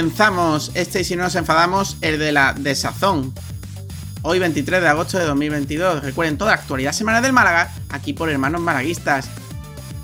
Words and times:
Comenzamos 0.00 0.72
este 0.76 1.02
y 1.02 1.04
si 1.04 1.14
no 1.14 1.24
nos 1.24 1.36
enfadamos, 1.36 1.98
el 2.00 2.18
de 2.18 2.32
la 2.32 2.54
desazón. 2.54 3.34
Hoy 4.22 4.38
23 4.38 4.80
de 4.80 4.88
agosto 4.88 5.18
de 5.18 5.26
2022. 5.26 6.02
Recuerden 6.02 6.38
toda 6.38 6.52
la 6.52 6.56
actualidad 6.56 6.92
semanal 6.92 7.22
del 7.22 7.34
Málaga, 7.34 7.70
aquí 7.90 8.14
por 8.14 8.30
Hermanos 8.30 8.62
Malaguistas. 8.62 9.30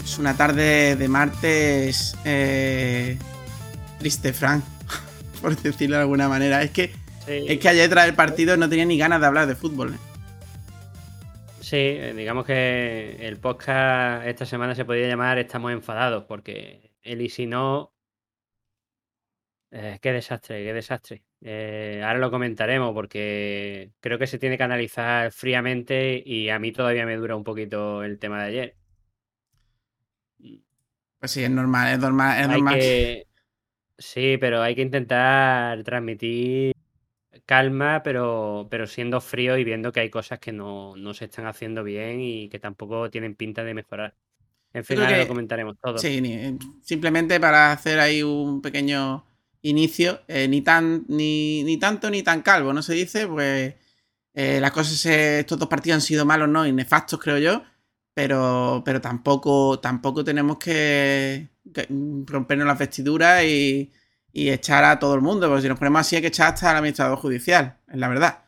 Es 0.04 0.18
una 0.18 0.36
tarde 0.36 0.96
de 0.96 1.08
martes 1.08 2.14
eh, 2.26 3.16
triste, 3.98 4.34
Frank, 4.34 4.62
por 5.40 5.56
decirlo 5.56 5.96
de 5.96 6.02
alguna 6.02 6.28
manera. 6.28 6.62
Es 6.62 6.72
que, 6.72 6.92
es 7.26 7.58
que 7.58 7.68
ayer 7.70 7.88
tras 7.88 8.06
el 8.06 8.14
partido 8.14 8.58
no 8.58 8.68
tenía 8.68 8.84
ni 8.84 8.98
ganas 8.98 9.22
de 9.22 9.26
hablar 9.28 9.46
de 9.46 9.54
fútbol. 9.54 9.94
¿eh? 9.94 9.98
Sí, 11.60 11.76
eh, 11.78 12.12
digamos 12.14 12.44
que 12.44 13.16
el 13.18 13.38
podcast 13.38 14.26
esta 14.26 14.44
semana 14.44 14.74
se 14.74 14.84
podría 14.84 15.08
llamar 15.08 15.38
Estamos 15.38 15.72
enfadados, 15.72 16.24
porque 16.24 16.92
él 17.02 17.22
y 17.22 17.30
si 17.30 17.46
no 17.46 17.95
eh, 19.78 19.98
qué 20.00 20.10
desastre, 20.10 20.64
qué 20.64 20.72
desastre. 20.72 21.22
Eh, 21.42 22.00
ahora 22.02 22.18
lo 22.18 22.30
comentaremos 22.30 22.94
porque 22.94 23.90
creo 24.00 24.18
que 24.18 24.26
se 24.26 24.38
tiene 24.38 24.56
que 24.56 24.62
analizar 24.62 25.30
fríamente 25.32 26.22
y 26.24 26.48
a 26.48 26.58
mí 26.58 26.72
todavía 26.72 27.04
me 27.04 27.16
dura 27.16 27.36
un 27.36 27.44
poquito 27.44 28.02
el 28.02 28.18
tema 28.18 28.42
de 28.42 28.48
ayer. 28.48 28.76
Pues 31.18 31.30
sí, 31.30 31.44
es 31.44 31.50
normal, 31.50 31.92
es 31.92 31.98
normal, 31.98 32.40
es 32.40 32.48
normal. 32.48 32.80
Sí, 33.98 34.38
pero 34.40 34.62
hay 34.62 34.74
que 34.74 34.80
intentar 34.80 35.82
transmitir 35.82 36.72
calma, 37.44 38.02
pero, 38.02 38.68
pero 38.70 38.86
siendo 38.86 39.20
frío 39.20 39.58
y 39.58 39.64
viendo 39.64 39.92
que 39.92 40.00
hay 40.00 40.08
cosas 40.08 40.38
que 40.38 40.52
no, 40.52 40.94
se 41.12 41.26
están 41.26 41.46
haciendo 41.46 41.84
bien 41.84 42.22
y 42.22 42.48
que 42.48 42.58
tampoco 42.58 43.10
tienen 43.10 43.34
pinta 43.34 43.62
de 43.62 43.74
mejorar. 43.74 44.14
En 44.72 44.84
fin, 44.86 45.00
ahora 45.00 45.18
lo 45.18 45.28
comentaremos 45.28 45.76
todo. 45.78 45.98
Sí, 45.98 46.22
simplemente 46.80 47.38
para 47.38 47.72
hacer 47.72 48.00
ahí 48.00 48.22
un 48.22 48.62
pequeño 48.62 49.35
inicio, 49.62 50.20
eh, 50.28 50.48
ni, 50.48 50.62
tan, 50.62 51.04
ni, 51.08 51.62
ni, 51.64 51.78
tanto 51.78 52.10
ni 52.10 52.22
tan 52.22 52.42
calvo, 52.42 52.72
¿no 52.72 52.82
se 52.82 52.94
dice? 52.94 53.26
Pues 53.26 53.74
eh, 54.34 54.60
las 54.60 54.70
cosas, 54.70 55.04
estos 55.06 55.58
dos 55.58 55.68
partidos 55.68 55.96
han 55.96 56.00
sido 56.02 56.26
malos, 56.26 56.48
¿no? 56.48 56.66
Y 56.66 56.72
nefastos, 56.72 57.18
creo 57.20 57.38
yo. 57.38 57.62
Pero, 58.14 58.82
pero 58.84 59.00
tampoco, 59.00 59.78
tampoco 59.80 60.24
tenemos 60.24 60.58
que, 60.58 61.48
rompernos 62.26 62.66
las 62.66 62.78
vestiduras 62.78 63.44
y, 63.44 63.92
echar 64.32 64.84
a 64.84 64.98
todo 64.98 65.14
el 65.14 65.22
mundo, 65.22 65.48
porque 65.48 65.62
si 65.62 65.68
nos 65.68 65.78
ponemos 65.78 66.02
así 66.02 66.16
hay 66.16 66.22
que 66.22 66.28
echar 66.28 66.52
hasta 66.52 66.70
al 66.70 66.76
administrador 66.76 67.16
judicial, 67.18 67.78
es 67.88 67.96
la 67.96 68.08
verdad. 68.08 68.44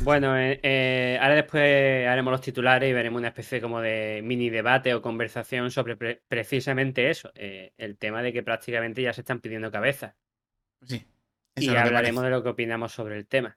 Bueno, 0.00 0.34
eh, 0.36 1.18
ahora 1.20 1.36
después 1.36 2.06
haremos 2.08 2.32
los 2.32 2.40
titulares 2.40 2.90
y 2.90 2.92
veremos 2.92 3.18
una 3.18 3.28
especie 3.28 3.60
como 3.60 3.80
de 3.80 4.20
mini 4.24 4.50
debate 4.50 4.92
o 4.92 5.02
conversación 5.02 5.70
sobre 5.70 5.96
precisamente 5.96 7.10
eso, 7.10 7.32
el 7.34 7.96
tema 7.96 8.22
de 8.22 8.32
que 8.32 8.42
prácticamente 8.42 9.02
ya 9.02 9.12
se 9.12 9.20
están 9.20 9.40
pidiendo 9.40 9.70
cabezas. 9.70 10.14
Sí. 10.86 11.06
Y 11.56 11.68
hablaremos 11.68 12.24
de 12.24 12.30
lo 12.30 12.42
que 12.42 12.48
opinamos 12.50 12.92
sobre 12.92 13.16
el 13.16 13.26
tema. 13.26 13.56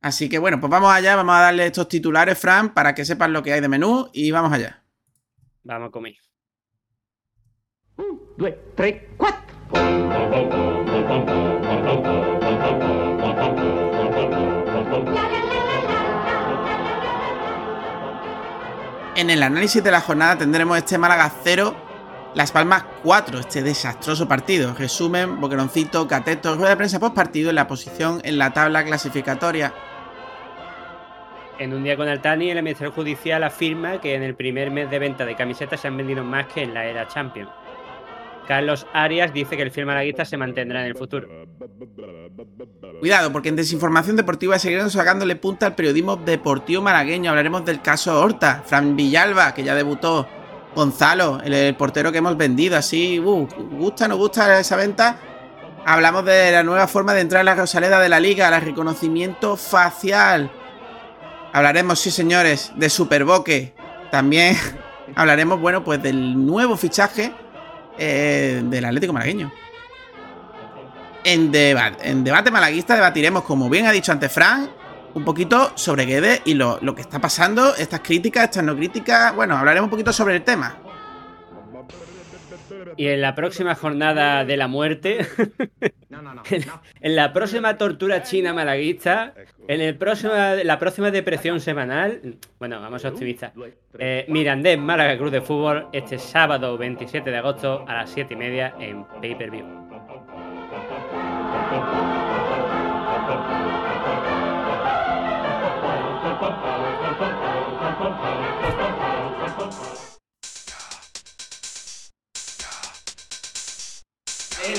Así 0.00 0.28
que 0.28 0.38
bueno, 0.38 0.60
pues 0.60 0.70
vamos 0.70 0.92
allá, 0.92 1.16
vamos 1.16 1.34
a 1.34 1.40
darle 1.40 1.66
estos 1.66 1.88
titulares, 1.88 2.38
Fran, 2.38 2.72
para 2.72 2.94
que 2.94 3.04
sepan 3.04 3.32
lo 3.32 3.42
que 3.42 3.52
hay 3.52 3.60
de 3.60 3.68
menú 3.68 4.10
y 4.12 4.30
vamos 4.30 4.52
allá. 4.52 4.84
Vamos 5.64 5.88
a 5.88 5.90
comer. 5.90 6.16
Un, 7.96 8.20
dos, 8.36 8.50
tres, 8.76 9.02
cuatro. 9.16 9.48
En 19.16 19.30
el 19.30 19.42
análisis 19.42 19.82
de 19.82 19.90
la 19.90 20.00
jornada 20.00 20.38
tendremos 20.38 20.78
este 20.78 20.96
Málaga 20.96 21.32
0, 21.42 21.87
las 22.34 22.52
Palmas 22.52 22.84
4, 23.02 23.40
este 23.40 23.62
desastroso 23.62 24.28
partido. 24.28 24.74
Resumen, 24.74 25.40
Boqueroncito, 25.40 26.06
Cateto, 26.06 26.54
rueda 26.54 26.70
de 26.70 26.76
prensa 26.76 27.00
post 27.00 27.14
partido 27.14 27.50
en 27.50 27.56
la 27.56 27.66
posición 27.66 28.20
en 28.24 28.38
la 28.38 28.52
tabla 28.52 28.84
clasificatoria. 28.84 29.72
En 31.58 31.74
un 31.74 31.82
día 31.82 31.96
con 31.96 32.08
Altani, 32.08 32.50
el 32.50 32.62
Ministerio 32.62 32.92
Judicial 32.92 33.42
afirma 33.42 34.00
que 34.00 34.14
en 34.14 34.22
el 34.22 34.36
primer 34.36 34.70
mes 34.70 34.90
de 34.90 34.98
venta 34.98 35.24
de 35.24 35.34
camisetas 35.34 35.80
se 35.80 35.88
han 35.88 35.96
vendido 35.96 36.22
más 36.22 36.46
que 36.46 36.62
en 36.62 36.72
la 36.72 36.86
era 36.86 37.08
Champions. 37.08 37.50
Carlos 38.46 38.86
Arias 38.94 39.34
dice 39.34 39.56
que 39.56 39.62
el 39.62 39.70
film 39.70 39.88
malaguista 39.88 40.24
se 40.24 40.36
mantendrá 40.36 40.80
en 40.80 40.86
el 40.86 40.96
futuro. 40.96 41.28
Cuidado, 43.00 43.30
porque 43.30 43.50
en 43.50 43.56
Desinformación 43.56 44.16
Deportiva 44.16 44.58
seguiremos 44.58 44.92
sacándole 44.92 45.36
punta 45.36 45.66
al 45.66 45.74
periodismo 45.74 46.16
deportivo 46.16 46.80
malagueño. 46.80 47.30
Hablaremos 47.30 47.64
del 47.64 47.82
caso 47.82 48.18
Horta, 48.18 48.62
Fran 48.64 48.96
Villalba, 48.96 49.52
que 49.52 49.64
ya 49.64 49.74
debutó 49.74 50.26
Gonzalo, 50.74 51.40
el, 51.44 51.74
portero 51.76 52.12
que 52.12 52.18
hemos 52.18 52.36
vendido, 52.36 52.76
así, 52.76 53.18
uh, 53.18 53.48
gusta, 53.72 54.08
no 54.08 54.16
gusta 54.16 54.60
esa 54.60 54.76
venta. 54.76 55.18
Hablamos 55.84 56.24
de 56.24 56.52
la 56.52 56.62
nueva 56.62 56.86
forma 56.86 57.14
de 57.14 57.22
entrar 57.22 57.40
en 57.40 57.46
la 57.46 57.54
Rosaleda 57.54 58.00
de 58.00 58.08
la 58.08 58.20
Liga, 58.20 58.54
el 58.54 58.62
reconocimiento 58.62 59.56
facial. 59.56 60.50
Hablaremos, 61.52 61.98
sí 61.98 62.10
señores, 62.10 62.72
de 62.76 62.90
Superboque. 62.90 63.74
También 64.10 64.56
hablaremos, 65.14 65.60
bueno, 65.60 65.82
pues 65.82 66.02
del 66.02 66.44
nuevo 66.44 66.76
fichaje 66.76 67.32
eh, 67.98 68.62
del 68.64 68.84
Atlético 68.84 69.12
Malagueño. 69.12 69.52
En, 71.24 71.52
en 71.54 72.24
debate 72.24 72.50
malaguista 72.50 72.94
debatiremos, 72.94 73.42
como 73.42 73.68
bien 73.68 73.86
ha 73.86 73.92
dicho 73.92 74.12
antes 74.12 74.32
Fran, 74.32 74.70
un 75.14 75.24
poquito 75.24 75.72
sobre 75.76 76.04
Guedes 76.04 76.42
y 76.44 76.54
lo, 76.54 76.78
que 76.94 77.02
está 77.02 77.20
pasando, 77.20 77.74
estas 77.76 78.00
críticas, 78.00 78.44
estas 78.44 78.64
no 78.64 78.76
críticas. 78.76 79.34
Bueno, 79.34 79.56
hablaremos 79.56 79.86
un 79.86 79.90
poquito 79.90 80.12
sobre 80.12 80.36
el 80.36 80.42
tema. 80.42 80.76
Y 82.96 83.06
en 83.08 83.20
la 83.20 83.34
próxima 83.34 83.74
jornada 83.74 84.44
de 84.44 84.56
la 84.56 84.66
muerte, 84.66 85.26
en 87.00 87.16
la 87.16 87.32
próxima 87.32 87.78
tortura 87.78 88.22
china 88.22 88.52
malaguista, 88.52 89.34
en 89.68 89.80
el 89.80 89.96
próximo, 89.96 90.32
la 90.34 90.78
próxima 90.78 91.10
depresión 91.10 91.60
semanal, 91.60 92.36
bueno, 92.58 92.80
vamos 92.80 93.04
a 93.04 93.10
optimizar. 93.10 93.52
Eh, 93.98 94.26
Mirandés 94.28 94.78
Málaga 94.78 95.16
Cruz 95.16 95.30
de 95.30 95.40
Fútbol 95.40 95.86
este 95.92 96.18
sábado 96.18 96.76
27 96.76 97.30
de 97.30 97.36
agosto 97.36 97.84
a 97.86 97.94
las 97.94 98.10
7 98.10 98.34
y 98.34 98.36
media 98.36 98.74
en 98.80 99.04
Pay 99.20 99.34
Per 99.36 99.50
View. 99.50 99.66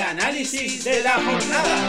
Análisis 0.09 0.83
de 0.83 1.03
la 1.03 1.13
jornada. 1.13 1.87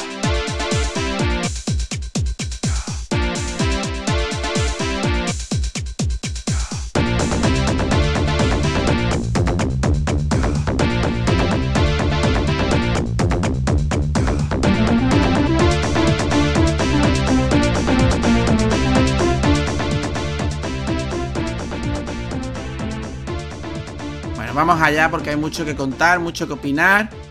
Bueno, 24.36 24.52
vamos 24.52 24.82
allá 24.82 25.10
porque 25.10 25.30
hay 25.30 25.36
mucho 25.36 25.64
que 25.64 25.74
contar, 25.74 26.20
mucho 26.20 26.46
que 26.46 26.52
opinar 26.52 27.29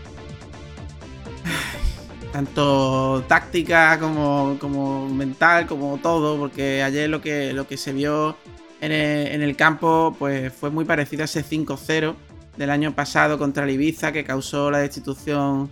tanto 2.32 3.24
táctica 3.28 3.98
como, 3.98 4.56
como, 4.60 5.08
mental, 5.08 5.66
como 5.66 5.98
todo, 5.98 6.38
porque 6.38 6.82
ayer 6.82 7.08
lo 7.10 7.20
que, 7.20 7.52
lo 7.52 7.66
que 7.66 7.76
se 7.76 7.92
vio 7.92 8.36
en 8.80 8.92
el, 8.92 9.56
campo 9.56 10.16
pues 10.18 10.52
fue 10.52 10.70
muy 10.70 10.84
parecido 10.84 11.22
a 11.22 11.24
ese 11.26 11.44
5-0 11.44 12.14
del 12.56 12.70
año 12.70 12.94
pasado 12.94 13.38
contra 13.38 13.64
el 13.64 13.70
Ibiza 13.70 14.12
que 14.12 14.24
causó 14.24 14.70
la 14.70 14.78
destitución 14.78 15.70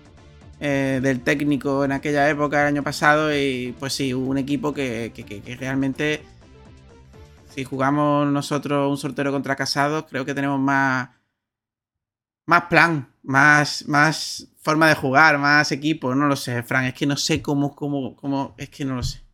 eh, 0.60 1.00
del 1.02 1.20
técnico 1.22 1.84
en 1.84 1.92
aquella 1.92 2.28
época, 2.28 2.60
el 2.62 2.68
año 2.68 2.82
pasado, 2.82 3.34
y 3.34 3.74
pues 3.78 3.94
sí, 3.94 4.12
hubo 4.12 4.28
un 4.28 4.38
equipo 4.38 4.74
que, 4.74 5.12
que 5.14 5.56
realmente, 5.56 6.22
si 7.54 7.64
jugamos 7.64 8.26
nosotros 8.26 8.90
un 8.90 8.98
sortero 8.98 9.32
contra 9.32 9.56
Casados, 9.56 10.04
creo 10.08 10.24
que 10.24 10.34
tenemos 10.34 10.60
más, 10.60 11.10
más 12.44 12.64
plan, 12.64 13.08
más, 13.22 13.84
más 13.86 14.48
forma 14.68 14.88
de 14.90 14.96
jugar, 14.96 15.38
más 15.38 15.72
equipo, 15.72 16.14
no 16.14 16.26
lo 16.26 16.36
sé, 16.36 16.62
Fran, 16.62 16.84
es 16.84 16.92
que 16.92 17.06
no 17.06 17.16
sé 17.16 17.40
cómo, 17.40 17.74
cómo, 17.74 18.14
cómo, 18.14 18.54
es 18.58 18.68
que 18.68 18.84
no 18.84 18.96
lo 18.96 19.02
sé. 19.02 19.24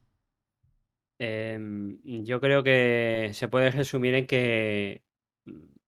Em, 1.18 1.98
yo 2.24 2.40
creo 2.40 2.62
que 2.62 3.30
se 3.34 3.48
puede 3.48 3.72
resumir 3.72 4.14
en 4.14 4.28
que 4.28 5.02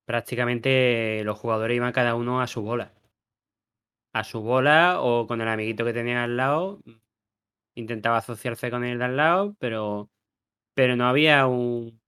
prácticamente 0.05 1.23
los 1.23 1.39
jugadores 1.39 1.77
iban 1.77 1.93
cada 1.93 2.17
uno 2.17 2.41
a 2.41 2.49
su 2.49 2.63
bola. 2.63 2.93
A 4.13 4.25
su 4.25 4.41
bola 4.41 5.01
o 5.01 5.29
con 5.29 5.41
el 5.41 5.49
amiguito 5.49 5.85
que 5.85 5.93
tenía 5.93 6.25
al 6.25 6.37
lado. 6.37 6.81
Intentaba 7.77 8.17
asociarse 8.17 8.69
con 8.69 8.83
él 8.85 8.99
de 8.99 9.05
al 9.05 9.17
lado, 9.17 9.55
pero, 9.61 10.11
pero 10.75 10.97
no 10.97 11.07
había 11.07 11.47
un, 11.47 12.01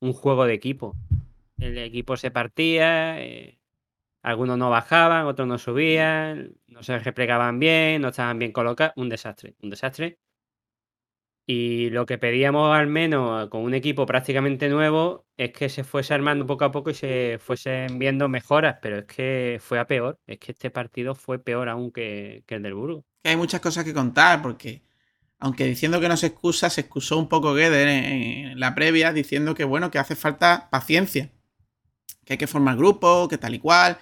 un 0.00 0.12
juego 0.12 0.44
de 0.44 0.52
equipo. 0.52 0.94
El 1.58 1.78
equipo 1.78 2.18
se 2.18 2.30
partía, 2.30 3.18
eh, 3.22 3.58
algunos 4.26 4.58
no 4.58 4.70
bajaban, 4.70 5.26
otros 5.26 5.46
no 5.46 5.56
subían, 5.56 6.52
no 6.66 6.82
se 6.82 6.98
replegaban 6.98 7.60
bien, 7.60 8.02
no 8.02 8.08
estaban 8.08 8.40
bien 8.40 8.50
colocados. 8.50 8.92
Un 8.96 9.08
desastre, 9.08 9.54
un 9.62 9.70
desastre. 9.70 10.18
Y 11.46 11.90
lo 11.90 12.06
que 12.06 12.18
pedíamos 12.18 12.76
al 12.76 12.88
menos 12.88 13.48
con 13.50 13.62
un 13.62 13.72
equipo 13.72 14.04
prácticamente 14.04 14.68
nuevo 14.68 15.26
es 15.36 15.52
que 15.52 15.68
se 15.68 15.84
fuese 15.84 16.12
armando 16.12 16.44
poco 16.44 16.64
a 16.64 16.72
poco 16.72 16.90
y 16.90 16.94
se 16.94 17.38
fuesen 17.40 18.00
viendo 18.00 18.28
mejoras, 18.28 18.78
pero 18.82 18.98
es 18.98 19.04
que 19.04 19.60
fue 19.60 19.78
a 19.78 19.86
peor, 19.86 20.18
es 20.26 20.40
que 20.40 20.50
este 20.50 20.72
partido 20.72 21.14
fue 21.14 21.38
peor 21.38 21.68
aún 21.68 21.92
que, 21.92 22.42
el 22.48 22.62
del 22.64 22.74
Burgo. 22.74 23.04
Hay 23.22 23.36
muchas 23.36 23.60
cosas 23.60 23.84
que 23.84 23.94
contar 23.94 24.42
porque 24.42 24.82
aunque 25.38 25.66
diciendo 25.66 26.00
que 26.00 26.08
no 26.08 26.16
se 26.16 26.26
excusa, 26.26 26.68
se 26.68 26.80
excusó 26.80 27.16
un 27.16 27.28
poco 27.28 27.54
Geder 27.54 27.86
en, 27.86 28.58
la 28.58 28.74
previa 28.74 29.12
diciendo 29.12 29.54
que 29.54 29.62
bueno, 29.62 29.92
que 29.92 30.00
hace 30.00 30.16
falta 30.16 30.68
paciencia, 30.68 31.30
que 32.24 32.32
hay 32.32 32.38
que 32.38 32.48
formar 32.48 32.76
grupos, 32.76 33.28
que 33.28 33.38
tal 33.38 33.54
y 33.54 33.60
cual. 33.60 34.00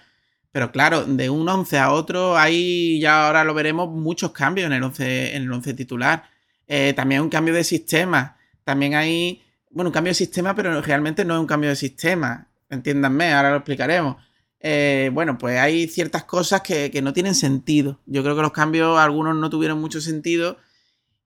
Pero 0.55 0.71
claro, 0.71 1.05
de 1.05 1.31
un 1.31 1.49
11 1.49 1.79
a 1.81 1.91
otro 1.91 2.39
hay, 2.39 3.01
ya 3.01 3.27
ahora 3.27 3.43
lo 3.43 3.55
veremos, 3.55 3.91
muchos 3.91 4.31
cambios 4.31 4.69
en 4.69 4.73
el 4.73 4.85
11, 4.85 5.35
en 5.35 5.43
el 5.43 5.53
11 5.53 5.75
titular. 5.75 6.31
Eh, 6.69 6.93
también 6.95 7.23
un 7.23 7.29
cambio 7.29 7.53
de 7.53 7.65
sistema. 7.65 8.37
También 8.63 8.95
hay, 8.95 9.43
bueno, 9.71 9.89
un 9.89 9.93
cambio 9.93 10.13
de 10.13 10.15
sistema, 10.15 10.55
pero 10.55 10.81
realmente 10.81 11.25
no 11.25 11.35
es 11.35 11.41
un 11.41 11.49
cambio 11.49 11.71
de 11.71 11.75
sistema. 11.75 12.47
Entiéndanme, 12.71 13.33
ahora 13.33 13.51
lo 13.51 13.57
explicaremos. 13.57 14.15
Eh, 14.61 15.11
bueno, 15.13 15.39
pues 15.39 15.59
hay 15.59 15.89
ciertas 15.89 16.23
cosas 16.23 16.61
que, 16.61 17.01
no 17.03 17.13
tienen 17.13 17.35
sentido. 17.35 17.99
Yo 18.07 18.23
creo 18.23 18.37
que 18.37 18.43
los 18.43 18.53
cambios, 18.53 18.97
algunos 18.97 19.35
no 19.35 19.51
tuvieron 19.51 19.81
mucho 19.81 20.01
sentido. 20.01 20.59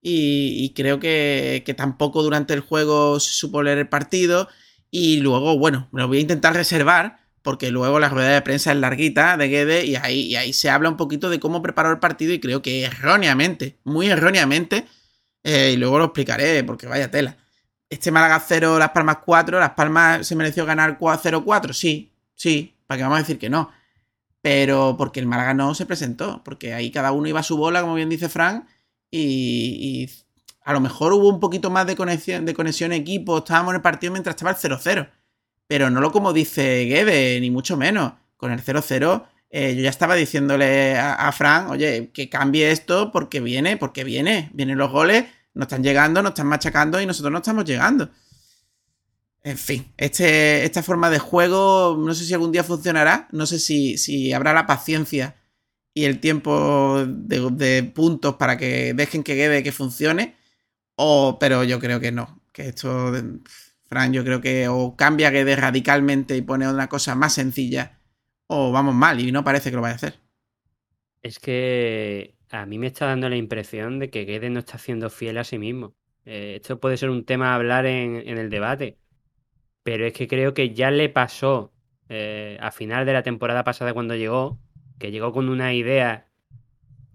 Y, 0.00 0.72
creo 0.74 1.00
que, 1.00 1.74
tampoco 1.76 2.22
durante 2.22 2.54
el 2.54 2.60
juego 2.60 3.20
se 3.20 3.34
supo 3.34 3.62
leer 3.62 3.76
el 3.76 3.90
partido. 3.90 4.48
Y 4.90 5.20
luego, 5.20 5.58
bueno, 5.58 5.86
me 5.92 6.00
lo 6.00 6.08
voy 6.08 6.16
a 6.16 6.22
intentar 6.22 6.54
reservar. 6.54 7.27
Porque 7.42 7.70
luego 7.70 8.00
la 8.00 8.08
rueda 8.08 8.30
de 8.30 8.42
prensa 8.42 8.72
es 8.72 8.78
larguita 8.78 9.36
de 9.36 9.48
Gede 9.48 9.84
y 9.84 9.96
ahí, 9.96 10.20
y 10.22 10.36
ahí 10.36 10.52
se 10.52 10.70
habla 10.70 10.88
un 10.88 10.96
poquito 10.96 11.30
de 11.30 11.40
cómo 11.40 11.62
preparó 11.62 11.90
el 11.90 11.98
partido. 11.98 12.32
Y 12.32 12.40
creo 12.40 12.62
que 12.62 12.84
erróneamente, 12.84 13.78
muy 13.84 14.08
erróneamente, 14.08 14.86
eh, 15.44 15.72
y 15.74 15.76
luego 15.76 15.98
lo 15.98 16.06
explicaré, 16.06 16.62
porque 16.64 16.86
vaya 16.86 17.10
tela. 17.10 17.36
Este 17.90 18.10
Málaga 18.10 18.42
0, 18.46 18.78
Las 18.78 18.90
Palmas 18.90 19.18
4, 19.24 19.58
Las 19.58 19.70
Palmas 19.70 20.26
se 20.26 20.36
mereció 20.36 20.66
ganar 20.66 20.98
0-4, 20.98 21.72
sí, 21.72 22.12
sí, 22.34 22.76
para 22.86 22.98
que 22.98 23.02
vamos 23.02 23.16
a 23.16 23.22
decir 23.22 23.38
que 23.38 23.48
no. 23.48 23.70
Pero 24.42 24.96
porque 24.98 25.20
el 25.20 25.26
Málaga 25.26 25.54
no 25.54 25.74
se 25.74 25.86
presentó, 25.86 26.42
porque 26.44 26.74
ahí 26.74 26.90
cada 26.90 27.12
uno 27.12 27.28
iba 27.28 27.40
a 27.40 27.44
su 27.44 27.56
bola, 27.56 27.80
como 27.80 27.94
bien 27.94 28.08
dice 28.08 28.28
Frank, 28.28 28.66
y, 29.10 30.10
a 30.64 30.72
lo 30.74 30.80
mejor 30.80 31.14
hubo 31.14 31.28
un 31.30 31.40
poquito 31.40 31.70
más 31.70 31.86
de 31.86 31.96
conexión, 31.96 32.44
de 32.44 32.52
conexión 32.52 32.92
equipo, 32.92 33.38
estábamos 33.38 33.70
en 33.72 33.76
el 33.76 33.82
partido 33.82 34.12
mientras 34.12 34.36
estaba 34.36 34.50
el 34.50 34.56
0-0. 34.56 35.08
Pero 35.68 35.90
no 35.90 36.00
lo 36.00 36.10
como 36.10 36.32
dice 36.32 36.86
Gebe, 36.88 37.38
ni 37.40 37.52
mucho 37.52 37.76
menos. 37.76 38.14
Con 38.36 38.50
el 38.50 38.60
0-0 38.60 39.26
eh, 39.50 39.74
yo 39.76 39.82
ya 39.82 39.90
estaba 39.90 40.14
diciéndole 40.14 40.96
a, 40.96 41.14
a 41.14 41.32
Fran, 41.32 41.68
oye, 41.68 42.10
que 42.12 42.28
cambie 42.28 42.70
esto 42.70 43.10
porque 43.12 43.40
viene, 43.40 43.76
porque 43.76 44.04
viene, 44.04 44.50
vienen 44.52 44.76
los 44.76 44.90
goles, 44.90 45.24
nos 45.54 45.66
están 45.66 45.82
llegando, 45.82 46.22
nos 46.22 46.30
están 46.30 46.48
machacando 46.48 47.00
y 47.00 47.06
nosotros 47.06 47.32
no 47.32 47.38
estamos 47.38 47.64
llegando. 47.64 48.10
En 49.42 49.56
fin, 49.56 49.92
este, 49.96 50.64
esta 50.64 50.82
forma 50.82 51.08
de 51.10 51.18
juego 51.18 51.96
no 51.98 52.14
sé 52.14 52.24
si 52.24 52.34
algún 52.34 52.52
día 52.52 52.64
funcionará, 52.64 53.28
no 53.32 53.46
sé 53.46 53.58
si, 53.58 53.96
si 53.96 54.32
habrá 54.32 54.52
la 54.52 54.66
paciencia 54.66 55.36
y 55.94 56.04
el 56.04 56.20
tiempo 56.20 57.04
de, 57.06 57.82
puntos 57.94 58.36
para 58.36 58.58
que 58.58 58.92
dejen 58.94 59.22
que 59.22 59.36
quede, 59.36 59.62
que 59.62 59.72
funcione, 59.72 60.36
o, 60.96 61.38
pero 61.38 61.64
yo 61.64 61.80
creo 61.80 62.00
que 62.00 62.12
no, 62.12 62.42
que 62.52 62.68
esto, 62.68 63.12
Fran, 63.88 64.12
yo 64.12 64.22
creo 64.22 64.40
que 64.40 64.68
o 64.68 64.96
cambia 64.96 65.30
Gede 65.30 65.56
radicalmente 65.56 66.36
y 66.36 66.42
pone 66.42 66.68
una 66.68 66.88
cosa 66.88 67.14
más 67.14 67.34
sencilla 67.34 67.98
o 68.46 68.70
vamos 68.72 68.94
mal 68.94 69.20
y 69.20 69.32
no 69.32 69.44
parece 69.44 69.70
que 69.70 69.76
lo 69.76 69.82
vaya 69.82 69.94
a 69.94 69.96
hacer. 69.96 70.14
Es 71.22 71.38
que 71.38 72.34
a 72.50 72.66
mí 72.66 72.78
me 72.78 72.86
está 72.86 73.06
dando 73.06 73.28
la 73.28 73.36
impresión 73.36 73.98
de 73.98 74.10
que 74.10 74.24
Guedes 74.24 74.50
no 74.50 74.60
está 74.60 74.78
siendo 74.78 75.10
fiel 75.10 75.38
a 75.38 75.44
sí 75.44 75.58
mismo. 75.58 75.94
Eh, 76.24 76.56
esto 76.56 76.80
puede 76.80 76.96
ser 76.96 77.10
un 77.10 77.24
tema 77.24 77.52
a 77.52 77.54
hablar 77.54 77.86
en, 77.86 78.26
el 78.26 78.50
debate, 78.50 78.98
pero 79.82 80.06
es 80.06 80.12
que 80.12 80.28
creo 80.28 80.54
que 80.54 80.74
ya 80.74 80.90
le 80.90 81.08
pasó 81.08 81.72
eh, 82.08 82.58
a 82.60 82.70
final 82.70 83.06
de 83.06 83.12
la 83.12 83.22
temporada 83.22 83.64
pasada 83.64 83.94
cuando 83.94 84.14
llegó, 84.14 84.58
que 84.98 85.10
llegó 85.10 85.32
con 85.32 85.48
una 85.48 85.74
idea 85.74 86.28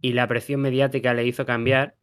y 0.01 0.13
la 0.13 0.27
presión 0.27 0.61
mediática 0.61 1.13
le 1.13 1.25
hizo 1.25 1.45
cambiar. 1.45 1.95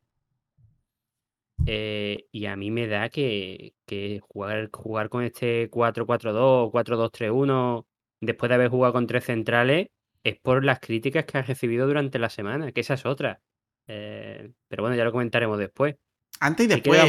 Eh, 1.67 2.27
y 2.33 2.47
a 2.47 2.57
mí 2.57 2.71
me 2.71 2.87
da 2.87 3.09
que, 3.11 3.75
que 3.87 4.21
jugar, 4.21 4.71
jugar 4.73 5.09
con 5.09 5.25
este 5.25 5.71
4-4-2 5.71 6.35
o 6.37 6.73
4-2-3-1 6.73 7.85
después 8.21 8.49
de 8.49 8.55
haber 8.55 8.69
jugado 8.69 8.93
con 8.93 9.07
tres 9.07 9.25
centrales, 9.25 9.89
es 10.23 10.39
por 10.39 10.65
las 10.65 10.81
críticas 10.81 11.25
que 11.25 11.39
ha 11.39 11.43
recibido 11.43 11.87
durante 11.87 12.19
la 12.19 12.29
semana, 12.29 12.73
que 12.73 12.81
esa 12.81 12.95
es 12.95 13.07
otra. 13.07 13.41
Eh, 13.87 14.51
pero 14.69 14.83
bueno, 14.83 14.97
ya 14.97 15.05
lo 15.05 15.13
comentaremos 15.13 15.59
después. 15.59 15.97
Antes 16.41 16.67
y 16.67 16.69
después. 16.69 17.01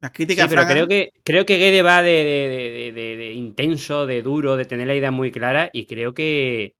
Las 0.00 0.12
críticas. 0.12 0.48
Sí, 0.48 0.54
pero 0.54 0.68
creo 0.68 0.86
que, 0.86 1.12
creo 1.24 1.46
que 1.46 1.58
Gede 1.58 1.82
va 1.82 2.02
de, 2.02 3.32
intenso, 3.34 4.06
de 4.06 4.22
duro, 4.22 4.56
de 4.56 4.64
tener 4.64 4.86
la 4.86 4.94
idea 4.94 5.10
muy 5.10 5.30
clara 5.30 5.70
y 5.72 5.86
creo 5.86 6.14
que, 6.14 6.76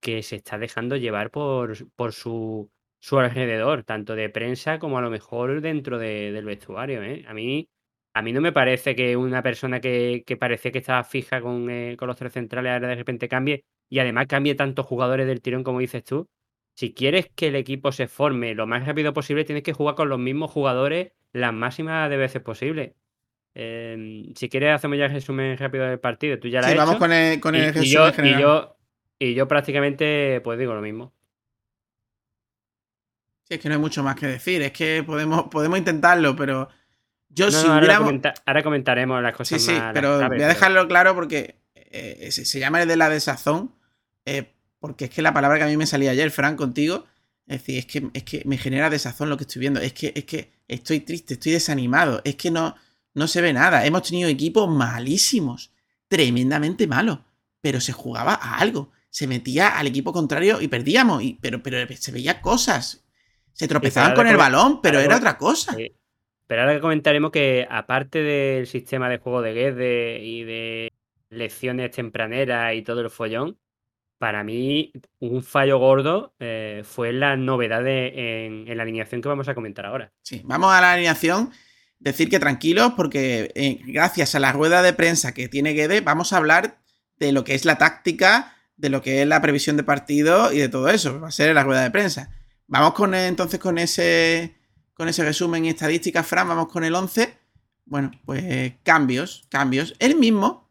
que 0.00 0.22
se 0.22 0.36
está 0.36 0.58
dejando 0.58 0.96
llevar 0.96 1.30
por, 1.30 1.90
por 1.92 2.12
su, 2.12 2.70
su 3.04 3.18
alrededor, 3.18 3.84
tanto 3.84 4.16
de 4.16 4.30
prensa 4.30 4.78
como 4.78 4.96
a 4.96 5.02
lo 5.02 5.10
mejor 5.10 5.60
dentro 5.60 5.98
del 5.98 6.42
vestuario. 6.42 7.02
¿eh? 7.02 7.22
A 7.28 7.34
mí 7.34 7.68
a 8.14 8.22
mí 8.22 8.32
no 8.32 8.40
me 8.40 8.50
parece 8.50 8.96
que 8.96 9.14
una 9.14 9.42
persona 9.42 9.78
que, 9.78 10.24
que 10.26 10.38
parecía 10.38 10.72
que 10.72 10.78
estaba 10.78 11.04
fija 11.04 11.42
con, 11.42 11.68
eh, 11.68 11.96
con, 11.98 12.08
los 12.08 12.16
tres 12.16 12.32
centrales 12.32 12.72
ahora 12.72 12.88
de 12.88 12.94
repente 12.94 13.28
cambie 13.28 13.64
y 13.90 13.98
además 13.98 14.26
cambie 14.26 14.54
tantos 14.54 14.86
jugadores 14.86 15.26
del 15.26 15.42
tirón 15.42 15.64
como 15.64 15.80
dices 15.80 16.02
tú. 16.02 16.30
Si 16.76 16.94
quieres 16.94 17.28
que 17.34 17.48
el 17.48 17.56
equipo 17.56 17.92
se 17.92 18.08
forme 18.08 18.54
lo 18.54 18.66
más 18.66 18.86
rápido 18.86 19.12
posible, 19.12 19.44
tienes 19.44 19.64
que 19.64 19.74
jugar 19.74 19.96
con 19.96 20.08
los 20.08 20.18
mismos 20.18 20.50
jugadores 20.50 21.12
las 21.32 21.52
máximas 21.52 22.08
de 22.08 22.16
veces 22.16 22.40
posible. 22.40 22.94
Em, 23.54 24.32
si 24.34 24.48
quieres, 24.48 24.76
hacemos 24.76 24.96
ya 24.96 25.06
el 25.06 25.12
resumen 25.12 25.58
rápido 25.58 25.84
del 25.84 26.00
partido. 26.00 26.38
Tú 26.38 26.48
ya 26.48 26.62
la 26.62 26.70
sí, 26.70 26.76
vamos 26.76 26.96
con 26.96 27.12
el, 27.12 27.38
con 27.38 27.54
el 27.54 27.76
y, 27.84 27.90
yo, 27.90 28.08
y, 28.22 28.40
yo, 28.40 28.76
y 29.18 29.34
yo 29.34 29.46
prácticamente, 29.46 30.40
pues 30.42 30.58
digo 30.58 30.72
lo 30.72 30.80
mismo. 30.80 31.12
Sí, 33.44 33.54
es 33.54 33.60
que 33.60 33.68
no 33.68 33.74
hay 33.74 33.80
mucho 33.80 34.02
más 34.02 34.16
que 34.16 34.26
decir. 34.26 34.62
Es 34.62 34.72
que 34.72 35.02
podemos, 35.04 35.44
podemos 35.50 35.78
intentarlo, 35.78 36.34
pero 36.34 36.68
yo 37.28 37.50
si 37.50 37.66
ahora, 37.66 38.62
comentaremos 38.62 39.22
las 39.22 39.36
cosas 39.36 39.60
sí, 39.60 39.72
sí, 39.72 39.80
pero 39.92 40.18
voy 40.28 40.42
a 40.42 40.48
dejarlo 40.48 40.86
claro 40.86 41.14
porque 41.14 41.56
eh, 41.74 42.30
se, 42.30 42.58
llama 42.58 42.82
el 42.82 42.88
de 42.88 42.96
la 42.96 43.08
desazón, 43.08 43.74
eh, 44.24 44.54
porque 44.78 45.06
es 45.06 45.10
que 45.10 45.22
la 45.22 45.32
palabra 45.32 45.58
que 45.58 45.64
a 45.64 45.66
mí 45.66 45.76
me 45.76 45.86
salía 45.86 46.12
ayer, 46.12 46.30
Fran, 46.30 46.56
contigo, 46.56 47.06
es 47.46 47.60
decir, 47.60 47.78
es 47.78 47.86
que, 47.86 48.10
es 48.14 48.22
que 48.22 48.42
me 48.46 48.56
genera 48.56 48.88
desazón 48.88 49.30
lo 49.30 49.36
que 49.36 49.44
estoy 49.44 49.60
viendo, 49.60 49.80
es 49.80 49.92
que, 49.92 50.12
es 50.14 50.24
que 50.24 50.52
estoy 50.68 51.00
triste, 51.00 51.34
estoy 51.34 51.52
desanimado, 51.52 52.20
es 52.24 52.36
que 52.36 52.50
no, 52.50 52.74
no 53.14 53.28
se 53.28 53.40
ve 53.40 53.52
nada. 53.52 53.84
Hemos 53.84 54.02
tenido 54.02 54.28
equipos 54.28 54.68
malísimos, 54.68 55.72
tremendamente 56.08 56.86
malos, 56.86 57.20
pero 57.60 57.80
se 57.80 57.92
jugaba 57.92 58.34
a 58.34 58.58
algo. 58.58 58.92
Se 59.10 59.26
metía 59.26 59.78
al 59.78 59.86
equipo 59.86 60.12
contrario 60.12 60.60
y 60.60 60.68
perdíamos, 60.68 61.22
y, 61.22 61.38
pero, 61.40 61.62
pero 61.62 61.86
se 61.96 62.12
veía 62.12 62.40
cosas. 62.40 63.03
Se 63.54 63.68
tropezaban 63.68 64.14
con 64.14 64.26
el 64.26 64.36
balón, 64.36 64.80
pero 64.82 64.98
era 64.98 65.16
otra 65.16 65.38
cosa. 65.38 65.76
Pero 66.46 66.60
ahora 66.60 66.74
que 66.74 66.80
comentaremos 66.80 67.30
que 67.30 67.66
aparte 67.70 68.22
del 68.22 68.66
sistema 68.66 69.08
de 69.08 69.18
juego 69.18 69.40
de 69.40 69.54
Gede 69.54 70.18
y 70.22 70.44
de 70.44 70.92
lecciones 71.30 71.90
tempraneras 71.90 72.74
y 72.74 72.82
todo 72.82 73.00
el 73.00 73.10
follón, 73.10 73.58
para 74.18 74.44
mí 74.44 74.92
un 75.20 75.42
fallo 75.42 75.78
gordo 75.78 76.34
eh, 76.38 76.82
fue 76.84 77.12
la 77.12 77.36
novedad 77.36 77.86
en, 77.86 78.64
la 78.76 78.82
alineación 78.82 79.22
que 79.22 79.28
vamos 79.28 79.48
a 79.48 79.54
comentar 79.54 79.86
ahora. 79.86 80.12
Sí, 80.22 80.42
vamos 80.44 80.72
a 80.72 80.80
la 80.80 80.92
alineación. 80.92 81.50
Decir 81.98 82.28
que 82.28 82.38
tranquilos 82.38 82.92
porque 82.96 83.50
eh, 83.54 83.80
gracias 83.86 84.34
a 84.34 84.40
la 84.40 84.52
rueda 84.52 84.82
de 84.82 84.92
prensa 84.92 85.32
que 85.32 85.48
tiene 85.48 85.74
Gede 85.74 86.02
vamos 86.02 86.32
a 86.32 86.36
hablar 86.36 86.78
de 87.18 87.32
lo 87.32 87.44
que 87.44 87.54
es 87.54 87.64
la 87.64 87.78
táctica, 87.78 88.54
de 88.76 88.90
lo 88.90 89.00
que 89.00 89.22
es 89.22 89.28
la 89.28 89.40
previsión 89.40 89.76
de 89.76 89.84
partido 89.84 90.52
y 90.52 90.58
de 90.58 90.68
todo 90.68 90.88
eso. 90.88 91.20
Va 91.20 91.28
a 91.28 91.32
ser 91.32 91.54
la 91.54 91.62
rueda 91.62 91.82
de 91.82 91.90
prensa. 91.90 92.30
Vamos 92.66 92.94
con 92.94 93.14
entonces 93.14 93.60
con 93.60 93.78
ese 93.78 94.56
con 94.94 95.08
ese 95.08 95.24
resumen 95.24 95.64
y 95.64 95.70
estadísticas, 95.70 96.26
Fran, 96.26 96.48
vamos 96.48 96.68
con 96.68 96.84
el 96.84 96.94
11. 96.94 97.36
Bueno, 97.84 98.12
pues 98.24 98.74
cambios, 98.82 99.46
cambios. 99.50 99.94
El 99.98 100.16
mismo, 100.16 100.70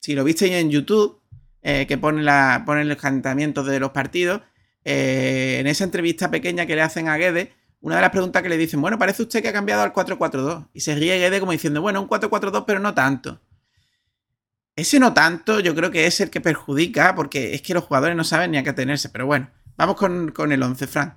si 0.00 0.14
lo 0.14 0.24
visteis 0.24 0.52
en 0.52 0.70
YouTube, 0.70 1.20
eh, 1.62 1.86
que 1.86 1.98
pone, 1.98 2.22
la, 2.22 2.62
pone 2.64 2.84
los 2.84 2.96
calentamientos 2.96 3.66
de 3.66 3.78
los 3.78 3.90
partidos, 3.90 4.40
eh, 4.84 5.58
en 5.60 5.66
esa 5.66 5.84
entrevista 5.84 6.30
pequeña 6.30 6.64
que 6.64 6.74
le 6.74 6.82
hacen 6.82 7.08
a 7.08 7.16
Guede, 7.18 7.52
una 7.80 7.96
de 7.96 8.00
las 8.00 8.10
preguntas 8.10 8.42
que 8.42 8.48
le 8.48 8.56
dicen, 8.56 8.80
bueno, 8.80 8.98
parece 8.98 9.22
usted 9.22 9.42
que 9.42 9.48
ha 9.48 9.52
cambiado 9.52 9.82
al 9.82 9.92
4-4-2. 9.92 10.68
Y 10.72 10.80
se 10.80 10.94
ríe 10.94 11.18
Guede 11.18 11.40
como 11.40 11.52
diciendo, 11.52 11.82
bueno, 11.82 12.00
un 12.00 12.08
4-4-2, 12.08 12.64
pero 12.66 12.80
no 12.80 12.94
tanto. 12.94 13.40
Ese 14.76 14.98
no 14.98 15.12
tanto 15.12 15.60
yo 15.60 15.74
creo 15.74 15.90
que 15.90 16.06
es 16.06 16.20
el 16.20 16.30
que 16.30 16.40
perjudica, 16.40 17.14
porque 17.14 17.54
es 17.54 17.62
que 17.62 17.74
los 17.74 17.84
jugadores 17.84 18.16
no 18.16 18.24
saben 18.24 18.52
ni 18.52 18.58
a 18.58 18.62
qué 18.62 18.72
tenerse. 18.72 19.10
Pero 19.10 19.26
bueno, 19.26 19.50
vamos 19.76 19.96
con, 19.96 20.52
el 20.52 20.62
11, 20.62 20.86
Frank. 20.86 21.14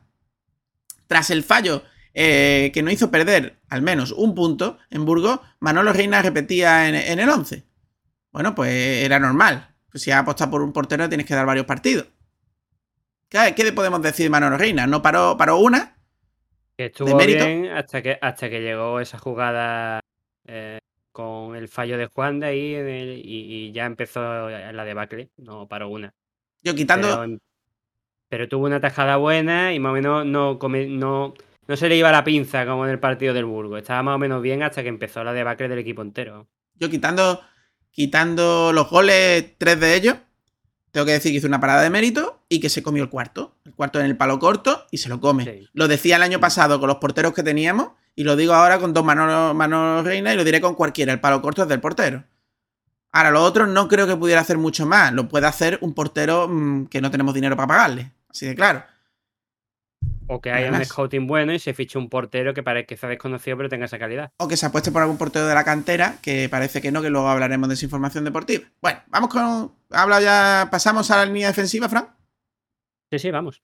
Tras 1.11 1.29
el 1.29 1.43
fallo 1.43 1.83
eh, 2.13 2.71
que 2.73 2.81
no 2.81 2.89
hizo 2.89 3.11
perder 3.11 3.57
al 3.67 3.81
menos 3.81 4.13
un 4.13 4.33
punto 4.33 4.77
en 4.89 5.03
Burgos, 5.03 5.41
Manolo 5.59 5.91
Reina 5.91 6.21
repetía 6.21 6.87
en, 6.87 6.95
en 6.95 7.19
el 7.19 7.27
11. 7.27 7.65
Bueno, 8.31 8.55
pues 8.55 9.03
era 9.03 9.19
normal. 9.19 9.75
Pues 9.91 10.03
si 10.03 10.11
has 10.11 10.21
apostado 10.21 10.51
por 10.51 10.61
un 10.61 10.71
portero 10.71 11.09
tienes 11.09 11.27
que 11.27 11.35
dar 11.35 11.45
varios 11.45 11.65
partidos. 11.65 12.07
¿Qué, 13.27 13.53
qué 13.53 13.73
podemos 13.73 14.01
decir 14.01 14.27
de 14.27 14.29
Manolo 14.29 14.57
Reina? 14.57 14.87
¿No 14.87 15.01
paró, 15.01 15.35
paró 15.35 15.57
una? 15.57 15.97
Que 16.77 16.85
estuvo 16.85 17.17
bien 17.17 17.67
hasta 17.75 18.01
que, 18.01 18.17
hasta 18.21 18.49
que 18.49 18.61
llegó 18.61 19.01
esa 19.01 19.17
jugada 19.17 19.99
eh, 20.47 20.79
con 21.11 21.57
el 21.57 21.67
fallo 21.67 21.97
de 21.97 22.05
Juan 22.05 22.39
de 22.39 22.47
ahí 22.47 23.21
y, 23.21 23.73
ya 23.73 23.85
empezó 23.85 24.21
la 24.49 24.85
debacle. 24.85 25.29
No 25.35 25.67
paró 25.67 25.89
una. 25.89 26.13
Yo 26.63 26.73
quitando. 26.73 27.19
Pero, 27.19 27.37
tuvo 28.49 28.65
una 28.65 28.79
tajada 28.79 29.17
buena 29.17 29.73
y 29.73 29.79
más 29.79 29.91
o 29.91 29.93
menos 29.93 30.25
no, 30.25 30.57
no, 30.59 31.33
no 31.67 31.77
se 31.77 31.89
le 31.89 31.95
iba 31.97 32.11
la 32.11 32.23
pinza 32.23 32.65
como 32.65 32.85
en 32.85 32.91
el 32.91 32.99
partido 32.99 33.33
del 33.33 33.45
Burgo. 33.45 33.77
Estaba 33.77 34.03
más 34.03 34.15
o 34.15 34.19
menos 34.19 34.41
bien 34.41 34.63
hasta 34.63 34.83
que 34.83 34.89
empezó 34.89 35.23
la 35.23 35.33
debacle 35.33 35.67
del 35.67 35.79
equipo 35.79 36.01
entero. 36.01 36.47
Yo 36.75 36.89
quitando 36.89 37.41
quitando 37.91 38.71
los 38.73 38.89
goles, 38.89 39.53
tres 39.57 39.79
de 39.79 39.95
ellos, 39.95 40.15
tengo 40.91 41.05
que 41.05 41.13
decir 41.13 41.31
que 41.31 41.37
hizo 41.37 41.47
una 41.47 41.59
parada 41.59 41.83
de 41.83 41.89
mérito 41.89 42.41
y 42.49 42.59
que 42.59 42.69
se 42.69 42.83
comió 42.83 43.03
el 43.03 43.09
cuarto. 43.09 43.55
El 43.65 43.73
cuarto 43.73 43.99
en 43.99 44.05
el 44.05 44.17
palo 44.17 44.39
corto 44.39 44.85
y 44.91 44.97
se 44.97 45.09
lo 45.09 45.21
come. 45.21 45.67
Lo 45.73 45.87
decía 45.87 46.15
el 46.15 46.23
año 46.23 46.39
pasado 46.39 46.79
con 46.79 46.87
los 46.87 46.97
porteros 46.97 47.33
que 47.33 47.43
teníamos 47.43 47.91
y 48.15 48.23
lo 48.23 48.35
digo 48.35 48.53
ahora 48.53 48.79
con 48.79 48.93
dos 48.93 49.05
manos, 49.05 49.55
manos 49.55 50.03
reina 50.03 50.33
y 50.33 50.37
lo 50.37 50.43
diré 50.43 50.59
con 50.59 50.75
cualquiera. 50.75 51.13
El 51.13 51.19
palo 51.19 51.41
corto 51.41 51.63
es 51.63 51.69
del 51.69 51.79
portero. 51.79 52.23
Ahora, 53.13 53.31
los 53.31 53.41
otros 53.41 53.67
no 53.67 53.89
creo 53.89 54.07
que 54.07 54.15
pudiera 54.15 54.39
hacer 54.39 54.57
mucho 54.57 54.85
más. 54.85 55.11
Lo 55.13 55.27
puede 55.27 55.45
hacer 55.45 55.77
un 55.81 55.93
portero 55.93 56.47
mm, 56.47 56.85
que 56.85 57.01
no 57.01 57.11
tenemos 57.11 57.33
dinero 57.33 57.57
para 57.57 57.67
pagarle. 57.67 58.11
Así 58.31 58.47
de 58.47 58.55
claro. 58.55 58.83
O 60.27 60.39
que 60.39 60.51
haya 60.51 60.71
un 60.71 60.83
scouting 60.85 61.27
bueno 61.27 61.53
y 61.53 61.59
se 61.59 61.73
fiche 61.73 61.97
un 61.97 62.09
portero 62.09 62.53
que 62.53 62.63
parece 62.63 62.87
que 62.87 62.95
sea 62.95 63.09
desconocido 63.09 63.57
pero 63.57 63.67
tenga 63.67 63.85
esa 63.85 63.99
calidad. 63.99 64.31
O 64.37 64.47
que 64.47 64.55
se 64.55 64.65
apueste 64.65 64.91
por 64.91 65.01
algún 65.01 65.17
portero 65.17 65.45
de 65.45 65.53
la 65.53 65.65
cantera, 65.65 66.19
que 66.21 66.47
parece 66.47 66.81
que 66.81 66.91
no, 66.91 67.01
que 67.01 67.09
luego 67.09 67.27
hablaremos 67.27 67.67
de 67.67 67.75
esa 67.75 67.85
información 67.85 68.23
deportiva. 68.23 68.63
Bueno, 68.81 69.01
vamos 69.07 69.29
con. 69.29 69.75
Habla 69.89 70.21
ya. 70.21 70.69
Pasamos 70.71 71.11
a 71.11 71.17
la 71.17 71.25
línea 71.25 71.47
defensiva, 71.47 71.89
Fran. 71.89 72.07
Sí, 73.11 73.19
sí, 73.19 73.29
vamos. 73.29 73.61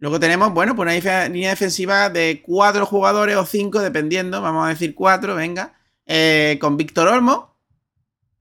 Luego 0.00 0.18
tenemos, 0.18 0.52
bueno, 0.52 0.74
pues 0.74 1.06
una 1.06 1.28
línea 1.28 1.50
defensiva 1.50 2.10
de 2.10 2.42
cuatro 2.44 2.84
jugadores 2.86 3.36
o 3.36 3.46
cinco, 3.46 3.78
dependiendo. 3.78 4.42
Vamos 4.42 4.66
a 4.66 4.70
decir 4.70 4.96
cuatro, 4.96 5.36
venga. 5.36 5.74
Eh, 6.06 6.58
con 6.60 6.76
Víctor 6.76 7.06
Olmo, 7.06 7.56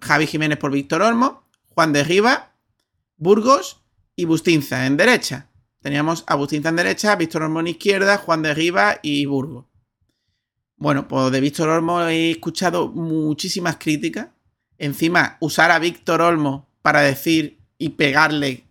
Javi 0.01 0.25
Jiménez 0.25 0.57
por 0.57 0.72
Víctor 0.72 1.03
Olmo, 1.03 1.43
Juan 1.69 1.93
de 1.93 2.03
Riva, 2.03 2.51
Burgos 3.17 3.83
y 4.15 4.25
Bustinza 4.25 4.86
en 4.86 4.98
derecha. 4.98 5.50
Teníamos 5.82 6.24
a 6.27 6.36
Bustinza 6.36 6.70
en 6.70 6.77
derecha, 6.77 7.15
Víctor 7.15 7.43
Olmo 7.43 7.60
en 7.60 7.67
izquierda, 7.67 8.17
Juan 8.17 8.41
de 8.41 8.53
Riva 8.53 9.00
y 9.01 9.25
Burgo. 9.25 9.70
Bueno, 10.77 11.08
pues 11.08 11.32
de 11.32 11.41
Víctor 11.41 11.70
Olmo 11.70 12.01
he 12.01 12.32
escuchado 12.32 12.89
muchísimas 12.89 13.77
críticas. 13.77 14.29
Encima, 14.77 15.38
usar 15.39 15.72
a 15.72 15.79
Víctor 15.79 16.22
Olmo 16.22 16.70
para 16.82 17.01
decir 17.01 17.60
y 17.77 17.89
pegarle 17.89 18.65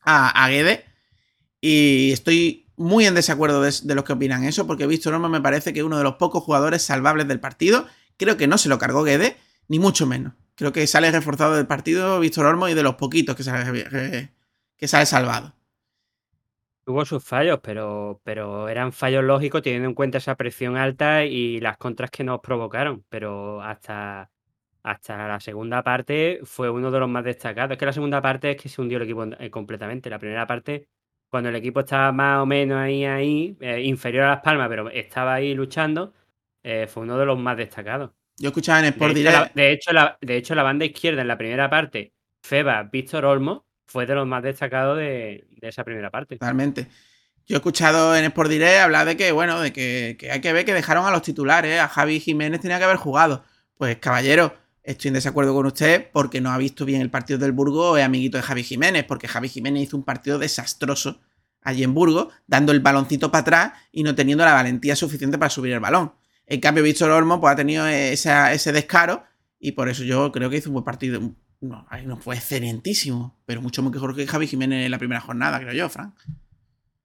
a, 0.00 0.44
a 0.44 0.48
Guede. 0.48 0.84
Y 1.60 2.12
estoy 2.12 2.70
muy 2.76 3.06
en 3.06 3.14
desacuerdo 3.14 3.62
de, 3.62 3.72
de, 3.82 3.94
los 3.94 4.04
que 4.04 4.12
opinan 4.12 4.44
eso, 4.44 4.66
porque 4.66 4.86
Víctor 4.86 5.14
Olmo 5.14 5.28
me 5.28 5.40
parece 5.40 5.72
que 5.72 5.80
es 5.80 5.84
uno 5.84 5.98
de 5.98 6.04
los 6.04 6.16
pocos 6.16 6.42
jugadores 6.42 6.82
salvables 6.82 7.26
del 7.26 7.40
partido. 7.40 7.86
Creo 8.16 8.36
que 8.36 8.46
no 8.46 8.58
se 8.58 8.68
lo 8.68 8.78
cargó 8.78 9.02
Guede, 9.02 9.36
ni 9.68 9.78
mucho 9.78 10.06
menos. 10.06 10.34
Creo 10.56 10.72
que 10.72 10.86
sale 10.86 11.10
reforzado 11.10 11.54
del 11.54 11.66
partido 11.66 12.18
Víctor 12.18 12.46
Olmo 12.46 12.68
y 12.68 12.74
de 12.74 12.82
los 12.82 12.94
poquitos 12.94 13.36
que 13.36 13.42
sale, 13.42 14.30
que 14.76 14.88
salvado. 14.88 15.54
Tuvo 16.84 17.04
sus 17.04 17.22
fallos, 17.22 17.60
pero, 17.62 18.20
pero 18.24 18.68
eran 18.68 18.92
fallos 18.92 19.22
lógicos 19.22 19.60
teniendo 19.60 19.88
en 19.88 19.94
cuenta 19.94 20.18
esa 20.18 20.36
presión 20.36 20.76
alta 20.76 21.24
y 21.24 21.60
las 21.60 21.76
contras 21.76 22.10
que 22.10 22.24
nos 22.24 22.40
provocaron. 22.40 23.04
Pero 23.08 23.60
hasta, 23.60 24.30
hasta 24.82 25.28
la 25.28 25.40
segunda 25.40 25.82
parte 25.82 26.40
fue 26.44 26.70
uno 26.70 26.90
de 26.90 27.00
los 27.00 27.08
más 27.08 27.24
destacados. 27.24 27.72
Es 27.72 27.78
que 27.78 27.86
la 27.86 27.92
segunda 27.92 28.22
parte 28.22 28.52
es 28.52 28.56
que 28.56 28.68
se 28.68 28.80
hundió 28.80 28.98
el 28.98 29.04
equipo 29.04 29.24
eh, 29.24 29.50
completamente. 29.50 30.08
La 30.08 30.18
primera 30.18 30.46
parte, 30.46 30.88
cuando 31.28 31.50
el 31.50 31.56
equipo 31.56 31.80
estaba 31.80 32.12
más 32.12 32.40
o 32.40 32.46
menos 32.46 32.78
ahí, 32.78 33.04
ahí, 33.04 33.56
eh, 33.60 33.82
inferior 33.82 34.24
a 34.24 34.30
Las 34.30 34.40
Palmas, 34.42 34.68
pero 34.68 34.88
estaba 34.90 35.34
ahí 35.34 35.54
luchando, 35.54 36.14
eh, 36.62 36.86
fue 36.86 37.02
uno 37.02 37.18
de 37.18 37.26
los 37.26 37.38
más 37.38 37.56
destacados. 37.56 38.12
Yo 38.38 38.48
escuchaba 38.48 38.80
en 38.80 38.86
Sport 38.86 39.14
de 39.14 39.20
hecho, 39.22 39.50
de, 39.54 39.72
hecho, 39.72 39.92
la, 39.92 40.18
de 40.20 40.36
hecho, 40.36 40.54
la 40.54 40.62
banda 40.62 40.84
izquierda 40.84 41.22
en 41.22 41.28
la 41.28 41.38
primera 41.38 41.70
parte, 41.70 42.12
Feba, 42.42 42.82
Víctor 42.82 43.24
Olmo, 43.24 43.66
fue 43.86 44.04
de 44.06 44.14
los 44.14 44.26
más 44.26 44.42
destacados 44.42 44.98
de, 44.98 45.46
esa 45.62 45.84
primera 45.84 46.10
parte. 46.10 46.36
Totalmente. 46.36 46.88
Yo 47.46 47.56
he 47.56 47.58
escuchado 47.58 48.16
en 48.16 48.24
Sport 48.24 48.50
Direct 48.50 48.80
hablar 48.80 49.06
de 49.06 49.16
que, 49.16 49.32
bueno, 49.32 49.60
de 49.60 49.72
que, 49.72 50.18
hay 50.30 50.40
que 50.40 50.52
ver 50.52 50.64
que 50.64 50.74
dejaron 50.74 51.06
a 51.06 51.10
los 51.10 51.22
titulares. 51.22 51.80
A 51.80 51.88
Javi 51.88 52.20
Jiménez 52.20 52.60
tenía 52.60 52.78
que 52.78 52.84
haber 52.84 52.96
jugado. 52.96 53.44
Pues, 53.76 53.96
caballero, 53.98 54.54
estoy 54.82 55.08
en 55.08 55.14
desacuerdo 55.14 55.54
con 55.54 55.66
usted 55.66 56.10
porque 56.12 56.40
no 56.40 56.50
ha 56.50 56.58
visto 56.58 56.84
bien 56.84 57.00
el 57.00 57.10
partido 57.10 57.38
del 57.38 57.52
Burgo, 57.52 57.96
es 57.96 58.04
amiguito 58.04 58.36
de 58.36 58.42
Javi 58.42 58.64
Jiménez, 58.64 59.04
porque 59.04 59.28
Javi 59.28 59.48
Jiménez 59.48 59.84
hizo 59.84 59.96
un 59.96 60.04
partido 60.04 60.38
desastroso 60.38 61.20
allí 61.62 61.84
en 61.84 61.94
Burgo, 61.94 62.30
dando 62.46 62.72
el 62.72 62.80
baloncito 62.80 63.30
para 63.30 63.42
atrás 63.42 63.72
y 63.92 64.02
no 64.02 64.14
teniendo 64.14 64.44
la 64.44 64.52
valentía 64.52 64.94
suficiente 64.94 65.38
para 65.38 65.50
subir 65.50 65.72
el 65.72 65.80
balón. 65.80 66.12
En 66.46 66.60
cambio, 66.60 66.84
Víctor 66.84 67.10
Olmo 67.10 67.40
pues, 67.40 67.52
ha 67.52 67.56
tenido 67.56 67.86
ese 67.86 68.72
descaro 68.72 69.24
y 69.58 69.72
por 69.72 69.88
eso 69.88 70.04
yo 70.04 70.30
creo 70.32 70.48
que 70.48 70.58
hizo 70.58 70.70
un 70.70 70.74
buen 70.74 70.84
partido, 70.84 71.20
no, 71.60 71.86
no 72.04 72.16
fue 72.18 72.36
excelentísimo, 72.36 73.36
pero 73.46 73.62
mucho 73.62 73.82
mejor 73.82 74.14
que 74.14 74.26
Javi 74.26 74.46
Jiménez 74.46 74.84
en 74.84 74.90
la 74.90 74.98
primera 74.98 75.20
jornada, 75.20 75.58
creo 75.58 75.72
yo, 75.72 75.88
Frank. 75.88 76.14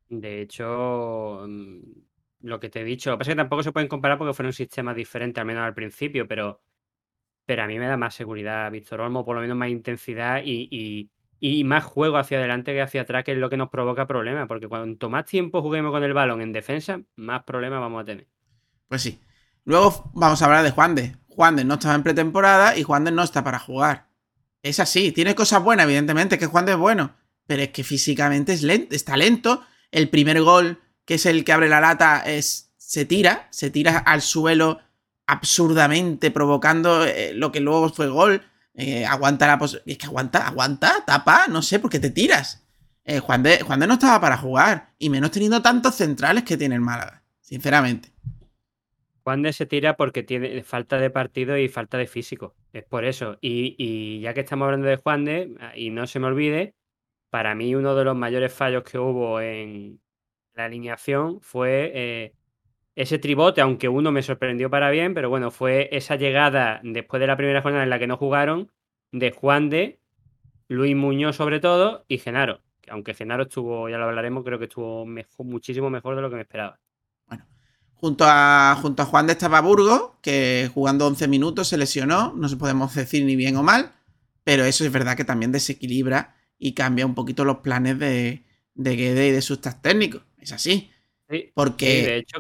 De 0.09 0.41
hecho, 0.41 1.45
mm, 1.47 1.79
lo 2.41 2.59
que 2.59 2.69
te 2.69 2.81
he 2.81 2.83
dicho, 2.83 3.09
lo 3.09 3.15
que 3.15 3.19
pasa 3.19 3.31
es 3.31 3.35
que 3.35 3.39
tampoco 3.39 3.63
se 3.63 3.71
pueden 3.71 3.87
comparar 3.87 4.17
porque 4.17 4.33
fueron 4.33 4.53
sistemas 4.53 4.95
diferentes, 4.95 5.39
al 5.39 5.47
menos 5.47 5.63
al 5.63 5.73
principio, 5.73 6.27
pero, 6.27 6.61
pero 7.45 7.63
a 7.63 7.67
mí 7.67 7.79
me 7.79 7.87
da 7.87 7.97
más 7.97 8.13
seguridad 8.13 8.69
Víctor 8.71 9.01
Olmo, 9.01 9.25
por 9.25 9.35
lo 9.35 9.41
menos 9.41 9.57
más 9.57 9.69
intensidad 9.69 10.41
y, 10.43 11.09
más 11.63 11.83
juego 11.83 12.17
hacia 12.17 12.37
adelante 12.37 12.73
que 12.73 12.81
hacia 12.81 13.01
atrás, 13.01 13.23
que 13.23 13.31
es 13.31 13.37
lo 13.37 13.49
que 13.49 13.57
nos 13.57 13.69
provoca 13.69 14.05
problemas, 14.05 14.47
porque 14.47 14.67
cuanto 14.67 15.09
más 15.09 15.25
tiempo 15.25 15.61
juguemos 15.61 15.91
con 15.91 16.03
el 16.03 16.13
balón 16.13 16.41
en 16.41 16.51
defensa, 16.51 17.01
más 17.15 17.43
problemas 17.43 17.79
vamos 17.79 18.01
a 18.01 18.05
tener. 18.05 18.27
Pues 18.87 19.01
sí. 19.01 19.19
Luego 19.63 20.11
vamos 20.13 20.41
a 20.41 20.45
hablar 20.45 20.63
de 20.63 20.71
Juan 20.71 20.95
de. 20.95 21.15
Juan 21.27 21.55
de 21.55 21.63
no 21.63 21.75
estaba 21.75 21.95
en 21.95 22.03
pretemporada 22.03 22.77
y 22.77 22.83
Juan 22.83 23.03
de 23.03 23.11
no 23.11 23.23
está 23.23 23.43
para 23.43 23.59
jugar. 23.59 24.07
Es 24.63 24.79
así, 24.79 25.11
tiene 25.11 25.33
cosas 25.33 25.63
buenas, 25.63 25.85
evidentemente, 25.85 26.37
que 26.37 26.45
Juan 26.45 26.65
de 26.65 26.73
es 26.73 26.77
bueno, 26.77 27.15
pero 27.47 27.63
es 27.63 27.69
que 27.69 27.83
físicamente 27.83 28.53
es 28.53 28.63
lento, 28.63 28.95
está 28.95 29.17
lento. 29.17 29.63
El 29.91 30.09
primer 30.09 30.41
gol, 30.41 30.79
que 31.05 31.15
es 31.15 31.25
el 31.25 31.43
que 31.43 31.53
abre 31.53 31.69
la 31.69 31.81
lata, 31.81 32.19
es 32.19 32.71
se 32.77 33.05
tira, 33.05 33.47
se 33.51 33.69
tira 33.69 33.97
al 33.97 34.21
suelo 34.21 34.79
absurdamente, 35.25 36.29
provocando 36.29 37.05
eh, 37.05 37.33
lo 37.33 37.51
que 37.51 37.61
luego 37.61 37.89
fue 37.89 38.07
gol. 38.09 38.43
Eh, 38.73 39.05
aguanta 39.05 39.47
la 39.47 39.59
Es 39.85 39.97
que 39.97 40.05
aguanta, 40.05 40.45
aguanta, 40.45 41.03
tapa, 41.05 41.47
no 41.47 41.61
sé, 41.61 41.79
porque 41.79 41.99
te 41.99 42.09
tiras. 42.09 42.63
Eh, 43.03 43.19
Juan, 43.19 43.43
de, 43.43 43.61
Juan 43.61 43.79
de 43.79 43.87
no 43.87 43.93
estaba 43.93 44.19
para 44.21 44.37
jugar, 44.37 44.93
y 44.99 45.09
menos 45.09 45.31
teniendo 45.31 45.61
tantos 45.61 45.95
centrales 45.95 46.43
que 46.43 46.57
tiene 46.57 46.75
el 46.75 46.81
Málaga, 46.81 47.23
sinceramente. 47.41 48.11
Juan 49.23 49.41
de 49.41 49.53
se 49.53 49.65
tira 49.65 49.95
porque 49.97 50.23
tiene 50.23 50.63
falta 50.63 50.97
de 50.99 51.09
partido 51.09 51.57
y 51.57 51.67
falta 51.69 51.97
de 51.97 52.07
físico. 52.07 52.55
Es 52.73 52.83
por 52.83 53.05
eso. 53.05 53.37
Y, 53.41 54.19
ya 54.21 54.33
que 54.33 54.41
estamos 54.41 54.65
hablando 54.65 54.87
de 54.87 54.97
Juan 54.97 55.25
de, 55.25 55.55
ah, 55.59 55.73
y 55.75 55.89
no 55.91 56.07
se 56.07 56.19
me 56.19 56.27
olvide, 56.27 56.75
para 57.29 57.55
mí 57.55 57.75
uno 57.75 57.95
de 57.95 58.03
los 58.05 58.15
mayores 58.15 58.53
fallos 58.53 58.83
que 58.83 58.97
hubo 58.99 59.41
en 59.41 60.01
la 60.53 60.65
alineación 60.65 61.41
fue 61.41 61.91
eh, 61.95 62.33
ese 62.95 63.19
tribote, 63.19 63.61
aunque 63.61 63.89
uno 63.89 64.11
me 64.11 64.23
sorprendió 64.23 64.69
para 64.69 64.89
bien, 64.91 65.13
pero 65.13 65.29
bueno, 65.29 65.51
fue 65.51 65.89
esa 65.91 66.15
llegada 66.15 66.81
después 66.83 67.19
de 67.19 67.27
la 67.27 67.37
primera 67.37 67.61
jornada 67.61 67.83
en 67.83 67.89
la 67.89 67.99
que 67.99 68.07
no 68.07 68.17
jugaron 68.17 68.71
de 69.11 69.31
Juan 69.31 69.69
de, 69.69 69.99
Luis 70.67 70.95
Muñoz 70.95 71.35
sobre 71.35 71.59
todo 71.59 72.05
y 72.07 72.17
Genaro. 72.17 72.61
Aunque 72.89 73.13
Genaro 73.13 73.43
estuvo, 73.43 73.89
ya 73.89 73.97
lo 73.97 74.05
hablaremos, 74.05 74.43
creo 74.43 74.57
que 74.57 74.65
estuvo 74.65 75.05
muchísimo 75.05 75.89
mejor 75.89 76.15
de 76.15 76.21
lo 76.21 76.29
que 76.29 76.37
me 76.37 76.41
esperaba. 76.43 76.79
Junto 78.01 78.25
a, 78.27 78.77
junto 78.81 79.03
a 79.03 79.05
Juan 79.05 79.27
de 79.27 79.33
estaba 79.33 79.61
Burgos, 79.61 80.13
que 80.21 80.69
jugando 80.73 81.07
11 81.07 81.27
minutos 81.27 81.67
se 81.67 81.77
lesionó, 81.77 82.33
no 82.35 82.49
se 82.49 82.57
podemos 82.57 82.93
decir 82.93 83.23
ni 83.23 83.35
bien 83.35 83.55
o 83.55 83.63
mal, 83.63 83.93
pero 84.43 84.65
eso 84.65 84.83
es 84.83 84.91
verdad 84.91 85.15
que 85.15 85.23
también 85.23 85.51
desequilibra 85.51 86.35
y 86.57 86.73
cambia 86.73 87.05
un 87.05 87.13
poquito 87.13 87.45
los 87.45 87.57
planes 87.59 87.99
de, 87.99 88.43
de 88.73 88.95
Guede 88.95 89.27
y 89.27 89.31
de 89.31 89.41
sus 89.41 89.61
técnicos. 89.61 90.23
Es 90.39 90.51
así. 90.51 90.91
Sí, 91.29 91.51
porque. 91.53 91.85
Sí, 91.85 92.01
de 92.01 92.17
hecho. 92.17 92.37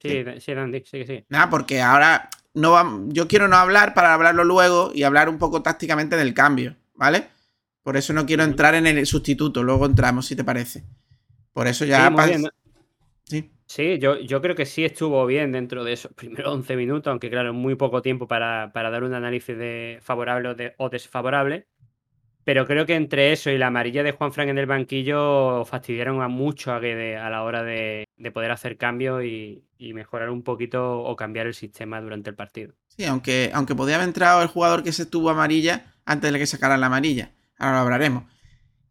Sí, 0.00 0.24
sí, 0.40 0.82
sí, 0.90 1.04
sí, 1.06 1.24
Nada, 1.28 1.48
porque 1.48 1.80
ahora 1.80 2.28
no 2.54 3.08
yo 3.08 3.28
quiero 3.28 3.46
no 3.46 3.56
hablar 3.56 3.94
para 3.94 4.14
hablarlo 4.14 4.42
luego 4.42 4.90
y 4.92 5.04
hablar 5.04 5.28
un 5.28 5.38
poco 5.38 5.62
tácticamente 5.62 6.16
del 6.16 6.34
cambio, 6.34 6.76
¿vale? 6.94 7.28
Por 7.82 7.96
eso 7.96 8.12
no 8.12 8.26
quiero 8.26 8.42
entrar 8.42 8.74
en 8.74 8.86
el 8.86 9.06
sustituto, 9.06 9.62
luego 9.62 9.86
entramos, 9.86 10.26
si 10.26 10.36
te 10.36 10.44
parece. 10.44 10.84
Por 11.52 11.66
eso 11.66 11.84
ya... 11.84 12.12
Sí, 12.26 12.46
sí. 13.74 13.98
yo, 13.98 14.18
yo 14.18 14.40
creo 14.40 14.54
que 14.54 14.66
sí 14.66 14.84
estuvo 14.84 15.24
bien 15.26 15.52
dentro 15.52 15.84
de 15.84 15.92
esos 15.92 16.12
primeros 16.16 16.52
11 16.54 16.76
minutos, 16.76 17.10
aunque 17.10 17.30
claro, 17.30 17.52
muy 17.52 17.74
poco 17.74 18.02
tiempo 18.02 18.28
para, 18.28 18.70
dar 18.72 19.04
un 19.04 19.14
análisis 19.14 19.56
de 19.56 19.98
favorable 20.02 20.74
o, 20.78 20.88
desfavorable. 20.88 21.66
Pero 22.44 22.66
creo 22.66 22.86
que 22.86 22.96
entre 22.96 23.32
eso 23.32 23.50
y 23.50 23.58
la 23.58 23.68
amarilla 23.68 24.02
de 24.02 24.10
Juan 24.10 24.32
Frank 24.32 24.48
en 24.48 24.58
el 24.58 24.66
banquillo 24.66 25.64
fastidiaron 25.64 26.22
a 26.22 26.28
mucho 26.28 26.72
a 26.72 26.80
Guede 26.80 27.16
a 27.16 27.30
la 27.30 27.44
hora 27.44 27.62
de, 27.62 28.04
poder 28.34 28.50
hacer 28.50 28.76
cambios 28.76 29.22
y, 29.24 29.64
mejorar 29.94 30.30
un 30.30 30.42
poquito 30.42 31.00
o 31.00 31.14
cambiar 31.16 31.46
el 31.46 31.54
sistema 31.54 32.00
durante 32.00 32.30
el 32.30 32.36
partido. 32.36 32.74
Sí, 32.88 33.04
aunque, 33.04 33.50
aunque 33.54 33.74
podía 33.74 33.96
haber 33.96 34.08
entrado 34.08 34.42
el 34.42 34.48
jugador 34.48 34.82
que 34.82 34.92
se 34.92 35.06
tuvo 35.06 35.30
amarilla 35.30 35.92
antes 36.04 36.32
de 36.32 36.38
que 36.38 36.46
sacaran 36.46 36.80
la 36.80 36.86
amarilla. 36.86 37.30
Ahora 37.58 37.76
lo 37.76 37.82
hablaremos. 37.82 38.24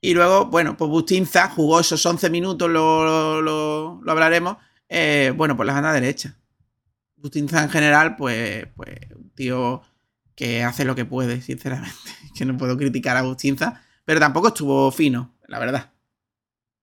Y 0.04 0.16
luego, 0.16 0.46
bueno, 0.48 0.76
pues 0.76 0.90
Bustinza 0.90 1.48
jugó 1.50 1.80
esos 1.80 2.04
11 2.04 2.32
minutos, 2.32 2.68
lo, 2.68 3.40
lo, 3.42 4.02
hablaremos. 4.08 4.58
Eh, 4.94 5.32
bueno, 5.38 5.56
por 5.56 5.66
la 5.66 5.72
banda 5.72 5.94
derecha. 5.94 6.38
Bustinza 7.16 7.64
en 7.64 7.70
general, 7.70 8.18
pues, 8.18 8.68
pues 8.76 9.00
un 9.16 9.30
tío 9.30 9.82
que 10.36 10.64
hace 10.64 10.84
lo 10.84 10.96
que 10.96 11.06
puede, 11.06 11.42
sinceramente. 11.42 11.96
Que 12.38 12.46
no 12.46 12.58
puedo 12.58 12.78
criticar 12.78 13.16
a 13.18 13.22
Bustinza, 13.22 13.84
pero 14.04 14.20
tampoco 14.20 14.50
estuvo 14.50 14.92
fino, 14.92 15.38
la 15.48 15.60
verdad. 15.60 15.94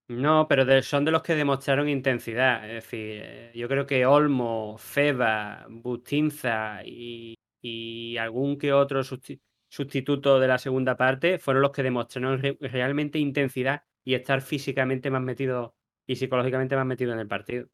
No, 0.08 0.46
pero 0.48 0.82
son 0.82 1.04
de 1.04 1.10
los 1.10 1.22
que 1.22 1.34
demostraron 1.34 1.88
intensidad. 1.88 2.64
Es 2.64 2.84
decir, 2.84 3.20
eh, 3.24 3.52
yo 3.54 3.68
creo 3.68 3.86
que 3.86 4.06
Olmo, 4.06 4.76
Feba, 4.78 5.66
Bustinza 5.68 6.82
y, 6.84 7.34
y 7.60 8.16
algún 8.16 8.56
que 8.56 8.72
otro 8.72 9.02
sustituto 9.68 10.40
de 10.40 10.48
la 10.48 10.58
segunda 10.58 10.96
parte 10.96 11.38
fueron 11.38 11.62
los 11.62 11.72
que 11.72 11.82
demostraron 11.82 12.40
realmente 12.60 13.18
intensidad 13.18 13.82
y 14.04 14.14
estar 14.14 14.40
físicamente 14.40 15.10
más 15.10 15.22
metido 15.22 15.74
y 16.06 16.16
psicológicamente 16.16 16.76
más 16.76 16.86
metido 16.86 17.12
en 17.12 17.18
el 17.18 17.28
partido. 17.28 17.68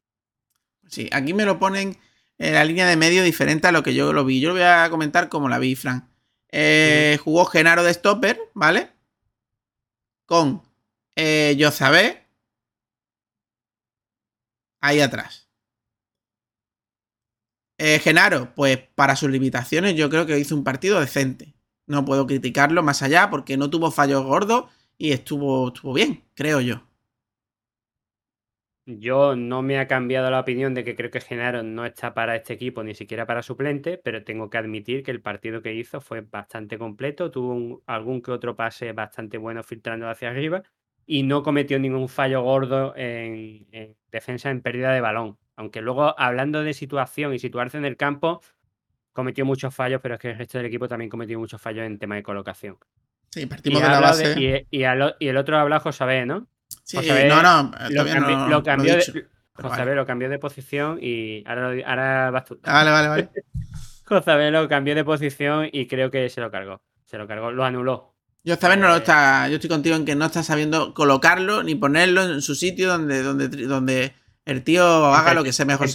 Sí, 0.87 1.09
aquí 1.11 1.33
me 1.33 1.45
lo 1.45 1.59
ponen 1.59 1.97
en 2.37 2.53
la 2.53 2.65
línea 2.65 2.87
de 2.87 2.97
medio 2.97 3.23
diferente 3.23 3.67
a 3.67 3.71
lo 3.71 3.83
que 3.83 3.93
yo 3.93 4.13
lo 4.13 4.25
vi. 4.25 4.39
Yo 4.39 4.49
lo 4.49 4.55
voy 4.55 4.63
a 4.63 4.89
comentar 4.89 5.29
como 5.29 5.49
la 5.49 5.59
vi, 5.59 5.75
Frank. 5.75 6.05
Eh, 6.51 7.19
jugó 7.23 7.45
Genaro 7.45 7.83
de 7.83 7.93
Stopper, 7.93 8.39
¿vale? 8.53 8.91
Con 10.25 10.61
eh, 11.15 11.55
Yozabé 11.57 12.25
ahí 14.81 15.01
atrás. 15.01 15.49
Eh, 17.77 17.99
Genaro, 17.99 18.53
pues 18.55 18.77
para 18.95 19.15
sus 19.15 19.29
limitaciones 19.29 19.95
yo 19.95 20.09
creo 20.09 20.25
que 20.25 20.39
hizo 20.39 20.55
un 20.55 20.63
partido 20.63 20.99
decente. 20.99 21.55
No 21.87 22.05
puedo 22.05 22.25
criticarlo 22.25 22.83
más 22.83 23.01
allá 23.01 23.29
porque 23.29 23.57
no 23.57 23.69
tuvo 23.69 23.91
fallos 23.91 24.23
gordos 24.23 24.65
y 24.97 25.11
estuvo, 25.11 25.67
estuvo 25.67 25.93
bien, 25.93 26.23
creo 26.35 26.61
yo. 26.61 26.87
Yo 28.87 29.35
no 29.35 29.63
me 29.63 29.79
ha 29.79 29.87
cambiado 29.87 30.29
la 30.29 30.39
opinión 30.39 30.75
de 30.75 30.83
que 30.83 30.95
creo 30.95 31.09
que 31.09 31.19
Genaro 31.19 31.63
no 31.63 31.85
está 31.85 32.13
para 32.13 32.35
este 32.35 32.53
equipo, 32.53 32.83
ni 32.83 32.93
siquiera 32.93 33.25
para 33.25 33.41
suplente, 33.41 33.97
pero 33.97 34.23
tengo 34.23 34.49
que 34.49 34.59
admitir 34.59 35.01
que 35.03 35.09
el 35.09 35.21
partido 35.21 35.63
que 35.63 35.73
hizo 35.73 36.01
fue 36.01 36.21
bastante 36.21 36.77
completo, 36.77 37.31
tuvo 37.31 37.81
algún 37.87 38.21
que 38.21 38.31
otro 38.31 38.55
pase 38.55 38.91
bastante 38.93 39.39
bueno 39.39 39.63
filtrando 39.63 40.07
hacia 40.07 40.29
arriba 40.29 40.61
y 41.07 41.23
no 41.23 41.41
cometió 41.41 41.79
ningún 41.79 42.09
fallo 42.09 42.43
gordo 42.43 42.95
en, 42.95 43.65
en 43.71 43.95
defensa 44.11 44.51
en 44.51 44.61
pérdida 44.61 44.91
de 44.91 45.01
balón. 45.01 45.37
Aunque 45.55 45.81
luego, 45.81 46.19
hablando 46.19 46.63
de 46.63 46.73
situación 46.73 47.33
y 47.33 47.39
situarse 47.39 47.77
en 47.77 47.85
el 47.85 47.97
campo, 47.97 48.41
cometió 49.13 49.45
muchos 49.45 49.73
fallos, 49.73 50.01
pero 50.01 50.15
es 50.15 50.21
que 50.21 50.31
el 50.31 50.37
resto 50.37 50.57
del 50.57 50.67
equipo 50.67 50.87
también 50.87 51.09
cometió 51.09 51.39
muchos 51.39 51.61
fallos 51.61 51.85
en 51.85 51.97
tema 51.97 52.15
de 52.15 52.23
colocación. 52.23 52.77
Sí, 53.31 53.45
partimos 53.47 53.81
de 53.81 53.87
la 53.87 53.99
base. 53.99 54.67
y, 54.69 54.83
el 54.83 55.37
otro 55.37 55.57
habla 55.57 55.79
José 55.79 56.25
¿no? 56.25 56.47
Sí, 56.85 56.97
no, 57.27 57.41
no, 57.41 57.71
lo, 57.89 58.63
cambió 58.63 58.95
de, 58.95 59.27
José 59.53 59.95
lo 59.95 60.05
cambió 60.05 60.29
de 60.29 60.37
posición 60.37 60.99
y 61.01 61.43
ahora, 61.47 61.73
ahora 61.85 62.31
vas 62.31 62.45
tú. 62.45 62.59
Vale, 62.63 62.91
vale, 62.91 63.07
vale. 63.07 63.29
José 64.05 64.51
lo 64.51 64.69
cambió 64.69 64.93
de 64.93 65.03
posición 65.03 65.67
y 65.71 65.87
creo 65.87 66.11
que 66.11 66.29
se 66.29 66.41
lo 66.41 66.51
cargó. 66.51 66.81
Se 67.05 67.17
lo 67.17 67.27
cargó, 67.27 67.51
lo 67.51 67.65
anuló. 67.65 68.13
Yo 68.43 68.53
esta 68.53 68.75
no 68.75 68.87
lo 68.87 68.93
eh, 68.93 68.99
está. 68.99 69.47
Yo 69.49 69.55
estoy 69.55 69.69
contigo 69.69 69.95
en 69.95 70.05
que 70.05 70.15
no 70.15 70.25
está 70.25 70.43
sabiendo 70.43 70.93
colocarlo 70.93 71.63
ni 71.63 71.73
ponerlo 71.73 72.21
en 72.21 72.43
su 72.43 72.53
sitio 72.53 72.87
donde, 72.87 73.23
donde, 73.23 73.47
donde 73.47 74.13
el 74.45 74.63
tío 74.63 74.85
haga 74.85 75.33
lo 75.33 75.43
que 75.43 75.51
sea 75.51 75.65
mejor. 75.65 75.87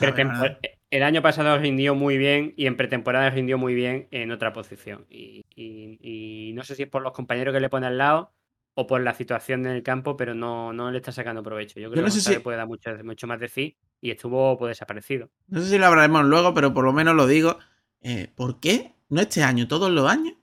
el 0.91 1.03
año 1.05 1.23
pasado 1.23 1.57
rindió 1.59 1.95
muy 1.95 2.19
bien 2.19 2.53
y 2.57 2.67
en 2.67 2.77
pretemporada 2.77 3.31
rindió 3.31 3.57
muy 3.57 3.75
bien 3.75 4.09
en 4.11 4.33
otra 4.33 4.53
posición. 4.53 5.07
Y, 5.09 6.53
no 6.55 6.65
sé 6.65 6.75
si 6.75 6.83
es 6.83 6.89
por 6.89 7.03
los 7.03 7.13
compañeros 7.13 7.55
que 7.55 7.61
le 7.61 7.69
pone 7.69 7.87
al 7.87 7.97
lado 7.97 8.33
o 8.81 8.87
por 8.87 9.03
la 9.03 9.15
situación 9.15 9.67
en 9.67 9.73
el 9.73 9.83
campo, 9.83 10.17
pero 10.17 10.35
no, 10.35 10.73
no 10.73 10.91
le 10.91 10.99
está 10.99 11.13
sacando 11.13 11.43
provecho. 11.43 11.79
Yo 11.79 11.91
creo 11.91 12.05
que 12.05 12.41
puede 12.41 12.57
dar 12.57 12.67
mucho, 12.67 12.91
mucho 13.05 13.27
más 13.27 13.39
de 13.39 13.49
sí 13.49 13.77
y 14.01 14.11
estuvo 14.11 14.59
pues, 14.59 14.71
desaparecido. 14.71 15.29
No 15.49 15.61
sé 15.61 15.69
si 15.69 15.79
lo 15.79 15.87
hablaremos 15.87 16.25
luego, 16.25 16.55
pero 16.55 16.73
por 16.73 16.85
lo 16.85 16.93
menos 16.93 17.15
lo 17.15 17.27
digo. 17.27 17.59
Eh, 18.01 18.33
¿Por 18.35 18.59
qué 18.59 18.95
no 19.11 19.21
este 19.21 19.43
año, 19.43 19.69
todos 19.69 19.91
los 19.91 20.11
años? 20.11 20.35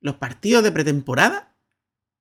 Los 0.00 0.16
partidos 0.16 0.64
de 0.64 0.72
pretemporada, 0.72 1.54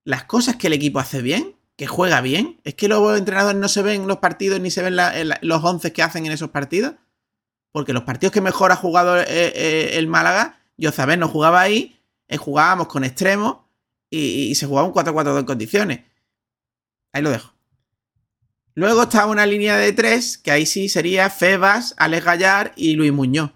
las 0.04 0.26
cosas 0.26 0.58
que 0.58 0.68
el 0.68 0.74
equipo 0.74 1.00
hace 1.00 1.22
bien, 1.22 1.56
que 1.78 1.88
juega 1.88 2.20
bien. 2.20 2.60
Es 2.66 2.76
que 2.76 2.90
los 2.90 3.18
entrenadores 3.18 3.60
no 3.60 3.70
se 3.70 3.82
ven 3.82 4.08
los 4.08 4.18
partidos 4.18 4.60
ni 4.60 4.70
se 4.70 4.84
ven 4.84 4.98
los 5.42 5.64
once 5.64 5.94
que 5.94 6.04
hacen 6.04 6.26
en 6.26 6.34
esos 6.34 6.50
partidos. 6.50 6.96
Porque 7.72 7.94
los 7.94 8.04
partidos 8.04 8.34
que 8.34 8.42
mejor 8.42 8.74
ha 8.74 8.76
jugado 8.76 9.18
eh, 9.18 9.26
eh, 9.30 9.92
el 9.94 10.08
Málaga, 10.08 10.60
yo 10.76 10.92
sabés, 10.92 11.18
no 11.18 11.30
jugaba 11.30 11.62
ahí, 11.62 12.02
eh, 12.28 12.36
jugábamos 12.36 12.88
con 12.88 13.06
extremos 13.06 13.60
y, 14.12 14.54
se 14.56 14.68
jugaba 14.68 14.88
un 14.88 14.94
4-4-2 14.94 15.40
en 15.40 15.46
condiciones. 15.46 16.02
Ahí 17.14 17.24
lo 17.24 17.32
dejo. 17.32 17.54
Luego 18.76 19.04
está 19.04 19.26
una 19.26 19.46
línea 19.46 19.78
de 19.78 19.92
tres, 19.94 20.38
que 20.38 20.52
ahí 20.52 20.66
sí 20.66 20.90
sería 20.90 21.30
Febas, 21.30 21.96
Alex 21.98 22.26
Gallar 22.26 22.74
y 22.76 22.96
Luis 22.96 23.12
Muñoz. 23.12 23.52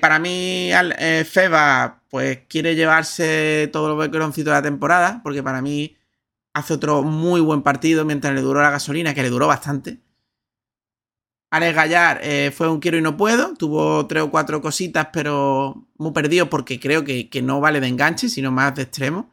para 0.00 0.18
mí, 0.18 0.70
Febas, 1.30 1.92
pues 2.10 2.40
quiere 2.48 2.74
llevarse 2.74 3.68
todos 3.72 3.88
los 3.88 3.98
becroncitos 3.98 4.50
de 4.50 4.56
la 4.56 4.62
temporada, 4.62 5.20
porque 5.22 5.42
para 5.42 5.62
mí 5.62 5.96
hace 6.54 6.74
otro 6.74 7.02
muy 7.02 7.40
buen 7.40 7.62
partido 7.62 8.04
mientras 8.04 8.34
le 8.34 8.40
duró 8.40 8.62
la 8.62 8.70
gasolina, 8.70 9.14
que 9.14 9.22
le 9.22 9.30
duró 9.30 9.46
bastante. 9.46 10.03
Alex 11.54 11.76
Gallar 11.76 12.18
eh, 12.24 12.50
fue 12.52 12.68
un 12.68 12.80
quiero 12.80 12.98
y 12.98 13.00
no 13.00 13.16
puedo, 13.16 13.54
tuvo 13.54 14.08
tres 14.08 14.24
o 14.24 14.30
cuatro 14.32 14.60
cositas, 14.60 15.10
pero 15.12 15.86
muy 15.98 16.10
perdido 16.10 16.50
porque 16.50 16.80
creo 16.80 17.04
que, 17.04 17.30
no 17.44 17.60
vale 17.60 17.78
de 17.78 17.86
enganche, 17.86 18.28
sino 18.28 18.50
más 18.50 18.74
de 18.74 18.82
extremo. 18.82 19.30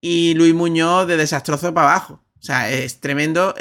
Y 0.00 0.34
Luis 0.34 0.54
Muñoz 0.54 1.08
de 1.08 1.16
desastroso 1.16 1.74
para 1.74 1.90
abajo. 1.90 2.22
O 2.38 2.42
sea, 2.42 2.70
es 2.70 3.00
tremendo, 3.00 3.56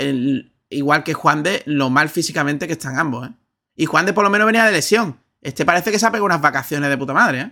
igual 0.69 1.04
que 1.04 1.15
Juan 1.15 1.41
de, 1.41 1.63
lo 1.65 1.89
mal 1.89 2.10
físicamente 2.10 2.67
que 2.67 2.73
están 2.73 2.99
ambos. 2.99 3.30
¿eh? 3.30 3.32
Y 3.75 3.88
Juan 3.88 4.06
de 4.06 4.13
por 4.13 4.23
lo 4.23 4.30
menos 4.30 4.45
venía 4.45 4.63
de 4.65 4.71
lesión. 4.71 5.19
Este 5.41 5.65
parece 5.65 5.91
que 5.91 5.97
se 5.97 6.06
ha 6.06 6.12
pegado 6.12 6.25
unas 6.25 6.41
vacaciones 6.41 6.88
de 6.88 6.97
puta 6.99 7.13
madre. 7.13 7.41
¿eh? 7.41 7.51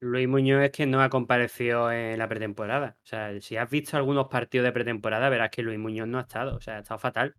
Luis 0.00 0.26
Muñoz 0.26 0.64
es 0.64 0.72
que 0.72 0.86
no 0.86 1.00
ha 1.02 1.08
comparecido 1.08 1.92
en 1.92 2.18
la 2.18 2.28
pretemporada. 2.28 2.96
O 3.04 3.06
sea, 3.06 3.40
si 3.40 3.56
has 3.56 3.70
visto 3.70 3.96
algunos 3.96 4.26
partidos 4.26 4.64
de 4.64 4.72
pretemporada, 4.72 5.28
verás 5.28 5.50
que 5.50 5.62
Luis 5.62 5.78
Muñoz 5.78 6.08
no 6.08 6.18
ha 6.18 6.22
estado. 6.22 6.56
O 6.56 6.60
sea, 6.60 6.78
ha 6.78 6.80
estado 6.80 6.98
fatal. 6.98 7.36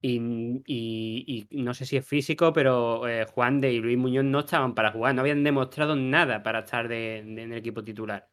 Y, 0.00 1.46
no 1.50 1.74
sé 1.74 1.86
si 1.86 1.96
es 1.96 2.06
físico, 2.06 2.52
pero 2.52 3.08
eh, 3.08 3.24
Juan 3.26 3.60
de 3.60 3.72
y 3.72 3.78
Luis 3.78 3.98
Muñoz 3.98 4.24
no 4.24 4.40
estaban 4.40 4.74
para 4.74 4.92
jugar. 4.92 5.14
No 5.14 5.22
habían 5.22 5.42
demostrado 5.44 5.96
nada 5.96 6.42
para 6.42 6.60
estar 6.60 6.90
en 6.92 7.38
el 7.38 7.52
equipo 7.52 7.82
titular. 7.82 8.28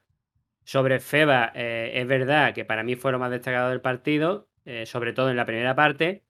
Sobre 0.65 0.99
Feba, 0.99 1.51
eh, 1.55 1.91
es 1.95 2.07
verdad 2.07 2.53
que 2.53 2.65
para 2.65 2.83
mí 2.83 2.95
fue 2.95 3.11
lo 3.11 3.19
más 3.19 3.31
destacado 3.31 3.69
del 3.69 3.81
partido, 3.81 4.49
eh, 4.65 4.85
sobre 4.85 5.13
todo 5.13 5.29
en 5.29 5.37
la 5.37 5.45
primera 5.45 5.75
parte. 5.75 6.23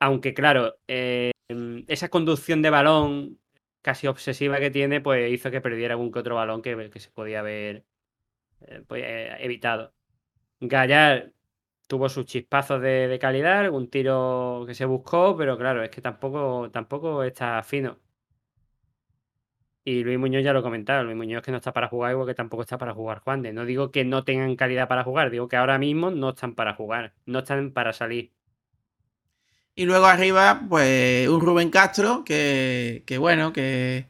Aunque, 0.00 0.34
claro, 0.34 0.76
esa 0.86 2.08
conducción 2.10 2.62
de 2.62 2.70
balón 2.70 3.38
casi 3.82 4.06
obsesiva 4.06 4.58
que 4.58 4.70
tiene, 4.70 5.00
pues 5.00 5.32
hizo 5.32 5.50
que 5.50 5.60
perdiera 5.60 5.94
algún 5.94 6.12
que 6.12 6.18
otro 6.18 6.36
balón 6.36 6.62
que, 6.62 6.90
se 6.96 7.10
podía 7.10 7.40
haber 7.40 7.84
pues, 8.86 9.04
evitado. 9.40 9.94
Gallar 10.60 11.32
tuvo 11.86 12.08
sus 12.08 12.26
chispazos 12.26 12.80
de, 12.80 13.18
calidad, 13.20 13.70
un 13.70 13.88
tiro 13.90 14.64
que 14.66 14.74
se 14.74 14.84
buscó, 14.84 15.36
pero 15.36 15.56
claro, 15.58 15.82
es 15.82 15.90
que 15.90 16.00
tampoco, 16.00 16.70
tampoco 16.70 17.22
está 17.24 17.62
fino. 17.62 17.98
Y 19.86 20.02
Luis 20.02 20.18
Muñoz 20.18 20.42
ya 20.42 20.52
lo 20.54 20.62
comentaba, 20.62 21.02
Luis 21.02 21.16
Muñoz 21.16 21.42
que 21.42 21.50
no 21.50 21.58
está 21.58 21.72
para 21.72 21.88
jugar, 21.88 22.12
igual 22.12 22.26
que 22.26 22.34
tampoco 22.34 22.62
está 22.62 22.78
para 22.78 22.94
jugar 22.94 23.20
Juan 23.20 23.42
de. 23.42 23.52
No 23.52 23.66
digo 23.66 23.90
que 23.90 24.04
no 24.04 24.24
tengan 24.24 24.56
calidad 24.56 24.88
para 24.88 25.04
jugar, 25.04 25.30
digo 25.30 25.48
que 25.48 25.56
ahora 25.56 25.78
mismo 25.78 26.10
no 26.10 26.30
están 26.30 26.54
para 26.54 26.74
jugar, 26.74 27.14
no 27.26 27.40
están 27.40 27.70
para 27.72 27.92
salir. 27.92 28.32
Y 29.74 29.84
luego 29.86 30.06
arriba, 30.06 30.62
pues 30.68 31.28
un 31.28 31.40
Rubén 31.40 31.70
Castro 31.70 32.24
que, 32.24 33.02
que 33.06 33.18
bueno, 33.18 33.52
que, 33.52 34.06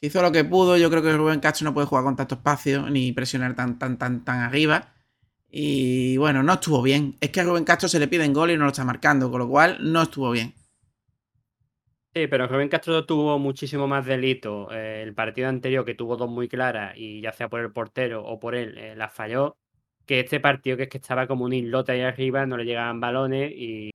hizo 0.00 0.22
lo 0.22 0.32
que 0.32 0.44
pudo. 0.44 0.76
Yo 0.76 0.90
creo 0.90 1.02
que 1.02 1.16
Rubén 1.16 1.40
Castro 1.40 1.64
no 1.64 1.74
puede 1.74 1.86
jugar 1.86 2.04
con 2.04 2.16
tanto 2.16 2.36
espacio 2.36 2.88
ni 2.90 3.12
presionar 3.12 3.54
tan, 3.54 3.78
tan, 3.78 3.98
tan, 3.98 4.24
tan 4.24 4.40
arriba. 4.40 4.94
Y 5.58 6.18
bueno, 6.18 6.42
no 6.42 6.52
estuvo 6.52 6.82
bien. 6.82 7.16
Es 7.18 7.30
que 7.30 7.40
a 7.40 7.44
Rubén 7.44 7.64
Castro 7.64 7.88
se 7.88 7.98
le 7.98 8.08
piden 8.08 8.34
gol 8.34 8.50
y 8.50 8.58
no 8.58 8.64
lo 8.64 8.72
está 8.72 8.84
marcando, 8.84 9.30
con 9.30 9.38
lo 9.38 9.48
cual 9.48 9.78
no 9.80 10.02
estuvo 10.02 10.30
bien. 10.30 10.52
Sí, 12.14 12.26
pero 12.26 12.46
Rubén 12.46 12.68
Castro 12.68 13.06
tuvo 13.06 13.38
muchísimo 13.38 13.88
más 13.88 14.04
delito. 14.04 14.70
Eh, 14.70 15.02
el 15.02 15.14
partido 15.14 15.48
anterior, 15.48 15.82
que 15.86 15.94
tuvo 15.94 16.18
dos 16.18 16.28
muy 16.28 16.46
claras, 16.46 16.92
y 16.94 17.22
ya 17.22 17.32
sea 17.32 17.48
por 17.48 17.60
el 17.60 17.72
portero 17.72 18.22
o 18.22 18.38
por 18.38 18.54
él, 18.54 18.76
eh, 18.76 18.94
las 18.96 19.14
falló. 19.14 19.56
Que 20.04 20.20
este 20.20 20.40
partido, 20.40 20.76
que 20.76 20.82
es 20.82 20.88
que 20.90 20.98
estaba 20.98 21.26
como 21.26 21.46
un 21.46 21.54
islote 21.54 21.92
ahí 21.92 22.02
arriba, 22.02 22.44
no 22.44 22.58
le 22.58 22.66
llegaban 22.66 23.00
balones 23.00 23.50
y, 23.56 23.92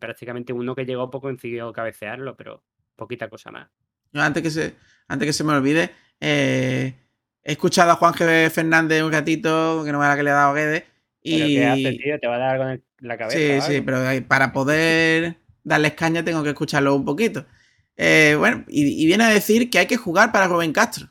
prácticamente 0.00 0.52
uno 0.52 0.74
que 0.74 0.86
llegó 0.86 1.08
poco 1.08 1.28
consiguió 1.28 1.72
cabecearlo, 1.72 2.36
pero 2.36 2.64
poquita 2.96 3.28
cosa 3.28 3.52
más. 3.52 3.68
antes 4.12 4.42
que 4.42 4.50
se, 4.50 4.74
antes 5.06 5.26
que 5.26 5.32
se 5.32 5.44
me 5.44 5.52
olvide, 5.52 5.90
eh, 6.18 6.94
he 7.44 7.52
escuchado 7.52 7.92
a 7.92 7.94
Juan 7.94 8.12
G. 8.12 8.50
Fernández 8.50 9.04
un 9.04 9.12
ratito, 9.12 9.84
que 9.84 9.92
no 9.92 10.00
me 10.00 10.06
la 10.06 10.16
que 10.16 10.24
le 10.24 10.30
ha 10.30 10.34
dado 10.34 10.54
Guedes. 10.54 10.95
Y... 11.26 11.56
¿Qué 11.56 11.66
hace, 11.66 11.92
tío? 11.92 12.20
¿Te 12.20 12.28
va 12.28 12.36
a 12.36 12.38
dar 12.38 12.60
en 12.70 12.82
la 13.00 13.18
cabeza? 13.18 13.66
Sí, 13.66 13.72
sí, 13.74 13.80
pero 13.80 13.98
para 14.28 14.52
poder 14.52 15.36
darles 15.64 15.94
caña 15.94 16.24
tengo 16.24 16.44
que 16.44 16.50
escucharlo 16.50 16.94
un 16.94 17.04
poquito. 17.04 17.44
Eh, 17.96 18.36
bueno, 18.38 18.64
y, 18.68 19.04
viene 19.06 19.24
a 19.24 19.28
decir 19.28 19.68
que 19.68 19.80
hay 19.80 19.86
que 19.86 19.96
jugar 19.96 20.30
para 20.30 20.46
Rubén 20.46 20.72
Castro. 20.72 21.08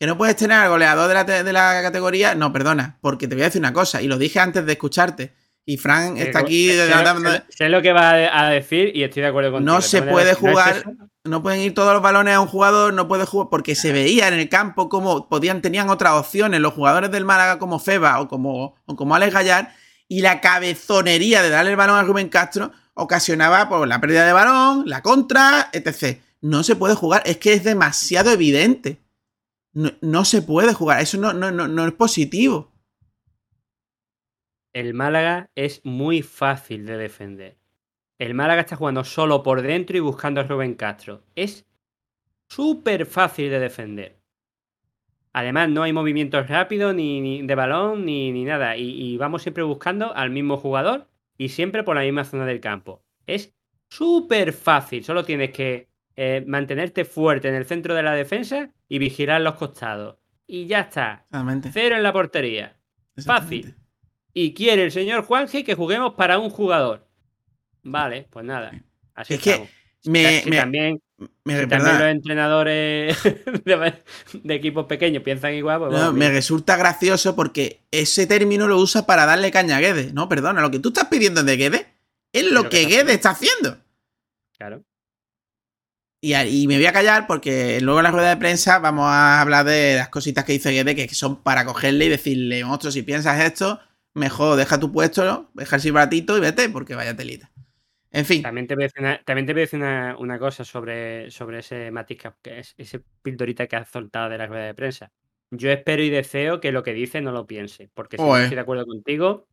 Que 0.00 0.06
no 0.06 0.18
puedes 0.18 0.34
tener 0.34 0.56
al 0.56 0.68
goleador 0.68 1.08
de 1.26 1.52
la, 1.52 1.80
categoría. 1.82 2.34
No, 2.34 2.52
perdona, 2.52 2.98
porque 3.00 3.28
te 3.28 3.36
voy 3.36 3.42
a 3.42 3.46
decir 3.46 3.60
una 3.60 3.72
cosa, 3.72 4.02
y 4.02 4.08
lo 4.08 4.18
dije 4.18 4.40
antes 4.40 4.66
de 4.66 4.72
escucharte. 4.72 5.32
Y 5.64 5.76
Frank 5.76 6.18
está 6.18 6.40
aquí. 6.40 6.70
Sé, 7.48 7.68
lo 7.68 7.82
que 7.82 7.92
va 7.92 8.10
a 8.10 8.50
decir 8.50 8.90
y 8.94 9.04
estoy 9.04 9.22
de 9.22 9.28
acuerdo 9.28 9.52
contigo. 9.52 9.72
No 9.72 9.80
se 9.80 10.02
puede 10.02 10.34
jugar, 10.34 10.84
no, 11.24 11.42
pueden 11.42 11.60
ir 11.60 11.74
todos 11.74 11.92
los 11.92 12.02
balones 12.02 12.34
a 12.34 12.40
un 12.40 12.48
jugador, 12.48 12.92
no 12.94 13.06
puede 13.06 13.26
jugar, 13.26 13.48
porque 13.50 13.74
se 13.74 13.92
veía 13.92 14.28
en 14.28 14.34
el 14.34 14.48
campo 14.48 14.88
como 14.88 15.28
podían, 15.28 15.62
tenían 15.62 15.88
otras 15.88 16.14
opciones 16.14 16.60
los 16.60 16.74
jugadores 16.74 17.10
del 17.12 17.24
Málaga 17.24 17.58
como 17.58 17.78
Feba 17.78 18.20
o 18.20 18.28
como, 18.28 18.74
o 18.86 18.96
como 18.96 19.14
Alex 19.14 19.32
Gallar, 19.32 19.74
y 20.08 20.20
la 20.20 20.40
cabezonería 20.40 21.42
de 21.42 21.50
darle 21.50 21.70
el 21.70 21.76
balón 21.76 21.96
a 21.96 22.02
Rubén 22.02 22.28
Castro 22.28 22.72
ocasionaba 22.94 23.68
por 23.68 23.86
la 23.86 24.00
pérdida 24.00 24.26
de 24.26 24.32
balón, 24.32 24.84
la 24.86 25.02
contra, 25.02 25.70
etc. 25.72 26.18
No 26.40 26.62
se 26.64 26.76
puede 26.76 26.94
jugar, 26.94 27.22
es 27.24 27.38
que 27.38 27.52
es 27.52 27.64
demasiado 27.64 28.30
evidente. 28.30 29.00
No, 29.72 30.24
se 30.26 30.42
puede 30.42 30.74
jugar, 30.74 31.00
eso 31.00 31.16
no, 31.16 31.32
no, 31.32 31.50
no, 31.50 31.86
es 31.86 31.94
positivo. 31.94 32.71
El 34.72 34.94
Málaga 34.94 35.50
es 35.54 35.80
muy 35.84 36.22
fácil 36.22 36.86
de 36.86 36.96
defender. 36.96 37.58
El 38.18 38.34
Málaga 38.34 38.62
está 38.62 38.76
jugando 38.76 39.04
solo 39.04 39.42
por 39.42 39.62
dentro 39.62 39.96
y 39.96 40.00
buscando 40.00 40.40
a 40.40 40.44
Rubén 40.44 40.74
Castro. 40.74 41.22
Es 41.34 41.66
súper 42.48 43.06
fácil 43.06 43.50
de 43.50 43.58
defender. 43.58 44.18
Además, 45.32 45.70
no 45.70 45.82
hay 45.82 45.92
movimientos 45.92 46.48
rápidos 46.48 46.94
ni, 46.94 47.42
de 47.42 47.54
balón 47.54 48.04
ni, 48.04 48.32
ni 48.32 48.44
nada. 48.44 48.76
y, 48.76 49.16
vamos 49.16 49.42
siempre 49.42 49.62
buscando 49.62 50.14
al 50.14 50.30
mismo 50.30 50.56
jugador 50.56 51.08
y 51.38 51.48
siempre 51.48 51.82
por 51.82 51.96
la 51.96 52.02
misma 52.02 52.24
zona 52.24 52.46
del 52.46 52.60
campo. 52.60 53.02
Es 53.26 53.54
súper 53.88 54.52
fácil, 54.52 55.04
solo 55.04 55.24
tienes 55.24 55.50
que 55.50 55.88
eh, 56.16 56.44
mantenerte 56.46 57.04
fuerte 57.04 57.48
en 57.48 57.54
el 57.54 57.64
centro 57.64 57.94
de 57.94 58.02
la 58.02 58.14
defensa 58.14 58.70
y 58.88 58.98
vigilar 58.98 59.40
los 59.40 59.54
costados. 59.54 60.16
Y 60.46 60.66
ya 60.66 60.80
está. 60.80 61.26
Cero 61.72 61.96
en 61.96 62.02
la 62.02 62.12
portería. 62.12 62.76
Fácil. 63.24 63.74
Y 64.34 64.54
quiere 64.54 64.84
el 64.84 64.92
señor 64.92 65.24
Juanje 65.24 65.64
que 65.64 65.74
juguemos 65.74 66.14
para 66.14 66.38
un 66.38 66.50
jugador. 66.50 67.06
Vale, 67.82 68.26
pues 68.30 68.44
nada. 68.44 68.72
Así 69.14 69.34
es 69.34 69.40
que 69.40 69.68
me, 70.04 70.40
también, 70.50 71.00
también 71.44 71.98
los 71.98 72.08
entrenadores 72.08 73.16
de, 73.64 74.54
equipos 74.54 74.86
pequeños 74.86 75.22
piensan 75.22 75.54
igual. 75.54 75.80
Pues 75.88 76.12
me 76.12 76.30
resulta 76.30 76.76
gracioso 76.76 77.36
porque 77.36 77.82
ese 77.90 78.26
término 78.26 78.66
lo 78.66 78.78
usa 78.78 79.06
para 79.06 79.26
darle 79.26 79.50
caña 79.50 79.76
a 79.76 79.80
Guedes. 79.80 80.12
No, 80.12 80.28
perdona, 80.28 80.60
lo 80.60 80.70
que 80.70 80.80
tú 80.80 80.88
estás 80.88 81.06
pidiendo 81.06 81.42
de 81.42 81.56
Guedes 81.56 81.86
es 82.32 82.50
lo 82.50 82.68
que, 82.68 82.86
Guedes 82.86 83.14
está 83.14 83.30
haciendo. 83.30 83.78
Claro. 84.56 84.82
Y, 86.20 86.34
y, 86.34 86.66
me 86.68 86.76
voy 86.76 86.86
a 86.86 86.92
callar 86.92 87.26
porque 87.26 87.80
luego 87.80 87.98
en 87.98 88.04
la 88.04 88.10
rueda 88.12 88.28
de 88.30 88.36
prensa 88.36 88.78
vamos 88.78 89.06
a 89.06 89.40
hablar 89.40 89.66
de 89.66 89.96
las 89.96 90.08
cositas 90.08 90.44
que 90.44 90.52
dice 90.52 90.70
Guedes 90.70 90.94
que 90.94 91.14
son 91.14 91.42
para 91.42 91.64
cogerle 91.64 92.06
y 92.06 92.08
decirle, 92.08 92.64
monstruo, 92.64 92.92
si 92.92 93.02
piensas 93.02 93.40
esto, 93.40 93.80
mejor 94.14 94.56
deja 94.56 94.78
tu 94.78 94.92
puesto, 94.92 95.50
deja 95.54 95.76
el 95.76 95.82
silbatito 95.82 96.36
y 96.36 96.40
vete 96.40 96.68
porque 96.68 96.94
vaya 96.94 97.16
telita. 97.16 97.50
En 98.10 98.26
fin. 98.26 98.42
También 98.42 98.66
te 98.66 98.74
voy 98.74 98.84
a 98.84 98.86
decir 98.86 99.00
una, 99.00 99.22
también 99.24 99.46
te 99.46 99.52
voy 99.54 99.62
a 99.62 99.64
decir 99.64 99.80
una, 99.80 100.38
cosa 100.38 100.64
sobre, 100.64 101.30
sobre 101.30 101.60
ese 101.60 101.90
matiz 101.90 102.22
que 102.42 102.58
es 102.58 102.74
ese 102.76 103.02
pildorita 103.22 103.66
que 103.66 103.76
has 103.76 103.88
soltado 103.88 104.28
de 104.28 104.38
la 104.38 104.46
rueda 104.46 104.66
de 104.66 104.74
prensa. 104.74 105.12
Yo 105.50 105.70
espero 105.70 106.02
y 106.02 106.10
deseo 106.10 106.60
que 106.60 106.72
lo 106.72 106.82
que 106.82 106.92
dice 106.92 107.20
no 107.20 107.32
lo 107.32 107.46
piense, 107.46 107.90
porque 107.94 108.16
si 108.16 108.22
no 108.22 108.36
estoy 108.36 108.54
de 108.54 108.60
acuerdo 108.60 108.86
contigo, 108.86 109.46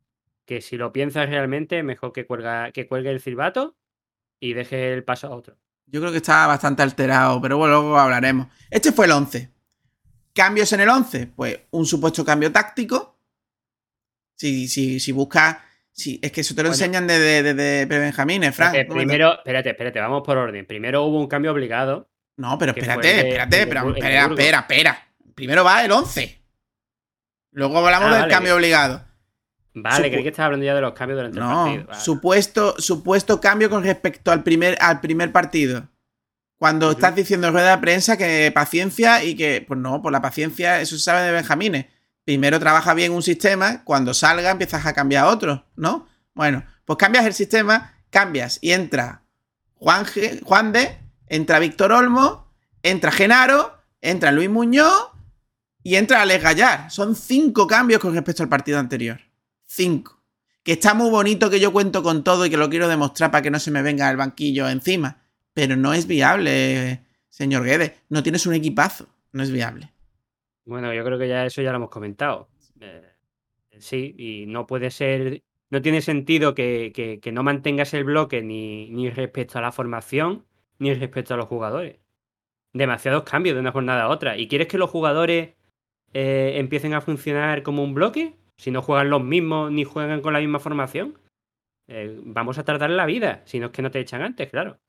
que 0.45 0.61
si 0.61 0.77
lo 0.77 0.91
piensas 0.91 1.29
realmente, 1.29 1.83
mejor 1.83 2.11
que, 2.11 2.25
cuelga, 2.25 2.71
que 2.71 2.87
cuelgue 2.87 3.11
el 3.11 3.19
silbato 3.19 3.75
y 4.39 4.53
deje 4.53 4.93
el 4.93 5.03
paso 5.03 5.27
a 5.27 5.35
otro. 5.35 5.57
Yo 5.85 5.99
creo 6.01 6.11
que 6.11 6.17
está 6.17 6.47
bastante 6.47 6.83
alterado, 6.83 7.41
pero 7.41 7.57
bueno, 7.57 7.75
luego 7.75 7.97
hablaremos. 7.97 8.47
Este 8.69 8.91
fue 8.91 9.05
el 9.05 9.11
11. 9.11 9.51
¿Cambios 10.33 10.71
en 10.73 10.81
el 10.81 10.89
11? 10.89 11.27
Pues 11.35 11.59
un 11.71 11.85
supuesto 11.85 12.23
cambio 12.23 12.51
táctico. 12.51 13.08
Si, 14.39 14.69
si, 14.69 14.99
si 14.99 15.11
buscas 15.11 15.57
Sí, 15.99 16.17
es 16.23 16.31
que 16.31 16.41
eso 16.41 16.55
te 16.55 16.63
lo 16.63 16.69
enseñan 16.69 17.07
de, 17.07 17.19
de, 17.19 17.53
de, 17.53 17.85
Benjamín, 17.85 18.41
Frank. 18.53 18.73
primero, 18.87 19.33
espérate, 19.33 19.71
espérate, 19.71 19.99
vamos 19.99 20.23
por 20.25 20.37
orden. 20.37 20.65
Primero 20.65 21.03
hubo 21.03 21.19
un 21.19 21.27
cambio 21.27 21.51
obligado. 21.51 22.09
No, 22.37 22.57
pero 22.57 22.71
espérate, 22.71 23.27
espérate, 23.27 23.61
espera, 23.63 23.83
espera, 24.25 24.59
espera. 24.59 25.07
Primero 25.35 25.65
va 25.65 25.83
el 25.83 25.91
11. 25.91 26.41
Luego 27.51 27.79
hablamos 27.79 28.13
ah, 28.13 28.21
del 28.21 28.29
cambio 28.29 28.55
obligado. 28.55 29.03
Vale, 29.73 30.09
creí 30.09 30.23
que 30.23 30.29
estás 30.29 30.45
hablando 30.45 30.65
ya 30.65 30.73
de 30.73 30.79
los 30.79 30.93
cambios 30.93 31.17
durante 31.17 31.37
el 31.37 31.45
partido. 31.45 31.99
Supuesto, 31.99 32.75
supuesto 32.77 33.41
cambio 33.41 33.69
con 33.69 33.83
respecto 33.83 34.31
al 34.31 34.41
primer, 34.41 34.77
al 34.79 35.01
primer 35.01 35.33
partido. 35.33 35.89
Cuando 36.57 36.91
estás 36.91 37.13
diciendo 37.13 37.47
en 37.47 37.53
rueda 37.53 37.71
de 37.75 37.81
prensa 37.81 38.17
que 38.17 38.51
paciencia 38.53 39.21
y 39.21 39.35
que, 39.35 39.65
pues 39.67 39.77
no, 39.77 40.01
por 40.01 40.13
la 40.13 40.21
paciencia, 40.21 40.79
eso 40.79 40.95
se 40.95 41.03
sabe 41.03 41.23
de 41.23 41.33
Benjamín 41.33 41.85
primero 42.29 42.59
trabaja 42.59 42.93
bien 42.93 43.11
un 43.11 43.23
sistema, 43.23 43.83
cuando 43.83 44.13
salga 44.13 44.51
empiezas 44.51 44.85
a 44.85 44.93
cambiar 44.93 45.25
otro, 45.25 45.65
¿no? 45.75 46.07
Bueno, 46.35 46.63
pues 46.85 46.97
cambias 46.99 47.25
el 47.25 47.33
sistema, 47.33 47.95
cambias 48.11 48.59
y 48.61 48.71
entra 48.73 49.23
Juan, 49.73 50.05
Juan 50.43 50.71
de, 50.71 50.95
entra 51.25 51.57
Víctor 51.57 51.91
Olmo, 51.91 52.53
entra 52.83 53.11
Genaro, 53.11 53.81
entra 53.99 54.31
Luis 54.31 54.47
Muñoz 54.47 55.09
y 55.81 55.95
entra 55.95 56.21
Alex 56.21 56.43
Gallar. 56.43 56.91
Son 56.91 57.15
cinco 57.15 57.65
cambios 57.65 57.99
con 57.99 58.13
respecto 58.13 58.43
al 58.43 58.49
partido 58.49 58.77
anterior. 58.77 59.19
Cinco. 59.65 60.21
Que 60.61 60.73
está 60.73 60.93
muy 60.93 61.09
bonito 61.09 61.49
que 61.49 61.59
yo 61.59 61.73
cuento 61.73 62.03
con 62.03 62.23
todo 62.23 62.45
y 62.45 62.51
que 62.51 62.57
lo 62.57 62.69
quiero 62.69 62.87
demostrar 62.87 63.31
para 63.31 63.41
que 63.41 63.49
no 63.49 63.59
se 63.59 63.71
me 63.71 63.81
venga 63.81 64.07
el 64.07 64.17
banquillo 64.17 64.69
encima. 64.69 65.23
Pero 65.55 65.75
no 65.75 65.95
es 65.95 66.05
viable, 66.05 67.07
señor 67.27 67.63
Guedes. 67.63 67.93
No 68.07 68.21
tienes 68.21 68.45
un 68.45 68.53
equipazo. 68.53 69.07
No 69.31 69.41
es 69.41 69.49
viable. 69.49 69.91
Bueno, 70.69 70.93
yo 70.93 71.03
creo 71.03 71.17
que 71.17 71.27
ya 71.27 71.47
eso 71.47 71.63
ya 71.63 71.71
lo 71.71 71.77
hemos 71.77 71.89
comentado. 71.89 72.47
Eh, 72.79 73.01
sí, 73.79 74.13
y 74.19 74.45
no 74.45 74.67
puede 74.67 74.91
ser, 74.91 75.41
no 75.71 75.81
tiene 75.81 76.01
sentido 76.01 76.53
que, 76.53 77.19
no 77.33 77.41
mantengas 77.41 77.95
el 77.95 78.03
bloque 78.03 78.43
ni, 78.43 78.91
ni, 78.91 79.09
respecto 79.09 79.57
a 79.57 79.61
la 79.61 79.71
formación 79.71 80.45
ni 80.77 80.93
respecto 80.93 81.33
a 81.33 81.37
los 81.37 81.47
jugadores. 81.47 81.97
Demasiados 82.71 83.23
cambios 83.23 83.55
de 83.55 83.61
una 83.61 83.71
jornada 83.71 84.03
a 84.03 84.09
otra. 84.09 84.37
¿Y 84.37 84.47
quieres 84.47 84.67
que 84.67 84.77
los 84.77 84.91
jugadores 84.91 85.55
eh, 86.13 86.53
empiecen 86.57 86.93
a 86.93 87.01
funcionar 87.01 87.63
como 87.63 87.83
un 87.83 87.95
bloque? 87.95 88.35
Si 88.57 88.69
no 88.69 88.83
juegan 88.83 89.09
los 89.09 89.23
mismos 89.23 89.71
ni 89.71 89.85
juegan 89.85 90.21
con 90.21 90.33
la 90.33 90.39
misma 90.39 90.59
formación. 90.59 91.17
Eh, 91.87 92.21
vamos 92.23 92.59
a 92.59 92.63
tardar 92.63 92.91
la 92.91 93.07
vida, 93.07 93.41
si 93.45 93.59
no 93.59 93.67
es 93.67 93.71
que 93.71 93.81
no 93.81 93.89
te 93.89 93.99
echan 93.99 94.21
antes, 94.21 94.51
claro. 94.51 94.79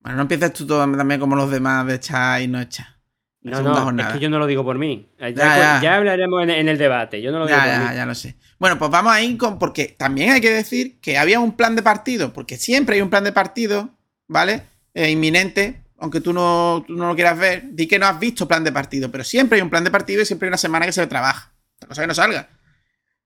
Bueno, 0.00 0.16
no 0.16 0.22
empieces 0.22 0.52
tú 0.52 0.66
también 0.66 1.20
como 1.20 1.36
los 1.36 1.48
demás 1.48 1.86
de 1.86 1.94
echar 1.94 2.42
y 2.42 2.48
no 2.48 2.60
echar. 2.60 3.01
No, 3.44 3.90
no, 3.90 4.02
es 4.02 4.08
que 4.12 4.20
yo 4.20 4.30
no 4.30 4.38
lo 4.38 4.46
digo 4.46 4.64
por 4.64 4.78
mí. 4.78 5.08
Ya, 5.34 5.96
hablaremos 5.96 6.42
en, 6.42 6.68
el 6.68 6.78
debate. 6.78 7.20
Yo 7.20 7.32
no 7.32 7.40
lo 7.40 7.46
digo 7.46 7.58
por 7.58 7.66
mí. 7.66 7.96
Ya 7.96 8.06
lo 8.06 8.14
sé. 8.14 8.36
Bueno, 8.58 8.78
pues 8.78 8.90
vamos 8.90 9.12
a 9.12 9.20
ir 9.20 9.36
con. 9.36 9.58
Porque 9.58 9.96
también 9.98 10.30
hay 10.30 10.40
que 10.40 10.50
decir 10.50 11.00
que 11.00 11.18
había 11.18 11.40
un 11.40 11.56
plan 11.56 11.74
de 11.74 11.82
partido, 11.82 12.32
porque 12.32 12.56
siempre 12.56 12.96
hay 12.96 13.02
un 13.02 13.10
plan 13.10 13.24
de 13.24 13.32
partido, 13.32 13.90
¿vale? 14.28 14.62
Eh, 14.94 15.10
inminente, 15.10 15.82
aunque 15.98 16.20
tú 16.20 16.32
no, 16.32 16.84
no, 16.88 17.08
lo 17.08 17.14
quieras 17.16 17.36
ver. 17.36 17.64
Di 17.72 17.88
que 17.88 17.98
no 17.98 18.06
has 18.06 18.20
visto 18.20 18.46
plan 18.46 18.62
de 18.62 18.70
partido, 18.70 19.10
pero 19.10 19.24
siempre 19.24 19.56
hay 19.56 19.62
un 19.62 19.70
plan 19.70 19.82
de 19.82 19.90
partido 19.90 20.22
y 20.22 20.26
siempre 20.26 20.46
hay 20.46 20.50
una 20.50 20.58
semana 20.58 20.86
que 20.86 20.92
se 20.92 21.04
trabaja. 21.08 21.52
La 21.80 21.88
cosa 21.88 22.02
que 22.02 22.06
no 22.06 22.14
salga. 22.14 22.48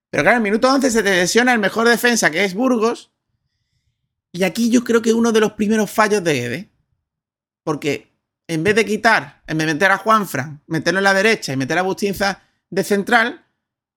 Pero 0.08 0.22
claro, 0.22 0.38
en 0.38 0.46
el 0.46 0.50
minuto 0.50 0.72
11 0.72 0.90
se 0.90 1.02
te 1.02 1.10
lesiona 1.10 1.52
el 1.52 1.58
mejor 1.58 1.86
defensa, 1.86 2.30
que 2.30 2.42
es 2.44 2.54
Burgos. 2.54 3.12
Y 4.32 4.44
aquí 4.44 4.70
yo 4.70 4.82
creo 4.82 5.02
que 5.02 5.12
uno 5.12 5.32
de 5.32 5.40
los 5.40 5.52
primeros 5.52 5.90
fallos 5.90 6.24
de 6.24 6.44
Ede. 6.44 6.70
Porque 7.64 8.15
en 8.48 8.62
vez 8.62 8.74
de 8.74 8.84
quitar, 8.84 9.42
en 9.46 9.58
vez 9.58 9.66
de 9.66 9.74
meter 9.74 9.90
a 9.90 9.98
Juanfran, 9.98 10.62
meterlo 10.66 11.00
en 11.00 11.04
la 11.04 11.14
derecha 11.14 11.52
y 11.52 11.56
meter 11.56 11.78
a 11.78 11.82
Bustinza 11.82 12.42
de 12.70 12.84
central, 12.84 13.44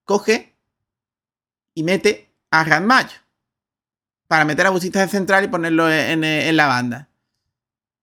coge 0.04 0.56
y 1.74 1.82
mete 1.82 2.34
a 2.50 2.80
Mayo 2.80 3.16
para 4.26 4.44
meter 4.44 4.66
a 4.66 4.70
Bustinza 4.70 5.00
de 5.00 5.08
central 5.08 5.44
y 5.44 5.48
ponerlo 5.48 5.90
en, 5.90 6.56
la 6.56 6.66
banda. 6.66 7.08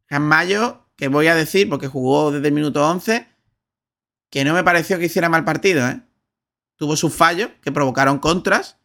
Mayo, 0.09 0.85
que 0.95 1.09
voy 1.09 1.27
a 1.27 1.35
decir, 1.35 1.69
porque 1.69 1.87
jugó 1.87 2.31
desde 2.31 2.47
el 2.47 2.53
minuto 2.53 2.87
11, 2.87 3.27
que 4.29 4.45
no 4.45 4.53
me 4.53 4.63
pareció 4.63 4.97
que 4.99 5.05
hiciera 5.05 5.29
mal 5.29 5.45
partido, 5.45 5.87
¿eh? 5.87 6.01
Tuvo 6.75 6.95
sus 6.95 7.13
fallos 7.13 7.49
que 7.61 7.71
provocaron 7.71 8.19
contras, 8.19 8.77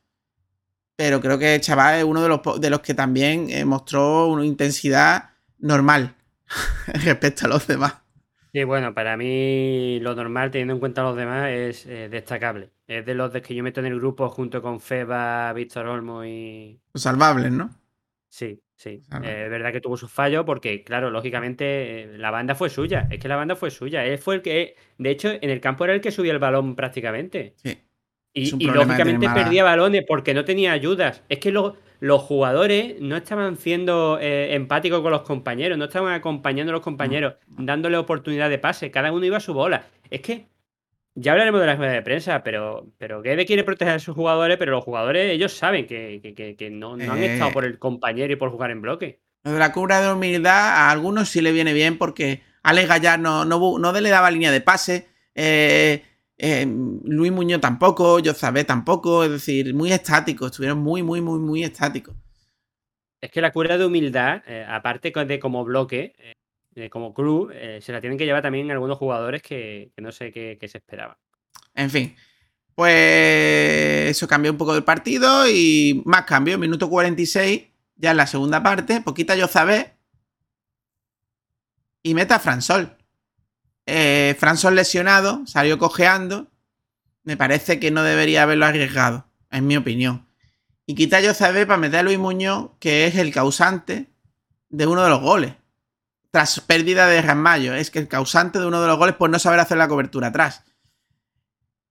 pero 0.96 1.20
creo 1.20 1.38
que 1.38 1.56
el 1.56 1.60
chaval 1.60 1.98
es 1.98 2.04
uno 2.04 2.22
de 2.22 2.28
los, 2.28 2.60
de 2.60 2.70
los 2.70 2.80
que 2.80 2.94
también 2.94 3.50
eh, 3.50 3.64
mostró 3.64 4.28
una 4.28 4.46
intensidad 4.46 5.30
normal 5.58 6.16
respecto 7.04 7.46
a 7.46 7.48
los 7.48 7.66
demás. 7.66 8.02
Sí, 8.52 8.64
bueno, 8.64 8.92
para 8.92 9.16
mí 9.16 9.98
lo 10.00 10.14
normal, 10.14 10.50
teniendo 10.50 10.74
en 10.74 10.80
cuenta 10.80 11.00
a 11.00 11.04
los 11.04 11.16
demás, 11.16 11.50
es 11.50 11.86
eh, 11.86 12.10
destacable. 12.10 12.70
Es 12.86 13.06
de 13.06 13.14
los 13.14 13.32
de 13.32 13.40
que 13.40 13.54
yo 13.54 13.62
meto 13.62 13.80
en 13.80 13.86
el 13.86 13.96
grupo 13.96 14.28
junto 14.28 14.60
con 14.60 14.78
Feba, 14.78 15.52
Víctor 15.54 15.86
Olmo 15.86 16.22
y. 16.24 16.78
Salvables, 16.94 17.50
¿no? 17.50 17.70
Sí, 18.28 18.62
sí. 18.76 19.02
Eh, 19.22 19.44
es 19.44 19.50
verdad 19.50 19.72
que 19.72 19.80
tuvo 19.80 19.96
sus 19.96 20.12
fallos 20.12 20.44
porque, 20.44 20.84
claro, 20.84 21.10
lógicamente 21.10 22.02
eh, 22.02 22.18
la 22.18 22.30
banda 22.30 22.54
fue 22.54 22.68
suya. 22.68 23.08
Es 23.10 23.18
que 23.18 23.28
la 23.28 23.36
banda 23.36 23.56
fue 23.56 23.70
suya. 23.70 24.04
Él 24.04 24.18
fue 24.18 24.34
el 24.34 24.42
que. 24.42 24.76
De 24.98 25.10
hecho, 25.10 25.30
en 25.30 25.48
el 25.48 25.60
campo 25.60 25.84
era 25.84 25.94
el 25.94 26.02
que 26.02 26.10
subía 26.10 26.32
el 26.32 26.38
balón 26.38 26.76
prácticamente. 26.76 27.54
Sí. 27.56 27.78
Y, 28.34 28.50
lógicamente 28.66 29.28
perdía 29.28 29.62
balones 29.62 30.04
porque 30.08 30.32
no 30.34 30.44
tenía 30.44 30.72
ayudas. 30.72 31.22
Es 31.28 31.38
que 31.38 31.52
los 31.52 32.22
jugadores 32.22 33.00
no 33.00 33.16
estaban 33.16 33.56
siendo 33.56 34.18
eh, 34.20 34.54
empáticos 34.54 35.02
con 35.02 35.10
los 35.12 35.22
compañeros, 35.22 35.76
no 35.76 35.84
estaban 35.84 36.14
acompañando 36.14 36.70
a 36.70 36.74
los 36.74 36.82
compañeros, 36.82 37.34
dándole 37.46 37.96
oportunidad 37.98 38.48
de 38.48 38.58
pase. 38.58 38.90
Cada 38.90 39.12
uno 39.12 39.24
iba 39.26 39.36
a 39.36 39.40
su 39.40 39.52
bola. 39.52 39.84
Es 40.10 40.22
que 40.22 40.46
ya 41.14 41.32
hablaremos 41.32 41.60
de 41.60 41.66
la 41.66 41.76
rueda 41.76 41.92
de 41.92 42.00
prensa, 42.00 42.42
pero, 42.42 42.86
pero 42.96 43.20
Guede 43.20 43.44
quiere 43.44 43.64
proteger 43.64 43.94
a 43.94 43.98
sus 43.98 44.14
jugadores, 44.14 44.56
pero 44.56 44.72
los 44.72 44.82
jugadores, 44.84 45.30
ellos 45.30 45.52
saben 45.52 45.86
que, 45.86 46.68
no, 46.72 46.94
han 46.94 47.00
estado 47.22 47.50
Eh. 47.50 47.52
por 47.52 47.66
el 47.66 47.78
compañero 47.78 48.32
y 48.32 48.36
por 48.36 48.50
jugar 48.50 48.70
en 48.70 48.80
bloque. 48.80 49.20
Lo 49.44 49.52
de 49.52 49.58
la 49.58 49.72
cura 49.72 50.00
de 50.00 50.10
humildad 50.10 50.54
a 50.54 50.90
algunos 50.90 51.28
sí 51.28 51.42
le 51.42 51.52
viene 51.52 51.74
bien 51.74 51.98
porque 51.98 52.40
Alex 52.62 52.88
Gallar 52.88 53.18
no, 53.18 53.44
no, 53.44 53.78
no 53.78 53.92
le 53.92 54.08
daba 54.08 54.30
línea 54.30 54.50
de 54.50 54.60
pase. 54.62 55.08
eh, 55.34 56.02
eh, 56.44 56.66
Luis 56.66 57.30
Muñoz 57.30 57.60
tampoco, 57.60 58.18
Yozabé 58.18 58.64
tampoco, 58.64 59.22
es 59.22 59.30
decir, 59.30 59.72
muy 59.74 59.92
estáticos, 59.92 60.50
estuvieron 60.50 60.80
muy, 60.80 61.00
muy, 61.04 61.20
muy, 61.20 61.38
muy 61.38 61.62
estáticos. 61.62 62.16
Es 63.20 63.30
que 63.30 63.40
la 63.40 63.52
cura 63.52 63.78
de 63.78 63.86
humildad, 63.86 64.42
eh, 64.48 64.66
aparte 64.68 65.12
de 65.12 65.38
como 65.38 65.64
bloque, 65.64 66.14
eh, 66.74 66.90
como 66.90 67.14
club, 67.14 67.52
se 67.80 67.92
la 67.92 68.00
tienen 68.00 68.18
que 68.18 68.24
llevar 68.24 68.42
también 68.42 68.68
algunos 68.72 68.98
jugadores 68.98 69.40
que, 69.40 69.92
que 69.94 70.02
no 70.02 70.10
sé 70.10 70.32
qué, 70.32 70.58
qué 70.60 70.66
se 70.66 70.78
esperaban. 70.78 71.16
En 71.76 71.90
fin, 71.90 72.16
pues 72.74 74.10
eso 74.10 74.26
cambió 74.26 74.50
un 74.50 74.58
poco 74.58 74.74
del 74.74 74.82
partido 74.82 75.48
y 75.48 76.02
más 76.04 76.24
cambios. 76.24 76.58
Minuto 76.58 76.90
46, 76.90 77.62
ya 77.94 78.10
en 78.10 78.16
la 78.16 78.26
segunda 78.26 78.64
parte, 78.64 79.00
poquita 79.00 79.36
Yozabé 79.36 79.92
y 82.02 82.14
meta 82.14 82.40
Fransol. 82.40 82.96
Eh, 83.86 84.36
Fransol 84.38 84.74
lesionado, 84.74 85.42
salió 85.46 85.78
cojeando. 85.78 86.48
Me 87.24 87.36
parece 87.36 87.78
que 87.80 87.90
no 87.90 88.02
debería 88.02 88.42
haberlo 88.42 88.66
arriesgado, 88.66 89.26
en 89.50 89.66
mi 89.66 89.76
opinión. 89.76 90.26
Y 90.86 90.94
quita 90.94 91.18
a 91.18 91.20
Yozabé 91.20 91.66
para 91.66 91.78
meter 91.78 92.00
a 92.00 92.02
Luis 92.02 92.18
Muñoz, 92.18 92.70
que 92.80 93.06
es 93.06 93.16
el 93.16 93.32
causante 93.32 94.10
de 94.68 94.86
uno 94.86 95.04
de 95.04 95.10
los 95.10 95.20
goles. 95.20 95.54
Tras 96.30 96.60
pérdida 96.60 97.06
de 97.06 97.22
Ramallo. 97.22 97.74
Es 97.74 97.90
que 97.90 97.98
el 97.98 98.08
causante 98.08 98.58
de 98.58 98.66
uno 98.66 98.80
de 98.82 98.88
los 98.88 98.98
goles 98.98 99.14
por 99.16 99.30
no 99.30 99.38
saber 99.38 99.60
hacer 99.60 99.78
la 99.78 99.88
cobertura 99.88 100.28
atrás. 100.28 100.64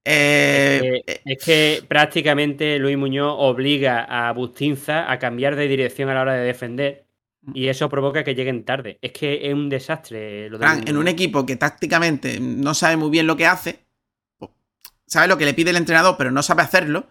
Eh, 0.04 1.02
Eh, 1.06 1.22
es 1.24 1.44
que 1.44 1.84
prácticamente 1.88 2.78
Luis 2.78 2.96
Muñoz 2.98 3.34
obliga 3.38 4.04
a 4.04 4.32
Bustinza 4.32 5.10
a 5.10 5.18
cambiar 5.18 5.56
de 5.56 5.68
dirección 5.68 6.08
a 6.08 6.14
la 6.14 6.22
hora 6.22 6.34
de 6.34 6.44
defender 6.44 7.06
y 7.54 7.68
eso 7.68 7.88
provoca 7.88 8.22
que 8.24 8.34
lleguen 8.34 8.64
tarde. 8.64 8.98
Es 9.02 9.12
que 9.12 9.46
es 9.48 9.52
un 9.54 9.68
desastre 9.68 10.48
lo 10.50 10.58
de 10.58 10.66
en 10.86 10.96
un 10.96 11.08
equipo 11.08 11.44
que 11.46 11.56
tácticamente 11.56 12.38
no 12.40 12.74
sabe 12.74 12.96
muy 12.96 13.10
bien 13.10 13.26
lo 13.26 13.36
que 13.36 13.46
hace, 13.46 13.80
sabe 15.06 15.28
lo 15.28 15.36
que 15.38 15.44
le 15.44 15.54
pide 15.54 15.70
el 15.70 15.76
entrenador, 15.76 16.16
pero 16.16 16.30
no 16.30 16.42
sabe 16.42 16.62
hacerlo, 16.62 17.06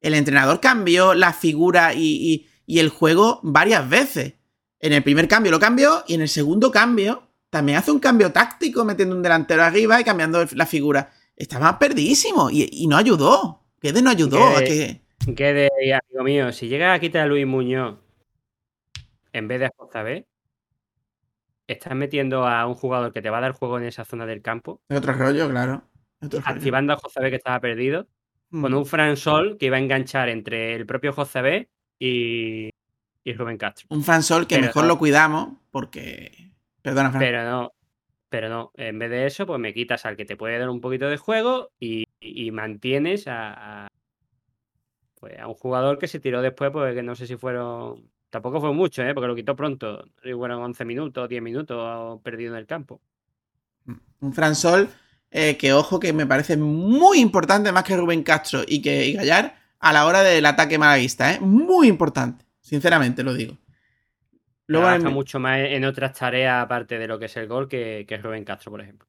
el 0.00 0.14
entrenador 0.14 0.60
cambió 0.60 1.14
la 1.14 1.32
figura 1.32 1.94
y, 1.94 2.00
y- 2.32 2.46
y 2.66 2.78
el 2.80 2.88
juego 2.90 3.40
varias 3.42 3.88
veces. 3.88 4.34
En 4.80 4.92
el 4.92 5.02
primer 5.02 5.26
cambio 5.26 5.50
lo 5.50 5.58
cambió 5.58 6.04
y 6.06 6.14
en 6.14 6.20
el 6.20 6.28
segundo 6.28 6.70
cambio 6.70 7.22
también 7.50 7.78
hace 7.78 7.90
un 7.90 7.98
cambio 7.98 8.30
táctico 8.30 8.84
metiendo 8.84 9.16
un 9.16 9.22
delantero 9.22 9.62
arriba 9.62 10.00
y 10.00 10.04
cambiando 10.04 10.44
la 10.52 10.66
figura. 10.66 11.10
Estaba 11.34 11.78
perdidísimo 11.78 12.50
y, 12.50 12.68
y 12.70 12.86
no 12.86 12.96
ayudó. 12.96 13.64
Quede 13.80 14.02
no 14.02 14.10
ayudó 14.10 14.44
a 14.56 14.60
Que- 14.60 15.00
amigo 15.92 16.24
mío, 16.24 16.52
si 16.52 16.68
llegas 16.68 16.96
a 16.96 17.00
quitar 17.00 17.22
a 17.22 17.26
Luis 17.26 17.46
Muñoz 17.46 17.96
en 19.32 19.48
vez 19.48 19.60
de 19.60 19.66
a 19.66 19.70
Jozabé, 19.76 20.26
estás 21.66 21.94
metiendo 21.94 22.46
a 22.46 22.66
un 22.66 22.74
jugador 22.74 23.12
que 23.12 23.22
te 23.22 23.30
va 23.30 23.38
a 23.38 23.42
dar 23.42 23.52
juego 23.52 23.78
en 23.78 23.84
esa 23.84 24.04
zona 24.04 24.26
del 24.26 24.42
campo, 24.42 24.80
Es 24.88 24.96
otro 24.98 25.12
rollo, 25.12 25.48
claro. 25.50 25.82
Rollo. 26.20 26.40
activando 26.44 26.92
a 26.92 26.96
Jozabé 26.96 27.30
que 27.30 27.36
estaba 27.36 27.60
perdido, 27.60 28.06
con 28.50 28.72
un 28.72 28.86
Fran 28.86 29.16
Sol 29.16 29.56
que 29.58 29.66
iba 29.66 29.76
a 29.76 29.80
enganchar 29.80 30.28
entre 30.30 30.74
el 30.74 30.86
propio 30.86 31.12
Jozabé 31.12 31.68
y, 31.98 32.70
y 33.22 33.32
Rubén 33.34 33.58
Castro. 33.58 33.86
Un 33.90 34.02
Fran 34.02 34.22
Sol 34.22 34.46
que 34.46 34.54
Pero 34.56 34.66
mejor 34.68 34.82
no. 34.84 34.88
lo 34.88 34.98
cuidamos 34.98 35.50
porque... 35.70 36.52
Perdona, 36.80 37.10
Fran. 37.10 37.20
Pero 37.20 37.44
no, 37.44 37.72
pero 38.30 38.48
no, 38.48 38.72
en 38.76 38.98
vez 38.98 39.10
de 39.10 39.26
eso, 39.26 39.44
pues 39.46 39.60
me 39.60 39.74
quitas 39.74 40.06
al 40.06 40.16
que 40.16 40.24
te 40.24 40.36
puede 40.36 40.58
dar 40.58 40.70
un 40.70 40.80
poquito 40.80 41.08
de 41.08 41.18
juego 41.18 41.70
y, 41.78 42.04
y 42.20 42.50
mantienes 42.50 43.28
a, 43.28 43.84
a- 43.84 43.88
pues, 45.20 45.38
a 45.38 45.46
un 45.46 45.54
jugador 45.54 45.98
que 45.98 46.08
se 46.08 46.20
tiró 46.20 46.40
después, 46.40 46.70
pues 46.70 46.94
que 46.94 47.02
no 47.02 47.14
sé 47.14 47.26
si 47.26 47.36
fueron. 47.36 48.10
Tampoco 48.30 48.60
fue 48.60 48.72
mucho, 48.72 49.02
¿eh? 49.02 49.14
porque 49.14 49.28
lo 49.28 49.34
quitó 49.34 49.56
pronto. 49.56 49.98
No 49.98 50.22
sé 50.22 50.28
si 50.28 50.34
Fueron 50.34 50.62
11 50.62 50.84
minutos, 50.84 51.28
10 51.28 51.42
minutos 51.42 52.20
perdido 52.22 52.52
en 52.52 52.58
el 52.58 52.66
campo. 52.66 53.00
Un 54.20 54.32
Fran 54.32 54.54
Sol 54.54 54.88
eh, 55.30 55.56
que, 55.56 55.72
ojo, 55.72 56.00
que 56.00 56.12
me 56.12 56.26
parece 56.26 56.56
muy 56.56 57.20
importante 57.20 57.70
más 57.72 57.84
que 57.84 57.96
Rubén 57.96 58.22
Castro 58.22 58.62
y 58.66 58.80
que 58.80 59.06
y 59.06 59.12
Gallar 59.14 59.56
a 59.78 59.92
la 59.92 60.06
hora 60.06 60.22
del 60.22 60.44
ataque 60.46 60.78
malaguista, 60.78 61.34
¿eh? 61.34 61.40
Muy 61.40 61.88
importante, 61.88 62.44
sinceramente 62.60 63.22
lo 63.22 63.34
digo. 63.34 63.56
Luego 64.66 64.86
Trabaja 64.86 65.10
mucho 65.10 65.38
más 65.38 65.60
en 65.60 65.84
otras 65.84 66.12
tareas 66.18 66.62
aparte 66.64 66.98
de 66.98 67.06
lo 67.06 67.18
que 67.18 67.26
es 67.26 67.36
el 67.36 67.46
gol 67.46 67.68
que, 67.68 68.04
que 68.08 68.16
Rubén 68.18 68.44
Castro, 68.44 68.70
por 68.70 68.80
ejemplo. 68.80 69.06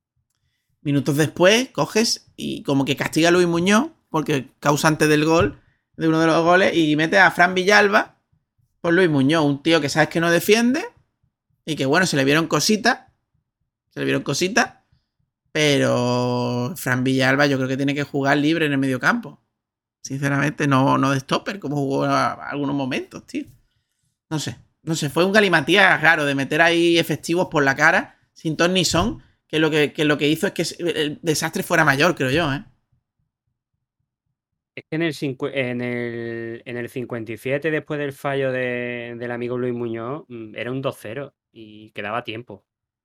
minutos 0.81 1.17
después 1.17 1.69
coges 1.69 2.31
y 2.35 2.63
como 2.63 2.85
que 2.85 2.95
castiga 2.95 3.29
a 3.29 3.31
Luis 3.31 3.47
Muñoz, 3.47 3.89
porque 4.09 4.47
causante 4.59 5.07
del 5.07 5.25
gol, 5.25 5.59
de 5.97 6.07
uno 6.07 6.19
de 6.19 6.27
los 6.27 6.43
goles, 6.43 6.75
y 6.75 6.95
mete 6.95 7.17
a 7.17 7.31
Fran 7.31 7.53
Villalba 7.53 8.18
por 8.81 8.93
Luis 8.93 9.09
Muñoz, 9.09 9.45
un 9.45 9.61
tío 9.61 9.81
que 9.81 9.89
sabes 9.89 10.09
que 10.09 10.19
no 10.19 10.31
defiende 10.31 10.85
y 11.65 11.75
que 11.75 11.85
bueno, 11.85 12.05
se 12.05 12.17
le 12.17 12.25
vieron 12.25 12.47
cositas, 12.47 13.01
se 13.89 13.99
le 13.99 14.05
vieron 14.05 14.23
cositas, 14.23 14.75
pero 15.51 16.73
Fran 16.75 17.03
Villalba 17.03 17.47
yo 17.47 17.57
creo 17.57 17.67
que 17.67 17.77
tiene 17.77 17.95
que 17.95 18.03
jugar 18.03 18.37
libre 18.37 18.65
en 18.65 18.71
el 18.71 18.77
medio 18.77 18.99
campo. 18.99 19.41
Sinceramente, 20.01 20.67
no, 20.67 20.97
no 20.97 21.11
de 21.11 21.19
stopper, 21.19 21.59
como 21.59 21.75
jugó 21.75 22.03
a, 22.03 22.31
algunos 22.31 22.75
momentos, 22.75 23.25
tío. 23.25 23.45
No 24.29 24.39
sé, 24.39 24.57
no 24.83 24.95
sé, 24.95 25.09
fue 25.09 25.25
un 25.25 25.33
galimatías 25.33 26.01
raro 26.01 26.25
de 26.25 26.35
meter 26.35 26.61
ahí 26.61 26.97
efectivos 26.97 27.47
por 27.49 27.63
la 27.63 27.75
cara, 27.75 28.17
sin 28.33 28.55
ton 28.55 28.73
ni 28.73 28.85
son, 28.85 29.21
que 29.47 29.59
lo 29.59 29.69
que, 29.69 29.91
que 29.91 30.05
lo 30.05 30.17
que 30.17 30.29
hizo 30.29 30.47
es 30.47 30.53
que 30.53 30.63
el 30.79 31.19
desastre 31.21 31.63
fuera 31.63 31.83
mayor, 31.83 32.15
creo 32.15 32.29
yo, 32.29 32.53
¿eh? 32.53 32.63
Es 34.79 34.85
que 34.89 34.95
en 34.95 35.01
el, 35.01 35.13
en 35.53 35.81
el, 35.81 36.61
en 36.65 36.77
el 36.77 36.89
57, 36.89 37.71
después 37.71 37.99
del 37.99 38.13
fallo 38.13 38.51
de- 38.51 39.15
del 39.17 39.31
amigo 39.31 39.57
Luis 39.57 39.73
Muñoz, 39.73 40.25
mm, 40.27 40.55
era 40.55 40.71
un 40.71 40.81
2-0 40.81 41.33
y 41.51 41.91
quedaba 41.91 42.23
tiempo. 42.23 42.63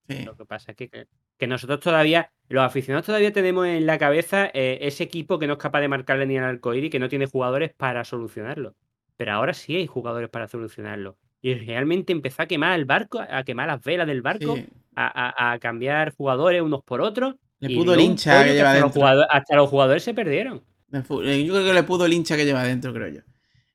Sí. 0.09 0.23
Lo 0.25 0.37
que 0.37 0.45
pasa 0.45 0.73
es 0.73 0.77
que, 0.77 0.89
que- 0.89 1.47
nosotros 1.47 1.81
todavía, 1.81 2.31
los 2.49 2.63
aficionados 2.65 3.05
todavía 3.07 3.31
tenemos 3.33 3.67
en 3.67 3.85
la 3.87 3.99
cabeza 3.99 4.47
eh, 4.55 4.79
ese 4.83 5.05
equipo 5.05 5.39
que 5.39 5.47
no 5.47 5.55
es 5.55 5.59
capaz 5.59 5.81
de 5.83 5.89
marcarle 5.89 6.25
ni 6.27 6.39
al 6.39 6.45
arcoíris 6.45 6.87
y 6.89 6.91
que 6.91 6.99
no 6.99 7.09
tiene 7.11 7.27
jugadores 7.27 7.73
para 7.75 8.03
solucionarlo. 8.05 8.75
Pero 9.19 9.33
ahora 9.33 9.53
sí 9.53 9.77
hay 9.77 9.87
jugadores 9.87 10.31
para 10.31 10.49
solucionarlo. 10.49 11.19
Y 11.43 11.53
realmente 11.55 12.13
empezó 12.13 12.43
a 12.43 12.47
quemar 12.47 12.79
el 12.79 12.87
barco, 12.87 13.21
a 13.21 13.45
quemar 13.45 13.67
las 13.67 13.83
velas 13.85 14.07
del 14.07 14.23
barco, 14.23 14.57
Sí. 14.57 14.67
a, 14.97 15.07
a- 15.51 15.53
a 15.53 15.59
cambiar 15.59 16.15
jugadores 16.15 16.63
unos 16.63 16.83
por 16.83 17.01
otros. 17.03 17.35
Le 17.61 17.75
pudo 17.77 17.93
el 17.95 18.01
hincha 18.01 18.43
que 18.45 18.55
lleva 18.55 18.73
hasta, 18.73 19.15
los 19.15 19.27
hasta 19.31 19.57
los 19.57 19.69
jugadores 19.69 20.03
se 20.03 20.15
perdieron. 20.15 20.63
Eh, 20.99 21.45
Yo 21.45 21.55
creo 21.55 21.67
que 21.67 21.75
le 21.75 21.83
pudo 21.83 22.07
el 22.07 22.13
hincha 22.13 22.37
que 22.37 22.45
lleva 22.45 22.63
adentro, 22.63 22.93
creo 22.93 23.09
yo. 23.09 23.21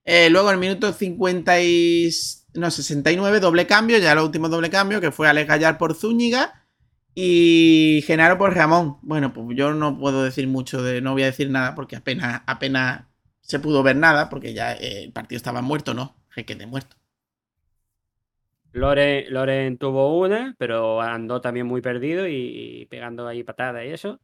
Eh, 0.06 0.30
luego, 0.30 0.50
en 0.50 0.56
el 0.56 0.60
minuto 0.60 0.94
50 0.94 1.62
y... 1.62 2.10
No, 2.56 2.72
69, 2.72 3.40
doble 3.40 3.68
cambio, 3.68 3.98
ya 4.00 4.12
el 4.14 4.20
último 4.20 4.50
doble 4.50 4.70
cambio, 4.72 5.00
que 5.02 5.12
fue 5.12 5.28
Alex 5.30 5.48
Gallar 5.48 5.78
por 5.78 5.94
Zúñiga 5.96 6.66
y 7.16 8.04
Genaro 8.08 8.38
por 8.38 8.56
Ramón. 8.56 8.98
Bueno, 9.04 9.34
pues 9.34 9.48
yo 9.58 9.74
no 9.74 9.98
puedo 10.00 10.24
decir 10.24 10.48
mucho 10.48 10.82
de... 10.84 11.02
No 11.02 11.14
voy 11.14 11.24
a 11.24 11.28
decir 11.28 11.50
nada 11.52 11.76
porque 11.76 11.96
apenas, 11.98 12.42
apenas 12.48 13.06
se 13.42 13.60
pudo 13.60 13.84
ver 13.84 13.98
nada, 13.98 14.30
porque 14.30 14.54
ya 14.54 14.74
eh, 14.74 15.04
el 15.06 15.12
partido 15.14 15.38
estaba 15.38 15.62
muerto, 15.62 15.94
¿no? 15.94 16.16
Requete 16.36 16.66
muerto. 16.68 16.96
Loren, 18.72 19.26
Loren 19.34 19.78
tuvo 19.78 20.20
una, 20.20 20.56
pero 20.58 21.02
andó 21.02 21.42
también 21.42 21.66
muy 21.68 21.82
perdido 21.82 22.28
y, 22.28 22.34
y 22.82 22.86
pegando 22.86 23.28
ahí 23.28 23.44
patadas 23.44 23.86
y 23.86 23.90
eso. 23.90 24.20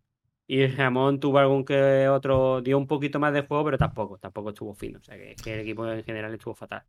Y 0.48 0.68
Ramón 0.68 1.20
tuvo 1.20 1.40
algún 1.40 1.66
que 1.66 2.08
otro, 2.08 2.62
dio 2.62 2.78
un 2.78 2.88
poquito 2.88 3.20
más 3.20 3.34
de 3.34 3.42
juego, 3.42 3.66
pero 3.66 3.78
tampoco, 3.78 4.18
tampoco 4.20 4.50
estuvo 4.50 4.76
fino. 4.76 5.00
O 5.00 5.04
sea 5.04 5.18
que, 5.18 5.36
que 5.44 5.54
el 5.54 5.60
equipo 5.62 5.90
en 5.90 6.04
general 6.04 6.34
estuvo 6.34 6.54
fatal. 6.54 6.84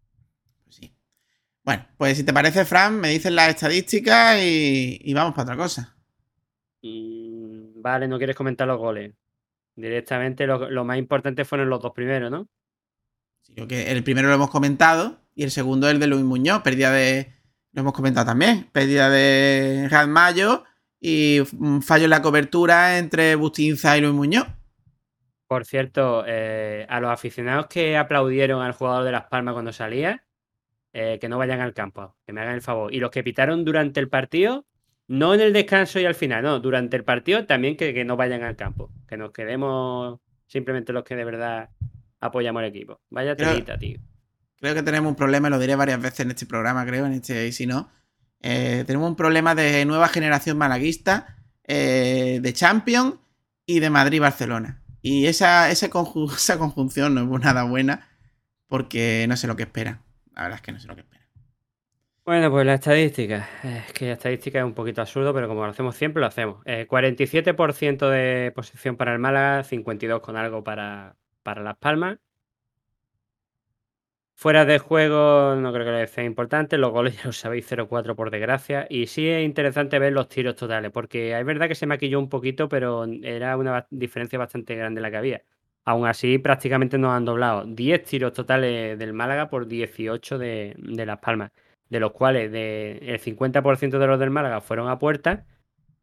Pues 0.65 0.77
sí. 0.77 0.95
Bueno, 1.65 1.87
pues 1.97 2.19
si 2.19 2.25
te 2.25 2.33
parece, 2.33 2.65
Fran, 2.65 3.01
me 3.01 3.09
dices 3.09 3.33
las 3.33 3.49
estadísticas 3.49 4.39
y, 4.41 5.01
y 5.03 5.15
vamos 5.15 5.33
para 5.35 5.45
otra 5.45 5.57
cosa. 5.57 5.97
Mm, 6.83 7.81
vale, 7.81 8.07
no 8.09 8.19
quieres 8.19 8.37
comentar 8.37 8.69
los 8.69 8.79
goles. 8.79 9.15
Directamente 9.75 10.47
lo, 10.47 10.71
lo 10.71 10.85
más 10.85 10.99
importante 10.99 11.45
fueron 11.45 11.71
los 11.71 11.83
dos 11.83 11.93
primeros, 11.93 12.31
¿no? 12.31 12.49
Sino 13.43 13.67
que 13.67 13.91
el 13.91 14.05
primero 14.05 14.29
lo 14.29 14.35
hemos 14.35 14.51
comentado 14.51 15.19
y 15.35 15.45
el 15.45 15.51
segundo 15.51 15.89
el 15.89 15.99
de 15.99 16.07
Luis 16.07 16.25
Muñoz, 16.25 16.63
pérdida 16.63 16.91
de. 16.91 17.33
Lo 17.73 17.83
hemos 17.83 17.93
comentado 17.93 18.27
también, 18.27 18.69
pérdida 18.73 19.11
de 19.11 19.87
Real 19.91 20.09
Mayo 20.09 20.65
y 21.01 21.41
un 21.59 21.83
fallo 21.83 22.05
en 22.05 22.11
la 22.11 22.23
cobertura 22.23 22.99
entre 22.99 23.35
Bustinza 23.35 23.97
y 23.97 24.01
Luis 24.01 24.15
Muñoz. 24.15 24.47
Por 25.47 25.65
cierto, 25.65 26.25
eh, 26.27 26.87
a 26.89 27.01
los 27.01 27.11
aficionados 27.11 27.67
que 27.67 27.97
aplaudieron 27.97 28.63
al 28.63 28.73
jugador 28.73 29.05
de 29.05 29.13
Las 29.13 29.27
Palmas 29.27 29.53
cuando 29.55 29.73
salía, 29.73 30.25
eh, 30.93 31.19
que 31.21 31.29
no 31.29 31.39
vayan 31.39 31.61
al 31.61 31.75
campo, 31.75 32.17
que 32.27 32.33
me 32.33 32.41
hagan 32.41 32.55
el 32.55 32.63
favor. 32.63 32.93
Y 32.93 32.99
los 32.99 33.11
que 33.11 33.23
pitaron 33.23 33.65
durante 33.65 34.01
el 34.01 34.09
partido, 34.09 34.67
no 35.09 35.35
en 35.35 35.41
el 35.41 35.53
descanso 35.53 36.01
y 36.01 36.05
al 36.05 36.15
final, 36.15 36.43
no, 36.43 36.59
durante 36.59 36.97
el 36.97 37.05
partido 37.05 37.47
también 37.47 37.77
que, 37.77 38.05
no 38.05 38.17
vayan 38.17 38.43
al 38.43 38.57
campo, 38.57 38.91
que 39.07 39.17
nos 39.17 39.31
quedemos 39.31 40.19
simplemente 40.47 40.93
los 40.93 41.05
que 41.05 41.15
de 41.15 41.25
verdad 41.25 41.71
apoyamos 42.19 42.61
al 42.61 42.69
equipo. 42.69 43.01
Vaya 43.11 43.37
telita, 43.37 43.79
tío. 43.79 43.99
Creo 44.59 44.75
que 44.75 44.83
tenemos 44.83 45.11
un 45.11 45.17
problema, 45.17 45.51
lo 45.51 45.59
diré 45.59 45.77
varias 45.77 46.01
veces 46.01 46.21
en 46.21 46.31
este 46.31 46.47
programa, 46.47 46.85
creo, 46.87 47.07
en 47.07 47.13
este, 47.13 47.47
y 47.47 47.53
si 47.53 47.67
no. 47.67 47.91
Eh, 48.41 48.85
tenemos 48.87 49.09
un 49.09 49.17
problema 49.17 49.55
de 49.55 49.85
nueva 49.85 50.09
generación 50.09 50.59
malaguista, 50.59 51.37
de 51.67 52.53
Champions 52.55 53.17
y 53.67 53.81
de 53.81 53.91
Madrid-Barcelona. 53.91 54.83
Y 55.03 55.27
esa, 55.27 55.71
esa, 55.71 55.89
conjunción 55.91 57.15
no 57.15 57.37
es 57.37 57.43
nada 57.43 57.65
buena 57.65 58.09
porque 58.67 59.27
no 59.29 59.37
sé 59.37 59.47
lo 59.47 59.57
que 59.57 59.65
esperan. 59.65 60.03
La 60.35 60.43
verdad 60.43 60.57
es 60.57 60.63
que 60.63 60.73
no 60.73 60.81
sé 60.81 60.89
lo 60.89 60.95
que 60.95 61.03
esperan. 61.03 61.27
Bueno, 62.25 62.51
pues 62.51 62.67
la 62.67 62.75
estadística. 62.75 63.49
Es 63.63 63.93
que 63.93 64.07
la 64.07 64.15
estadística 64.15 64.59
es 64.59 64.65
un 64.65 64.75
poquito 64.75 65.01
absurdo, 65.01 65.33
pero 65.33 65.47
como 65.47 65.65
lo 65.65 65.71
hacemos 65.71 65.95
siempre, 65.95 66.21
lo 66.21 66.27
hacemos. 66.27 66.65
47% 66.65 68.13
eh, 68.13 68.45
de 68.45 68.51
posición 68.51 68.97
para 68.97 69.13
el 69.13 69.21
Málaga, 69.21 69.63
52 69.63 70.21
con 70.21 70.37
algo 70.37 70.65
para, 70.65 71.15
para 71.45 71.63
Las 71.63 71.77
Palmas. 71.77 72.19
Fuera 74.39 74.67
de 74.67 74.79
juego, 74.79 75.57
no 75.57 75.73
creo 75.73 75.87
que 75.87 76.07
sea 76.09 76.23
importante. 76.25 76.77
Los 76.77 76.93
goles 76.93 77.17
ya 77.17 77.25
lo 77.25 77.33
sabéis, 77.33 77.67
0-4 77.67 78.15
por 78.15 78.31
desgracia. 78.31 78.87
Y 78.91 79.07
sí 79.07 79.27
es 79.29 79.43
interesante 79.45 79.99
ver 79.99 80.13
los 80.13 80.29
tiros 80.29 80.57
totales, 80.57 80.91
porque 80.93 81.39
es 81.39 81.47
verdad 81.47 81.69
que 81.69 81.75
se 81.75 81.87
maquilló 81.87 82.19
un 82.19 82.29
poquito, 82.29 82.69
pero 82.69 83.05
era 83.23 83.57
una 83.57 83.87
diferencia 83.91 84.39
bastante 84.39 84.75
grande 84.77 85.01
la 85.01 85.11
que 85.11 85.17
había. 85.17 85.43
Aún 85.87 86.07
así, 86.07 86.39
prácticamente 86.39 86.99
nos 86.99 87.13
han 87.13 87.25
doblado 87.25 87.65
10 87.65 88.03
tiros 88.05 88.33
totales 88.35 88.99
del 88.99 89.15
Málaga 89.15 89.49
por 89.49 89.67
18 89.67 90.37
de, 90.39 90.77
Las 91.07 91.19
Palmas, 91.19 91.53
de 91.89 92.01
los 92.01 92.13
cuales 92.13 92.53
de, 92.53 92.99
el 93.03 93.19
50% 93.21 93.99
de 93.99 94.07
los 94.07 94.19
del 94.21 94.31
Málaga 94.31 94.61
fueron 94.61 94.89
a 94.89 94.99
puerta 94.99 95.47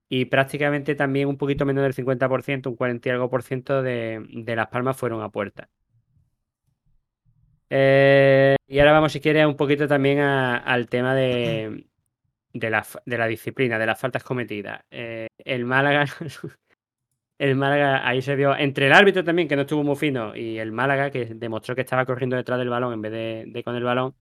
y 0.09 0.25
prácticamente 0.25 0.95
también 0.95 1.27
un 1.29 1.37
poquito 1.37 1.65
menos 1.65 1.83
del 1.83 1.93
50%, 1.93 2.67
un 2.67 2.75
40 2.75 3.09
y 3.09 3.11
algo 3.11 3.29
por 3.29 3.43
ciento 3.43 3.83
de, 3.83 4.25
de 4.29 4.55
Las 4.55 4.67
Palmas 4.69 4.97
fueron 4.97 5.21
a 5.21 5.29
puerta. 5.29 5.69
Eh, 7.75 8.55
y 8.67 8.77
ahora 8.77 8.91
vamos, 8.91 9.13
si 9.13 9.19
quieres, 9.19 9.47
un 9.47 9.55
poquito 9.55 9.87
también 9.87 10.19
al 10.19 10.87
tema 10.87 11.15
de, 11.15 11.87
de, 12.53 12.69
la, 12.69 13.27
disciplina, 13.27 13.79
de 13.79 13.87
las 13.87 13.99
faltas 13.99 14.23
cometidas. 14.23 14.83
Eh, 14.91 15.25
el 15.39 15.65
Málaga, 15.65 16.05
el 17.39 17.55
Málaga, 17.55 18.07
ahí 18.07 18.21
se 18.21 18.35
vio, 18.35 18.55
entre 18.55 18.85
el 18.85 18.93
árbitro 18.93 19.23
también, 19.23 19.47
que 19.47 19.55
no 19.55 19.63
estuvo 19.63 19.83
muy 19.83 19.95
fino, 19.95 20.35
y 20.35 20.59
el 20.59 20.71
Málaga, 20.71 21.09
que 21.09 21.25
demostró 21.33 21.73
que 21.73 21.81
estaba 21.81 22.05
corriendo 22.05 22.35
detrás 22.35 22.59
del 22.59 22.69
balón 22.69 22.93
en 22.93 23.01
vez 23.01 23.11
de, 23.11 23.63
con 23.63 23.75
el 23.75 23.83
balón, 23.83 24.13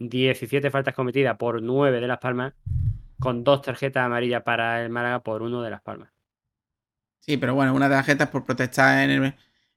17 0.00 0.68
faltas 0.72 0.92
cometidas 0.92 1.36
por 1.36 1.62
9 1.62 2.00
de 2.00 2.08
Las 2.08 2.18
Palmas, 2.18 2.54
con 3.20 3.44
dos 3.44 3.62
tarjetas 3.62 4.04
amarillas 4.04 4.42
para 4.42 4.82
el 4.82 4.90
Málaga 4.90 5.20
por 5.20 5.42
uno 5.42 5.62
de 5.62 5.70
Las 5.70 5.80
Palmas. 5.80 6.10
Sí, 7.20 7.36
pero 7.36 7.54
bueno, 7.54 7.72
una 7.72 7.88
tarjeta 7.88 8.24
es 8.24 8.30
por 8.30 8.44
protestar 8.44 9.04
en 9.04 9.10
el, 9.10 9.34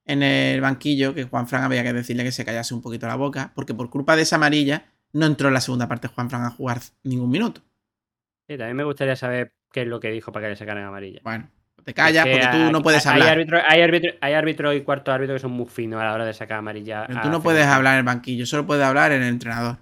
en 0.10 0.24
el 0.24 0.60
banquillo 0.60 1.14
que 1.14 1.24
Juan 1.26 1.48
Fran 1.48 1.64
había 1.64 1.84
que 1.84 1.94
decirle 1.94 2.24
que 2.24 2.32
se 2.32 2.44
callase 2.44 2.74
un 2.74 2.82
poquito 2.82 3.06
la 3.06 3.16
boca, 3.16 3.52
porque 3.54 3.76
por 3.76 3.92
culpa 3.92 4.16
de 4.16 4.24
esa 4.24 4.38
amarilla 4.38 4.86
no 5.14 5.28
entró 5.28 5.50
en 5.50 5.54
la 5.54 5.62
segunda 5.62 5.88
parte 5.88 6.08
Juan 6.08 6.32
Fran 6.32 6.44
a 6.46 6.50
jugar 6.50 6.80
ningún 7.04 7.30
minuto. 7.30 7.62
Sí, 8.48 8.58
también 8.58 8.76
me 8.76 8.84
gustaría 8.84 9.16
saber 9.16 9.54
qué 9.72 9.84
es 9.84 9.88
lo 9.88 10.00
que 10.00 10.10
dijo 10.10 10.32
para 10.32 10.48
que 10.48 10.50
le 10.50 10.56
sacaran 10.56 10.84
amarilla. 10.84 11.22
Bueno, 11.24 11.48
te 11.84 11.94
callas 11.94 12.26
porque 12.26 12.48
tú 12.52 12.72
no 12.72 12.82
puedes 12.82 13.06
hablar. 13.06 13.28
Hay 13.28 13.34
árbitro, 13.34 13.60
hay, 14.20 14.34
árbitro, 14.34 14.74
y 14.74 14.82
cuarto 14.82 15.12
árbitro 15.12 15.36
que 15.36 15.42
son 15.42 15.52
muy 15.52 15.68
finos 15.68 16.02
a 16.02 16.06
la 16.06 16.14
hora 16.14 16.26
de 16.26 16.34
sacar 16.34 16.58
amarilla. 16.58 17.06
Pero 17.06 17.22
tú 17.22 17.30
no 17.30 17.44
puedes 17.44 17.68
hablar 17.68 17.94
en 17.94 18.00
el 18.00 18.06
banquillo, 18.06 18.48
solo 18.48 18.66
puedes 18.66 18.84
hablar 18.84 19.12
en 19.12 19.22
el 19.22 19.30
entrenador. 19.30 19.78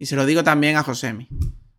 Y 0.00 0.06
se 0.06 0.16
lo 0.16 0.26
digo 0.26 0.42
también 0.42 0.76
a 0.76 0.82
Josemi. 0.82 1.28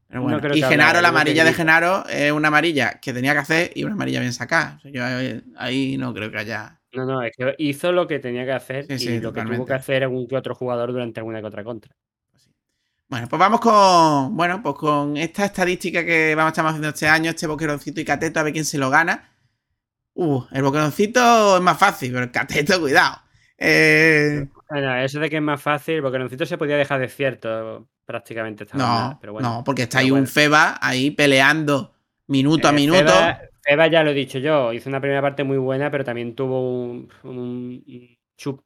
Pero 0.08 0.22
bueno, 0.22 0.40
y 0.56 0.62
Genaro, 0.62 1.02
la 1.02 1.10
amarilla 1.10 1.44
de 1.44 1.54
Genaro 1.54 2.08
es 2.08 2.32
una 2.32 2.48
amarilla 2.48 3.02
que 3.02 3.12
tenía 3.12 3.34
que 3.34 3.40
hacer 3.40 3.72
y 3.76 3.84
una 3.84 3.96
amarilla 3.96 4.22
bien 4.22 4.32
sacada. 4.32 4.80
yo 4.86 5.04
ahí 5.58 5.98
no 5.98 6.14
creo 6.14 6.32
que 6.32 6.38
haya 6.38 6.79
no, 6.94 7.06
no, 7.06 7.22
es 7.22 7.32
que 7.36 7.56
hizo 7.60 7.92
lo 7.92 8.08
que 8.08 8.20
tenía 8.20 8.46
que 8.46 8.52
hacer 8.52 8.86
y 8.90 9.20
lo 9.20 9.32
que 9.32 9.44
tuvo 9.44 9.66
que 9.66 9.74
hacer 9.74 10.04
algún 10.04 10.28
que 10.28 10.36
otro 10.36 10.56
jugador 10.56 10.92
durante 10.92 11.20
alguna 11.20 11.40
que 11.40 11.48
otra 11.48 11.64
contra. 11.64 11.94
Pues 12.32 12.50
bueno, 13.08 13.28
pues 13.28 13.40
vamos 13.40 13.60
con. 13.60 14.36
Bueno, 14.36 14.62
pues 14.62 14.76
con 14.76 15.18
esta 15.18 15.46
estadística 15.46 16.06
que 16.06 16.36
vamos 16.36 16.50
a 16.50 16.52
estar 16.52 16.66
haciendo 16.66 16.90
este 16.90 17.08
año, 17.08 17.30
este 17.32 17.48
boqueroncito 17.48 18.02
y 18.02 18.06
cateto, 18.06 18.40
a 18.40 18.44
ver 18.44 18.54
quién 18.54 18.66
se 18.66 18.78
lo 18.78 18.90
gana. 18.90 19.30
Uh, 20.14 20.44
el 20.52 20.64
boqueroncito 20.64 21.58
es 21.58 21.62
más 21.62 21.78
fácil, 21.78 22.12
pero 22.12 22.26
el 22.26 22.32
cateto, 22.32 22.78
cuidado. 22.82 23.22
Eh... 23.58 24.48
Bueno, 24.70 24.96
eso 24.98 25.20
de 25.20 25.30
que 25.30 25.38
es 25.38 25.42
más 25.42 25.62
fácil, 25.62 25.96
el 25.96 26.02
boqueroncito 26.02 26.46
se 26.46 26.58
podía 26.58 26.78
dejar 26.78 27.00
de 27.00 27.10
cierto 27.10 27.88
prácticamente. 28.06 28.66
no, 28.74 29.18
pero 29.22 29.34
bueno, 29.34 29.50
no, 29.50 29.64
porque 29.64 29.84
está 29.84 30.00
ahí 30.00 30.12
un 30.12 30.28
Feba 30.28 30.78
ahí 30.82 31.12
peleando 31.12 31.94
minuto 32.28 32.68
a 32.68 32.72
eh, 32.72 32.74
minuto. 32.74 33.14
Eva 33.66 33.88
ya 33.88 34.04
lo 34.04 34.12
he 34.12 34.14
dicho 34.14 34.40
yo, 34.40 34.74
hizo 34.74 34.90
una 34.90 35.02
primera 35.02 35.22
parte 35.22 35.44
muy 35.44 35.58
buena, 35.58 35.92
pero 35.92 36.04
también 36.04 36.36
tuvo 36.36 36.62
un, 36.62 37.10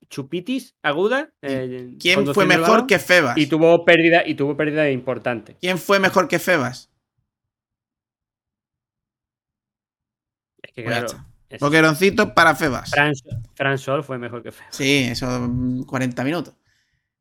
chupitis 0.09 0.75
aguda. 0.83 1.33
Eh, 1.41 1.95
¿Quién 1.99 2.33
fue 2.33 2.45
mejor 2.45 2.87
que 2.87 2.99
Febas? 2.99 3.37
Y 3.37 3.47
tuvo 3.47 3.83
pérdida, 3.85 4.23
y 4.25 4.35
tuvo 4.35 4.55
pérdida 4.55 4.89
importante. 4.89 5.57
¿Quién 5.59 5.77
fue 5.77 5.99
mejor 5.99 6.27
que 6.27 6.39
Febas? 6.39 6.91
Es 10.61 10.71
que 10.71 10.83
claro. 10.83 11.07
Boqueroncito 11.59 12.33
para 12.33 12.55
Febas. 12.55 12.91
Fran, 13.55 13.77
Sol 13.77 14.03
fue 14.03 14.17
mejor 14.17 14.41
que 14.41 14.51
Febas. 14.51 14.75
Sí, 14.75 15.07
eso 15.09 15.49
40 15.87 16.23
minutos. 16.23 16.55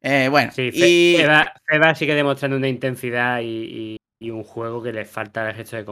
Eh, 0.01 0.29
bueno, 0.29 0.51
sí, 0.53 0.71
y... 0.73 1.17
Febas, 1.17 1.99
sigue 1.99 2.15
demostrando 2.15 2.57
una 2.57 2.69
intensidad 2.69 3.41
y, 3.41 3.99
y, 4.19 4.31
un 4.31 4.43
juego 4.43 4.83
que 4.83 4.93
le 4.93 5.05
falta 5.05 5.47
al 5.47 5.55
gesto 5.55 5.77
de 5.77 5.85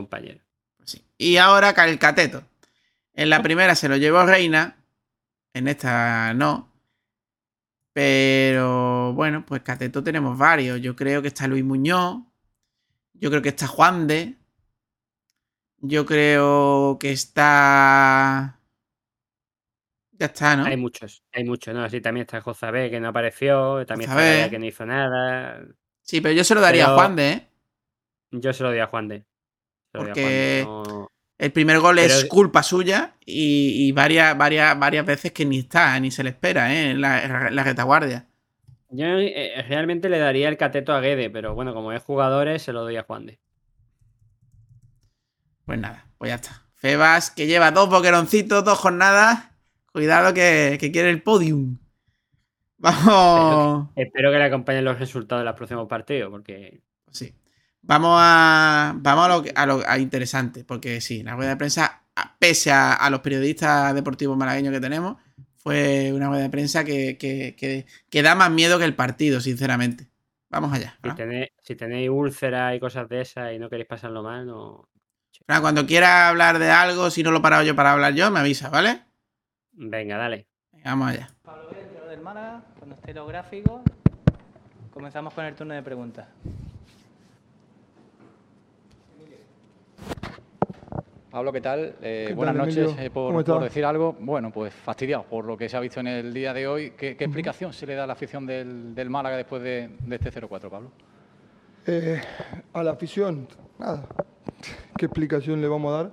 Y 1.18 1.36
ahora 1.36 1.70
el 1.70 1.98
cateto. 1.98 2.42
En 3.14 3.30
la 3.30 3.42
primera 3.42 3.74
se 3.74 3.88
lo 3.88 3.96
llevó 3.96 4.24
Reina. 4.24 4.76
En 5.52 5.68
esta 5.68 6.32
no. 6.34 6.72
Pero 7.92 9.12
bueno, 9.14 9.44
pues 9.44 9.62
cateto 9.62 10.02
tenemos 10.02 10.38
varios. 10.38 10.80
Yo 10.80 10.94
creo 10.96 11.22
que 11.22 11.28
está 11.28 11.46
Luis 11.46 11.64
Muñoz. 11.64 12.22
Yo 13.14 13.30
creo 13.30 13.42
que 13.42 13.50
está 13.50 13.66
Juan 13.66 14.06
de. 14.06 14.36
Yo 15.78 16.06
creo 16.06 16.98
que 16.98 17.10
está. 17.12 18.58
Ya 20.12 20.26
está, 20.26 20.54
¿no? 20.54 20.66
Hay 20.66 20.76
muchos, 20.76 21.24
hay 21.32 21.44
muchos, 21.44 21.74
¿no? 21.74 21.82
Así 21.82 22.02
también 22.02 22.26
está 22.26 22.42
José 22.42 22.70
B, 22.70 22.90
que 22.90 23.00
no 23.00 23.08
apareció, 23.08 23.86
también 23.86 24.10
está 24.10 24.50
que 24.50 24.58
no 24.58 24.66
hizo 24.66 24.84
nada. 24.84 25.62
Sí, 26.02 26.20
pero 26.20 26.34
yo 26.34 26.44
se 26.44 26.54
lo 26.54 26.60
daría 26.60 26.88
a 26.88 26.94
Juan 26.94 27.16
de, 27.16 27.30
¿eh? 27.30 27.48
Yo 28.30 28.52
se 28.52 28.62
lo 28.62 28.68
daría 28.68 28.84
a 28.84 28.88
Juan 28.88 29.08
de. 29.08 29.24
Porque 29.92 30.66
el 31.38 31.52
primer 31.52 31.80
gol 31.80 31.98
es 31.98 32.26
culpa 32.26 32.62
suya 32.62 33.16
y, 33.24 33.90
varias, 33.92 34.36
varias, 34.36 34.78
varias 34.78 35.06
veces 35.06 35.32
que 35.32 35.46
ni 35.46 35.60
está, 35.60 35.98
ni 35.98 36.10
se 36.10 36.22
le 36.22 36.30
espera 36.30 36.74
¿eh? 36.74 36.90
en, 36.90 37.00
la, 37.00 37.64
retaguardia. 37.64 38.26
Yo 38.90 39.06
eh, 39.06 39.64
realmente 39.68 40.08
le 40.08 40.18
daría 40.18 40.48
el 40.48 40.56
cateto 40.56 40.92
a 40.92 41.00
Guede, 41.00 41.30
pero 41.30 41.54
bueno, 41.54 41.72
como 41.72 41.92
es 41.92 42.02
jugadores, 42.02 42.62
se 42.62 42.72
lo 42.72 42.82
doy 42.82 42.96
a 42.96 43.04
Juan 43.04 43.26
de. 43.26 43.38
Pues 45.64 45.78
nada, 45.78 46.06
pues 46.18 46.28
ya 46.30 46.34
está. 46.34 46.62
Febas, 46.74 47.30
que 47.30 47.46
lleva 47.46 47.70
dos 47.70 47.88
boqueroncitos, 47.88 48.64
dos 48.64 48.78
jornadas. 48.78 49.50
Cuidado 49.92 50.34
que, 50.34 50.78
quiere 50.92 51.10
el 51.10 51.22
podium. 51.22 51.78
Vamos. 52.78 53.88
Espero 53.96 54.30
que, 54.30 54.38
le 54.38 54.44
acompañen 54.44 54.84
los 54.84 54.98
resultados 54.98 55.42
de 55.42 55.46
los 55.46 55.56
próximos 55.56 55.88
partidos, 55.88 56.30
porque. 56.30 56.82
Sí. 57.10 57.34
Vamos 57.82 58.18
a, 58.20 58.92
vamos 58.96 59.44
a 59.54 59.66
lo, 59.66 59.82
a 59.86 59.98
interesante, 59.98 60.64
porque 60.64 61.00
sí, 61.00 61.22
la 61.22 61.34
rueda 61.34 61.50
de 61.50 61.56
prensa, 61.56 62.02
pese 62.38 62.70
a, 62.70 63.08
los 63.10 63.20
periodistas 63.20 63.94
deportivos 63.94 64.36
malagueños 64.36 64.72
que 64.72 64.80
tenemos, 64.80 65.16
fue 65.56 66.12
una 66.12 66.28
rueda 66.28 66.42
de 66.42 66.50
prensa 66.50 66.84
que, 66.84 67.16
que, 67.18 68.22
da 68.22 68.34
más 68.34 68.50
miedo 68.50 68.78
que 68.78 68.84
el 68.84 68.94
partido, 68.94 69.40
sinceramente. 69.40 70.08
Vamos 70.50 70.72
allá. 70.72 70.98
Si 71.62 71.76
tenéis, 71.76 72.10
úlceras 72.10 72.76
y 72.76 72.80
cosas 72.80 73.08
de 73.08 73.20
esas 73.22 73.52
y 73.54 73.58
no 73.58 73.70
queréis 73.70 73.88
pasarlo 73.88 74.22
mal, 74.22 74.46
no. 74.46 74.88
cuando 75.46 75.86
quiera 75.86 76.28
hablar 76.28 76.58
de 76.58 76.70
algo, 76.70 77.10
si 77.10 77.22
no 77.22 77.30
lo 77.30 77.38
he 77.38 77.42
parado 77.42 77.62
yo 77.62 77.74
para 77.74 77.92
hablar 77.92 78.14
yo, 78.14 78.30
me 78.30 78.40
avisa, 78.40 78.68
¿vale? 78.68 79.02
Venga, 79.72 80.16
dale. 80.18 80.46
vamos 80.84 81.10
allá. 81.10 81.30
Pablo 81.42 81.70
del 82.08 82.20
Málaga, 82.20 82.62
cuando 82.78 82.96
esté 82.96 83.14
los 83.14 83.28
gráficos, 83.28 83.82
comenzamos 84.92 85.32
con 85.32 85.44
el 85.44 85.54
turno 85.54 85.74
de 85.74 85.82
preguntas. 85.82 86.26
Pablo, 91.30 91.52
¿qué 91.52 91.60
tal? 91.60 91.94
Eh, 92.02 92.24
¿Qué 92.28 92.34
buenas 92.34 92.56
tal, 92.56 92.66
noches. 92.66 92.96
Eh, 92.98 93.10
¿Cómo 93.14 93.44
por, 93.44 93.62
decir 93.62 93.84
algo, 93.84 94.16
bueno, 94.18 94.50
pues 94.50 94.74
fastidiado 94.74 95.22
por 95.24 95.44
lo 95.44 95.56
que 95.56 95.68
se 95.68 95.76
ha 95.76 95.80
visto 95.80 96.00
en 96.00 96.08
el 96.08 96.34
día 96.34 96.52
de 96.52 96.66
hoy. 96.66 96.90
¿Qué, 96.96 97.16
qué 97.16 97.24
explicación 97.24 97.72
se 97.72 97.86
le 97.86 97.94
da 97.94 98.04
a 98.04 98.06
la 98.08 98.14
afición 98.14 98.46
del, 98.46 98.94
del 98.94 99.10
Málaga 99.10 99.36
después 99.36 99.62
de, 99.62 99.90
de 100.00 100.16
este 100.16 100.32
0-4, 100.32 100.68
Pablo? 100.68 100.90
Eh, 101.86 102.20
a 102.72 102.82
la 102.82 102.90
afición, 102.92 103.46
nada. 103.78 104.06
¿Qué 104.96 105.06
explicación 105.06 105.60
le 105.60 105.68
vamos 105.68 105.92
a 105.94 105.96
dar? 106.02 106.10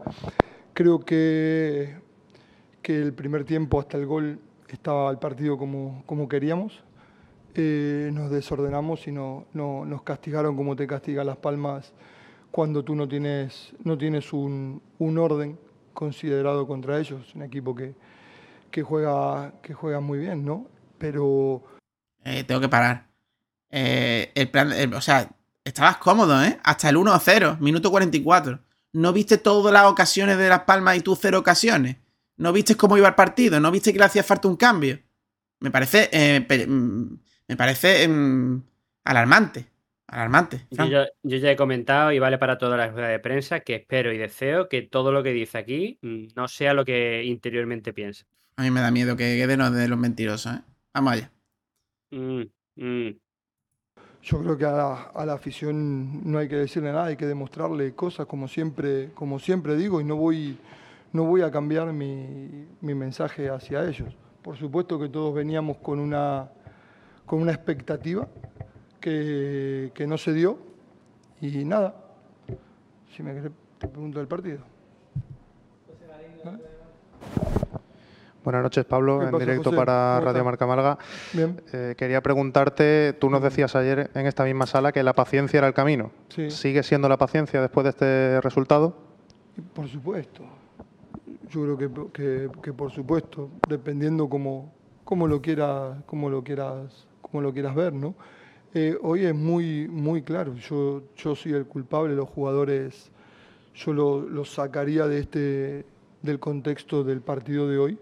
Creo 0.73 0.99
que, 0.99 1.95
que 2.83 2.95
el 3.01 3.13
primer 3.13 3.43
tiempo 3.43 3.79
hasta 3.79 3.97
el 3.97 4.05
gol 4.05 4.39
estaba 4.69 5.09
el 5.09 5.17
partido 5.17 5.57
como, 5.57 6.03
como 6.05 6.27
queríamos. 6.27 6.83
Nos 7.55 8.29
desordenamos 8.29 9.07
y 9.07 9.11
no, 9.11 9.45
no- 9.53 9.83
nos 9.83 10.03
castigaron 10.03 10.55
como 10.55 10.75
te 10.75 10.85
castigan 10.85 11.25
las 11.25 11.37
palmas 11.37 11.91
cuando 12.57 12.83
tú 12.83 12.95
no 12.95 13.07
tienes, 13.07 13.75
no 13.83 13.99
tienes 13.99 14.33
un, 14.33 14.81
un 14.97 15.19
orden 15.19 15.59
considerado 15.93 16.65
contra 16.65 16.99
ellos. 16.99 17.35
Un 17.35 17.43
equipo 17.43 17.75
que, 17.75 17.93
que, 18.71 18.81
juega, 18.81 19.53
que 19.61 19.75
juega 19.75 19.99
muy 19.99 20.17
bien, 20.17 20.43
¿no? 20.43 20.67
Pero 20.97 21.61
Eh, 22.23 22.43
tengo 22.45 22.59
que 22.59 22.67
parar. 22.67 23.11
Eh, 23.69 24.31
el 24.33 24.49
plan, 24.49 24.71
o 24.91 25.01
sea, 25.01 25.29
estabas 25.63 25.97
cómodo, 25.97 26.43
¿eh? 26.43 26.57
Hasta 26.63 26.89
el 26.89 26.95
1-0, 26.95 27.59
minuto 27.59 27.91
44. 27.91 28.59
¿No 28.93 29.13
viste 29.13 29.37
todas 29.37 29.71
las 29.71 29.85
ocasiones 29.85 30.39
de 30.39 30.49
Las 30.49 30.61
Palmas 30.61 30.97
y 30.97 31.01
tú 31.01 31.15
cero 31.15 31.37
ocasiones? 31.37 31.97
¿No 32.37 32.51
viste 32.53 32.75
cómo 32.75 32.97
iba 32.97 33.07
el 33.07 33.13
partido? 33.13 33.59
¿No 33.59 33.69
viste 33.69 33.93
que 33.93 33.99
le 33.99 34.05
hacía 34.05 34.23
falta 34.23 34.47
un 34.47 34.57
cambio? 34.57 34.99
Me 35.59 35.69
parece. 35.69 36.09
eh, 36.11 36.67
mm, 36.67 37.19
me 37.49 37.55
parece 37.55 38.07
mm, 38.07 38.63
alarmante. 39.03 39.76
Alarmante. 40.07 40.65
Yo 40.71 40.85
ya, 40.85 41.07
yo 41.21 41.37
ya 41.37 41.51
he 41.51 41.55
comentado 41.57 42.13
y 42.13 42.19
vale 42.19 42.37
para 42.37 42.57
toda 42.57 42.77
la 42.77 42.87
rueda 42.87 43.09
de 43.09 43.19
prensa 43.19 43.59
que 43.59 43.75
espero 43.75 44.13
y 44.13 44.17
deseo 44.17 44.69
que 44.69 44.81
todo 44.81 45.11
lo 45.11 45.21
que 45.21 45.33
dice 45.33 45.57
aquí 45.57 45.99
mm, 46.01 46.27
no 46.35 46.47
sea 46.47 46.73
lo 46.73 46.85
que 46.85 47.23
interiormente 47.25 47.91
piensa. 47.91 48.25
A 48.55 48.63
mí 48.63 48.71
me 48.71 48.79
da 48.79 48.89
miedo 48.89 49.17
que 49.17 49.35
quede 49.37 49.57
no 49.57 49.69
de 49.69 49.87
los 49.89 49.99
mentirosos, 49.99 50.55
¿eh? 50.55 50.61
Vamos 50.93 51.13
allá. 51.13 51.31
Mm, 52.11 52.43
mm. 52.75 53.19
Yo 54.23 54.41
creo 54.41 54.57
que 54.57 54.65
a 54.65 54.71
la, 54.71 54.93
a 55.13 55.25
la 55.25 55.33
afición 55.33 56.29
no 56.29 56.37
hay 56.37 56.47
que 56.47 56.55
decirle 56.55 56.91
nada, 56.91 57.05
hay 57.05 57.17
que 57.17 57.25
demostrarle 57.25 57.93
cosas 57.93 58.25
como 58.27 58.47
siempre, 58.47 59.11
como 59.13 59.39
siempre 59.39 59.75
digo, 59.75 59.99
y 59.99 60.05
no 60.05 60.15
voy, 60.15 60.57
no 61.11 61.25
voy 61.25 61.41
a 61.41 61.51
cambiar 61.51 61.91
mi, 61.91 62.65
mi 62.79 62.95
mensaje 62.95 63.49
hacia 63.49 63.87
ellos. 63.87 64.15
Por 64.41 64.57
supuesto 64.57 64.97
que 64.99 65.09
todos 65.09 65.35
veníamos 65.35 65.77
con 65.77 65.99
una, 65.99 66.49
con 67.25 67.41
una 67.41 67.51
expectativa 67.51 68.27
que, 68.99 69.91
que 69.93 70.07
no 70.07 70.17
se 70.17 70.33
dio, 70.33 70.57
y 71.41 71.63
nada. 71.65 71.95
Si 73.15 73.23
me 73.23 73.33
querés, 73.33 73.51
te 73.79 73.87
pregunto 73.87 74.19
del 74.19 74.27
partido. 74.27 74.59
Buenas 78.43 78.63
noches, 78.63 78.85
Pablo, 78.85 79.19
¿Qué 79.19 79.25
en 79.25 79.31
pasa, 79.31 79.43
directo 79.43 79.63
José? 79.71 79.75
para 79.75 80.15
¿Cómo 80.19 80.31
Radio? 80.31 80.45
Marca 80.45 80.65
Málaga. 80.65 80.97
Bien, 81.33 81.61
Eh, 81.73 81.95
quería 81.97 82.21
preguntarte, 82.21 83.13
tú 83.19 83.29
nos 83.29 83.41
decías 83.41 83.75
ayer 83.75 84.09
en 84.13 84.25
esta 84.25 84.45
misma 84.45 84.65
sala 84.65 84.93
que 84.93 85.03
la 85.03 85.13
paciencia 85.13 85.57
era 85.57 85.67
el 85.67 85.73
camino. 85.73 86.11
sí, 86.29 86.49
¿Sigue 86.49 86.81
siendo 86.83 87.09
la 87.09 87.17
paciencia 87.17 87.59
después 87.61 87.83
de 87.83 87.89
este 87.89 88.41
resultado? 88.41 88.95
por 89.73 89.87
supuesto. 89.89 90.43
Yo 91.49 91.63
creo 91.63 91.77
que, 91.77 92.11
que- 92.13 92.49
que 92.61 92.73
por 92.73 92.91
supuesto, 92.91 93.49
dependiendo 93.67 94.29
cómo, 94.29 94.71
cómo 95.03 95.27
lo 95.27 95.41
quieras, 95.41 95.97
cómo 96.05 96.29
lo 96.29 96.43
quieras, 96.43 97.05
cómo 97.21 97.41
lo 97.41 97.51
quieras 97.51 97.73
ver, 97.75 97.91
¿no? 97.91 98.15
Eh, 98.73 98.97
hoy 99.01 99.25
es 99.25 99.35
muy, 99.35 99.87
muy 99.87 100.21
claro. 100.21 100.53
Yo, 100.55 101.01
yo 101.15 101.35
soy 101.35 101.53
el 101.53 101.65
culpable, 101.65 102.15
los 102.15 102.29
jugadores, 102.29 103.11
yo 103.75 103.93
lo- 103.93 104.21
los 104.21 104.51
sacaría 104.53 105.07
de 105.07 105.19
este, 105.19 105.85
del 106.21 106.39
contexto 106.39 107.03
del 107.03 107.21
partido 107.21 107.67
de 107.67 107.77
hoy, 107.77 107.97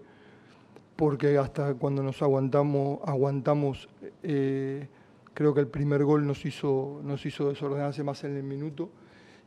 porque 0.95 1.37
hasta 1.37 1.73
cuando 1.75 2.01
nos 2.03 2.21
aguantamos, 2.21 2.99
aguantamos, 3.05 3.87
eh, 4.23 4.87
creo 5.33 5.53
que 5.53 5.59
el 5.61 5.67
primer 5.67 6.03
gol 6.03 6.25
nos 6.25 6.45
hizo, 6.45 7.01
nos 7.03 7.25
hizo 7.25 7.49
desordenarse 7.49 8.03
más 8.03 8.23
en 8.23 8.35
el 8.37 8.43
minuto. 8.43 8.89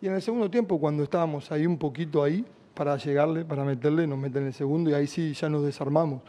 Y 0.00 0.06
en 0.06 0.14
el 0.14 0.22
segundo 0.22 0.48
tiempo, 0.50 0.78
cuando 0.78 1.02
estábamos 1.02 1.50
ahí 1.50 1.66
un 1.66 1.78
poquito 1.78 2.22
ahí, 2.22 2.44
para 2.74 2.96
llegarle, 2.96 3.44
para 3.44 3.64
meterle, 3.64 4.06
nos 4.06 4.18
meten 4.18 4.46
el 4.46 4.52
segundo 4.52 4.90
y 4.90 4.94
ahí 4.94 5.08
sí 5.08 5.32
ya 5.32 5.48
nos 5.48 5.64
desarmamos. 5.64 6.22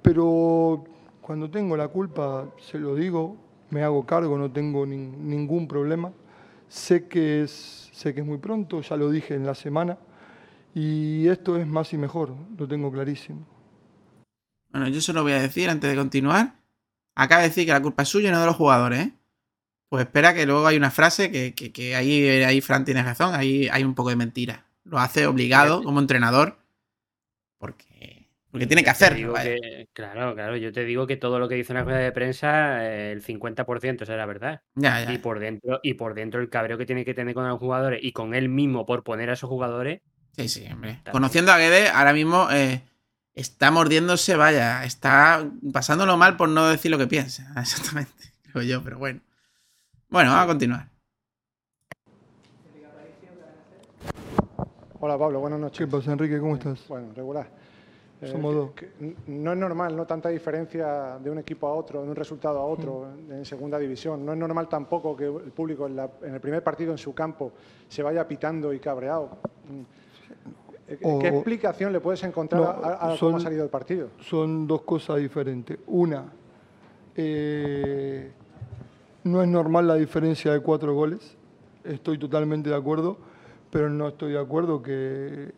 Pero 0.00 0.84
cuando 1.20 1.50
tengo 1.50 1.76
la 1.76 1.88
culpa, 1.88 2.48
se 2.58 2.78
lo 2.78 2.94
digo, 2.94 3.36
me 3.70 3.82
hago 3.82 4.06
cargo, 4.06 4.38
no 4.38 4.50
tengo 4.50 4.86
nin- 4.86 5.16
ningún 5.16 5.68
problema. 5.68 6.12
Sé 6.68 7.06
que, 7.08 7.42
es, 7.42 7.90
sé 7.92 8.14
que 8.14 8.20
es 8.20 8.26
muy 8.26 8.38
pronto, 8.38 8.80
ya 8.80 8.96
lo 8.96 9.10
dije 9.10 9.34
en 9.34 9.46
la 9.46 9.54
semana, 9.54 9.98
y 10.74 11.26
esto 11.28 11.56
es 11.58 11.66
más 11.66 11.92
y 11.92 11.98
mejor, 11.98 12.34
lo 12.58 12.66
tengo 12.68 12.90
clarísimo. 12.92 13.46
Bueno, 14.70 14.88
yo 14.88 15.00
solo 15.00 15.22
voy 15.22 15.32
a 15.32 15.40
decir 15.40 15.70
antes 15.70 15.88
de 15.90 15.96
continuar. 15.96 16.54
Acaba 17.14 17.42
de 17.42 17.48
decir 17.48 17.64
que 17.66 17.72
la 17.72 17.80
culpa 17.80 18.02
es 18.02 18.08
suya 18.10 18.28
y 18.28 18.32
no 18.32 18.40
de 18.40 18.46
los 18.46 18.56
jugadores, 18.56 18.98
¿eh? 19.06 19.12
Pues 19.88 20.04
espera 20.04 20.34
que 20.34 20.44
luego 20.46 20.66
hay 20.66 20.76
una 20.76 20.90
frase 20.90 21.30
que, 21.30 21.54
que- 21.54 21.72
que 21.72 21.94
ahí, 21.94 22.26
ahí 22.42 22.60
Fran 22.60 22.84
tiene 22.84 23.02
razón, 23.02 23.34
ahí 23.34 23.68
hay 23.70 23.84
un 23.84 23.94
poco 23.94 24.10
de 24.10 24.16
mentira. 24.16 24.66
Lo 24.84 24.98
hace 24.98 25.26
obligado 25.26 25.82
como 25.82 26.00
entrenador 26.00 26.58
porque, 27.58 27.86
porque 28.56 28.66
tiene 28.66 28.82
que 28.82 28.90
hacerlo. 28.90 29.34
que- 29.34 29.88
claro, 29.92 30.34
claro, 30.34 30.56
yo 30.56 30.72
te 30.72 30.84
digo 30.84 31.06
que 31.06 31.16
todo 31.16 31.38
lo 31.38 31.48
que 31.48 31.56
dice 31.56 31.72
en 31.72 31.78
la 31.78 31.84
rueda 31.84 31.98
de 31.98 32.10
prensa, 32.12 32.86
eh, 32.86 33.12
el 33.12 33.22
50% 33.22 34.06
será 34.06 34.24
verdad. 34.24 34.62
Ya, 34.74 35.04
ya. 35.04 35.12
Y 35.12 35.18
por 35.18 35.38
dentro, 35.40 35.80
y 35.82 35.94
por 35.94 36.14
dentro 36.14 36.40
el 36.40 36.48
cabreo 36.48 36.78
que 36.78 36.86
tiene 36.86 37.04
que 37.04 37.12
tener 37.12 37.34
con 37.34 37.46
los 37.46 37.58
jugadores 37.58 38.00
y 38.02 38.12
con 38.12 38.34
él 38.34 38.48
mismo 38.48 38.86
por 38.86 39.04
poner 39.04 39.28
a 39.30 39.34
esos 39.34 39.48
jugadores, 39.50 40.00
Sí, 40.36 40.48
sí, 40.48 40.64
hombre. 40.70 40.92
También. 40.96 41.12
Conociendo 41.12 41.50
a 41.52 41.56
Guede, 41.58 41.88
ahora 41.88 42.12
mismo 42.12 42.48
eh, 42.50 42.82
está 43.34 43.70
mordiéndose, 43.70 44.36
vaya, 44.36 44.84
está 44.84 45.50
pasándolo 45.72 46.16
mal 46.18 46.36
por 46.36 46.48
no 46.50 46.68
decir 46.68 46.90
lo 46.90 46.98
que 46.98 47.06
piensa. 47.06 47.52
Exactamente, 47.58 48.12
creo 48.52 48.62
yo, 48.62 48.82
pero 48.82 48.98
bueno. 48.98 49.20
Bueno, 50.08 50.30
vamos 50.30 50.44
a 50.44 50.46
continuar. 50.46 50.88
Hola 55.00 55.18
Pablo, 55.18 55.40
buenas 55.40 55.60
noches. 55.60 55.78
¿Qué 55.78 55.86
pasa, 55.86 56.12
Enrique? 56.12 56.38
¿Cómo 56.38 56.54
estás? 56.56 56.86
Bueno, 56.88 57.12
regular. 57.14 57.50
Eh, 58.22 58.68
que- 58.74 59.14
no 59.26 59.52
es 59.52 59.58
normal, 59.58 59.94
no 59.94 60.06
tanta 60.06 60.30
diferencia 60.30 61.18
de 61.22 61.30
un 61.30 61.38
equipo 61.38 61.66
a 61.66 61.74
otro, 61.74 62.02
de 62.02 62.08
un 62.08 62.16
resultado 62.16 62.58
a 62.58 62.64
otro 62.64 63.06
Mm. 63.28 63.32
en 63.32 63.44
segunda 63.44 63.78
división. 63.78 64.24
No 64.24 64.32
es 64.32 64.38
normal 64.38 64.68
tampoco 64.68 65.14
que 65.16 65.26
el 65.26 65.52
público 65.52 65.86
en, 65.86 65.96
la- 65.96 66.10
en 66.22 66.32
el 66.34 66.40
primer 66.40 66.62
partido 66.64 66.92
en 66.92 66.98
su 66.98 67.14
campo 67.14 67.52
se 67.88 68.02
vaya 68.02 68.26
pitando 68.26 68.72
y 68.72 68.78
cabreado. 68.80 69.28
Mm. 69.68 69.82
Eh, 70.88 70.98
O- 71.02 71.18
¿Qué 71.18 71.28
explicación 71.28 71.92
le 71.92 72.00
puedes 72.00 72.22
encontrar 72.22 72.62
No, 72.62 72.68
a, 72.68 72.94
a 72.94 72.98
cómo 73.00 73.16
son- 73.16 73.34
ha 73.34 73.40
salido 73.40 73.64
el 73.64 73.70
partido? 73.70 74.08
son 74.20 74.66
dos 74.66 74.82
cosas 74.82 75.18
diferentes. 75.18 75.78
Una, 75.86 76.24
eh, 77.16 78.30
no 79.24 79.42
es 79.42 79.48
normal 79.48 79.86
la 79.88 79.94
diferencia 79.96 80.52
de 80.52 80.60
cuatro 80.60 80.94
goles, 80.94 81.36
estoy 81.84 82.18
totalmente 82.18 82.70
de 82.70 82.76
acuerdo, 82.76 83.16
pero 83.70 83.90
no 83.90 84.08
estoy 84.08 84.32
de 84.32 84.38
acuerdo 84.38 84.82
que, 84.82 85.52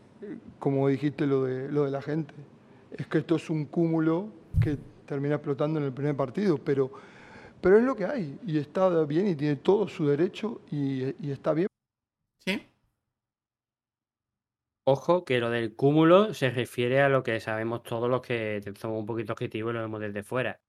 como 0.58 0.88
dijiste, 0.88 1.26
lo 1.26 1.44
de, 1.44 1.70
lo 1.70 1.84
de 1.84 1.90
la 1.90 2.02
gente. 2.02 2.34
Es 2.96 3.06
que 3.06 3.18
esto 3.18 3.36
es 3.36 3.50
un 3.50 3.66
cúmulo 3.66 4.28
que 4.60 4.78
termina 5.06 5.36
explotando 5.36 5.78
en 5.78 5.86
el 5.86 5.92
primer 5.92 6.16
partido, 6.16 6.58
pero, 6.58 6.90
pero 7.60 7.78
es 7.78 7.84
lo 7.84 7.94
que 7.96 8.04
hay 8.04 8.38
y 8.46 8.58
está 8.58 8.88
bien 9.04 9.28
y 9.28 9.34
tiene 9.36 9.56
todo 9.56 9.88
su 9.88 10.06
derecho 10.06 10.60
y, 10.70 11.14
y 11.24 11.30
está 11.30 11.52
bien. 11.52 11.68
¿Sí? 12.44 12.68
ojo 14.88 15.24
que 15.26 15.38
lo 15.38 15.50
del 15.50 15.76
cúmulo 15.76 16.32
se 16.32 16.50
refiere 16.50 17.02
a 17.02 17.10
lo 17.10 17.22
que 17.22 17.40
sabemos 17.40 17.82
todos 17.82 18.08
los 18.08 18.22
que 18.22 18.62
somos 18.78 19.00
un 19.00 19.06
poquito 19.06 19.34
objetivos 19.34 19.72
y 19.72 19.74
lo 19.74 19.80
vemos 19.82 20.00
desde 20.00 20.22
fuera. 20.22 20.60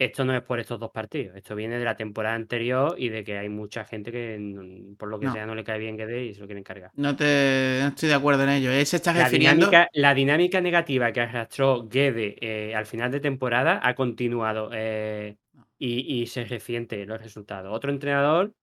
Esto 0.00 0.24
no 0.24 0.34
es 0.34 0.42
por 0.42 0.58
estos 0.58 0.80
dos 0.80 0.90
partidos, 0.90 1.36
esto 1.36 1.54
viene 1.54 1.78
de 1.78 1.84
la 1.84 1.94
temporada 1.94 2.34
anterior 2.34 2.94
y 2.96 3.10
de 3.10 3.22
que 3.22 3.36
hay 3.36 3.50
mucha 3.50 3.84
gente 3.84 4.10
que 4.10 4.94
por 4.98 5.10
lo 5.10 5.20
que 5.20 5.26
No. 5.26 5.32
sea 5.34 5.44
no 5.44 5.54
le 5.54 5.62
cae 5.62 5.78
bien 5.78 5.98
Guede 5.98 6.24
y 6.24 6.32
se 6.34 6.40
lo 6.40 6.46
quieren 6.46 6.64
cargar. 6.64 6.90
No, 6.94 7.14
te, 7.14 7.80
no 7.82 7.88
estoy 7.88 8.08
de 8.08 8.14
acuerdo 8.14 8.42
en 8.44 8.48
ello. 8.48 8.70
Se 8.86 8.96
está 8.96 9.12
La 9.12 9.24
refiriendo. 9.24 9.66
dinámica, 9.66 9.90
la 9.92 10.14
dinámica 10.14 10.60
negativa 10.62 11.12
que 11.12 11.20
arrastró 11.20 11.86
Guede 11.86 12.34
eh, 12.40 12.74
al 12.74 12.86
final 12.86 13.10
de 13.10 13.20
temporada 13.20 13.78
ha 13.82 13.94
continuado 13.94 14.70
eh, 14.72 15.36
y, 15.78 16.22
y 16.22 16.26
se 16.28 16.46
resiente 16.46 17.04
los 17.04 17.20
resultados. 17.20 17.70
Otro 17.70 17.90
entrenador, 17.90 18.54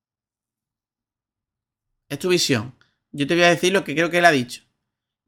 Es 2.10 2.20
tu 2.20 2.30
visión. 2.30 2.74
Yo 3.12 3.28
te 3.28 3.36
voy 3.36 3.44
a 3.44 3.50
decir 3.50 3.74
lo 3.74 3.84
que 3.84 3.94
creo 3.94 4.10
que 4.10 4.20
él 4.20 4.26
ha 4.26 4.32
dicho. 4.32 4.64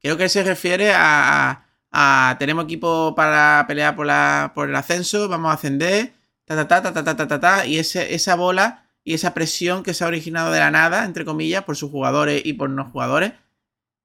Creo 0.01 0.17
que 0.17 0.23
él 0.23 0.29
se 0.29 0.43
refiere 0.43 0.91
a, 0.95 1.68
a- 1.91 2.29
a 2.31 2.37
tenemos 2.37 2.65
equipo 2.65 3.13
para 3.15 3.65
pelear 3.67 3.95
por, 3.95 4.05
la, 4.05 4.51
por 4.55 4.69
el 4.69 4.75
ascenso, 4.75 5.27
vamos 5.29 5.51
a 5.51 5.53
ascender, 5.55 6.13
ta 6.45 6.55
ta 6.55 6.67
ta 6.67 6.81
ta 6.81 6.93
ta 6.93 7.03
ta 7.03 7.15
ta, 7.15 7.27
ta, 7.27 7.39
ta, 7.39 7.65
y 7.65 7.77
ese, 7.79 8.13
esa 8.15 8.35
bola 8.35 8.85
y 9.03 9.13
esa 9.13 9.33
presión 9.33 9.83
que 9.83 9.93
se 9.93 10.03
ha 10.03 10.07
originado 10.07 10.51
de 10.51 10.59
la 10.59 10.71
nada, 10.71 11.05
entre 11.05 11.25
comillas, 11.25 11.63
por 11.63 11.75
sus 11.77 11.91
jugadores 11.91 12.41
y 12.45 12.53
por 12.53 12.69
no 12.69 12.85
jugadores. 12.91 13.33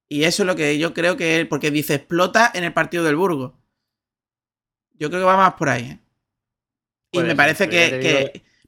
Y 0.09 0.23
eso 0.25 0.43
es 0.43 0.47
lo 0.47 0.55
que 0.55 0.77
yo 0.79 0.93
creo 0.93 1.17
que 1.17 1.39
él, 1.39 1.47
porque 1.47 1.71
dice 1.71 1.95
explota 1.95 2.51
en 2.53 2.63
el 2.63 2.73
partido 2.73 3.03
del 3.03 3.15
Burgo. 3.15 3.55
Yo 4.93 5.09
creo 5.09 5.21
que 5.21 5.25
va 5.25 5.37
más 5.37 5.53
por 5.55 5.69
ahí. 5.69 5.83
¿eh? 5.83 5.99
Y 7.11 7.17
Puede 7.17 7.27
me 7.29 7.35
parece 7.35 7.69
que, 7.69 7.97
digo- 7.97 8.19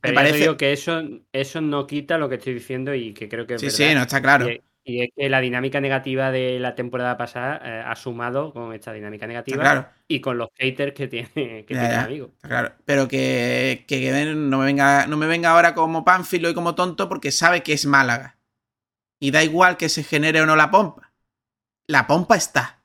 me 0.04 0.14
parece- 0.14 0.58
que 0.58 0.74
eso, 0.74 1.02
eso 1.32 1.62
no 1.62 1.86
quita 1.88 2.18
lo 2.18 2.30
que 2.30 2.36
estoy 2.36 2.54
diciendo 2.56 2.94
y 2.94 3.14
que 3.14 3.28
creo 3.30 3.46
que 3.48 3.56
es 3.56 3.62
Sí, 3.62 3.68
verdad. 3.68 3.78
sí, 3.78 3.96
no 3.96 4.02
está 4.02 4.22
claro. 4.22 4.50
Y, 4.50 4.62
Y 4.90 5.02
es 5.02 5.10
que 5.14 5.28
la 5.28 5.42
dinámica 5.42 5.82
negativa 5.82 6.32
de 6.32 6.60
la 6.60 6.74
temporada 6.74 7.18
pasada 7.18 7.60
eh, 7.62 7.84
ha 7.86 7.94
sumado 7.98 8.54
con 8.54 8.74
esta 8.74 8.94
dinámica 8.94 9.28
negativa 9.28 9.62
claro. 9.62 9.88
y 10.08 10.22
con 10.22 10.38
los 10.38 10.48
haters 10.56 10.94
que 10.94 11.08
tiene, 11.10 11.66
que 11.66 11.74
Ya, 11.74 11.80
tiene 11.82 11.90
ya, 11.90 12.04
amigo. 12.06 12.32
claro. 12.42 12.72
Pero 12.86 13.08
que, 13.10 13.84
que- 13.86 14.00
que 14.00 14.34
no, 14.34 14.60
me 14.60 14.66
venga, 14.66 15.06
no 15.08 15.18
me 15.18 15.28
venga 15.28 15.50
ahora 15.52 15.74
como 15.76 16.06
pánfilo 16.06 16.50
y 16.50 16.54
como 16.54 16.74
tonto 16.74 17.10
porque 17.10 17.32
sabe 17.34 17.64
que 17.64 17.74
es 17.74 17.86
Málaga. 17.86 18.38
Y 19.20 19.32
da 19.32 19.44
igual 19.44 19.76
que 19.76 19.90
se 19.90 20.04
genere 20.04 20.42
o 20.42 20.46
no 20.46 20.56
la 20.56 20.72
pompa. 20.72 21.12
La 21.88 22.08
pompa 22.08 22.38
está. 22.38 22.82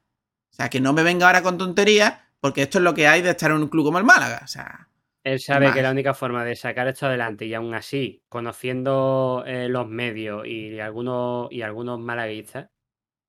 O 0.50 0.54
sea, 0.54 0.68
que 0.70 0.80
no 0.80 0.92
me 0.92 1.04
venga 1.04 1.26
ahora 1.26 1.42
con 1.42 1.56
tonterías 1.56 2.14
porque 2.40 2.62
esto 2.62 2.78
es 2.78 2.84
lo 2.84 2.94
que 2.94 3.06
hay 3.06 3.22
de 3.22 3.30
estar 3.30 3.52
en 3.52 3.58
un 3.58 3.68
club 3.68 3.84
como 3.84 3.98
el 3.98 4.04
Málaga. 4.04 4.40
O 4.42 4.48
sea, 4.48 4.88
Él 5.24 5.38
sabe 5.40 5.66
Más. 5.66 5.76
que 5.76 5.82
la 5.82 5.90
única 5.92 6.14
forma 6.14 6.44
de 6.44 6.56
sacar 6.56 6.88
esto 6.88 7.06
adelante 7.06 7.46
y 7.46 7.54
aún 7.54 7.74
así, 7.74 8.22
conociendo 8.28 9.44
eh, 9.46 9.68
los 9.68 9.88
medios 9.88 10.46
y 10.46 10.80
algunos, 10.80 11.50
y 11.52 11.62
algunos 11.62 12.00
malaguistas, 12.00 12.68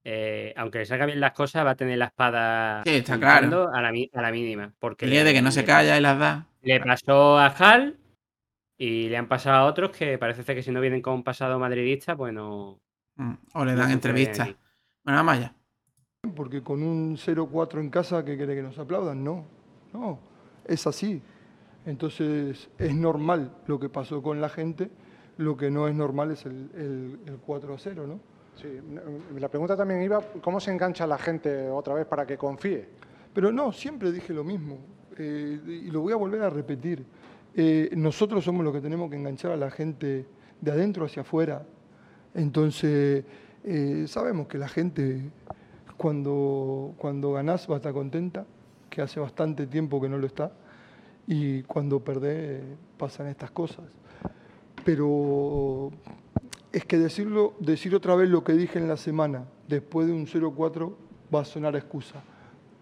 eh, 0.03 0.53
aunque 0.57 0.79
le 0.79 0.85
salga 0.85 1.05
bien 1.05 1.19
las 1.19 1.33
cosas, 1.33 1.65
va 1.65 1.71
a 1.71 1.75
tener 1.75 1.97
la 1.97 2.05
espada 2.05 2.83
Sí, 2.83 2.95
está 2.95 3.13
puntando 3.13 3.69
a 3.71 3.81
la, 3.81 3.91
mi- 3.91 4.09
a 4.13 4.21
la 4.21 4.31
mínima. 4.31 4.73
Porque 4.79 5.05
día 5.05 5.23
de 5.23 5.33
que 5.33 5.41
no 5.41 5.51
se 5.51 5.63
calla 5.65 5.97
y 5.97 6.01
las 6.01 6.17
da. 6.17 6.47
Le 6.61 6.79
pasó 6.79 7.37
a 7.37 7.47
Hal 7.47 7.97
y 8.77 9.09
le 9.09 9.17
han 9.17 9.27
pasado 9.27 9.57
a 9.57 9.65
otros 9.65 9.91
que 9.91 10.17
parece 10.17 10.43
ser 10.43 10.55
que 10.55 10.63
si 10.63 10.71
no 10.71 10.81
vienen 10.81 11.01
con 11.01 11.13
un 11.13 11.23
pasado 11.23 11.59
madridista, 11.59 12.15
pues 12.15 12.33
no. 12.33 12.79
Mm, 13.17 13.33
O 13.53 13.65
le 13.65 13.75
dan 13.75 13.91
entrevistas. 13.91 14.47
Bueno, 15.03 15.19
vamos 15.19 15.35
allá. 15.35 15.53
Porque 16.35 16.63
con 16.63 16.81
un 16.81 17.17
0-4 17.17 17.81
en 17.81 17.89
casa, 17.89 18.23
¿qué 18.25 18.35
quiere 18.37 18.55
que 18.55 18.63
nos 18.63 18.79
aplaudan? 18.79 19.23
No, 19.23 19.45
no, 19.93 20.19
es 20.65 20.87
así. 20.87 21.21
Entonces 21.85 22.69
es 22.77 22.95
normal 22.95 23.51
lo 23.67 23.79
que 23.79 23.89
pasó 23.89 24.21
con 24.21 24.39
la 24.39 24.49
gente, 24.49 24.89
lo 25.37 25.57
que 25.57 25.69
no 25.69 25.87
es 25.87 25.95
normal 25.95 26.31
es 26.31 26.45
el, 26.45 26.69
el, 26.75 27.19
el 27.25 27.41
4-0, 27.41 28.07
¿no? 28.07 28.19
Sí, 28.55 28.67
la 29.39 29.49
pregunta 29.49 29.75
también 29.75 30.03
iba, 30.03 30.21
¿cómo 30.41 30.59
se 30.59 30.71
engancha 30.71 31.07
la 31.07 31.17
gente 31.17 31.69
otra 31.69 31.95
vez 31.95 32.05
para 32.05 32.25
que 32.25 32.37
confíe? 32.37 32.87
Pero 33.33 33.51
no, 33.51 33.71
siempre 33.71 34.11
dije 34.11 34.31
lo 34.31 34.43
mismo, 34.43 34.77
eh, 35.17 35.59
y 35.65 35.89
lo 35.89 36.01
voy 36.01 36.13
a 36.13 36.17
volver 36.17 36.43
a 36.43 36.49
repetir. 36.49 37.03
Eh, 37.55 37.89
nosotros 37.95 38.43
somos 38.43 38.63
los 38.63 38.73
que 38.73 38.81
tenemos 38.81 39.09
que 39.09 39.15
enganchar 39.15 39.51
a 39.51 39.57
la 39.57 39.71
gente 39.71 40.25
de 40.61 40.71
adentro 40.71 41.05
hacia 41.05 41.23
afuera. 41.23 41.65
Entonces, 42.35 43.25
eh, 43.63 44.05
sabemos 44.07 44.47
que 44.47 44.57
la 44.57 44.67
gente 44.67 45.31
cuando, 45.97 46.93
cuando 46.97 47.33
ganás 47.33 47.69
va 47.69 47.75
a 47.75 47.77
estar 47.77 47.93
contenta, 47.93 48.45
que 48.89 49.01
hace 49.01 49.19
bastante 49.19 49.65
tiempo 49.65 49.99
que 49.99 50.09
no 50.09 50.17
lo 50.19 50.27
está, 50.27 50.51
y 51.27 51.63
cuando 51.63 51.99
perdés 51.99 52.61
pasan 52.97 53.27
estas 53.27 53.51
cosas. 53.51 53.85
Pero 54.85 55.91
es 56.71 56.85
que 56.85 56.97
decirlo, 56.97 57.53
decir 57.59 57.95
otra 57.95 58.15
vez 58.15 58.29
lo 58.29 58.43
que 58.43 58.53
dije 58.53 58.79
en 58.79 58.87
la 58.87 58.97
semana, 58.97 59.45
después 59.67 60.07
de 60.07 60.13
un 60.13 60.25
0-4, 60.25 60.93
va 61.33 61.41
a 61.41 61.45
sonar 61.45 61.75
excusa. 61.75 62.21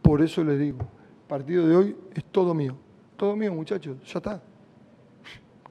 Por 0.02 0.22
eso 0.22 0.44
les 0.44 0.60
digo, 0.60 0.80
el 0.80 1.28
partido 1.28 1.68
de 1.68 1.76
hoy 1.76 1.96
es 2.14 2.24
todo 2.26 2.54
mío. 2.54 2.76
Todo 3.18 3.36
mío, 3.36 3.54
muchachos, 3.54 3.98
ya 4.06 4.18
está. 4.18 4.42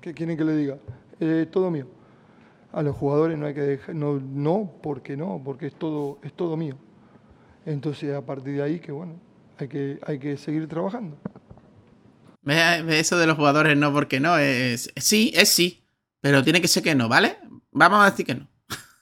¿Qué 0.01 0.14
quieren 0.14 0.37
que 0.37 0.45
le 0.45 0.57
diga? 0.57 0.79
Eh, 1.18 1.47
todo 1.51 1.71
mío. 1.71 1.87
A 2.73 2.83
los 2.83 2.97
jugadores 2.97 3.37
no 3.37 3.47
hay 3.47 3.55
que 3.55 3.62
dejar, 3.62 3.95
no, 3.95 4.21
no, 4.21 4.71
porque 4.81 5.16
no, 5.16 5.41
porque 5.45 5.66
es 5.66 5.75
todo, 5.75 6.18
es 6.23 6.33
todo 6.33 6.57
mío. 6.57 6.77
Entonces 7.66 8.14
a 8.14 8.25
partir 8.25 8.55
de 8.55 8.62
ahí 8.62 8.79
que 8.79 8.93
bueno, 8.93 9.14
hay 9.59 9.68
que, 9.68 9.99
hay 10.07 10.18
que 10.18 10.37
seguir 10.37 10.68
trabajando. 10.68 11.16
Eso 12.47 13.18
de 13.18 13.26
los 13.26 13.36
jugadores 13.36 13.76
no, 13.76 13.93
porque 13.93 14.20
no. 14.20 14.36
Es, 14.38 14.93
sí, 14.97 15.32
es 15.34 15.49
sí. 15.51 15.84
Pero 16.20 16.43
tiene 16.43 16.61
que 16.61 16.68
ser 16.68 16.82
que 16.82 16.95
no, 16.95 17.09
¿vale? 17.09 17.38
Vamos 17.70 18.01
a 18.05 18.11
decir 18.11 18.26
que 18.26 18.34
no. 18.34 18.49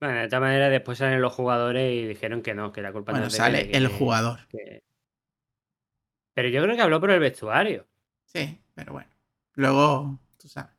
Bueno, 0.00 0.18
de 0.20 0.26
todas 0.26 0.40
maneras, 0.40 0.70
después 0.72 0.98
salen 0.98 1.20
los 1.22 1.32
jugadores 1.32 1.92
y 1.92 2.06
dijeron 2.06 2.42
que 2.42 2.54
no, 2.54 2.72
que 2.72 2.82
la 2.82 2.90
culpa 2.92 3.12
no 3.12 3.18
Bueno, 3.18 3.26
es 3.28 3.32
de 3.34 3.36
sale 3.38 3.68
que- 3.70 3.76
el 3.76 3.86
jugador. 3.86 4.40
que- 4.48 4.82
Pero 6.34 6.48
yo 6.48 6.62
creo 6.62 6.74
que 6.74 6.82
habló 6.82 7.00
por 7.00 7.10
el 7.12 7.20
vestuario. 7.20 7.86
Sí, 8.24 8.60
pero 8.74 8.94
bueno. 8.94 9.10
Luego, 9.54 10.18
tú 10.38 10.48
sabes. 10.48 10.71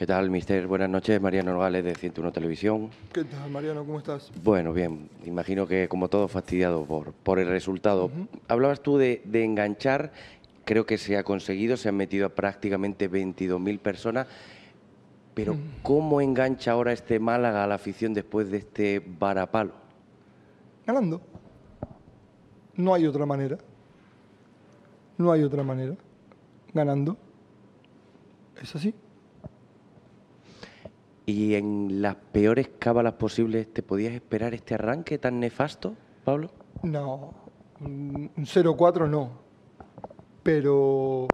¿Qué 0.00 0.06
tal, 0.06 0.30
mister? 0.30 0.66
Buenas 0.66 0.88
noches, 0.88 1.20
Mariano 1.20 1.52
Nogales 1.52 1.84
de 1.84 1.94
101 1.94 2.32
Televisión. 2.32 2.88
¿Qué 3.12 3.22
tal, 3.24 3.50
Mariano? 3.50 3.84
¿Cómo 3.84 3.98
estás? 3.98 4.32
Bueno, 4.42 4.72
bien, 4.72 5.10
imagino 5.26 5.66
que 5.66 5.88
como 5.90 6.08
todo 6.08 6.26
fastidiado 6.26 6.86
por, 6.86 7.12
por 7.12 7.38
el 7.38 7.48
resultado. 7.48 8.10
Hablabas 8.48 8.80
tú 8.80 8.96
de, 8.96 9.20
de 9.26 9.44
enganchar, 9.44 10.10
creo 10.64 10.86
que 10.86 10.96
se 10.96 11.18
ha 11.18 11.22
conseguido, 11.22 11.76
se 11.76 11.90
han 11.90 11.96
metido 11.96 12.24
a 12.24 12.30
prácticamente 12.30 13.10
22.000 13.10 13.78
personas, 13.78 14.26
pero 15.34 15.52
Mm. 15.52 15.58
¿cómo 15.82 16.22
engancha 16.22 16.72
ahora 16.72 16.92
este 16.94 17.20
Málaga 17.20 17.62
a 17.64 17.66
la 17.66 17.74
afición 17.74 18.14
después 18.14 18.50
de 18.50 18.56
este 18.56 19.04
varapalo? 19.18 19.72
Ganando. 20.86 21.20
No 22.74 22.94
hay 22.94 23.04
otra 23.04 23.26
manera. 23.26 23.58
No 25.18 25.30
hay 25.30 25.42
otra 25.42 25.62
manera. 25.62 25.94
Ganando. 26.72 27.18
Es 28.62 28.74
así. 28.74 28.94
¿Y 31.30 31.54
en 31.54 32.02
las 32.02 32.16
peores 32.16 32.70
cábalas 32.80 33.12
posibles 33.12 33.72
te 33.72 33.84
podías 33.84 34.14
esperar 34.14 34.52
este 34.52 34.74
arranque 34.74 35.16
tan 35.16 35.38
nefasto, 35.38 35.94
Pablo? 36.24 36.50
No, 36.82 37.34
un 37.80 38.32
un 38.36 38.44
0-4 38.44 39.08
no. 39.08 39.30
Pero 40.42 41.28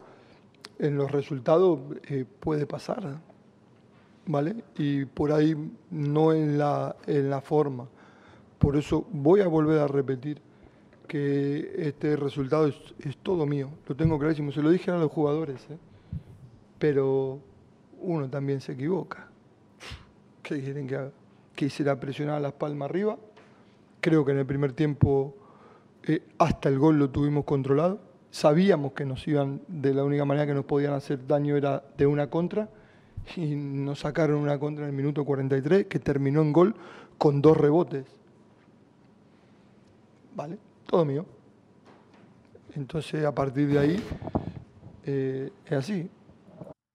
en 0.78 0.98
los 0.98 1.10
resultados 1.10 1.80
eh, 2.10 2.26
puede 2.40 2.66
pasar, 2.66 3.20
¿vale? 4.26 4.64
Y 4.76 5.06
por 5.06 5.32
ahí 5.32 5.56
no 5.90 6.34
en 6.34 6.58
la, 6.58 6.96
en 7.06 7.30
la 7.30 7.40
forma. 7.40 7.88
Por 8.58 8.76
eso 8.76 9.06
voy 9.10 9.40
a 9.40 9.48
volver 9.48 9.78
a 9.78 9.88
repetir 9.88 10.42
que 11.08 11.72
este 11.78 12.16
resultado 12.16 12.66
es, 12.66 12.76
es 12.98 13.16
todo 13.16 13.46
mío. 13.46 13.70
Lo 13.88 13.96
tengo 13.96 14.18
clarísimo. 14.18 14.52
Se 14.52 14.60
lo 14.60 14.68
dije 14.68 14.90
a 14.90 14.98
los 14.98 15.10
jugadores, 15.10 15.66
¿eh? 15.70 15.78
Pero 16.78 17.40
uno 18.02 18.28
también 18.28 18.60
se 18.60 18.72
equivoca. 18.72 19.25
¿Qué 20.46 20.62
quieren 20.62 20.86
que 20.86 20.94
haga? 20.94 21.10
Quisiera 21.56 21.98
presionar 21.98 22.40
las 22.40 22.52
palmas 22.52 22.88
arriba. 22.88 23.18
Creo 24.00 24.24
que 24.24 24.30
en 24.30 24.38
el 24.38 24.46
primer 24.46 24.74
tiempo 24.74 25.34
eh, 26.04 26.22
hasta 26.38 26.68
el 26.68 26.78
gol 26.78 27.00
lo 27.00 27.10
tuvimos 27.10 27.44
controlado. 27.44 27.98
Sabíamos 28.30 28.92
que 28.92 29.04
nos 29.04 29.26
iban, 29.26 29.60
de 29.66 29.92
la 29.92 30.04
única 30.04 30.24
manera 30.24 30.46
que 30.46 30.54
nos 30.54 30.64
podían 30.64 30.92
hacer 30.92 31.26
daño 31.26 31.56
era 31.56 31.82
de 31.98 32.06
una 32.06 32.30
contra. 32.30 32.68
Y 33.34 33.56
nos 33.56 33.98
sacaron 33.98 34.36
una 34.36 34.56
contra 34.60 34.84
en 34.84 34.90
el 34.90 34.96
minuto 34.96 35.24
43 35.24 35.86
que 35.86 35.98
terminó 35.98 36.42
en 36.42 36.52
gol 36.52 36.76
con 37.18 37.42
dos 37.42 37.56
rebotes. 37.56 38.06
¿Vale? 40.36 40.58
Todo 40.86 41.04
mío. 41.04 41.26
Entonces 42.76 43.24
a 43.24 43.34
partir 43.34 43.66
de 43.66 43.78
ahí 43.80 44.04
eh, 45.04 45.50
es 45.64 45.72
así. 45.72 46.08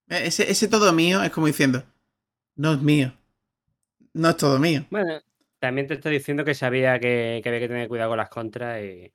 Eh, 0.08 0.22
Ese, 0.24 0.50
ese 0.50 0.70
todo 0.70 0.94
mío 0.94 1.22
es 1.22 1.32
como 1.32 1.48
diciendo, 1.48 1.84
no 2.56 2.72
es 2.72 2.82
mío. 2.82 3.12
No 4.14 4.30
es 4.30 4.38
todo 4.38 4.58
mío. 4.60 4.86
Bueno, 4.90 5.22
también 5.60 5.88
te 5.88 5.96
estoy 5.96 6.12
diciendo 6.14 6.44
que 6.46 6.54
sabía 6.56 7.00
que, 7.00 7.40
que 7.44 7.50
había 7.50 7.62
que 7.62 7.68
tener 7.68 7.88
cuidado 7.88 8.12
con 8.12 8.18
las 8.18 8.30
contras 8.30 8.82
y. 8.84 9.12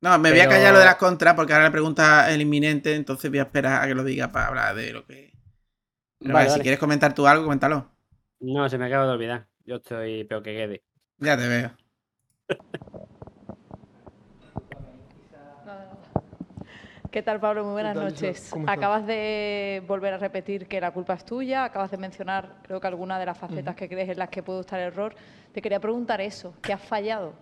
No, 0.00 0.18
me 0.18 0.30
voy 0.32 0.40
a 0.40 0.48
callar 0.48 0.72
lo 0.72 0.80
de 0.80 0.84
las 0.84 0.96
contras 0.96 1.34
porque 1.34 1.52
ahora 1.52 1.66
la 1.66 1.70
pregunta 1.72 2.28
es 2.28 2.34
el 2.34 2.42
inminente, 2.42 2.94
entonces 2.96 3.30
voy 3.30 3.38
a 3.38 3.42
esperar 3.44 3.82
a 3.82 3.86
que 3.86 3.94
lo 3.94 4.02
diga 4.04 4.32
para 4.32 4.48
hablar 4.48 4.74
de 4.74 4.92
lo 4.92 5.06
que... 5.06 5.32
Pero 6.24 6.34
Vale, 6.34 6.48
vale, 6.48 6.50
si 6.50 6.60
vale. 6.62 6.62
quieres 6.62 6.80
comentar 6.80 7.14
tú 7.14 7.26
algo, 7.26 7.44
coméntalo. 7.44 7.90
No, 8.40 8.68
se 8.68 8.76
me 8.78 8.84
acaba 8.86 9.06
de 9.06 9.12
olvidar. 9.12 9.48
Yo 9.64 9.76
estoy 9.76 10.24
peor 10.24 10.42
que 10.42 10.54
quede. 10.54 10.84
Ya 11.18 11.36
te 11.36 11.48
veo. 11.48 11.70
¿Qué 17.12 17.22
tal, 17.22 17.40
Pablo? 17.40 17.62
Muy 17.64 17.72
buenas 17.72 17.94
noches. 17.94 18.50
Acabas 18.66 19.06
de 19.06 19.82
volver 19.86 20.14
a 20.14 20.16
repetir 20.16 20.66
que 20.66 20.80
la 20.80 20.92
culpa 20.92 21.12
es 21.12 21.26
tuya, 21.26 21.64
acabas 21.64 21.90
de 21.90 21.98
mencionar, 21.98 22.56
creo 22.62 22.80
que 22.80 22.86
alguna 22.86 23.18
de 23.18 23.26
las 23.26 23.36
facetas 23.36 23.76
que 23.76 23.86
crees 23.86 24.08
en 24.08 24.18
las 24.18 24.30
que 24.30 24.42
puede 24.42 24.60
estar 24.60 24.80
error. 24.80 25.14
Te 25.52 25.60
quería 25.60 25.78
preguntar 25.78 26.22
eso, 26.22 26.54
¿qué 26.62 26.72
has 26.72 26.80
fallado? 26.80 27.34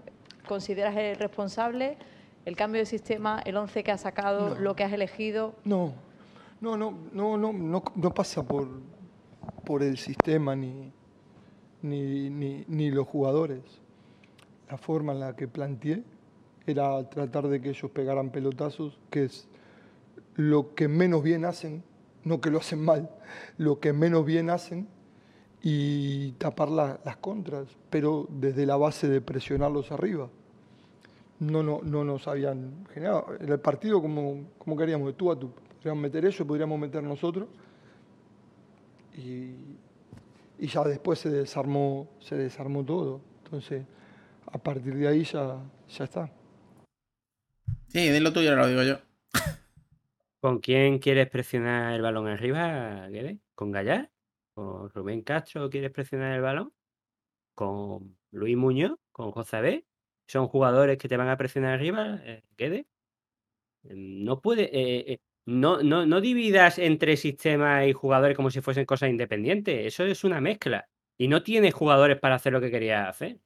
¿Consideras 0.48 0.96
el 0.96 1.14
responsable 1.14 1.98
el 2.46 2.56
cambio 2.56 2.80
de 2.80 2.86
sistema, 2.86 3.42
el 3.44 3.56
11 3.56 3.84
que 3.84 3.92
has 3.92 4.00
sacado, 4.00 4.56
No. 4.56 4.60
lo 4.60 4.74
que 4.74 4.82
has 4.82 4.92
elegido? 4.92 5.54
No, 5.64 5.92
no, 6.60 6.76
no, 6.76 6.90
no, 7.12 7.36
no, 7.36 7.52
no, 7.52 7.84
no 7.94 8.10
pasa 8.12 8.42
por, 8.42 8.66
por 9.64 9.84
el 9.84 9.98
sistema 9.98 10.56
ni, 10.56 10.92
ni, 11.82 12.28
ni, 12.28 12.64
ni 12.66 12.90
los 12.90 13.06
jugadores. 13.06 13.60
La 14.68 14.78
forma 14.78 15.12
en 15.12 15.20
la 15.20 15.36
que 15.36 15.46
planteé 15.46 16.02
era 16.66 17.08
tratar 17.08 17.46
de 17.46 17.60
que 17.60 17.68
ellos 17.68 17.88
pegaran 17.92 18.30
pelotazos, 18.30 18.98
que 19.10 19.26
es 19.26 19.46
lo 20.40 20.74
que 20.74 20.88
menos 20.88 21.22
bien 21.22 21.44
hacen, 21.44 21.82
no 22.24 22.40
que 22.40 22.50
lo 22.50 22.58
hacen 22.58 22.80
mal, 22.84 23.10
lo 23.58 23.78
que 23.80 23.92
menos 23.92 24.24
bien 24.24 24.48
hacen 24.50 24.88
y 25.62 26.32
tapar 26.32 26.70
la- 26.70 26.98
las 27.04 27.16
contras, 27.18 27.66
pero 27.90 28.26
desde 28.30 28.64
la 28.64 28.76
base 28.76 29.08
de 29.08 29.20
presionarlos 29.20 29.92
arriba. 29.92 30.28
no, 31.40 31.62
no, 31.62 31.80
no 31.82 32.04
nos 32.04 32.28
habían 32.28 32.86
generado. 32.92 33.28
En 33.40 33.48
el 33.50 33.58
partido, 33.60 34.02
como, 34.02 34.44
como 34.58 34.76
queríamos, 34.76 35.06
de 35.08 35.14
tú 35.14 35.32
a 35.32 35.38
tú. 35.38 35.50
Podríamos 35.78 36.02
meter 36.02 36.24
ellos, 36.26 36.46
podríamos 36.46 36.78
meter 36.78 37.02
nosotros. 37.02 37.48
Y, 39.16 39.54
y 40.58 40.66
ya 40.66 40.84
después 40.84 41.18
se 41.18 41.30
desarmó, 41.30 42.08
se 42.20 42.36
desarmó 42.36 42.84
todo. 42.84 43.22
Entonces, 43.44 43.84
a 44.52 44.58
partir 44.58 44.94
de 44.96 45.08
ahí 45.08 45.24
ya, 45.24 45.58
ya 45.88 46.04
está. 46.04 46.30
Sí, 47.88 48.08
de 48.08 48.20
lo 48.20 48.32
tuyo 48.34 48.54
lo 48.54 48.66
digo 48.68 48.82
yo. 48.82 48.98
¿Con 50.40 50.60
quién 50.60 50.98
quieres 50.98 51.28
presionar 51.28 51.94
el 51.94 52.02
balón 52.02 52.26
arriba, 52.26 53.08
Guede? 53.08 53.40
¿Con 53.54 53.70
Gallar? 53.70 54.10
¿Con 54.54 54.88
Rubén 54.90 55.22
Castro 55.22 55.68
quieres 55.68 55.90
presionar 55.90 56.32
el 56.34 56.40
balón? 56.40 56.72
¿Con 57.54 58.16
Luis 58.30 58.56
Muñoz? 58.56 58.98
¿Con 59.12 59.32
José 59.32 59.60
B? 59.60 59.86
¿Son 60.26 60.48
jugadores 60.48 60.98
que 60.98 61.08
te 61.08 61.16
van 61.16 61.28
a 61.28 61.36
presionar 61.36 61.74
arriba, 61.74 62.20
eh, 62.24 62.42
Guede? 62.56 62.86
No 63.84 64.40
puede. 64.40 64.64
eh, 64.64 65.12
eh, 65.12 65.18
no, 65.46 65.82
no, 65.82 66.06
no 66.06 66.20
dividas 66.20 66.78
entre 66.78 67.16
sistemas 67.16 67.86
y 67.86 67.92
jugadores 67.92 68.36
como 68.36 68.50
si 68.50 68.60
fuesen 68.60 68.84
cosas 68.86 69.10
independientes. 69.10 69.86
Eso 69.86 70.04
es 70.04 70.24
una 70.24 70.40
mezcla. 70.40 70.88
Y 71.18 71.28
no 71.28 71.42
tienes 71.42 71.74
jugadores 71.74 72.18
para 72.18 72.36
hacer 72.36 72.52
lo 72.52 72.60
que 72.60 72.70
querías 72.70 73.08
hacer. 73.08 73.40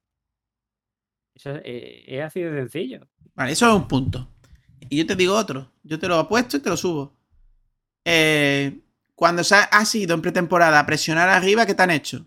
Eso 1.34 1.51
eh, 1.64 2.05
es 2.07 2.22
así 2.22 2.40
de 2.42 2.51
sencillo. 2.53 3.09
Vale, 3.34 3.53
eso 3.53 3.66
es 3.68 3.74
un 3.74 3.88
punto. 3.88 4.28
Y 4.89 4.99
yo 4.99 5.07
te 5.07 5.16
digo 5.16 5.35
otro. 5.35 5.70
Yo 5.82 5.99
te 5.99 6.09
lo 6.09 6.16
apuesto 6.18 6.57
y 6.57 6.61
te 6.61 6.68
lo 6.70 6.76
subo. 6.76 7.14
Eh, 8.05 8.80
cuando 9.14 9.43
ha- 9.51 9.64
has 9.64 9.95
ido 9.95 10.14
en 10.14 10.22
pretemporada 10.22 10.78
a 10.80 10.87
presionar 10.87 11.28
arriba, 11.28 11.66
¿qué 11.66 11.74
te 11.74 11.82
han 11.82 11.91
hecho? 11.91 12.26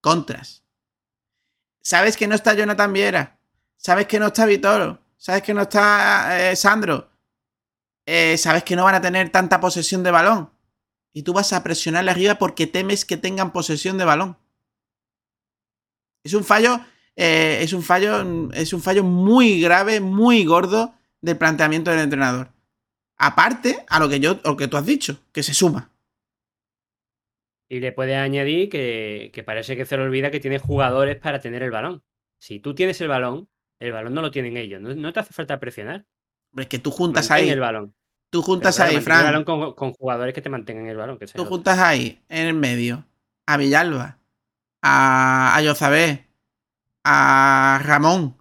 Contras. 0.00 0.62
Sabes 1.82 2.16
que 2.16 2.26
no 2.26 2.34
está 2.34 2.54
Jonathan 2.54 2.92
Viera. 2.92 3.38
Sabes 3.76 4.06
que 4.06 4.18
no 4.18 4.26
está 4.28 4.46
Vitoro. 4.46 5.00
Sabes 5.16 5.42
que 5.42 5.54
no 5.54 5.62
está 5.62 6.50
eh, 6.50 6.56
Sandro. 6.56 7.10
Eh, 8.06 8.36
sabes 8.38 8.64
que 8.64 8.76
no 8.76 8.84
van 8.84 8.94
a 8.96 9.00
tener 9.00 9.30
tanta 9.30 9.60
posesión 9.60 10.02
de 10.02 10.10
balón. 10.10 10.50
Y 11.12 11.22
tú 11.22 11.32
vas 11.32 11.52
a 11.52 11.62
presionarle 11.62 12.10
arriba 12.10 12.36
porque 12.36 12.66
temes 12.66 13.04
que 13.04 13.16
tengan 13.16 13.52
posesión 13.52 13.98
de 13.98 14.04
balón. 14.04 14.36
Es 16.24 16.34
un 16.34 16.44
fallo. 16.44 16.80
eh, 17.16 17.58
es 17.62 17.72
un 17.72 17.82
fallo. 17.82 18.50
Es 18.52 18.72
un 18.72 18.80
fallo 18.82 19.04
muy 19.04 19.60
grave, 19.60 20.00
muy 20.00 20.44
gordo 20.44 20.94
del 21.22 21.38
planteamiento 21.38 21.90
del 21.90 22.00
entrenador. 22.00 22.48
Aparte 23.16 23.84
a 23.88 23.98
lo 24.00 24.08
que 24.08 24.20
yo, 24.20 24.40
lo 24.44 24.56
que 24.56 24.68
tú 24.68 24.76
has 24.76 24.84
dicho, 24.84 25.18
que 25.32 25.42
se 25.42 25.54
suma. 25.54 25.90
Y 27.68 27.80
le 27.80 27.92
puedes 27.92 28.16
añadir 28.16 28.68
que, 28.68 29.30
que 29.32 29.42
parece 29.42 29.76
que 29.76 29.86
se 29.86 29.96
le 29.96 30.02
olvida 30.02 30.30
que 30.30 30.40
tiene 30.40 30.58
jugadores 30.58 31.16
para 31.16 31.40
tener 31.40 31.62
el 31.62 31.70
balón. 31.70 32.02
Si 32.38 32.58
tú 32.60 32.74
tienes 32.74 33.00
el 33.00 33.08
balón, 33.08 33.48
el 33.80 33.92
balón 33.92 34.12
no 34.12 34.20
lo 34.20 34.30
tienen 34.30 34.56
ellos. 34.56 34.80
No, 34.82 34.94
no 34.94 35.12
te 35.12 35.20
hace 35.20 35.32
falta 35.32 35.58
presionar. 35.58 36.04
Hombre, 36.50 36.64
es 36.64 36.68
que 36.68 36.78
tú 36.78 36.90
juntas 36.90 37.30
Mantén 37.30 37.44
ahí. 37.46 37.50
el 37.50 37.60
balón. 37.60 37.94
Tú 38.30 38.42
juntas 38.42 38.76
Pero, 38.76 38.88
ahí, 38.90 38.96
el 38.96 39.02
Fran. 39.02 39.24
balón 39.24 39.44
con, 39.44 39.74
con 39.74 39.92
jugadores 39.92 40.34
que 40.34 40.42
te 40.42 40.48
mantengan 40.50 40.86
el 40.86 40.96
balón. 40.96 41.18
Que 41.18 41.26
Tú 41.26 41.44
juntas 41.44 41.78
ahí, 41.78 42.22
en 42.28 42.46
el 42.46 42.54
medio, 42.54 43.06
a 43.46 43.56
Villalba, 43.56 44.18
a, 44.82 45.56
a 45.56 45.62
Yozabé, 45.62 46.26
a 47.04 47.80
Ramón 47.84 48.36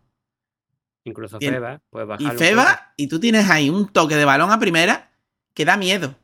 Incluso. 1.03 1.39
Feba, 1.39 1.81
puedes 1.89 2.05
y 2.05 2.09
bajarlo 2.09 2.31
un 2.31 2.37
Feba, 2.37 2.93
y 2.95 3.07
tú 3.07 3.19
tienes 3.19 3.49
ahí 3.49 3.69
un 3.69 3.87
toque 3.89 4.15
de 4.15 4.25
balón 4.25 4.51
a 4.51 4.59
primera 4.59 5.11
que 5.53 5.65
da 5.65 5.77
miedo. 5.77 6.15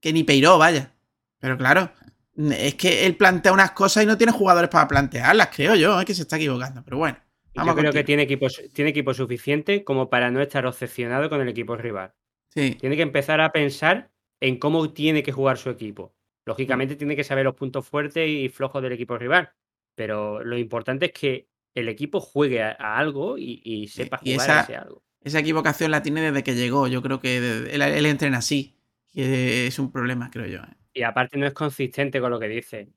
Que 0.00 0.12
ni 0.12 0.22
Peiró, 0.22 0.58
vaya. 0.58 0.92
Pero 1.40 1.58
claro, 1.58 1.90
es 2.36 2.74
que 2.74 3.06
él 3.06 3.16
plantea 3.16 3.52
unas 3.52 3.72
cosas 3.72 4.04
y 4.04 4.06
no 4.06 4.16
tiene 4.16 4.32
jugadores 4.32 4.70
para 4.70 4.88
plantearlas, 4.88 5.50
creo 5.54 5.74
yo, 5.74 5.98
es 5.98 6.06
que 6.06 6.14
se 6.14 6.22
está 6.22 6.36
equivocando. 6.36 6.82
Pero 6.84 6.98
bueno, 6.98 7.18
Yo 7.54 7.74
creo 7.74 7.92
que 7.92 8.04
tiene 8.04 8.22
equipo, 8.22 8.46
tiene 8.72 8.90
equipo 8.90 9.14
suficiente 9.14 9.84
como 9.84 10.10
para 10.10 10.30
no 10.30 10.40
estar 10.40 10.66
obsesionado 10.66 11.28
con 11.28 11.40
el 11.40 11.48
equipo 11.48 11.76
rival. 11.76 12.14
Sí. 12.48 12.76
Tiene 12.80 12.96
que 12.96 13.02
empezar 13.02 13.40
a 13.40 13.52
pensar 13.52 14.10
en 14.40 14.58
cómo 14.58 14.92
tiene 14.92 15.22
que 15.22 15.32
jugar 15.32 15.58
su 15.58 15.70
equipo. 15.70 16.14
Lógicamente 16.44 16.96
tiene 16.96 17.16
que 17.16 17.24
saber 17.24 17.44
los 17.44 17.54
puntos 17.54 17.86
fuertes 17.86 18.28
y 18.28 18.48
flojos 18.48 18.82
del 18.82 18.92
equipo 18.92 19.16
rival. 19.16 19.50
Pero 19.94 20.42
lo 20.42 20.58
importante 20.58 21.06
es 21.06 21.12
que 21.12 21.48
el 21.74 21.88
equipo 21.88 22.20
juegue 22.20 22.62
a, 22.62 22.72
a 22.78 22.98
algo 22.98 23.38
y, 23.38 23.60
y 23.64 23.88
sepa 23.88 24.20
Y 24.20 24.34
jugar 24.34 24.50
a 24.52 24.56
esa, 24.56 24.60
ese 24.60 24.76
algo. 24.76 25.02
esa 25.22 25.40
equivocación 25.40 25.90
la 25.90 26.02
tiene 26.02 26.22
desde 26.22 26.42
que 26.44 26.54
llegó. 26.54 26.88
Yo 26.88 27.02
creo 27.02 27.20
que 27.20 27.36
él, 27.38 27.82
él 27.82 28.06
entrena 28.06 28.38
así. 28.38 28.78
Que 29.12 29.66
es 29.68 29.78
un 29.78 29.92
problema, 29.92 30.30
creo 30.30 30.46
yo. 30.46 30.58
¿eh? 30.60 30.76
Y 30.92 31.02
aparte 31.02 31.36
no 31.38 31.46
es 31.46 31.52
consistente 31.52 32.20
con 32.20 32.30
lo 32.30 32.40
que 32.40 32.48
dice. 32.48 32.92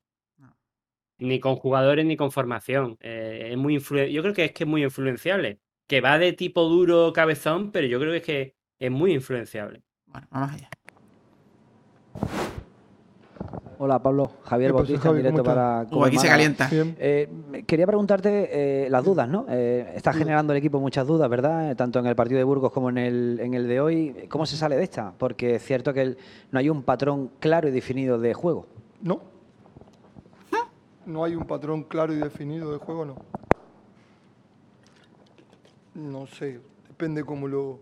Ni 1.18 1.40
con 1.40 1.56
jugadores 1.56 2.04
ni 2.06 2.16
con 2.16 2.30
formación. 2.32 2.96
Eh, 3.00 3.48
es 3.52 3.56
muy 3.56 3.78
Yo 3.80 4.22
creo 4.22 4.34
que 4.34 4.44
es 4.46 4.52
que 4.52 4.64
es 4.64 4.68
muy 4.70 4.82
influenciable. 4.84 5.60
Que 5.86 6.00
va 6.00 6.18
de 6.18 6.32
tipo 6.32 6.64
duro 6.68 7.12
cabezón, 7.12 7.72
pero 7.72 7.86
yo 7.86 7.98
creo 7.98 8.12
que 8.12 8.18
es 8.18 8.24
que 8.24 8.56
es 8.78 8.90
muy 8.90 9.12
influenciable. 9.14 9.82
Bueno, 10.06 10.26
vamos 10.30 10.52
allá. 10.52 10.70
Hola 13.80 14.02
Pablo, 14.02 14.30
Javier 14.42 14.70
¿Qué 14.70 14.78
pasa, 14.78 14.84
Bautista, 14.92 15.12
directo 15.12 15.42
para 15.44 15.86
Cope 15.88 16.08
aquí 16.08 16.18
se 16.18 16.26
calienta. 16.28 16.68
Eh, 16.72 17.62
quería 17.66 17.86
preguntarte 17.86 18.84
eh, 18.86 18.90
las 18.90 19.04
dudas, 19.04 19.28
¿no? 19.28 19.46
Eh, 19.48 19.92
está 19.94 20.12
generando 20.12 20.52
el 20.52 20.58
equipo 20.58 20.80
muchas 20.80 21.06
dudas, 21.06 21.30
¿verdad? 21.30 21.70
Eh, 21.70 21.74
Tanto 21.76 22.00
en 22.00 22.06
el 22.06 22.16
partido 22.16 22.38
de 22.38 22.44
Burgos 22.44 22.72
como 22.72 22.90
en 22.90 22.98
el, 22.98 23.38
en 23.40 23.54
el 23.54 23.68
de 23.68 23.80
hoy. 23.80 24.26
¿Cómo 24.28 24.46
se 24.46 24.56
sale 24.56 24.76
de 24.76 24.82
esta? 24.82 25.12
Porque 25.16 25.54
es 25.56 25.62
cierto 25.64 25.94
que 25.94 26.02
el- 26.02 26.18
no 26.50 26.58
hay 26.58 26.68
un 26.70 26.82
patrón 26.82 27.30
claro 27.38 27.68
y 27.68 27.70
definido 27.70 28.18
de 28.18 28.34
juego. 28.34 28.66
No. 29.00 29.20
No 31.06 31.24
hay 31.24 31.36
un 31.36 31.44
patrón 31.46 31.84
claro 31.84 32.12
y 32.12 32.16
definido 32.16 32.70
de 32.72 32.78
juego, 32.78 33.04
no. 33.04 33.14
No 35.94 36.26
sé, 36.26 36.60
depende 36.88 37.24
cómo 37.24 37.48
lo, 37.48 37.78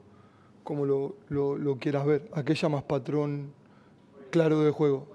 cómo 0.62 0.84
lo, 0.86 1.16
lo, 1.28 1.56
lo 1.56 1.76
quieras 1.76 2.06
ver. 2.06 2.28
¿A 2.34 2.42
qué 2.44 2.54
llamas 2.54 2.82
patrón 2.84 3.52
claro 4.30 4.60
de 4.60 4.70
juego? 4.70 5.08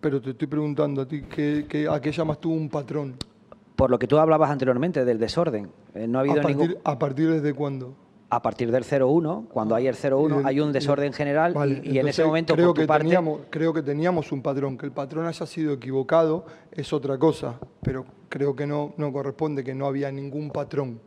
Pero 0.00 0.20
te 0.20 0.30
estoy 0.30 0.46
preguntando 0.46 1.02
a 1.02 1.08
ti, 1.08 1.22
¿qué, 1.22 1.66
qué- 1.68 1.88
¿a 1.88 2.00
qué 2.00 2.12
llamas 2.12 2.40
tú 2.40 2.52
un 2.52 2.68
patrón? 2.68 3.16
Por 3.76 3.90
lo 3.90 3.98
que 3.98 4.06
tú 4.06 4.18
hablabas 4.18 4.50
anteriormente 4.50 5.04
del 5.04 5.18
desorden. 5.18 5.70
Eh, 5.94 6.06
no 6.06 6.18
ha 6.18 6.20
¿A 6.20 6.24
habido 6.24 6.42
partir, 6.42 6.56
ningún. 6.56 6.76
¿A 6.84 6.98
partir 6.98 7.30
desde 7.30 7.52
cuándo? 7.54 7.94
A 8.30 8.42
partir 8.42 8.70
del 8.70 8.84
0-1, 8.84 9.46
cuando 9.48 9.74
hay 9.74 9.86
el 9.86 9.94
0-1, 9.94 10.34
Y 10.34 10.36
del- 10.38 10.46
hay 10.46 10.60
un 10.60 10.72
desorden 10.72 11.12
general 11.12 11.52
y- 11.52 11.54
Vale, 11.54 11.72
y, 11.72 11.76
en 11.76 11.84
entonces 11.86 12.18
ese 12.18 12.24
momento, 12.26 12.54
creo 12.54 12.66
por 12.68 12.74
tu 12.74 12.80
que, 12.82 12.86
parte. 12.86 13.04
teníamos, 13.04 13.40
creo 13.50 13.72
que 13.72 13.82
teníamos 13.82 14.30
un 14.32 14.42
patrón. 14.42 14.76
Que 14.76 14.86
el 14.86 14.92
patrón 14.92 15.26
haya 15.26 15.46
sido 15.46 15.72
equivocado 15.72 16.44
es 16.72 16.92
otra 16.92 17.16
cosa, 17.18 17.58
pero 17.82 18.04
creo 18.28 18.54
que 18.54 18.66
no, 18.66 18.92
no 18.98 19.12
corresponde, 19.12 19.64
que 19.64 19.74
no 19.74 19.86
había 19.86 20.10
ningún 20.12 20.50
patrón. 20.50 21.00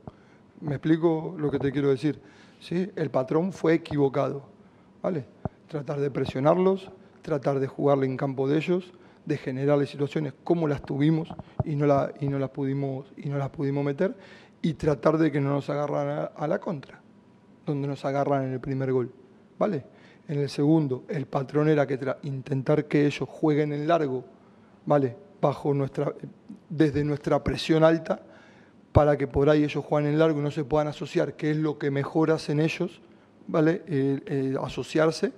¿Me 0.61 0.72
explico 0.76 1.36
lo 1.38 1.49
que 1.51 1.59
te 1.59 1.72
quiero 1.72 1.89
decir? 1.89 2.19
¿Sí? 2.59 2.89
El 2.95 3.09
patrón 3.09 3.51
fue 3.53 3.74
equivocado. 3.76 4.43
¿vale? 5.03 5.26
Tratar 5.67 5.99
de 5.99 6.11
presionarlos, 6.11 6.89
tratar 7.22 7.59
de 7.59 7.67
jugarle 7.67 8.05
en 8.05 8.17
campo 8.17 8.47
de 8.47 8.57
ellos, 8.57 8.93
de 9.26 9.38
generarles 9.38 9.89
situaciones 9.89 10.34
como 10.43 10.67
las 10.67 10.82
tuvimos 10.82 11.30
y 11.63 11.76
no, 11.76 11.86
la, 11.86 12.11
y 12.19 12.28
no, 12.28 12.39
las, 12.39 12.49
pudimos, 12.49 13.05
y 13.17 13.30
no 13.30 13.38
las 13.38 13.49
pudimos 13.49 13.84
meter, 13.86 14.15
y 14.61 14.74
tratar 14.74 15.17
de 15.17 15.32
que 15.32 15.39
no 15.41 15.49
nos 15.49 15.69
agarran 15.69 16.30
a- 16.36 16.47
la 16.47 16.59
contra 16.59 16.99
donde 17.65 17.88
nos 17.88 18.03
agarran 18.05 18.43
en 18.45 18.53
el 18.53 18.59
primer 18.59 18.91
gol. 18.91 19.11
¿Vale? 19.59 19.86
En 20.28 20.39
el 20.39 20.49
segundo, 20.49 21.03
el 21.07 21.28
patrón 21.28 21.69
era 21.69 21.86
que 21.86 21.99
intentar 22.24 22.86
que 22.86 23.05
ellos 23.05 23.28
jueguen 23.30 23.74
en 23.74 23.88
largo, 23.88 24.24
¿vale? 24.86 25.15
Bajo 25.39 25.74
nuestra, 25.74 26.13
desde 26.69 27.03
nuestra 27.03 27.43
presión 27.43 27.84
alta, 27.84 28.22
para 28.91 29.17
que 29.17 29.28
por 29.28 29.49
ahí 29.49 29.63
ellos 29.63 29.84
jueguen 29.86 30.13
en 30.13 30.19
largo 30.19 30.39
y 30.39 30.43
no 30.43 30.51
se 30.51 30.63
puedan 30.63 30.88
asociar, 30.88 31.36
que 31.36 31.51
es 31.51 31.57
lo 31.57 31.78
que 31.78 31.91
mejor 31.91 32.32
hacen 32.32 32.59
ellos, 32.59 33.01
¿vale? 33.47 33.84
El- 33.88 34.24
el 34.26 34.57
asociarse. 34.57 35.32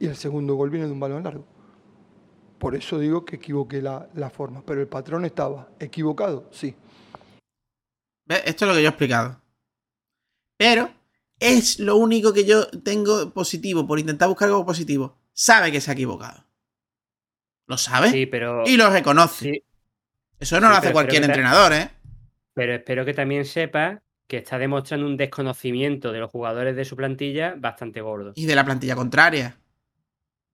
Y 0.00 0.06
el 0.06 0.16
segundo 0.16 0.54
gol 0.54 0.70
viene 0.70 0.86
de 0.86 0.92
un 0.92 0.98
balón 1.00 1.22
largo. 1.22 1.46
Por 2.58 2.74
eso 2.74 2.98
digo 2.98 3.24
que 3.24 3.36
equivoqué 3.36 3.80
la, 3.80 4.08
la 4.14 4.30
forma. 4.30 4.62
Pero 4.66 4.80
el 4.80 4.88
patrón 4.88 5.24
estaba 5.24 5.68
equivocado, 5.78 6.48
sí. 6.50 6.74
¿Ves? 8.26 8.42
Esto 8.46 8.64
es 8.64 8.68
lo 8.68 8.74
que 8.74 8.82
yo 8.82 8.88
he 8.88 8.90
explicado. 8.90 9.40
Pero 10.58 10.90
es 11.38 11.78
lo 11.78 11.96
único 11.96 12.32
que 12.32 12.44
yo 12.44 12.66
tengo 12.82 13.30
positivo 13.32 13.86
por 13.86 13.98
intentar 13.98 14.28
buscar 14.28 14.48
algo 14.48 14.66
positivo. 14.66 15.16
Sabe 15.32 15.70
que 15.72 15.80
se 15.80 15.90
ha 15.90 15.94
equivocado. 15.94 16.44
Lo 17.66 17.78
sabe 17.78 18.10
Sí, 18.10 18.26
pero. 18.26 18.64
y 18.66 18.76
lo 18.76 18.90
reconoce. 18.90 19.52
sí, 19.52 19.64
Eso 20.38 20.60
no 20.60 20.66
Sí, 20.66 20.72
lo 20.72 20.78
hace 20.78 20.92
cualquier 20.92 21.24
entrenador, 21.24 21.72
¿eh? 21.72 21.90
pero 22.52 22.74
espero 22.74 23.04
que 23.04 23.14
también 23.14 23.44
sepa 23.44 24.02
que 24.26 24.38
está 24.38 24.58
demostrando 24.58 25.06
un 25.06 25.16
desconocimiento 25.16 26.12
de 26.12 26.18
los 26.18 26.30
jugadores 26.30 26.76
de 26.76 26.84
su 26.84 26.96
plantilla 26.96 27.54
bastante 27.56 28.00
gordo. 28.00 28.32
Y 28.34 28.46
de 28.46 28.54
la 28.54 28.64
plantilla 28.64 28.96
contraria. 28.96 29.56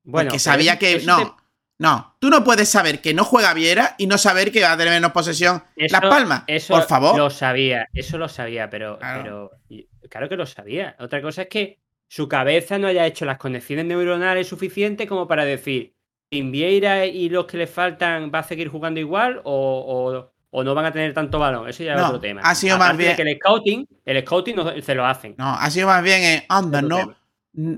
Bueno, 0.07 0.28
porque 0.30 0.38
sabía 0.38 0.78
que. 0.78 1.00
No, 1.04 1.16
te- 1.18 1.32
no. 1.78 2.16
Tú 2.20 2.30
no 2.30 2.42
puedes 2.42 2.68
saber 2.70 3.00
que 3.02 3.12
no 3.12 3.24
juega 3.24 3.52
Viera 3.52 3.94
y 3.98 4.07
no 4.07 4.16
saber 4.16 4.50
que 4.50 4.62
va 4.62 4.72
a 4.72 4.76
tener 4.78 4.94
menos 4.94 5.12
posesión 5.12 5.62
Eso- 5.76 5.92
Las 6.00 6.09
Palmas. 6.11 6.44
Eso 6.46 6.72
Por 6.74 6.84
favor. 6.84 7.18
Lo 7.18 7.28
sabía, 7.28 7.86
eso 7.92 8.16
lo 8.16 8.28
sabía, 8.28 8.70
pero 8.70 8.98
Claro. 8.98 9.22
pero 9.22 9.50
y- 9.68 9.86
claro 10.09 10.28
que 10.28 10.36
lo 10.36 10.46
sabía. 10.46 10.96
Otra 10.98 11.20
cosa 11.20 11.42
es 11.42 11.48
que 11.48 11.78
su 12.09 12.28
cabeza 12.28 12.78
no 12.78 12.86
haya 12.86 13.04
hecho 13.04 13.24
las 13.26 13.36
conexiones 13.36 13.84
neuronales 13.84 14.48
suficientes 14.48 15.07
como 15.09 15.26
para 15.28 15.44
decir, 15.44 15.92
sin 16.30 16.50
Vieira 16.50 17.04
y 17.04 17.28
los 17.28 17.46
que 17.46 17.57
le 17.59 17.66
faltan 17.66 18.30
va 18.34 18.38
a 18.38 18.42
seguir 18.44 18.68
jugando 18.68 18.98
igual 19.00 19.40
o, 19.44 20.30
o, 20.50 20.64
no 20.64 20.74
van 20.74 20.86
a 20.86 20.92
tener 20.92 21.12
tanto 21.12 21.38
balón. 21.38 21.68
Eso 21.68 21.82
ya 21.84 21.94
es 21.94 22.00
otro 22.02 22.20
tema. 22.20 22.40
Ha 22.42 22.54
sido 22.54 22.78
más 22.78 22.96
bien. 22.96 23.14
Que 23.16 23.22
el 23.22 23.36
scouting, 23.36 23.86
el 24.04 24.22
scouting 24.22 24.57
no, 24.57 24.80
se 24.80 24.94
lo 24.94 25.04
hacen. 25.04 25.34
No, 25.36 25.52
ha 25.52 25.70
sido 25.70 25.88
más 25.88 26.02
bien, 26.02 26.22
eh, 26.22 26.46
anda, 26.48 26.80
no. 26.80 27.14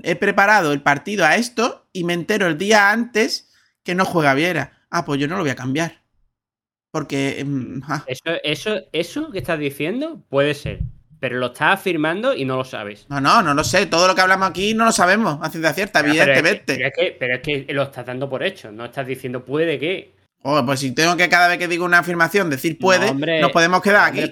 He 0.03 0.15
preparado 0.15 0.73
el 0.73 0.81
partido 0.81 1.25
a 1.25 1.35
esto 1.35 1.87
y 1.93 2.03
me 2.03 2.13
entero 2.13 2.47
el 2.47 2.57
día 2.57 2.91
antes 2.91 3.53
que 3.83 3.95
no 3.95 4.05
juega 4.05 4.33
Viera. 4.33 4.85
Ah, 4.89 5.05
pues 5.05 5.19
yo 5.19 5.27
no 5.27 5.35
lo 5.35 5.43
voy 5.43 5.51
a 5.51 5.55
cambiar. 5.55 6.03
Porque. 6.91 7.43
Mm, 7.45 7.81
eso, 8.07 8.31
eso, 8.43 8.81
eso 8.91 9.31
que 9.31 9.39
estás 9.39 9.59
diciendo 9.59 10.23
puede 10.29 10.53
ser. 10.53 10.81
Pero 11.19 11.37
lo 11.37 11.47
estás 11.47 11.73
afirmando 11.73 12.33
y 12.33 12.45
no 12.45 12.55
lo 12.55 12.63
sabes. 12.63 13.05
No, 13.09 13.19
no, 13.19 13.41
no 13.41 13.53
lo 13.53 13.63
sé. 13.63 13.85
Todo 13.85 14.07
lo 14.07 14.15
que 14.15 14.21
hablamos 14.21 14.49
aquí 14.49 14.73
no 14.73 14.85
lo 14.85 14.91
sabemos 14.91 15.39
a 15.41 15.49
ciencia 15.49 15.73
cierta, 15.73 15.99
evidentemente. 15.99 16.75
Pero 16.75 16.87
es, 16.87 16.93
que, 16.95 17.17
pero 17.19 17.35
es, 17.35 17.41
que, 17.41 17.73
lo 17.73 17.83
estás 17.83 18.05
dando 18.05 18.29
por 18.29 18.41
hecho. 18.41 18.71
No 18.71 18.85
estás 18.85 19.05
diciendo 19.05 19.43
puede 19.43 19.77
que. 19.79 20.15
Oh, 20.43 20.65
pues 20.65 20.79
si 20.79 20.93
tengo 20.93 21.17
que 21.17 21.27
cada 21.27 21.49
vez 21.49 21.57
que 21.57 21.67
digo 21.67 21.83
una 21.83 21.99
afirmación 21.99 22.49
decir 22.49 22.79
puede, 22.79 23.13
nos 23.13 23.51
podemos 23.51 23.81
quedar 23.81 24.07
aquí. 24.07 24.29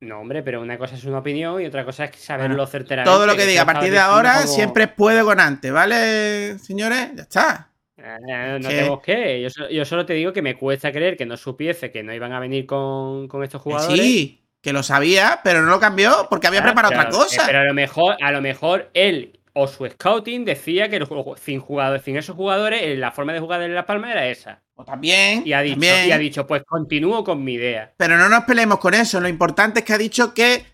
No, 0.00 0.20
hombre, 0.20 0.42
pero 0.42 0.60
una 0.60 0.78
cosa 0.78 0.94
es 0.94 1.04
una 1.04 1.18
opinión 1.18 1.60
y 1.60 1.66
otra 1.66 1.84
cosa 1.84 2.04
es 2.04 2.16
saberlo 2.16 2.66
certeramente. 2.66 3.10
Todo 3.10 3.26
lo 3.26 3.36
que, 3.36 3.46
diga 3.46 3.62
a 3.62 3.66
partir 3.66 3.90
de 3.90 3.98
ahora 3.98 4.46
siempre 4.46 4.84
es 4.84 4.90
puede 4.90 5.24
con 5.24 5.40
antes, 5.40 5.72
¿vale, 5.72 6.58
señores? 6.58 7.10
Ya 7.16 7.22
está. 7.22 7.70
Eh, 7.96 8.58
no 8.60 8.68
tengo 8.68 9.02
que. 9.02 9.48
Yo, 9.70 9.84
solo 9.84 10.06
te 10.06 10.12
digo 10.12 10.32
que 10.32 10.40
me 10.40 10.56
cuesta 10.56 10.92
creer 10.92 11.16
que 11.16 11.26
no 11.26 11.36
supiese 11.36 11.90
que 11.90 12.04
no 12.04 12.14
iban 12.14 12.32
a 12.32 12.38
venir 12.38 12.64
con, 12.64 13.28
estos 13.42 13.60
jugadores. 13.60 14.00
Sí, 14.00 14.44
que 14.60 14.72
lo 14.72 14.84
sabía, 14.84 15.40
pero 15.42 15.62
no 15.62 15.70
lo 15.70 15.80
cambió 15.80 16.28
porque 16.30 16.46
había 16.46 16.62
preparado 16.62 16.94
otra 16.94 17.10
cosa. 17.10 17.42
Pero 17.46 17.60
a 17.60 17.64
lo 17.64 17.74
mejor, 17.74 18.16
a 18.22 18.30
lo 18.30 18.40
mejor 18.40 18.90
él 18.94 19.37
o 19.60 19.66
su 19.66 19.84
scouting 19.84 20.44
decía 20.44 20.88
que 20.88 21.04
sin 21.36 21.58
jugadores, 21.58 22.02
sin 22.04 22.16
esos 22.16 22.36
jugadores, 22.36 22.80
eh, 22.80 22.96
la 22.96 23.10
forma 23.10 23.32
de 23.32 23.40
jugar 23.40 23.60
en 23.62 23.74
La 23.74 23.84
Palma 23.84 24.12
era 24.12 24.28
esa. 24.28 24.62
O 24.76 24.84
también. 24.84 25.42
Y 25.44 25.52
ha 25.52 25.62
dicho, 25.62 25.80
y 25.80 26.12
ha 26.12 26.18
dicho, 26.18 26.46
pues 26.46 26.62
continúo 26.64 27.24
con 27.24 27.42
mi 27.42 27.54
idea. 27.54 27.92
Pero 27.96 28.16
no 28.16 28.28
nos 28.28 28.44
peleemos 28.44 28.78
con 28.78 28.94
eso. 28.94 29.20
Lo 29.20 29.26
importante 29.26 29.80
es 29.80 29.84
que 29.84 29.92
ha 29.92 29.98
dicho 29.98 30.32
que 30.32 30.64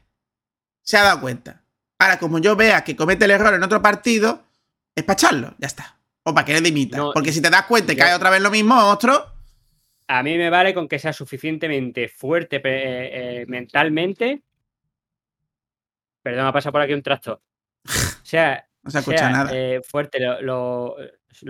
se 0.82 0.98
ha 0.98 1.02
dado 1.02 1.22
cuenta. 1.22 1.64
Ahora, 1.98 2.18
como 2.18 2.38
yo 2.40 2.56
vea 2.56 2.84
que 2.84 2.94
comete 2.94 3.24
el 3.24 3.30
error 3.30 3.54
en 3.54 3.62
otro 3.62 3.80
partido, 3.80 4.44
es 4.94 5.02
para 5.02 5.14
echarlo. 5.14 5.54
Ya 5.56 5.66
está. 5.66 5.98
O 6.22 6.34
para 6.34 6.44
que 6.44 6.52
le 6.52 6.60
dimita. 6.60 6.98
Porque 7.14 7.32
si 7.32 7.40
te 7.40 7.48
das 7.48 7.64
cuenta 7.64 7.94
y 7.94 7.96
cae 7.96 8.14
otra 8.14 8.28
vez 8.28 8.42
lo 8.42 8.50
mismo, 8.50 8.76
otro. 8.76 9.32
A 10.08 10.22
mí 10.22 10.36
me 10.36 10.50
vale 10.50 10.74
con 10.74 10.88
que 10.88 10.98
sea 10.98 11.14
suficientemente 11.14 12.08
fuerte 12.08 12.56
eh, 12.56 12.60
eh, 12.64 13.44
mentalmente. 13.48 14.42
Perdón, 16.22 16.46
ha 16.48 16.52
pasado 16.52 16.72
por 16.72 16.82
aquí 16.82 16.92
un 16.92 17.02
tractor. 17.02 17.40
O 18.24 18.26
sea, 18.26 18.66
no 18.84 18.90
se 18.90 18.98
escucha 18.98 19.30
nada. 19.30 19.50
Eh, 19.52 19.80
fuerte, 19.82 20.18
lo, 20.42 20.96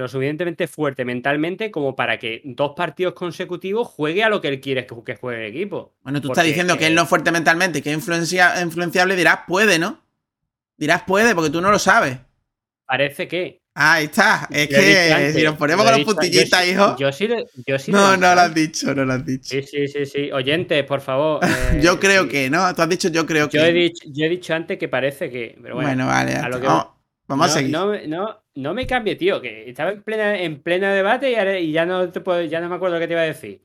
suficientemente 0.07 0.69
fuerte 0.69 1.05
mentalmente 1.05 1.73
como 1.73 1.97
para 1.97 2.19
que 2.19 2.41
dos 2.45 2.75
partidos 2.77 3.15
consecutivos 3.15 3.89
juegue 3.89 4.23
a 4.23 4.29
lo 4.29 4.41
que 4.41 4.49
él 4.49 4.61
quiere 4.61 4.87
que 4.87 5.17
juegue 5.17 5.47
el 5.47 5.51
equipo. 5.53 5.95
Bueno, 6.03 6.21
tú 6.21 6.29
estás 6.29 6.45
diciendo 6.45 6.79
que 6.79 6.87
él 6.87 6.95
no 6.95 7.03
es 7.03 7.09
fuerte 7.09 7.33
mentalmente, 7.33 7.83
que 7.83 7.93
es 7.93 7.97
influenciable, 7.97 9.17
dirás 9.17 9.41
puede, 9.49 9.81
¿no? 9.81 10.01
Dirás 10.77 11.03
puede, 11.03 11.35
porque 11.35 11.51
tú 11.51 11.61
no 11.61 11.71
lo 11.71 11.79
sabes. 11.79 12.19
Parece 12.87 13.27
que. 13.27 13.61
Ahí 13.77 14.05
está. 14.05 14.47
Es 14.53 14.69
que 14.69 15.33
si 15.35 15.43
nos 15.43 15.57
ponemos 15.57 15.85
con 15.85 15.97
los 15.97 16.05
puntillitas, 16.05 16.69
hijo. 16.69 16.97
Yo 16.97 17.11
sí, 17.11 17.29
yo 17.67 17.79
sí 17.79 17.91
No, 17.91 18.17
no 18.17 18.33
lo 18.33 18.41
has 18.43 18.55
dicho, 18.55 18.95
no 18.95 19.05
lo 19.05 19.15
has 19.15 19.27
dicho. 19.27 19.49
Sí, 19.49 19.63
sí, 19.63 19.89
sí, 19.89 20.07
sí. 20.07 20.31
Oyentes, 20.31 20.85
por 20.85 21.01
favor. 21.01 21.41
yo 21.83 21.95
eh, 21.95 21.99
creo 21.99 22.29
que, 22.29 22.49
¿no? 22.49 22.73
Tú 22.75 22.83
has 22.83 22.89
dicho 22.89 23.09
yo 23.09 23.27
creo 23.27 23.49
que. 23.49 23.59
He 23.59 23.73
dicho, 23.73 24.07
yo 24.07 24.27
he 24.27 24.29
dicho 24.29 24.55
antes 24.55 24.79
que 24.79 24.89
parece 24.89 25.29
que. 25.29 25.59
Pero 25.61 25.75
bueno, 25.75 26.07
vale. 26.07 26.39
vamos, 26.41 26.94
a 27.29 27.49
seguir. 27.49 27.73
No, 27.73 27.95
no, 28.07 28.43
no, 28.55 28.75
me 28.75 28.87
cambie, 28.87 29.17
tío. 29.17 29.41
Que 29.41 29.69
estaba 29.69 29.91
en 29.91 30.03
plena, 30.03 30.39
en 30.39 30.63
plena 30.63 30.93
debate 30.93 31.61
y, 31.61 31.73
ya 31.73 31.87
no 31.87 32.11
te 32.11 32.21
puedo, 32.21 32.43
ya 32.43 32.61
no 32.61 32.69
me 32.69 32.77
acuerdo 32.77 32.99
qué 32.99 33.07
te 33.07 33.15
iba 33.15 33.23
a 33.23 33.27
decir. 33.27 33.63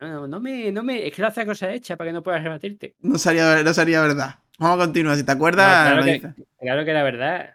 No, 0.00 0.26
no, 0.26 0.40
me, 0.40 0.72
no 0.72 0.82
me. 0.82 1.06
Es 1.06 1.14
que 1.14 1.22
lo 1.22 1.28
hace 1.28 1.46
cosa 1.46 1.72
hecha 1.72 1.96
para 1.96 2.08
que 2.08 2.14
no 2.14 2.22
puedas 2.22 2.42
rebatirte. 2.42 2.94
No 3.00 3.18
sería, 3.18 3.62
no 3.62 3.74
sería 3.74 4.02
verdad. 4.02 4.36
Vamos 4.58 4.80
a 4.80 4.84
continuar. 4.86 5.16
Si 5.16 5.24
te 5.24 5.32
acuerdas. 5.32 5.92
claro, 5.92 6.04
que, 6.04 6.20
claro 6.60 6.84
que 6.84 6.90
era 6.90 7.02
verdad. 7.02 7.54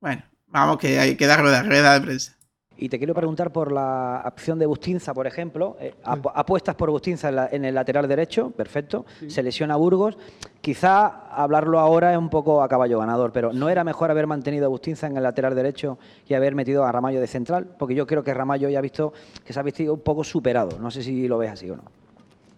Bueno. 0.00 0.22
Vamos, 0.50 0.78
que 0.78 0.98
hay 0.98 1.16
que 1.16 1.26
dar 1.26 1.40
rueda, 1.40 1.62
rueda 1.62 1.98
de 1.98 2.06
prensa. 2.06 2.36
Y 2.80 2.88
te 2.88 2.98
quiero 2.98 3.12
preguntar 3.12 3.52
por 3.52 3.72
la 3.72 4.22
opción 4.24 4.58
de 4.58 4.66
Bustinza, 4.66 5.12
por 5.12 5.26
ejemplo. 5.26 5.76
Eh, 5.80 5.94
apuestas 6.04 6.76
por 6.76 6.90
Bustinza 6.90 7.48
en, 7.50 7.64
el 7.64 7.74
lateral 7.74 8.06
derecho, 8.06 8.50
perfecto. 8.50 9.04
Se 9.26 9.42
lesiona 9.42 9.74
Burgos. 9.74 10.16
Quizá 10.60 11.06
hablarlo 11.30 11.78
ahora 11.78 12.12
es 12.12 12.18
un 12.18 12.28
poco 12.28 12.62
a 12.62 12.68
caballo 12.68 12.98
ganador, 12.98 13.32
pero 13.32 13.52
¿no 13.52 13.68
era 13.68 13.84
mejor 13.84 14.10
haber 14.10 14.26
mantenido 14.26 14.66
a 14.66 14.68
Bustinza 14.68 15.06
en 15.06 15.16
el 15.16 15.22
lateral 15.22 15.54
derecho 15.54 15.98
y 16.26 16.34
haber 16.34 16.54
metido 16.54 16.84
a 16.84 16.92
Ramallo 16.92 17.20
de 17.20 17.26
central? 17.26 17.66
Porque 17.78 17.94
yo 17.94 18.06
creo 18.06 18.24
que 18.24 18.34
Ramallo 18.34 18.68
ya 18.68 18.78
ha 18.78 18.82
visto 18.82 19.12
que 19.44 19.52
se 19.52 19.60
ha 19.60 19.62
visto 19.62 19.82
un 19.92 20.00
poco 20.00 20.24
superado. 20.24 20.78
No 20.78 20.90
sé 20.90 21.02
si 21.02 21.28
lo 21.28 21.38
ves 21.38 21.52
así 21.52 21.70
o 21.70 21.76
no. 21.76 21.82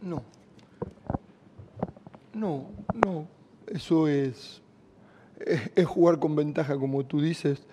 No. 0.03 0.23
No, 2.33 2.65
no. 3.05 3.27
Eso 3.67 4.09
es, 4.09 4.63
es 5.39 5.87
jugar 5.87 6.19
con 6.19 6.35
ventaja, 6.35 6.77
como 6.79 7.05
tú 7.05 7.21
dices 7.21 7.67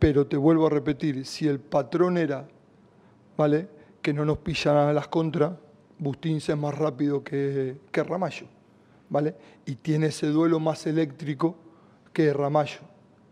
pero 0.00 0.26
te 0.26 0.38
vuelvo 0.38 0.66
a 0.66 0.70
repetir, 0.70 1.26
si 1.26 1.46
el 1.46 1.60
patrón 1.60 2.16
era, 2.16 2.48
¿vale? 3.36 3.68
Que 4.00 4.14
no 4.14 4.24
nos 4.24 4.38
pillan 4.38 4.74
a 4.74 4.92
las 4.94 5.06
contras, 5.08 5.52
Bustince 5.98 6.52
es 6.52 6.58
más 6.58 6.76
rápido 6.76 7.22
que, 7.22 7.76
que 7.92 8.02
Ramallo, 8.02 8.46
¿vale? 9.10 9.36
Y 9.66 9.74
tiene 9.76 10.06
ese 10.06 10.28
duelo 10.28 10.58
más 10.58 10.86
eléctrico 10.86 11.56
que 12.12 12.32
Ramallo. 12.32 12.80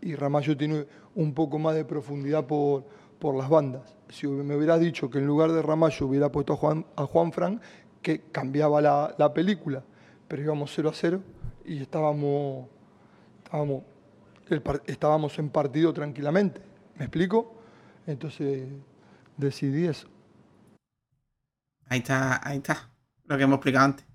Y 0.01 0.15
Ramallo 0.15 0.55
tiene 0.55 0.85
un 1.15 1.33
poco 1.33 1.57
más 1.57 1.75
de 1.75 1.85
profundidad 1.85 2.45
por, 2.45 2.85
por 3.17 3.35
las 3.35 3.49
bandas. 3.49 3.97
Si 4.09 4.27
me 4.27 4.55
hubieras 4.55 4.79
dicho 4.79 5.09
que 5.09 5.17
en 5.17 5.25
lugar 5.25 5.51
de 5.51 5.61
Ramallo 5.61 6.05
hubiera 6.05 6.31
puesto 6.31 6.53
a 6.53 6.57
Juan, 6.57 6.85
a 6.95 7.05
Juan 7.05 7.31
Fran, 7.31 7.61
que 8.01 8.21
cambiaba 8.31 8.81
la, 8.81 9.15
la 9.17 9.33
película, 9.33 9.83
pero 10.27 10.43
íbamos 10.43 10.71
0 10.75 10.89
a 10.89 10.93
0 10.93 11.21
y 11.65 11.81
estábamos, 11.81 12.67
estábamos 13.43 13.83
estábamos 14.85 15.37
en 15.39 15.49
partido 15.49 15.93
tranquilamente. 15.93 16.61
¿Me 16.97 17.05
explico? 17.05 17.55
Entonces 18.07 18.67
decidí 19.37 19.85
eso. 19.85 20.07
Ahí 21.87 21.99
está, 21.99 22.47
ahí 22.47 22.57
está. 22.57 22.89
Lo 23.25 23.37
que 23.37 23.43
hemos 23.43 23.57
explicado 23.57 23.85
antes. 23.85 24.08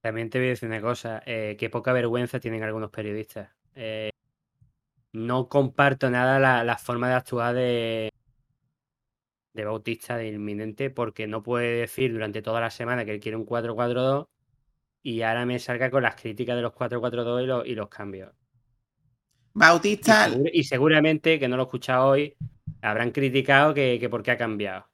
También 0.00 0.30
te 0.30 0.38
voy 0.38 0.48
a 0.48 0.50
decir 0.50 0.68
una 0.68 0.80
cosa, 0.80 1.22
eh, 1.26 1.56
que 1.58 1.70
poca 1.70 1.92
vergüenza 1.92 2.38
tienen 2.40 2.62
algunos 2.62 2.90
periodistas. 2.90 3.50
Eh, 3.74 4.10
no 5.12 5.48
comparto 5.48 6.10
nada 6.10 6.38
la, 6.64 6.78
forma 6.78 7.08
de 7.08 7.14
actuar 7.14 7.54
de, 7.54 8.12
de 9.54 9.64
Bautista, 9.64 10.16
de 10.16 10.28
Inminente, 10.28 10.90
porque 10.90 11.26
no 11.26 11.42
puede 11.42 11.80
decir 11.80 12.12
durante 12.12 12.42
toda 12.42 12.60
la 12.60 12.70
semana 12.70 13.04
que 13.04 13.12
él 13.12 13.20
quiere 13.20 13.36
un 13.36 13.46
4-4-2 13.46 14.26
y 15.02 15.22
ahora 15.22 15.46
me 15.46 15.58
salga 15.58 15.90
con 15.90 16.02
las 16.02 16.14
críticas 16.14 16.56
de 16.56 16.62
los 16.62 16.72
4-4-2 16.72 17.66
y 17.66 17.74
los 17.74 17.88
cambios. 17.88 18.32
Bautista. 19.54 20.28
Y, 20.52 20.62
seguramente, 20.64 21.38
que 21.38 21.48
no 21.48 21.56
lo 21.56 21.64
he 21.64 21.66
escuchado 21.66 22.06
hoy, 22.06 22.36
habrán 22.80 23.10
criticado 23.10 23.74
que, 23.74 23.98
que 23.98 24.08
por 24.08 24.22
qué 24.22 24.32
ha 24.32 24.36
cambiado. 24.36 24.86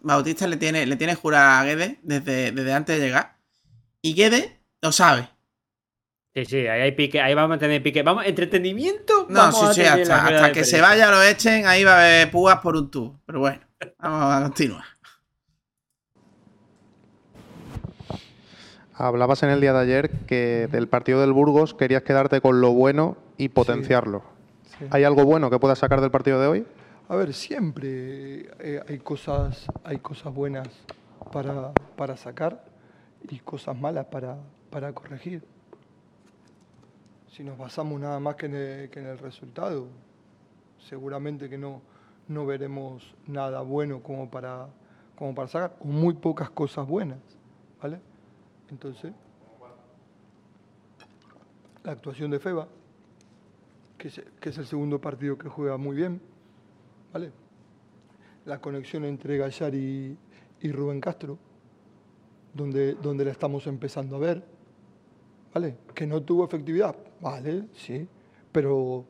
Bautista 0.00 0.46
le 0.46 0.56
tiene, 0.56 0.86
le 0.86 0.96
tiene 0.96 1.14
jurada 1.14 1.60
a 1.60 1.64
Guede 1.64 1.98
desde, 2.02 2.52
desde 2.52 2.72
antes 2.72 2.98
de 2.98 3.06
llegar. 3.06 3.35
Y 4.02 4.14
Guede 4.14 4.60
lo 4.82 4.92
sabe. 4.92 5.28
Sí, 6.36 6.44
sí, 6.44 6.56
ahí 6.66 6.82
hay 6.82 6.92
pique, 6.92 7.18
ahí 7.18 7.32
vamos 7.32 7.56
a 7.56 7.58
tener 7.58 7.82
pique. 7.82 8.02
Vamos, 8.02 8.26
entretenimiento. 8.26 9.26
No, 9.30 9.50
sí, 9.52 9.64
sí, 9.72 9.80
hasta, 9.82 10.52
que 10.52 10.64
se 10.64 10.82
vaya, 10.82 11.10
lo 11.10 11.22
echen, 11.22 11.66
ahí 11.66 11.82
va 11.82 11.92
a 11.92 12.04
haber 12.04 12.30
púas 12.30 12.58
por 12.58 12.76
un 12.76 12.90
tubo. 12.90 13.18
Pero 13.24 13.40
bueno, 13.40 13.60
vamos 13.98 14.34
a 14.34 14.42
continuar. 14.42 14.84
Hablabas 18.92 19.42
en 19.44 19.48
el 19.48 19.62
día 19.62 19.72
de 19.72 19.80
ayer 19.80 20.10
que 20.26 20.68
del 20.70 20.88
partido 20.88 21.22
del 21.22 21.32
Burgos 21.32 21.72
querías 21.72 22.02
quedarte 22.02 22.42
con 22.42 22.60
lo 22.60 22.72
bueno 22.72 23.16
y 23.38 23.48
potenciarlo. 23.48 24.22
¿Hay 24.90 25.04
algo 25.04 25.24
bueno 25.24 25.48
que 25.48 25.58
puedas 25.58 25.78
sacar 25.78 26.02
del 26.02 26.10
partido 26.10 26.38
de 26.38 26.46
hoy? 26.48 26.66
A 27.08 27.16
ver, 27.16 27.32
siempre 27.32 28.50
eh, 28.58 28.82
hay, 28.86 28.98
cosas, 28.98 29.64
hay 29.84 29.98
cosas 29.98 30.34
buenas 30.34 30.68
para, 31.32 31.72
para 31.96 32.18
sacar 32.18 32.62
y 33.28 33.38
cosas 33.40 33.78
malas 33.78 34.06
para, 34.06 34.38
para, 34.70 34.92
corregir. 34.92 35.42
Si 37.28 37.42
nos 37.42 37.58
basamos 37.58 38.00
nada 38.00 38.18
más 38.20 38.36
que 38.36 38.46
en 38.46 38.54
el, 38.54 38.90
que 38.90 39.14
resultado, 39.16 39.88
seguramente 40.78 41.48
que 41.48 41.58
no, 41.58 41.82
no 42.28 42.46
veremos 42.46 43.14
nada 43.26 43.60
bueno 43.60 44.02
como 44.02 44.30
para, 44.30 44.68
como 45.16 45.34
para 45.34 45.48
sacar, 45.48 45.76
o 45.80 45.86
muy 45.86 46.14
pocas 46.14 46.50
cosas 46.50 46.86
buenas. 46.86 47.18
¿vale? 47.80 48.00
Entonces, 48.70 49.12
la 51.84 51.92
actuación 51.92 52.30
de 52.32 52.40
Feba, 52.40 52.66
que 53.96 54.08
es, 54.08 54.58
el 54.58 54.66
segundo 54.66 55.00
partido 55.00 55.38
que 55.38 55.48
juega 55.48 55.76
muy 55.76 55.96
bien, 55.96 56.20
¿vale? 57.12 57.30
La 58.44 58.60
conexión 58.60 59.04
entre 59.04 59.38
Gallar 59.38 59.74
y, 59.74 60.16
Rubén 60.62 61.00
Castro, 61.00 61.38
donde, 62.56 62.94
donde 62.94 63.24
la 63.24 63.32
estamos 63.32 63.66
empezando 63.66 64.16
a 64.16 64.18
ver, 64.20 64.42
¿vale? 65.54 65.76
Que 65.94 66.06
no 66.06 66.22
tuvo 66.22 66.44
efectividad, 66.44 66.96
vale, 67.20 67.68
sí, 67.74 68.06
pero, 68.52 69.04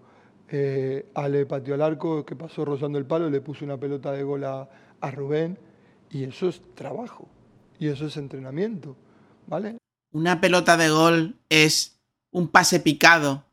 Eh, 0.49 1.11
Ale 1.15 1.45
pateó 1.45 1.75
al 1.75 1.83
arco, 1.83 2.25
que 2.25 2.37
pasó 2.37 2.65
rozando 2.65 2.99
el 2.99 3.05
palo, 3.07 3.29
le 3.29 3.41
puso 3.41 3.65
una 3.65 3.79
pelota 3.79 4.13
de 4.13 4.23
gol 4.23 4.45
a, 4.45 4.69
a 5.01 5.11
Rubén. 5.11 5.59
Y 6.11 6.23
eso 6.25 6.49
es 6.49 6.63
trabajo. 6.77 7.29
Y 7.81 7.89
eso 7.89 8.07
es 8.07 8.17
entrenamiento. 8.17 8.97
¿Vale? 9.49 9.77
Una 10.13 10.41
pelota 10.41 10.77
de 10.77 10.89
gol 10.89 11.35
es 11.49 11.99
un 12.31 12.47
pase 12.49 12.79
picado 12.79 13.45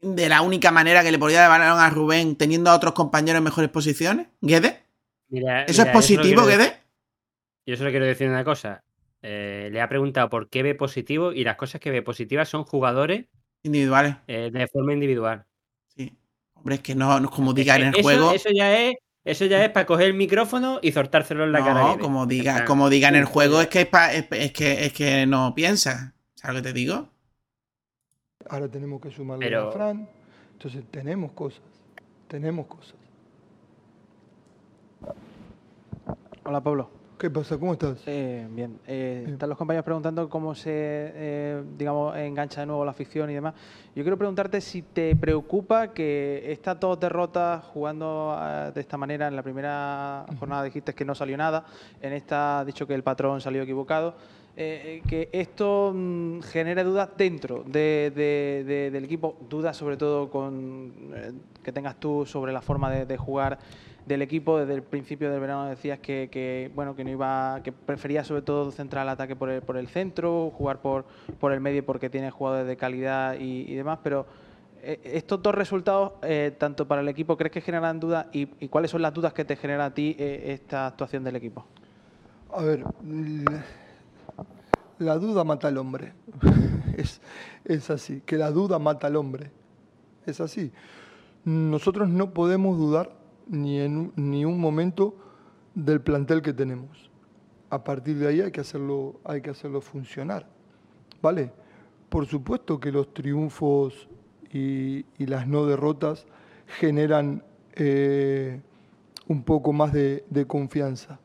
de 0.00 0.28
la 0.28 0.42
única 0.42 0.72
manera 0.72 1.04
que 1.04 1.12
le 1.12 1.18
podía 1.20 1.40
dar 1.42 1.50
balón 1.50 1.78
a 1.78 1.88
Rubén 1.90 2.34
teniendo 2.36 2.70
a 2.70 2.74
otros 2.74 2.92
compañeros 2.94 3.38
en 3.38 3.44
mejores 3.44 3.70
posiciones? 3.70 4.26
¿Guede? 4.40 4.82
Mira, 5.28 5.62
¿Eso 5.64 5.82
mira, 5.82 5.92
es 5.92 5.96
positivo, 5.96 6.44
Guede? 6.44 6.81
Yo 7.66 7.76
solo 7.76 7.90
quiero 7.90 8.06
decir 8.06 8.28
una 8.28 8.44
cosa. 8.44 8.82
Eh, 9.22 9.68
le 9.72 9.80
ha 9.80 9.88
preguntado 9.88 10.28
por 10.28 10.48
qué 10.48 10.62
ve 10.62 10.74
positivo 10.74 11.32
y 11.32 11.44
las 11.44 11.56
cosas 11.56 11.80
que 11.80 11.90
ve 11.92 12.02
positivas 12.02 12.48
son 12.48 12.64
jugadores 12.64 13.26
Individuales. 13.62 14.16
eh, 14.26 14.50
de 14.52 14.66
forma 14.66 14.92
individual. 14.92 15.44
Hombre, 16.54 16.76
es 16.76 16.80
que 16.80 16.94
no, 16.94 17.18
no 17.20 17.28
es 17.28 17.34
como 17.34 17.52
diga 17.54 17.76
en 17.76 17.82
el 17.88 17.94
eso, 17.94 18.02
juego. 18.02 18.32
Eso 18.32 18.48
ya 18.54 18.76
es, 18.80 18.94
eso 19.24 19.46
ya 19.46 19.64
es 19.64 19.70
para 19.70 19.84
coger 19.86 20.06
el 20.08 20.14
micrófono 20.14 20.78
y 20.82 20.92
soltárselo 20.92 21.42
en 21.44 21.52
la 21.52 21.58
cara. 21.64 21.80
a 21.80 21.96
No, 21.96 21.98
como 21.98 22.26
diga, 22.26 22.54
plan, 22.54 22.66
como 22.66 22.88
diga 22.88 23.08
en 23.08 23.16
el 23.16 23.24
juego, 23.24 23.60
es 23.60 23.66
que 23.68 23.80
es, 23.82 23.86
pa- 23.88 24.12
es, 24.12 24.26
es 24.30 24.52
que 24.52 24.84
es 24.86 24.92
que 24.92 25.26
no 25.26 25.54
piensa. 25.56 26.14
¿Sabes 26.34 26.56
lo 26.56 26.62
que 26.62 26.68
te 26.68 26.72
digo? 26.74 27.08
Ahora 28.48 28.68
tenemos 28.68 29.00
que 29.00 29.10
sumarle 29.10 29.46
Pero- 29.46 29.68
a 29.68 29.72
Fran. 29.72 30.08
Entonces 30.52 30.84
tenemos 30.90 31.32
cosas. 31.32 31.62
Tenemos 32.28 32.66
cosas. 32.66 32.94
Hola 36.44 36.60
Pablo. 36.60 36.90
¿Qué 37.18 37.30
pasa? 37.30 37.56
¿Cómo 37.56 37.74
estás? 37.74 38.02
Eh, 38.06 38.48
bien. 38.50 38.80
Eh, 38.84 39.24
están 39.28 39.48
los 39.48 39.56
compañeros 39.56 39.84
preguntando 39.84 40.28
cómo 40.28 40.56
se, 40.56 40.70
eh, 40.74 41.62
digamos, 41.78 42.16
engancha 42.16 42.60
de 42.62 42.66
nuevo 42.66 42.84
la 42.84 42.90
afición 42.90 43.30
y 43.30 43.34
demás. 43.34 43.54
Yo 43.94 44.02
quiero 44.02 44.18
preguntarte 44.18 44.60
si 44.60 44.82
te 44.82 45.14
preocupa 45.14 45.92
que 45.92 46.50
estas 46.50 46.80
dos 46.80 46.98
derrotas 46.98 47.64
jugando 47.66 48.36
eh, 48.40 48.72
de 48.74 48.80
esta 48.80 48.96
manera, 48.96 49.28
en 49.28 49.36
la 49.36 49.42
primera 49.44 50.26
jornada 50.40 50.64
dijiste 50.64 50.94
que 50.94 51.04
no 51.04 51.14
salió 51.14 51.36
nada, 51.36 51.64
en 52.00 52.12
esta 52.12 52.60
has 52.60 52.66
dicho 52.66 52.88
que 52.88 52.94
el 52.94 53.04
patrón 53.04 53.40
salió 53.40 53.62
equivocado, 53.62 54.16
eh, 54.56 55.00
que 55.06 55.28
esto 55.32 55.92
mm, 55.94 56.40
genere 56.40 56.82
dudas 56.82 57.08
dentro 57.16 57.62
de- 57.64 58.10
de- 58.14 58.64
de- 58.66 58.90
del 58.90 59.04
equipo, 59.04 59.36
dudas 59.48 59.76
sobre 59.76 59.96
todo 59.96 60.28
con 60.28 60.92
que 61.62 61.70
tengas 61.70 62.00
tú 62.00 62.26
sobre 62.26 62.52
la 62.52 62.60
forma 62.62 62.90
de 62.90 63.16
jugar 63.16 63.58
del 64.06 64.22
equipo 64.22 64.58
desde 64.58 64.74
el 64.74 64.82
principio 64.82 65.30
del 65.30 65.40
verano 65.40 65.66
decías 65.66 65.98
que, 66.00 66.28
que, 66.30 66.70
bueno 66.74 66.96
que 66.96 67.04
no 67.04 67.10
iba 67.10 67.60
que 67.62 67.72
prefería 67.72 68.24
sobre 68.24 68.42
todo 68.42 68.70
centrar 68.70 69.04
el 69.04 69.10
ataque 69.10 69.36
por 69.36 69.50
el, 69.50 69.62
por 69.62 69.76
el 69.76 69.88
centro 69.88 70.50
jugar 70.56 70.80
por, 70.80 71.04
por 71.38 71.52
el 71.52 71.60
medio 71.60 71.84
porque 71.84 72.10
tiene 72.10 72.30
jugadores 72.30 72.66
de 72.66 72.76
calidad 72.76 73.36
y, 73.38 73.74
demás 73.74 74.00
pero 74.02 74.26
eh, 74.82 75.00
estos 75.04 75.42
dos 75.42 75.54
resultados 75.54 76.12
eh, 76.22 76.54
tanto 76.58 76.88
para 76.88 77.00
el 77.02 77.08
equipo 77.08 77.36
crees 77.36 77.52
que 77.52 77.60
generan 77.60 78.00
dudas 78.00 78.26
y, 78.32 78.46
cuáles 78.68 78.90
son 78.90 79.02
las 79.02 79.14
dudas 79.14 79.32
que 79.32 79.44
te 79.44 79.56
genera 79.56 79.86
a 79.86 79.94
ti 79.94 80.16
eh, 80.18 80.52
esta 80.52 80.88
actuación 80.88 81.22
del 81.22 81.36
equipo 81.36 81.64
A 82.52 82.62
ver, 82.62 82.84
la, 83.04 83.64
la 84.98 85.18
duda 85.18 85.44
mata 85.44 85.68
al 85.68 85.78
hombre. 85.78 86.12
es, 86.96 87.20
es 87.64 87.90
así, 87.90 88.22
que 88.24 88.36
la 88.36 88.50
duda 88.50 88.78
mata 88.78 89.06
al 89.06 89.16
hombre. 89.16 89.50
Es 90.26 90.40
así. 90.40 90.72
Nosotros 91.44 92.08
no 92.08 92.30
podemos 92.30 92.78
dudar 92.78 93.21
ni 93.48 93.80
en 93.80 94.12
ni 94.16 94.44
un 94.44 94.60
momento 94.60 95.16
del 95.74 96.00
plantel 96.00 96.42
que 96.42 96.52
tenemos. 96.52 97.10
A 97.70 97.82
partir 97.82 98.18
de 98.18 98.28
ahí 98.28 98.40
hay 98.40 98.50
que 98.50 98.60
hacerlo, 98.60 99.20
hay 99.24 99.40
que 99.40 99.50
hacerlo 99.50 99.80
funcionar. 99.80 100.46
¿Vale? 101.22 101.52
Por 102.08 102.26
supuesto 102.26 102.78
que 102.78 102.92
los 102.92 103.14
triunfos 103.14 104.08
y, 104.52 105.04
las 105.18 105.46
no 105.46 105.64
derrotas 105.66 106.26
generan 106.66 107.42
eh, 107.74 108.60
un 109.28 109.42
poco 109.44 109.72
más 109.72 109.92
de, 109.92 110.24
de 110.28 110.46
confianza. 110.46 111.20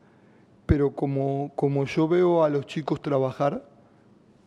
Pero 0.66 0.92
como, 0.92 1.52
como 1.56 1.84
yo 1.84 2.08
veo 2.08 2.44
a 2.44 2.48
los 2.48 2.66
chicos 2.66 3.02
trabajar, 3.02 3.68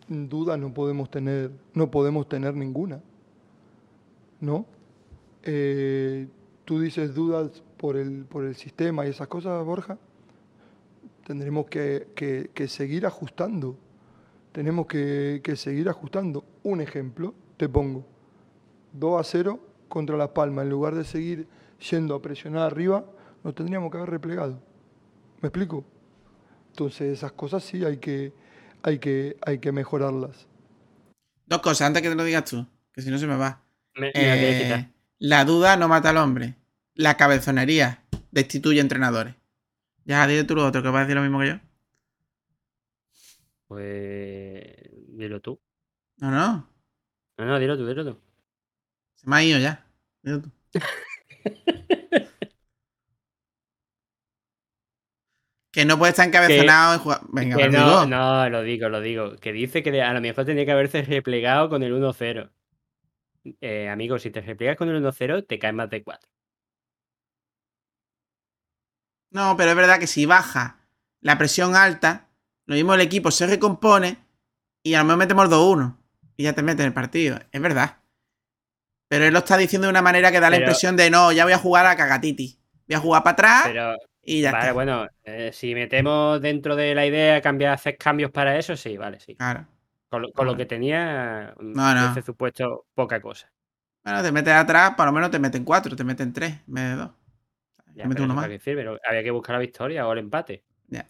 duda 0.07 0.57
no 0.57 0.73
podemos 0.73 1.09
tener, 1.09 1.51
no 1.73 1.89
podemos 1.91 2.27
tener 2.27 2.55
ninguna. 2.55 3.01
¿No? 4.39 4.65
Eh, 5.43 6.27
Tú 6.71 6.79
dices 6.79 7.13
dudas 7.13 7.61
por 7.75 7.97
el, 7.97 8.23
por 8.23 8.45
el 8.45 8.55
sistema 8.55 9.05
y 9.05 9.09
esas 9.09 9.27
cosas, 9.27 9.61
Borja. 9.65 9.97
Tendremos 11.25 11.65
que, 11.65 12.07
que- 12.15 12.49
que 12.53 12.69
seguir 12.69 13.05
ajustando. 13.05 13.77
Tenemos 14.53 14.85
que, 14.87 15.41
que 15.43 15.57
seguir 15.57 15.89
ajustando. 15.89 16.45
Un 16.63 16.79
ejemplo, 16.79 17.33
te 17.57 17.67
pongo. 17.67 18.05
2 18.93 19.19
a 19.19 19.23
0 19.25 19.59
contra 19.89 20.15
Las 20.15 20.29
Palmas. 20.29 20.63
En 20.63 20.69
lugar 20.69 20.95
de 20.95 21.03
seguir 21.03 21.45
yendo 21.91 22.15
a 22.15 22.21
presionar 22.21 22.61
arriba, 22.71 23.03
nos 23.43 23.53
tendríamos 23.53 23.91
que 23.91 23.97
haber 23.97 24.09
replegado. 24.11 24.57
¿Me 25.41 25.49
explico? 25.49 25.83
Entonces 26.69 27.17
esas 27.17 27.33
cosas 27.33 27.65
sí 27.65 27.83
hay 27.83 27.97
que, 27.97 28.31
hay 28.81 28.97
que, 28.99 29.35
hay 29.45 29.59
que 29.59 29.73
mejorarlas. 29.73 30.47
Dos 31.47 31.59
cosas, 31.59 31.87
antes 31.87 32.01
que 32.01 32.07
te 32.07 32.15
lo 32.15 32.23
digas 32.23 32.45
tú, 32.45 32.65
que 32.93 33.01
si 33.01 33.09
no 33.11 33.17
se 33.17 33.27
me 33.27 33.35
va. 33.35 33.61
Me- 33.97 34.13
Eh, 34.15 34.87
la 35.19 35.43
duda 35.43 35.75
no 35.75 35.89
mata 35.89 36.11
al 36.11 36.17
hombre. 36.17 36.55
La 36.95 37.17
cabezonería 37.17 38.03
destituye 38.31 38.79
entrenadores. 38.81 39.35
Ya, 40.05 40.25
dile 40.27 40.43
tú 40.43 40.55
lo 40.55 40.65
otro, 40.65 40.81
que 40.81 40.89
vas 40.89 41.01
a 41.01 41.01
decir 41.01 41.15
lo 41.15 41.21
mismo 41.21 41.39
que 41.39 41.47
yo. 41.47 41.59
Pues 43.67 44.65
dilo 45.07 45.39
tú. 45.41 45.61
No, 46.17 46.29
no, 46.31 46.69
No, 47.37 47.45
no, 47.45 47.59
dilo 47.59 47.77
tú, 47.77 47.87
dilo 47.87 48.03
tú. 48.05 48.19
se 49.15 49.29
me 49.29 49.35
ha 49.37 49.43
ido 49.43 49.59
ya. 49.59 49.85
Dilo 50.21 50.41
tú. 50.41 50.51
que 55.71 55.85
no 55.85 55.97
puede 55.97 56.09
estar 56.11 56.27
encabezonado 56.27 56.93
en 56.95 56.99
jugar. 56.99 57.21
Venga, 57.29 57.55
Que 57.55 57.69
no, 57.69 58.05
no, 58.05 58.49
lo 58.49 58.61
digo, 58.61 58.89
lo 58.89 58.99
digo. 58.99 59.37
Que 59.37 59.53
dice 59.53 59.81
que 59.81 60.01
a 60.01 60.13
lo 60.13 60.19
mejor 60.21 60.45
tenía 60.45 60.65
que 60.65 60.71
haberse 60.71 61.01
replegado 61.03 61.69
con 61.69 61.81
el 61.83 61.93
1-0. 61.93 62.51
Eh, 63.61 63.89
amigo, 63.89 64.19
si 64.19 64.29
te 64.31 64.41
replegas 64.41 64.77
con 64.77 64.89
el 64.89 65.01
1-0, 65.01 65.47
te 65.47 65.57
caes 65.59 65.73
más 65.73 65.89
de 65.89 66.03
4. 66.03 66.29
No, 69.31 69.55
pero 69.57 69.71
es 69.71 69.75
verdad 69.75 69.99
que 69.99 70.07
si 70.07 70.25
baja 70.25 70.77
la 71.21 71.37
presión 71.37 71.75
alta, 71.75 72.27
lo 72.65 72.75
mismo 72.75 72.93
el 72.93 73.01
equipo 73.01 73.31
se 73.31 73.47
recompone 73.47 74.17
y 74.83 74.93
a 74.93 74.99
lo 74.99 75.05
mejor 75.05 75.19
metemos 75.19 75.49
2-1 75.49 75.97
y 76.37 76.43
ya 76.43 76.53
te 76.53 76.63
meten 76.63 76.81
en 76.81 76.87
el 76.87 76.93
partido. 76.93 77.39
Es 77.51 77.61
verdad. 77.61 77.97
Pero 79.07 79.25
él 79.25 79.33
lo 79.33 79.39
está 79.39 79.57
diciendo 79.57 79.87
de 79.87 79.91
una 79.91 80.01
manera 80.01 80.31
que 80.31 80.39
da 80.39 80.49
la 80.49 80.57
impresión 80.57 80.95
de 80.95 81.09
no, 81.09 81.31
ya 81.31 81.43
voy 81.43 81.53
a 81.53 81.57
jugar 81.57 81.85
a 81.85 81.95
cagatiti. 81.95 82.57
Voy 82.87 82.95
a 82.95 82.99
jugar 82.99 83.23
para 83.23 83.33
atrás 83.33 83.63
Pero, 83.65 83.95
y 84.21 84.41
ya 84.41 84.51
vale, 84.51 84.63
está. 84.65 84.73
bueno, 84.73 85.07
eh, 85.23 85.51
si 85.53 85.73
metemos 85.75 86.41
dentro 86.41 86.75
de 86.75 86.95
la 86.95 87.05
idea 87.05 87.41
cambiar, 87.41 87.73
hacer 87.73 87.97
cambios 87.97 88.31
para 88.31 88.57
eso, 88.57 88.75
sí, 88.75 88.97
vale, 88.97 89.19
sí. 89.19 89.35
Claro. 89.35 89.67
Con, 90.09 90.23
lo- 90.45 90.57
que 90.57 90.65
tenía, 90.65 91.53
No, 91.59 91.93
no. 91.95 92.11
ese 92.11 92.21
supuesto, 92.21 92.85
poca 92.93 93.21
cosa. 93.21 93.49
Bueno, 94.03 94.21
te 94.23 94.31
metes 94.31 94.53
atrás, 94.53 94.93
por 94.97 95.05
lo 95.05 95.11
menos 95.13 95.31
te 95.31 95.39
meten 95.39 95.63
4, 95.63 95.95
te 95.95 96.03
meten 96.03 96.33
3 96.33 96.51
en 96.67 96.73
vez 96.73 96.83
de 96.89 96.95
2. 96.95 97.11
Ya, 97.95 98.03
Te 98.03 98.09
metes 98.09 98.15
pero 98.15 98.25
uno 98.25 98.33
más. 98.35 98.45
¿no? 98.85 98.97
Había 99.07 99.23
que 99.23 99.31
buscar 99.31 99.55
la 99.55 99.59
victoria 99.59 100.07
o 100.07 100.13
el 100.13 100.19
empate. 100.19 100.63
Ya. 100.87 101.05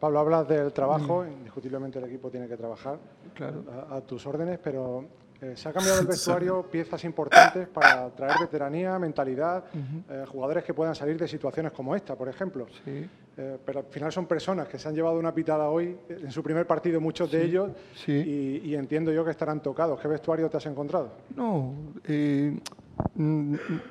Pablo, 0.00 0.18
hablas 0.18 0.46
del 0.48 0.72
trabajo, 0.72 1.24
indiscutiblemente 1.26 1.98
el 1.98 2.04
equipo 2.06 2.30
tiene 2.30 2.46
que 2.46 2.56
trabajar 2.56 2.98
Claro. 3.34 3.64
a, 3.90 3.96
a 3.96 4.00
tus 4.02 4.26
órdenes, 4.26 4.58
pero 4.62 5.04
eh, 5.40 5.54
se 5.56 5.68
ha 5.68 5.72
cambiado 5.72 6.00
el 6.00 6.06
vestuario 6.14 6.62
piezas 6.70 7.02
importantes 7.04 7.68
para 7.68 8.10
traer 8.10 8.38
veteranía, 8.38 8.98
mentalidad, 8.98 9.64
eh, 10.08 10.24
jugadores 10.28 10.62
que 10.64 10.74
puedan 10.74 10.94
salir 10.94 11.18
de 11.18 11.26
situaciones 11.26 11.72
como 11.72 11.96
esta, 11.96 12.14
por 12.16 12.28
ejemplo. 12.28 12.66
Sí. 12.84 13.08
Eh, 13.36 13.58
pero 13.64 13.80
al 13.80 13.86
final 13.86 14.12
son 14.12 14.26
personas 14.26 14.68
que 14.68 14.78
se 14.78 14.86
han 14.88 14.94
llevado 14.94 15.18
una 15.18 15.34
pitada 15.34 15.68
hoy 15.68 15.96
en 16.08 16.30
su 16.30 16.40
primer 16.42 16.66
partido, 16.68 17.00
muchos 17.00 17.32
de 17.32 17.44
ellos, 17.44 17.70
sí. 17.94 18.12
y, 18.12 18.68
y 18.70 18.74
entiendo 18.76 19.12
yo 19.12 19.24
que 19.24 19.32
estarán 19.32 19.60
tocados. 19.60 20.00
¿Qué 20.00 20.06
vestuario 20.06 20.48
te 20.48 20.56
has 20.56 20.66
encontrado? 20.66 21.10
No, 21.34 21.74
eh, 22.06 22.56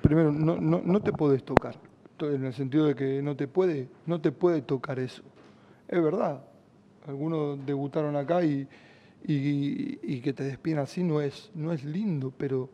primero, 0.02 0.32
no, 0.32 0.56
no, 0.58 0.82
no 0.84 1.02
te 1.02 1.12
puedes 1.12 1.44
tocar, 1.44 1.76
to- 2.16 2.32
en 2.32 2.46
el 2.46 2.54
sentido 2.54 2.86
de 2.86 2.96
que 2.96 3.22
no 3.22 3.36
te 3.36 3.48
puede, 3.50 3.89
no 4.06 4.22
te 4.22 4.32
puede 4.32 4.62
tocar 4.62 4.98
eso. 5.00 5.24
Es 5.89 6.02
verdad, 6.02 6.41
algunos 7.06 7.66
debutaron 7.66 8.16
acá 8.16 8.46
y, 8.46 8.66
y- 9.28 10.00
y 10.04 10.22
que 10.22 10.32
te 10.32 10.44
despiden 10.44 10.80
así 10.80 11.04
no 11.04 11.20
es, 11.20 11.52
no 11.54 11.74
es 11.74 11.84
lindo, 11.84 12.32
pero 12.38 12.70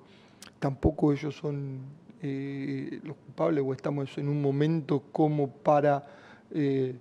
tampoco 0.60 1.12
ellos 1.14 1.36
son 1.36 1.80
eh, 2.22 3.00
los 3.04 3.16
culpables 3.18 3.64
o 3.66 3.74
estamos 3.74 4.16
en 4.20 4.28
un 4.28 4.40
momento 4.40 5.02
como 5.12 5.50
para... 5.50 6.19
eh, 6.52 6.96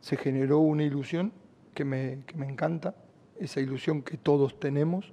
se 0.00 0.16
generó 0.16 0.58
una 0.58 0.82
ilusión 0.82 1.32
que 1.74 1.84
me, 1.84 2.20
que 2.26 2.36
me 2.36 2.46
encanta, 2.46 2.94
esa 3.38 3.60
ilusión 3.60 4.02
que 4.02 4.16
todos 4.16 4.58
tenemos, 4.58 5.12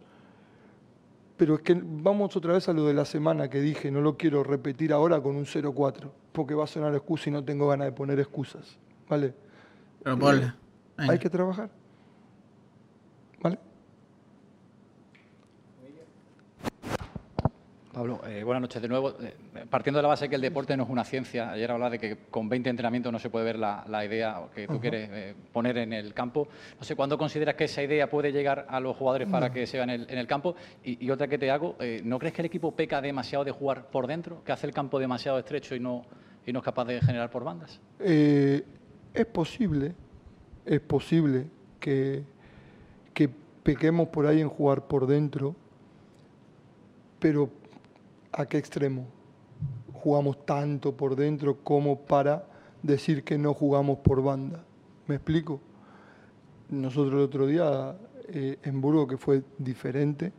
pero 1.37 1.55
es 1.55 1.61
que 1.61 1.81
vamos 1.81 2.35
otra 2.35 2.53
vez 2.53 2.67
a 2.67 2.73
lo 2.73 2.85
de 2.85 2.93
la 2.93 3.05
semana 3.05 3.49
que 3.49 3.61
dije, 3.61 3.91
no 3.91 4.01
lo 4.01 4.17
quiero 4.17 4.43
repetir 4.43 4.91
ahora 4.91 5.21
con 5.21 5.35
un 5.37 5.45
0-4, 5.45 6.11
porque 6.33 6.53
va 6.53 6.65
a 6.65 6.67
sonar 6.67 6.93
excusa 6.93 7.29
y 7.29 7.33
no 7.33 7.43
tengo 7.45 7.67
ganas 7.69 7.87
de 7.87 7.91
poner 7.93 8.19
excusas, 8.19 8.77
¿vale? 9.07 9.33
Pero 10.03 10.17
Eh. 10.97 11.07
Hay 11.09 11.17
que 11.17 11.29
trabajar, 11.29 11.69
¿vale? 13.41 13.57
Pablo, 17.99 18.21
eh, 18.29 18.45
buenas 18.45 18.61
noches 18.61 18.81
de 18.81 18.87
nuevo. 18.87 19.09
Eh, 19.09 19.35
partiendo 19.69 19.97
de 19.97 20.03
la 20.03 20.07
base 20.07 20.29
que 20.29 20.35
el 20.35 20.41
deporte 20.41 20.77
no 20.77 20.83
es 20.83 20.89
una 20.89 21.03
ciencia, 21.03 21.51
ayer 21.51 21.69
hablaba 21.69 21.89
de 21.89 21.99
que 21.99 22.17
con 22.31 22.47
20 22.47 22.69
entrenamientos 22.69 23.11
no 23.11 23.19
se 23.19 23.29
puede 23.29 23.43
ver 23.43 23.59
la, 23.59 24.05
idea 24.05 24.41
que 24.55 24.67
tú 24.67 24.79
quieres 24.79 25.09
eh, 25.11 25.35
poner 25.51 25.77
en 25.79 25.91
el 25.91 26.13
campo. 26.13 26.47
No 26.77 26.85
sé, 26.85 26.95
¿cuándo 26.95 27.17
consideras 27.17 27.55
que 27.55 27.65
esa 27.65 27.83
idea 27.83 28.09
puede 28.09 28.31
llegar 28.31 28.65
a 28.69 28.79
los 28.79 28.95
jugadores 28.95 29.27
para 29.27 29.51
que 29.51 29.67
se 29.67 29.75
vean 29.75 29.89
en 29.89 30.17
el, 30.17 30.27
campo? 30.27 30.55
Y, 30.81 31.11
otra 31.11 31.27
que 31.27 31.37
te 31.37 31.51
hago, 31.51 31.75
¿no 32.05 32.19
crees 32.19 32.33
que 32.33 32.41
el 32.41 32.45
equipo 32.45 32.73
peca 32.73 33.01
demasiado 33.01 33.43
de 33.43 33.51
jugar 33.51 33.89
por 33.89 34.07
dentro? 34.07 34.45
¿Que 34.45 34.53
hace 34.53 34.65
el 34.65 34.73
campo 34.73 34.97
demasiado 34.97 35.37
estrecho 35.37 35.75
y 35.75 35.81
no, 35.81 36.05
y 36.45 36.53
no 36.53 36.59
es 36.59 36.65
capaz 36.65 36.85
de 36.85 37.01
generar 37.01 37.29
por 37.29 37.43
bandas? 37.43 37.81
es 37.99 39.25
posible, 39.33 39.93
es 40.65 40.79
posible 40.79 41.47
que, 41.81 42.23
que 43.13 43.29
pequemos 43.61 44.07
por 44.07 44.25
ahí 44.25 44.39
en 44.39 44.47
jugar 44.47 44.87
por 44.87 45.05
dentro, 45.05 45.53
pero 47.19 47.58
¿a 48.31 48.45
qué 48.45 48.57
extremo? 48.57 49.07
Jugamos 49.93 50.45
tanto 50.45 50.95
por 50.95 51.15
dentro 51.15 51.57
como 51.63 51.99
para 51.99 52.45
decir 52.81 53.23
que 53.23 53.37
no 53.37 53.53
jugamos 53.53 53.99
por 53.99 54.23
banda. 54.23 54.63
¿Me 55.07 55.15
explico? 55.15 55.59
Nosotros 56.69 57.13
el 57.13 57.19
otro 57.21 57.47
día 57.47 57.97
eh, 58.27 58.59
en 58.63 58.79
Burgo, 58.81 59.07
que 59.07 59.17
fue 59.17 59.43
diferente, 59.57 60.31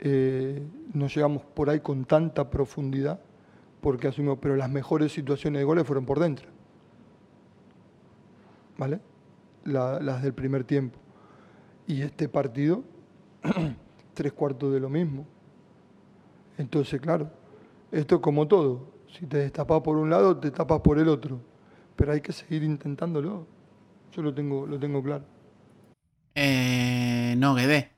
eh, 0.00 0.62
nos 0.92 1.14
llegamos 1.14 1.42
por 1.42 1.70
ahí 1.70 1.80
con 1.80 2.04
tanta 2.04 2.50
profundidad, 2.50 3.18
porque 3.80 4.08
asumimos, 4.08 4.38
pero 4.40 4.56
las 4.56 4.70
mejores 4.70 5.12
situaciones 5.12 5.60
de 5.60 5.64
goles 5.64 5.86
fueron 5.86 6.04
por 6.04 6.20
dentro. 6.20 6.48
¿Vale? 8.76 9.00
las 9.64 10.22
del 10.22 10.34
primer 10.34 10.64
tiempo. 10.64 10.98
Y 11.86 12.02
este 12.02 12.28
partido, 12.28 12.84
tres 14.14 14.32
cuartos 14.32 14.72
de 14.72 14.80
lo 14.80 14.90
mismo. 14.90 15.26
Entonces, 16.58 17.00
claro, 17.00 17.30
esto 17.90 18.16
es 18.16 18.20
como 18.20 18.48
todo. 18.48 18.92
Si 19.08 19.26
te 19.26 19.38
destapas 19.38 19.80
por 19.82 19.96
un 19.96 20.10
lado, 20.10 20.36
te 20.36 20.50
tapas 20.50 20.80
por 20.80 20.98
el 20.98 21.08
otro. 21.08 21.40
Pero 21.96 22.12
hay 22.12 22.20
que 22.20 22.32
seguir 22.32 22.62
intentándolo. 22.62 23.46
Yo 24.12 24.22
lo 24.22 24.34
tengo, 24.34 24.66
lo 24.66 24.78
tengo 24.78 25.02
claro. 25.02 25.24
Eh, 26.34 27.34
no, 27.38 27.54
Guede. 27.54 27.92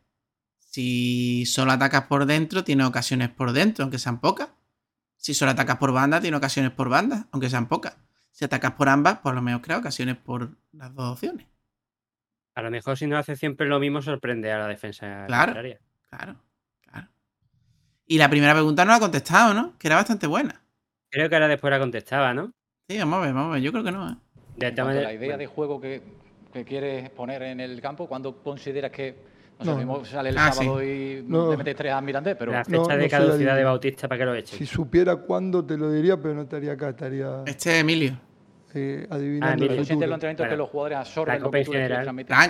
Si 0.58 1.46
solo 1.46 1.72
atacas 1.72 2.02
por 2.02 2.26
dentro, 2.26 2.64
tiene 2.64 2.84
ocasiones 2.84 3.30
por 3.30 3.52
dentro, 3.52 3.84
aunque 3.84 3.98
sean 3.98 4.20
pocas. 4.20 4.50
Si 5.16 5.32
solo 5.32 5.52
atacas 5.52 5.78
por 5.78 5.92
banda, 5.92 6.20
tiene 6.20 6.36
ocasiones 6.36 6.72
por 6.72 6.88
banda, 6.90 7.28
aunque 7.32 7.48
sean 7.48 7.68
pocas. 7.68 7.96
Si 8.30 8.44
atacas 8.44 8.72
por 8.72 8.88
ambas, 8.90 9.20
por 9.20 9.34
lo 9.34 9.40
menos 9.40 9.62
crea 9.62 9.78
ocasiones 9.78 10.16
por 10.16 10.50
las 10.72 10.94
dos 10.94 11.12
opciones. 11.14 11.46
A 12.54 12.62
lo 12.62 12.70
mejor 12.70 12.98
si 12.98 13.06
no 13.06 13.16
hace 13.16 13.36
siempre 13.36 13.66
lo 13.66 13.80
mismo, 13.80 14.02
sorprende 14.02 14.52
a 14.52 14.58
la 14.58 14.66
defensa 14.68 15.24
claro, 15.26 15.54
Claro. 16.10 16.36
Y 18.06 18.18
la 18.18 18.30
primera 18.30 18.52
pregunta 18.52 18.84
no 18.84 18.90
la 18.92 18.96
ha 18.96 19.00
contestado, 19.00 19.52
¿no? 19.52 19.74
Que 19.78 19.88
era 19.88 19.96
bastante 19.96 20.26
buena. 20.26 20.62
Creo 21.10 21.28
que 21.28 21.34
ahora 21.34 21.48
después 21.48 21.70
la 21.70 21.78
contestaba, 21.78 22.32
¿no? 22.34 22.52
Sí, 22.88 22.98
vamos 22.98 23.18
a 23.18 23.20
ver, 23.22 23.34
vamos 23.34 23.50
a 23.50 23.54
ver. 23.54 23.62
Yo 23.62 23.72
creo 23.72 23.84
que 23.84 23.92
no, 23.92 24.10
¿eh? 24.10 24.16
la 24.58 25.12
idea 25.12 25.36
de 25.36 25.46
juego 25.46 25.80
que, 25.80 26.02
quieres 26.64 27.10
poner 27.10 27.42
en 27.42 27.60
el 27.60 27.80
campo, 27.82 28.06
¿cuándo 28.06 28.42
consideras 28.42 28.90
que 28.90 29.14
no, 29.60 29.76
mismo 29.76 30.04
sale 30.04 30.30
el 30.30 30.38
ah, 30.38 30.52
sábado 30.52 30.82
y 30.82 31.22
no, 31.26 31.50
te 31.50 31.56
metes 31.56 31.76
tres 31.76 31.92
a 31.92 32.00
Mirandés, 32.00 32.36
pero... 32.38 32.52
La 32.52 32.64
fecha 32.64 32.96
de 32.96 33.08
caducidad 33.08 33.56
de 33.56 33.64
Bautista, 33.64 34.08
¿para 34.08 34.18
que 34.18 34.24
lo 34.24 34.34
eche? 34.34 34.56
Si 34.56 34.66
supiera 34.66 35.16
cuándo 35.16 35.64
te 35.64 35.76
lo 35.76 35.90
diría, 35.90 36.16
pero 36.16 36.34
no 36.34 36.42
estaría 36.42 36.72
acá, 36.72 36.90
estaría... 36.90 37.42
Este 37.46 37.74
es 37.74 37.80
Emilio. 37.80 38.18
Eh, 38.74 39.06
adivinando 39.08 39.64
ah, 39.64 39.68
el 39.68 39.86
futuro. 39.86 40.06
los 40.06 40.48
que 40.48 40.56
los 40.56 40.68
jugadores 40.68 40.98
absorben 40.98 41.42
lo 41.42 41.50
que 41.50 41.64
tú 41.64 41.72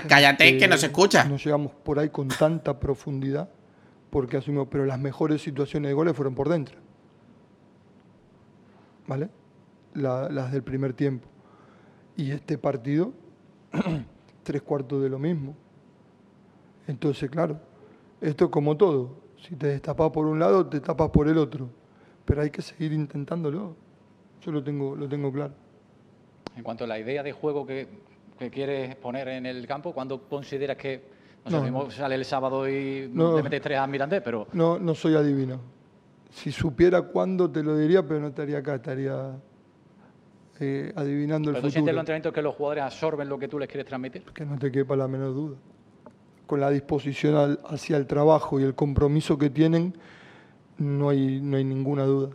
cállate, 0.08 0.58
que 0.58 0.66
no 0.66 0.76
se 0.76 0.86
escucha. 0.86 1.24
Nos 1.24 1.44
llegamos 1.44 1.72
por 1.72 2.00
ahí 2.00 2.08
con 2.08 2.26
tanta 2.26 2.80
profundidad 2.80 3.48
porque 4.16 4.38
asumimos, 4.38 4.68
pero 4.70 4.86
las 4.86 4.98
mejores 4.98 5.42
situaciones 5.42 5.90
de 5.90 5.92
goles 5.92 6.16
fueron 6.16 6.34
por 6.34 6.48
dentro. 6.48 6.78
¿Vale? 9.06 9.28
las 9.92 10.52
del 10.52 10.62
primer 10.62 10.94
tiempo. 10.94 11.28
Y 12.16 12.30
este 12.30 12.56
partido, 12.56 13.12
tres 14.42 14.62
cuartos 14.62 15.02
de 15.02 15.10
lo 15.10 15.18
mismo. 15.18 15.54
Entonces, 16.86 17.28
claro, 17.28 17.60
esto 18.22 18.46
es 18.46 18.50
como 18.50 18.74
todo. 18.78 19.20
Si 19.36 19.54
te 19.54 19.66
destapas 19.66 20.10
por 20.12 20.24
un 20.24 20.38
lado, 20.38 20.66
te 20.66 20.80
tapas 20.80 21.10
por 21.10 21.28
el 21.28 21.36
otro. 21.36 21.68
Pero 22.24 22.40
hay 22.40 22.48
que 22.48 22.62
seguir 22.62 22.94
intentándolo. 22.94 23.76
Yo 24.40 24.50
lo 24.50 24.64
tengo, 24.64 24.96
lo 24.96 25.06
tengo 25.10 25.30
claro. 25.30 25.52
En 26.56 26.62
cuanto 26.62 26.84
a 26.84 26.86
la 26.86 26.98
idea 26.98 27.22
de 27.22 27.32
juego 27.32 27.66
que, 27.66 27.86
que 28.38 28.48
quieres 28.50 28.96
poner 28.96 29.28
en 29.28 29.44
el 29.44 29.66
campo, 29.66 29.92
¿cuándo 29.92 30.26
consideras 30.26 30.78
que 30.78 31.15
no, 31.50 31.62
mismo 31.62 31.90
sale 31.90 32.14
el 32.14 32.24
sábado 32.24 32.68
y 32.68 33.10
no, 33.12 33.36
te 33.36 33.42
metes 33.42 33.62
tres 33.62 33.78
a 33.78 33.86
Mirandés, 33.86 34.22
pero... 34.22 34.48
No, 34.52 34.78
no 34.78 34.94
soy 34.94 35.14
adivino. 35.14 35.60
Si 36.30 36.52
supiera 36.52 37.02
cuándo 37.02 37.50
te 37.50 37.62
lo 37.62 37.76
diría, 37.76 38.06
pero 38.06 38.20
no 38.20 38.28
estaría 38.28 38.58
acá, 38.58 38.76
estaría 38.76 39.32
eh, 40.60 40.92
adivinando 40.96 41.50
el 41.50 41.56
¿Pero 41.56 41.62
futuro. 41.62 41.68
¿Tú 41.68 41.70
sientes 41.70 41.94
los 41.94 42.00
entrenamientos 42.00 42.32
que 42.32 42.42
los 42.42 42.54
jugadores 42.54 42.84
absorben 42.84 43.28
lo 43.28 43.38
que 43.38 43.48
tú 43.48 43.58
les 43.58 43.68
quieres 43.68 43.86
transmitir? 43.86 44.22
Que 44.34 44.44
no 44.44 44.58
te 44.58 44.70
quepa 44.70 44.96
la 44.96 45.08
menor 45.08 45.34
duda. 45.34 45.56
Con 46.46 46.60
la 46.60 46.70
disposición 46.70 47.58
hacia 47.68 47.96
el 47.96 48.06
trabajo 48.06 48.60
y 48.60 48.64
el 48.64 48.74
compromiso 48.74 49.36
que 49.38 49.50
tienen, 49.50 49.96
no 50.78 51.08
hay, 51.08 51.40
no 51.40 51.56
hay 51.56 51.64
ninguna 51.64 52.04
duda. 52.04 52.30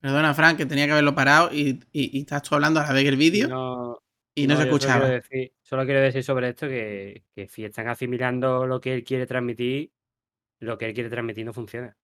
Perdona, 0.00 0.34
Frank, 0.34 0.56
que 0.56 0.66
tenía 0.66 0.86
que 0.86 0.92
haberlo 0.92 1.14
parado 1.14 1.50
y, 1.52 1.80
y, 1.92 2.20
estás 2.20 2.42
tú 2.42 2.54
hablando 2.54 2.80
a 2.80 2.86
la 2.86 2.92
vez 2.92 3.06
el 3.06 3.16
vídeo. 3.16 3.48
No, 3.48 3.98
y 4.42 4.46
no, 4.46 4.56
se 4.56 4.62
escuchaba. 4.62 5.20
Solo 5.62 5.84
quiero, 5.84 6.00
decir, 6.00 6.24
sobre 6.24 6.48
esto 6.48 6.68
que, 6.68 7.24
si 7.48 7.64
están 7.64 7.88
asimilando 7.88 8.66
lo 8.66 8.80
que 8.80 8.94
él 8.94 9.04
quiere 9.04 9.26
transmitir, 9.26 9.92
lo 10.60 10.78
que 10.78 10.86
él 10.86 10.94
quiere 10.94 11.10
transmitir 11.10 11.44
no 11.44 11.52
funciona. 11.52 11.96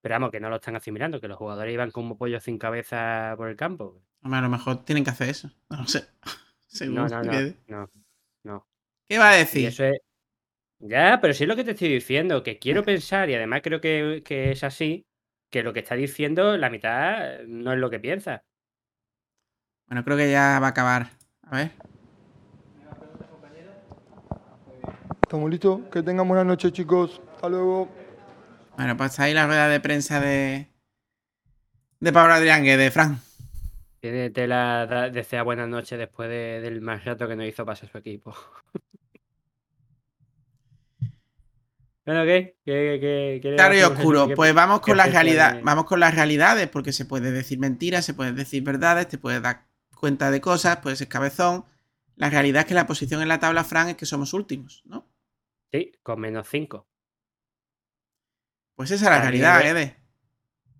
Pero 0.00 0.14
vamos, 0.14 0.30
que 0.30 0.40
no 0.40 0.50
lo 0.50 0.56
están 0.56 0.76
asimilando, 0.76 1.20
que 1.20 1.28
los 1.28 1.38
jugadores 1.38 1.72
iban 1.72 1.90
como 1.90 2.16
pollos 2.18 2.42
sin 2.42 2.58
cabeza 2.58 3.34
por 3.36 3.48
el 3.48 3.56
campo. 3.56 4.02
a 4.22 4.40
lo 4.40 4.48
mejor 4.48 4.84
tienen 4.84 5.04
que 5.04 5.10
hacer 5.10 5.28
eso. 5.28 5.50
No 5.70 5.86
sé. 5.86 6.04
no, 6.88 7.08
no, 7.08 7.22
no, 7.68 7.90
no, 8.42 8.68
¿Qué 9.06 9.18
va 9.18 9.30
a 9.30 9.36
decir? 9.36 9.68
Eso 9.68 9.84
es... 9.84 9.98
Ya, 10.78 11.18
pero 11.20 11.32
sí 11.32 11.44
es 11.44 11.48
lo 11.48 11.56
que 11.56 11.64
te 11.64 11.70
estoy 11.70 11.88
diciendo, 11.88 12.42
que 12.42 12.58
quiero 12.58 12.84
pensar, 12.84 13.30
y 13.30 13.34
además 13.34 13.60
creo 13.62 13.80
que, 13.80 14.22
que 14.24 14.50
es 14.50 14.64
así, 14.64 15.06
que 15.50 15.62
lo 15.62 15.72
que 15.72 15.80
está 15.80 15.94
diciendo, 15.94 16.56
la 16.58 16.68
mitad 16.68 17.42
no 17.46 17.72
es 17.72 17.78
lo 17.78 17.88
que 17.88 18.00
piensa. 18.00 18.44
Bueno, 19.86 20.04
creo 20.04 20.16
que 20.16 20.30
ya 20.30 20.58
va 20.60 20.68
a 20.68 20.70
acabar. 20.70 21.10
A 21.46 21.56
ver. 21.56 21.72
¿Estamos 25.22 25.50
listos? 25.50 25.80
Que 25.90 26.02
tengan 26.02 26.28
buena 26.28 26.44
noche, 26.44 26.70
chicos. 26.70 27.20
Hasta 27.34 27.48
luego. 27.48 27.88
Bueno, 28.76 28.96
pues 28.96 29.18
ahí 29.20 29.34
la 29.34 29.46
rueda 29.46 29.68
de 29.68 29.80
prensa 29.80 30.20
de. 30.20 30.68
de 32.00 32.12
Pablo 32.12 32.34
Adrián, 32.34 32.62
de 32.62 32.90
Fran. 32.90 33.20
Tiene 34.00 34.30
tela 34.30 35.10
desea 35.10 35.42
buenas 35.42 35.68
noches 35.68 35.98
después 35.98 36.28
del 36.28 36.80
más 36.82 37.04
rato 37.04 37.26
que 37.26 37.36
no 37.36 37.44
hizo 37.44 37.64
pasar 37.64 37.88
su 37.88 37.98
equipo. 37.98 38.34
bueno, 42.04 42.24
¿qué? 42.24 42.58
¿Qué, 42.64 43.40
qué, 43.42 43.54
claro 43.56 43.74
y 43.74 43.80
oscuro. 43.80 44.28
Pues 44.34 44.52
vamos 44.52 44.80
con 44.80 44.98
la 44.98 45.06
realidad, 45.06 45.60
vamos 45.62 45.86
con 45.86 46.00
las 46.00 46.14
realidades, 46.14 46.68
porque 46.68 46.92
se 46.92 47.06
puede 47.06 47.32
decir 47.32 47.58
mentiras, 47.58 48.04
se 48.04 48.12
puede 48.12 48.32
decir 48.32 48.62
verdades, 48.62 49.08
te 49.08 49.16
puede 49.16 49.40
dar 49.40 49.64
cuenta 49.94 50.30
de 50.30 50.40
cosas, 50.40 50.78
puede 50.78 50.96
ser 50.96 51.08
cabezón. 51.08 51.64
La 52.16 52.30
realidad 52.30 52.60
es 52.60 52.66
que 52.66 52.74
la 52.74 52.86
posición 52.86 53.22
en 53.22 53.28
la 53.28 53.40
tabla, 53.40 53.64
Fran, 53.64 53.88
es 53.88 53.96
que 53.96 54.06
somos 54.06 54.32
últimos, 54.34 54.82
¿no? 54.84 55.08
Sí, 55.72 55.92
con 56.02 56.20
menos 56.20 56.48
5. 56.48 56.86
Pues 58.76 58.90
esa 58.90 59.04
es 59.06 59.10
la 59.10 59.20
realidad, 59.20 59.66
Ede. 59.66 59.96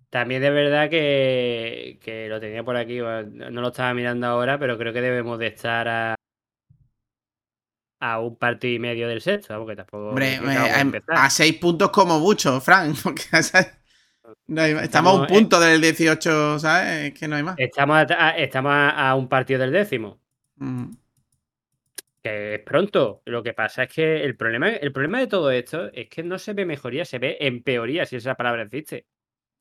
También 0.09 0.41
de 0.41 0.49
verdad 0.49 0.89
que, 0.89 1.99
que, 2.01 2.29
lo 2.29 2.39
tenía 2.39 2.63
por 2.63 2.77
aquí, 2.77 2.99
no 2.99 3.61
lo 3.61 3.67
estaba 3.67 3.93
mirando 3.93 4.27
ahora, 4.27 4.57
pero 4.57 4.77
creo 4.77 4.93
que 4.93 5.01
debemos 5.01 5.37
de 5.39 5.47
estar 5.47 5.87
a, 5.87 6.15
a 7.99 8.19
un 8.19 8.37
partido 8.37 8.73
y 8.75 8.79
medio 8.79 9.07
del 9.07 9.21
sexto, 9.21 9.57
porque 9.57 9.75
tampoco... 9.75 10.09
Hombre, 10.09 10.35
eh, 10.35 11.01
a 11.07 11.29
seis 11.29 11.57
puntos 11.57 11.89
como 11.89 12.19
mucho, 12.19 12.61
Frank, 12.61 12.95
porque 13.03 13.23
estamos 14.47 15.13
a 15.13 15.21
un 15.21 15.27
punto 15.27 15.59
del 15.59 15.81
18, 15.81 16.59
¿sabes? 16.59 17.05
Es 17.05 17.19
que 17.19 17.27
no 17.27 17.35
hay 17.35 17.43
más. 17.43 17.55
Estamos 17.57 17.97
a, 18.09 18.29
estamos 18.31 18.73
a, 18.73 19.15
un 19.15 19.27
partido 19.27 19.59
del 19.59 19.71
décimo. 19.71 20.19
Mm. 20.57 20.91
Que 22.21 22.55
es 22.55 22.61
pronto. 22.61 23.21
Lo 23.25 23.43
que 23.43 23.53
pasa 23.53 23.83
es 23.83 23.93
que 23.93 24.23
el 24.23 24.35
problema, 24.35 24.69
el 24.69 24.91
problema 24.91 25.19
de 25.19 25.27
todo 25.27 25.51
esto 25.51 25.91
es 25.93 26.09
que 26.09 26.23
no 26.23 26.39
se 26.39 26.53
ve 26.53 26.65
mejoría, 26.65 27.05
se 27.05 27.19
ve 27.19 27.37
empeoría, 27.39 28.05
si 28.05 28.15
esa 28.15 28.35
palabra 28.35 28.63
existe. 28.63 29.05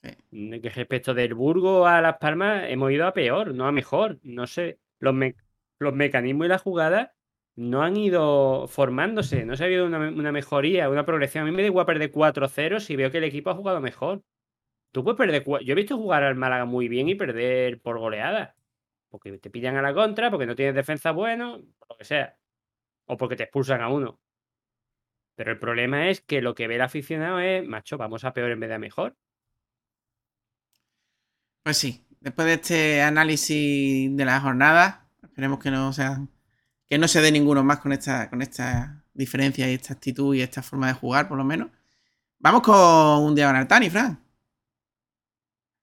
Que 0.03 0.73
respecto 0.75 1.15
del 1.15 1.35
Burgo 1.35 1.87
a 1.87 2.01
Las 2.01 2.19
Palmas 2.19 2.65
hemos 2.69 2.93
ido 2.93 3.07
a 3.07 3.15
peor, 3.15 3.55
no 3.55 3.67
a 3.67 3.73
mejor. 3.73 4.19
No 4.23 4.47
sé, 4.47 4.79
los, 4.99 5.15
los 5.79 5.95
mecanismos 5.95 6.47
y 6.47 6.49
la 6.49 6.59
jugada 6.59 7.15
no 7.57 7.83
han 7.83 7.97
ido 7.97 8.67
formándose, 8.69 9.45
no 9.45 9.57
se 9.57 9.62
ha 9.62 9.67
habido 9.67 9.87
una, 9.87 9.99
una 9.99 10.33
mejoría, 10.33 10.91
una 10.91 11.07
progresión. 11.07 11.45
A 11.45 11.47
mí 11.47 11.53
me 11.53 11.62
da 11.62 11.69
igual 11.69 11.87
perder 11.87 12.11
4-0 12.12 12.81
si 12.81 12.97
veo 12.97 13.11
que 13.11 13.19
el 13.19 13.25
equipo 13.25 13.51
ha 13.51 13.55
jugado 13.55 13.81
mejor. 13.81 14.23
Tú 14.95 15.03
puedes 15.03 15.18
perder. 15.18 15.45
Yo 15.45 15.72
he 15.72 15.74
visto 15.74 15.97
jugar 15.97 16.22
al 16.22 16.36
Málaga 16.36 16.66
muy 16.66 16.86
bien 16.86 17.09
y 17.09 17.16
perder 17.16 17.80
por 17.82 17.99
goleada. 17.99 18.55
Porque 19.09 19.36
te 19.38 19.51
pillan 19.51 19.76
a 19.76 19.82
la 19.82 19.92
contra, 19.92 20.30
porque 20.30 20.47
no 20.47 20.55
tienes 20.55 20.76
defensa 20.76 21.11
bueno, 21.11 21.59
lo 21.88 21.97
que 21.97 22.05
sea. 22.05 22.38
O 23.07 23.16
porque 23.16 23.34
te 23.34 23.42
expulsan 23.42 23.80
a 23.82 23.88
uno. 23.88 24.20
Pero 25.34 25.51
el 25.51 25.59
problema 25.59 26.09
es 26.11 26.20
que 26.20 26.40
lo 26.40 26.55
que 26.55 26.68
ve 26.68 26.76
el 26.76 26.80
aficionado 26.80 27.40
es, 27.40 27.66
macho, 27.66 27.99
vamos 27.99 28.22
a 28.24 28.32
peor 28.32 28.53
en 28.53 28.61
vez 28.61 28.68
de 28.68 28.76
a 28.76 28.78
mejor. 28.78 29.16
Pues 31.64 31.76
sí, 31.76 32.07
después 32.20 32.47
de 32.47 32.55
este 32.55 33.03
análisis 33.03 34.16
de 34.16 34.24
la 34.24 34.40
jornada, 34.40 35.09
esperemos 35.24 35.59
que 35.59 35.72
no 35.72 35.92
sea, 35.92 36.24
que 36.86 36.99
no 36.99 37.09
se 37.09 37.20
dé 37.20 37.32
ninguno 37.32 37.64
más 37.64 37.80
con 37.80 37.90
esta, 37.90 38.30
con 38.30 38.42
esta 38.42 39.05
diferencia 39.12 39.68
y 39.68 39.74
esta 39.74 39.95
actitud 39.95 40.36
y 40.36 40.42
esta 40.42 40.62
forma 40.62 40.86
de 40.86 40.95
jugar, 40.95 41.26
por 41.26 41.36
lo 41.36 41.42
menos. 41.42 41.70
Vamos 42.38 42.62
con 42.62 43.24
un 43.24 43.34
día 43.34 43.49
con 43.49 43.57
Artani, 43.57 43.90
Fran. 43.90 44.24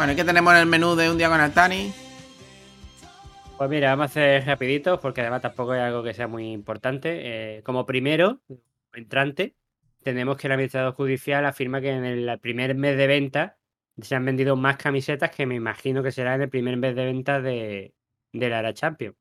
Bueno, 0.00 0.16
¿qué 0.16 0.24
tenemos 0.24 0.54
en 0.54 0.60
el 0.60 0.66
menú 0.66 0.96
de 0.96 1.10
un 1.10 1.18
día 1.18 1.28
con 1.28 1.42
Altani? 1.42 1.92
Pues 3.58 3.68
mira, 3.68 3.90
vamos 3.90 4.04
a 4.04 4.06
hacer 4.06 4.46
rapiditos 4.46 4.98
porque 4.98 5.20
además 5.20 5.42
tampoco 5.42 5.74
es 5.74 5.82
algo 5.82 6.02
que 6.02 6.14
sea 6.14 6.26
muy 6.26 6.52
importante. 6.52 7.58
Eh, 7.58 7.62
como 7.64 7.84
primero, 7.84 8.40
entrante, 8.94 9.56
tenemos 10.02 10.38
que 10.38 10.46
el 10.46 10.54
administrador 10.54 10.94
judicial 10.94 11.44
afirma 11.44 11.82
que 11.82 11.90
en 11.90 12.06
el 12.06 12.38
primer 12.38 12.74
mes 12.76 12.96
de 12.96 13.06
venta 13.08 13.58
se 14.00 14.14
han 14.14 14.24
vendido 14.24 14.56
más 14.56 14.78
camisetas 14.78 15.32
que 15.36 15.44
me 15.44 15.56
imagino 15.56 16.02
que 16.02 16.12
será 16.12 16.34
en 16.34 16.40
el 16.40 16.48
primer 16.48 16.78
mes 16.78 16.96
de 16.96 17.04
venta 17.04 17.42
de, 17.42 17.92
de 18.32 18.48
la 18.48 18.60
Era 18.60 18.72
Champions. 18.72 19.16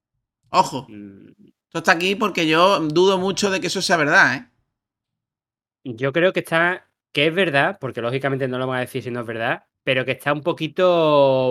Ojo. 0.50 0.86
Mm. 0.88 1.32
Esto 1.66 1.80
está 1.80 1.92
aquí 1.92 2.16
porque 2.16 2.48
yo 2.48 2.80
dudo 2.80 3.18
mucho 3.18 3.52
de 3.52 3.60
que 3.60 3.68
eso 3.68 3.82
sea 3.82 3.98
verdad, 3.98 4.34
¿eh? 4.34 4.48
Yo 5.84 6.14
creo 6.14 6.32
que 6.32 6.40
está, 6.40 6.90
que 7.12 7.28
es 7.28 7.36
verdad, 7.36 7.80
porque 7.82 8.02
lógicamente 8.02 8.48
no 8.48 8.58
lo 8.58 8.66
vamos 8.66 8.78
a 8.78 8.86
decir 8.86 9.04
si 9.04 9.12
no 9.12 9.20
es 9.20 9.26
verdad, 9.26 9.66
pero 9.90 10.06
que 10.06 10.12
está 10.12 10.32
un 10.34 10.44
poquito. 10.44 11.50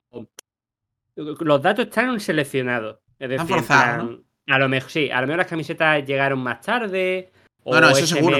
Los 1.17 1.61
datos 1.61 1.87
están 1.87 2.21
seleccionados. 2.21 3.01
Es 3.19 3.31
decir, 3.31 3.57
a 3.69 4.59
lo 4.61 4.69
mejor 4.69 4.89
sí, 4.89 5.11
a 5.11 5.21
lo 5.21 5.27
mejor 5.27 5.39
las 5.39 5.49
camisetas 5.49 6.07
llegaron 6.07 6.39
más 6.39 6.61
tarde. 6.61 7.33
O 7.65 7.77
eso 7.77 8.07
seguro. 8.07 8.39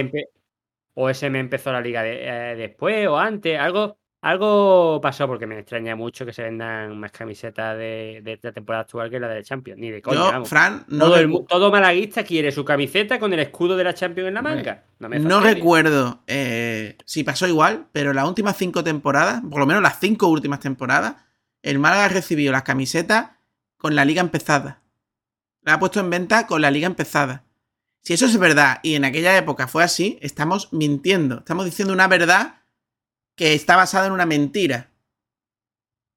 o 0.95 1.11
SM 1.11 1.37
empezó 1.37 1.73
la 1.73 1.81
liga 1.81 2.07
eh, 2.07 2.55
después 2.55 3.09
o 3.09 3.19
antes. 3.19 3.59
Algo, 3.59 3.99
algo 4.21 5.01
pasó 5.01 5.29
porque 5.29 5.47
me 5.47 5.61
extraña 5.61 5.95
mucho 5.95 6.27
que 6.27 6.33
se 6.33 6.43
vendan 6.43 6.99
más 6.99 7.13
camisetas 7.13 7.79
de, 7.79 8.21
de 8.25 8.33
esta 8.33 8.51
temporada 8.51 8.83
actual 8.83 9.11
que 9.11 9.21
la 9.21 9.29
de 9.29 9.45
Champions. 9.45 9.79
Ni 9.79 9.91
de 9.91 10.03
coña, 10.03 10.45
Fran, 10.45 10.85
todo, 10.87 11.45
todo, 11.45 11.71
malaguista 11.71 12.25
quiere 12.25 12.51
su 12.51 12.65
camiseta 12.65 13.21
con 13.21 13.33
el 13.33 13.39
escudo 13.39 13.77
de 13.77 13.85
la 13.85 13.95
Champions 13.95 14.29
en 14.29 14.35
la 14.35 14.43
manga. 14.43 14.85
No, 14.99 15.41
recuerdo 15.41 16.23
eh, 16.27 16.97
si 17.05 17.23
pasó 17.23 17.47
igual, 17.47 17.87
pero 17.93 18.13
las 18.13 18.27
últimas 18.27 18.57
cinco 18.57 18.83
temporadas, 18.83 19.41
por 19.49 19.61
lo 19.61 19.67
menos 19.67 19.83
las 19.83 20.01
cinco 20.01 20.27
últimas 20.27 20.59
temporadas, 20.61 21.17
el 21.63 21.79
Málaga 21.79 22.07
ha 22.07 22.09
recibido 22.09 22.51
las 22.51 22.63
camisetas 22.65 23.31
con 23.77 23.95
la 23.95 24.05
liga 24.05 24.21
empezada. 24.21 24.83
La 25.63 25.75
ha 25.75 25.79
puesto 25.79 26.01
en 26.01 26.11
venta 26.11 26.47
con 26.47 26.61
la 26.61 26.73
liga 26.73 26.87
empezada. 26.87 27.45
Si 28.03 28.15
eso 28.15 28.27
es 28.27 28.37
verdad 28.39 28.81
y 28.83 28.95
en 28.95 29.05
aquella 29.05 29.37
época 29.37 29.69
fue 29.69 29.85
así, 29.85 30.19
estamos 30.23 30.73
mintiendo. 30.73 31.39
Estamos 31.39 31.65
diciendo 31.65 31.93
una 31.93 32.09
verdad 32.09 32.58
que 33.39 33.55
está 33.55 33.77
basada 33.77 34.09
en 34.09 34.13
una 34.13 34.27
mentira. 34.27 34.91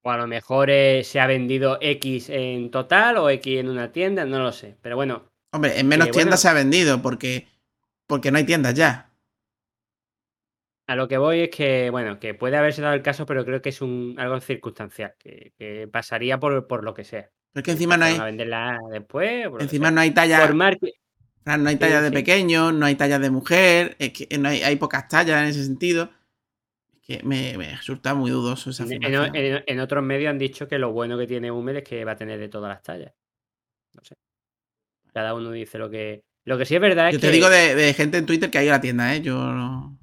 O 0.03 0.09
a 0.09 0.17
lo 0.17 0.25
mejor 0.25 0.71
eh, 0.71 1.03
se 1.03 1.19
ha 1.19 1.27
vendido 1.27 1.77
X 1.79 2.29
en 2.29 2.71
total 2.71 3.17
o 3.17 3.29
X 3.29 3.59
en 3.59 3.69
una 3.69 3.91
tienda, 3.91 4.25
no 4.25 4.39
lo 4.39 4.51
sé. 4.51 4.75
Pero 4.81 4.95
bueno. 4.95 5.29
Hombre, 5.53 5.79
en 5.79 5.87
menos 5.87 6.09
tiendas 6.09 6.41
se 6.41 6.49
ha 6.49 6.53
vendido 6.53 7.01
porque, 7.01 7.47
porque 8.07 8.31
no 8.31 8.39
hay 8.39 8.45
tiendas 8.45 8.73
ya. 8.73 9.11
A 10.87 10.95
lo 10.95 11.07
que 11.07 11.19
voy 11.19 11.41
es 11.41 11.49
que, 11.51 11.91
bueno, 11.91 12.19
que 12.19 12.33
puede 12.33 12.57
haberse 12.57 12.81
dado 12.81 12.95
el 12.95 13.03
caso, 13.03 13.27
pero 13.27 13.45
creo 13.45 13.61
que 13.61 13.69
es 13.69 13.81
un 13.81 14.15
algo 14.17 14.41
circunstancial, 14.41 15.13
que, 15.19 15.87
pasaría 15.91 16.39
por, 16.39 16.65
por, 16.67 16.83
lo 16.83 16.95
que 16.95 17.03
sea. 17.03 17.29
Es 17.53 17.61
que 17.61 17.71
encima 17.71 17.95
no 17.97 18.05
hay. 18.05 18.19
venderla 18.19 18.79
después. 18.91 19.47
Encima 19.59 19.91
no 19.91 20.01
hay 20.01 20.11
talla. 20.11 20.51
No 20.51 21.69
hay 21.69 21.75
talla 21.75 22.01
de 22.01 22.11
pequeño, 22.11 22.71
no 22.71 22.85
hay 22.85 22.95
talla 22.95 23.19
de 23.19 23.29
mujer, 23.29 23.95
es 23.99 24.13
que 24.13 24.37
no 24.37 24.49
hay, 24.49 24.63
hay 24.63 24.75
pocas 24.75 25.07
tallas 25.07 25.41
en 25.41 25.49
ese 25.49 25.63
sentido 25.63 26.09
me, 27.23 27.53
resulta 27.57 28.13
muy 28.15 28.31
dudoso 28.31 28.69
esa 28.69 28.85
en, 28.87 29.79
otros 29.79 30.03
medios 30.03 30.29
han 30.29 30.37
dicho 30.37 30.67
que 30.67 30.79
lo 30.79 30.91
bueno 30.91 31.17
que 31.17 31.27
tiene 31.27 31.51
Hummel 31.51 31.77
es 31.77 31.83
que 31.83 32.05
va 32.05 32.13
a 32.13 32.15
tener 32.15 32.39
de 32.39 32.49
todas 32.49 32.69
las 32.69 32.81
tallas. 32.83 33.13
No 33.93 34.03
sé. 34.03 34.15
Cada 35.13 35.33
uno 35.33 35.51
dice 35.51 35.77
lo 35.77 35.89
que. 35.89 36.23
Lo 36.45 36.57
que 36.57 36.65
sí 36.65 36.75
es 36.75 36.81
verdad 36.81 37.09
es 37.09 37.13
Yo 37.13 37.19
te 37.19 37.31
digo 37.31 37.49
de, 37.49 37.93
gente 37.93 38.17
en 38.17 38.25
Twitter 38.25 38.49
que 38.49 38.57
hay 38.57 38.67
en 38.67 38.71
la 38.71 38.81
tienda, 38.81 39.15
¿eh? 39.15 39.21
Yo 39.21 39.35
no. 39.35 39.97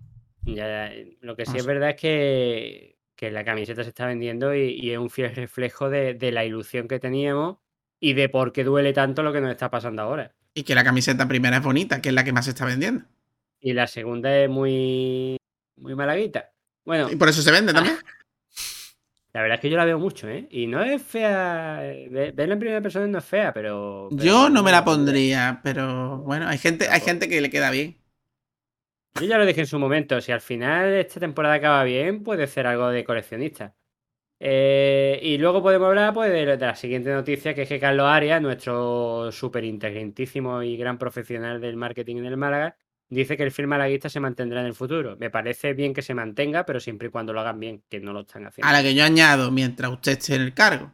Ya, 0.45 0.93
lo 1.21 1.37
que 1.37 1.45
sí 1.45 1.57
es 1.57 1.67
verdad 1.67 1.91
es 1.91 1.97
que, 1.97 2.99
que, 3.17 3.31
la 3.31 3.45
camiseta 3.45 3.83
se 3.83 3.91
está 3.91 4.07
vendiendo 4.07 4.55
y, 4.55 4.91
es 4.91 4.99
un 4.99 5.11
fiel 5.11 5.35
reflejo 5.35 5.91
de, 5.91 6.15
de, 6.15 6.33
la 6.33 6.45
ilusión 6.45 6.89
que 6.89 7.01
teníamos 7.01 7.59
y 8.01 8.15
de 8.15 8.29
por 8.29 8.53
qué 8.53 8.65
duele 8.65 8.93
tanto 8.93 9.23
lo 9.23 9.33
que 9.33 9.41
nos 9.41 9.51
está 9.51 9.71
pasando 9.71 10.01
ahora. 10.01 10.35
Y 10.55 10.63
que 10.63 10.75
la 10.75 10.85
camiseta 10.85 11.29
primera 11.29 11.59
es 11.59 11.63
bonita, 11.63 12.01
que 12.01 12.09
es 12.09 12.15
la 12.15 12.25
que 12.25 12.33
más 12.33 12.47
se 12.47 12.53
está 12.53 12.65
vendiendo. 12.65 13.05
Y 13.61 13.73
la 13.73 13.87
segunda 13.87 14.37
es 14.39 14.49
muy, 14.49 15.37
muy 15.77 15.95
malaguita. 15.95 16.53
Bueno. 16.89 17.11
Y 17.11 17.17
por 17.17 17.29
eso 17.29 17.43
se 17.43 17.53
vende 17.53 17.75
también. 17.75 17.99
La 19.35 19.43
verdad 19.43 19.57
es 19.57 19.61
que 19.61 19.69
yo 19.69 19.77
la 19.77 19.85
veo 19.85 19.99
mucho, 19.99 20.27
¿eh? 20.27 20.49
Y 20.51 20.67
no 20.67 20.83
es 20.83 21.03
fea. 21.03 21.81
Verla 22.11 22.55
en 22.55 22.59
primera 22.59 22.81
persona 22.81 23.07
no 23.07 23.19
es 23.19 23.25
fea, 23.27 23.53
pero. 23.53 24.09
yo 24.11 24.49
no 24.49 24.63
me 24.63 24.73
la 24.73 24.85
pondría, 24.87 25.61
pero 25.63 26.19
bueno, 26.23 26.49
hay 26.49 26.57
gente, 26.57 26.89
hay 26.89 27.01
gente 27.01 27.29
que 27.29 27.43
le 27.43 27.51
queda 27.51 27.71
bien. 27.71 27.99
Yo 29.21 29.27
ya 29.27 29.37
lo 29.37 29.45
dije 29.45 29.61
en 29.61 29.67
su 29.67 29.79
momento. 29.79 30.19
Si 30.23 30.33
al 30.33 30.41
final 30.41 30.95
esta 30.95 31.21
temporada 31.21 31.57
acaba 31.57 31.85
bien, 31.85 32.25
puede 32.25 32.47
ser 32.47 32.67
algo 32.67 32.89
de 32.89 33.05
coleccionista. 33.05 33.77
Eh, 34.41 35.21
y 35.23 35.37
luego 35.37 35.63
podemos 35.63 35.89
hablar 35.89 36.15
pues, 36.15 36.33
de, 36.33 36.57
la 36.57 36.75
siguiente 36.75 37.11
noticia, 37.13 37.55
que 37.55 37.63
es 37.63 37.69
que 37.69 37.79
Carlos 37.79 38.07
Arias, 38.07 38.41
nuestro 38.41 39.31
súper 39.31 39.65
inteligentísimo 39.65 40.63
y 40.63 40.77
gran 40.79 40.99
profesional 40.99 41.61
del 41.61 41.77
marketing 41.77 42.17
en 42.17 42.27
el 42.27 42.37
Málaga, 42.39 42.77
dice 43.09 43.37
que 43.37 43.43
el 43.43 43.51
film 43.51 43.71
malaguista 43.71 44.09
se 44.09 44.21
mantendrá 44.21 44.61
en 44.61 44.67
el 44.67 44.75
futuro. 44.75 45.17
Me 45.19 45.31
parece 45.31 45.75
bien 45.75 45.95
que 45.95 46.03
se 46.03 46.15
mantenga, 46.15 46.65
pero 46.67 46.81
siempre 46.81 47.09
y 47.09 47.11
cuando 47.11 47.33
lo 47.33 47.41
hagan 47.41 47.61
bien, 47.61 47.83
que 47.89 48.01
no 48.01 48.13
lo 48.13 48.21
están 48.21 48.47
haciendo. 48.47 48.69
A 48.69 48.73
la 48.73 48.83
que 48.83 48.95
yo 48.95 49.05
añado, 49.05 49.51
mientras 49.51 49.91
usted 49.91 50.13
esté 50.13 50.35
en 50.35 50.43
el 50.43 50.55
cargo. 50.55 50.93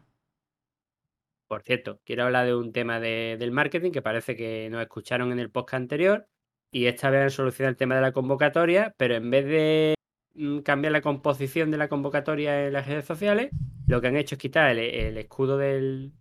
Por 1.47 1.63
cierto, 1.63 2.01
quiero 2.05 2.25
hablar 2.25 2.47
de 2.47 2.55
un 2.55 2.73
tema 2.73 3.01
del 3.01 3.53
marketing 3.53 3.93
que 3.93 4.03
parece 4.03 4.35
que 4.35 4.69
nos 4.71 4.83
escucharon 4.83 5.31
en 5.31 5.39
el 5.39 5.51
podcast 5.51 5.83
anterior 5.83 6.27
y 6.73 6.87
esta 6.87 7.11
vez 7.11 7.23
han 7.23 7.31
solucionado 7.31 7.71
el 7.71 7.77
tema 7.77 7.95
de 7.95 8.01
la 8.01 8.13
convocatoria, 8.13 8.95
pero 8.97 9.15
en 9.15 9.31
vez 9.31 9.45
de 9.45 9.95
mm, 10.35 10.61
cambiar 10.61 10.93
la 10.93 11.03
composición 11.03 11.71
de 11.71 11.77
la 11.77 11.89
convocatoria 11.89 12.67
en 12.67 12.73
las 12.73 12.87
redes 12.87 13.05
sociales, 13.05 13.51
lo 13.87 14.01
que 14.01 14.09
han 14.09 14.17
hecho 14.17 14.35
es 14.35 14.41
quitar 14.41 14.71
el, 14.71 15.17
escudo 15.17 15.59
del, 15.59 16.13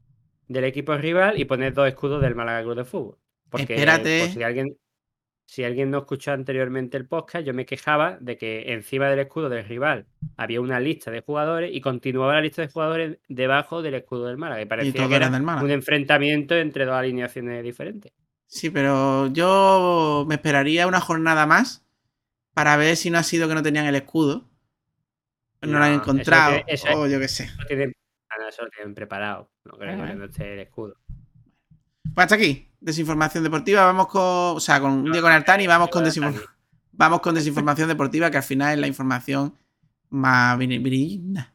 equipo 0.49 0.95
rival 0.97 1.39
y 1.39 1.45
poner 1.45 1.73
dos 1.73 1.87
escudos 1.87 2.21
del 2.21 2.35
Málaga 2.35 2.61
Club 2.63 2.75
de 2.75 2.85
Fútbol. 2.85 3.17
Porque 3.49 3.73
Espérate. 3.73 4.29
si 4.29 4.43
alguien 4.43 4.77
si 5.45 5.63
alguien 5.63 5.91
no 5.91 5.99
escuchó 5.99 6.31
anteriormente 6.31 6.97
el 6.97 7.07
podcast, 7.07 7.45
yo 7.45 7.53
me 7.53 7.65
quejaba 7.65 8.17
de 8.19 8.37
que 8.37 8.73
encima 8.73 9.09
del 9.09 9.19
escudo 9.19 9.49
del 9.49 9.65
rival 9.65 10.05
había 10.37 10.61
una 10.61 10.79
lista 10.79 11.11
de 11.11 11.21
jugadores 11.21 11.71
y 11.73 11.81
continuaba 11.81 12.33
la 12.33 12.41
lista 12.41 12.61
de 12.61 12.69
jugadores 12.69 13.17
debajo 13.27 13.81
del 13.81 13.95
escudo 13.95 14.27
del 14.27 14.37
Málaga. 14.37 14.61
Y 14.61 14.65
parecía 14.65 15.07
que 15.07 15.15
era 15.15 15.29
un 15.29 15.71
enfrentamiento 15.71 16.55
entre 16.55 16.85
dos 16.85 16.95
alineaciones 16.95 17.63
diferentes. 17.63 18.11
Sí, 18.47 18.69
pero 18.69 19.27
yo 19.27 20.25
me 20.27 20.35
esperaría 20.35 20.87
una 20.87 21.01
jornada 21.01 21.45
más 21.45 21.85
para 22.53 22.77
ver 22.77 22.95
si 22.95 23.09
no 23.09 23.17
ha 23.17 23.23
sido 23.23 23.47
que 23.47 23.55
no 23.55 23.63
tenían 23.63 23.85
el 23.85 23.95
escudo. 23.95 24.49
No, 25.61 25.79
lo 25.79 25.85
han 25.85 25.93
encontrado. 25.93 26.57
o 26.95 27.07
yo 27.07 27.19
qué 27.19 27.27
sé. 27.27 27.49
Ah, 28.29 28.49
eso 28.49 28.63
lo 28.63 28.69
tienen 28.69 28.93
preparado. 28.93 29.51
No 29.65 29.77
creo 29.77 30.05
que 30.05 30.15
no 30.15 30.25
esté 30.25 30.53
el 30.53 30.59
escudo. 30.59 30.95
Pues 32.03 32.25
hasta 32.25 32.35
aquí, 32.35 32.69
desinformación 32.79 33.43
deportiva. 33.43 33.85
Vamos 33.85 34.07
con, 34.07 34.21
o 34.21 34.59
sea, 34.59 34.79
con 34.79 34.91
un 34.91 35.11
día 35.11 35.21
con 35.21 35.31
Artani, 35.31 35.65
vamos 35.67 35.89
con 35.89 36.03
desinformación. 36.03 36.51
Vamos 36.91 37.21
con 37.21 37.33
desinformación 37.33 37.87
deportiva, 37.87 38.29
que 38.29 38.37
al 38.37 38.43
final 38.43 38.73
es 38.73 38.79
la 38.79 38.87
información 38.87 39.57
más 40.09 40.57
brillante. 40.57 41.47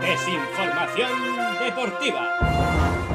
Desinformación 0.00 1.10
deportiva. 1.64 3.09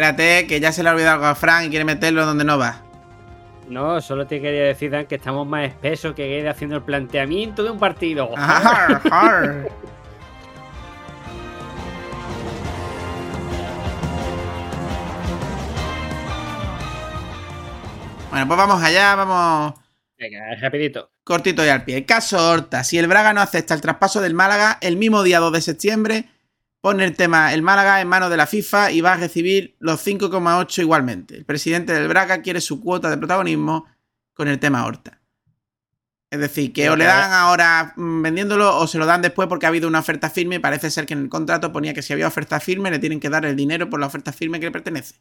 Espérate, 0.00 0.46
que 0.46 0.60
ya 0.60 0.72
se 0.72 0.82
le 0.82 0.88
ha 0.88 0.92
olvidado 0.92 1.16
algo 1.16 1.26
a 1.26 1.34
Frank 1.34 1.66
y 1.66 1.68
quiere 1.68 1.84
meterlo 1.84 2.24
donde 2.24 2.42
no 2.42 2.56
va. 2.56 2.80
No, 3.68 4.00
solo 4.00 4.26
te 4.26 4.40
quería 4.40 4.62
decir, 4.62 4.90
Dan, 4.90 5.04
que 5.04 5.16
estamos 5.16 5.46
más 5.46 5.68
espesos 5.68 6.14
que 6.14 6.26
Guede 6.26 6.48
haciendo 6.48 6.76
el 6.76 6.82
planteamiento 6.82 7.62
de 7.62 7.70
un 7.70 7.78
partido. 7.78 8.30
Arr, 8.34 9.02
arr. 9.10 9.68
Bueno, 18.30 18.46
pues 18.46 18.56
vamos 18.58 18.82
allá, 18.82 19.16
vamos 19.16 19.74
Venga, 20.16 20.54
rapidito. 20.60 21.10
cortito 21.24 21.64
y 21.64 21.68
al 21.68 21.84
pie. 21.84 22.06
Caso 22.06 22.50
Horta. 22.50 22.84
Si 22.84 22.98
el 22.98 23.06
Braga 23.06 23.32
no 23.32 23.40
acepta 23.40 23.74
el 23.74 23.80
traspaso 23.80 24.20
del 24.20 24.34
Málaga, 24.34 24.78
el 24.80 24.96
mismo 24.96 25.22
día 25.22 25.40
2 25.40 25.52
de 25.52 25.60
septiembre 25.60 26.24
pone 26.80 27.04
el 27.04 27.16
tema 27.16 27.52
el 27.52 27.62
Málaga 27.62 28.00
en 28.00 28.08
manos 28.08 28.30
de 28.30 28.36
la 28.36 28.46
FIFA 28.46 28.92
y 28.92 29.00
va 29.00 29.14
a 29.14 29.16
recibir 29.16 29.76
los 29.78 30.04
5,8 30.06 30.82
igualmente. 30.82 31.36
El 31.36 31.44
presidente 31.44 31.92
del 31.92 32.08
Braga 32.08 32.42
quiere 32.42 32.60
su 32.60 32.80
cuota 32.80 33.10
de 33.10 33.18
protagonismo 33.18 33.86
con 34.34 34.48
el 34.48 34.58
tema 34.58 34.86
Horta. 34.86 35.20
Es 36.30 36.38
decir, 36.38 36.72
que 36.72 36.88
o 36.88 36.96
le 36.96 37.04
dan 37.04 37.32
ahora 37.32 37.92
mm, 37.96 38.22
vendiéndolo 38.22 38.78
o 38.78 38.86
se 38.86 38.98
lo 38.98 39.06
dan 39.06 39.20
después 39.20 39.48
porque 39.48 39.66
ha 39.66 39.68
habido 39.68 39.88
una 39.88 39.98
oferta 39.98 40.30
firme 40.30 40.56
y 40.56 40.58
parece 40.60 40.88
ser 40.90 41.04
que 41.04 41.14
en 41.14 41.22
el 41.22 41.28
contrato 41.28 41.72
ponía 41.72 41.92
que 41.92 42.02
si 42.02 42.12
había 42.12 42.28
oferta 42.28 42.60
firme 42.60 42.90
le 42.90 43.00
tienen 43.00 43.18
que 43.18 43.28
dar 43.28 43.44
el 43.44 43.56
dinero 43.56 43.90
por 43.90 43.98
la 43.98 44.06
oferta 44.06 44.32
firme 44.32 44.60
que 44.60 44.66
le 44.66 44.72
pertenece. 44.72 45.16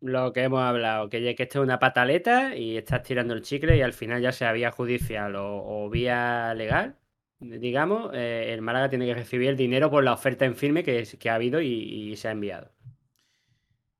Lo 0.00 0.32
que 0.32 0.44
hemos 0.44 0.62
hablado, 0.62 1.08
que, 1.08 1.34
que 1.34 1.42
esto 1.42 1.60
es 1.60 1.64
una 1.64 1.78
pataleta 1.80 2.56
y 2.56 2.76
estás 2.76 3.02
tirando 3.02 3.34
el 3.34 3.42
chicle 3.42 3.76
y 3.76 3.82
al 3.82 3.92
final 3.92 4.22
ya 4.22 4.32
sea 4.32 4.52
vía 4.52 4.70
judicial 4.70 5.34
o, 5.36 5.64
o 5.64 5.90
vía 5.90 6.54
legal, 6.54 6.96
digamos, 7.42 8.10
eh, 8.14 8.50
el 8.54 8.62
Málaga 8.62 8.88
tiene 8.88 9.06
que 9.06 9.14
recibir 9.14 9.48
el 9.48 9.56
dinero 9.56 9.90
por 9.90 10.04
la 10.04 10.12
oferta 10.12 10.44
en 10.44 10.56
firme 10.56 10.84
que, 10.84 11.00
es- 11.00 11.16
que 11.18 11.28
ha 11.30 11.34
habido 11.34 11.60
y, 11.60 11.66
y 12.12 12.16
se 12.16 12.28
ha 12.28 12.30
enviado. 12.32 12.70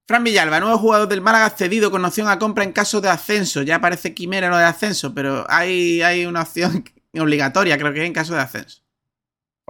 Fran 0.07 0.25
Villalba, 0.25 0.61
nuevo 0.61 0.79
jugador 0.79 1.09
del 1.09 1.21
Málaga 1.21 1.51
cedido 1.51 1.91
con 1.91 2.05
opción 2.05 2.29
a 2.29 2.39
compra 2.39 2.65
en 2.65 2.73
caso 2.73 3.01
de 3.01 3.09
ascenso. 3.09 3.63
Ya 3.63 3.81
parece 3.81 4.15
quimera 4.15 4.49
lo 4.51 4.57
de 4.59 4.65
ascenso, 4.65 5.15
pero 5.15 5.47
hay, 5.49 6.03
hay 6.03 6.27
una 6.27 6.43
opción 6.43 6.85
obligatoria, 7.19 7.79
creo 7.79 7.93
que 7.93 8.01
es 8.03 8.07
en 8.07 8.13
caso 8.13 8.35
de 8.35 8.41
ascenso. 8.41 8.83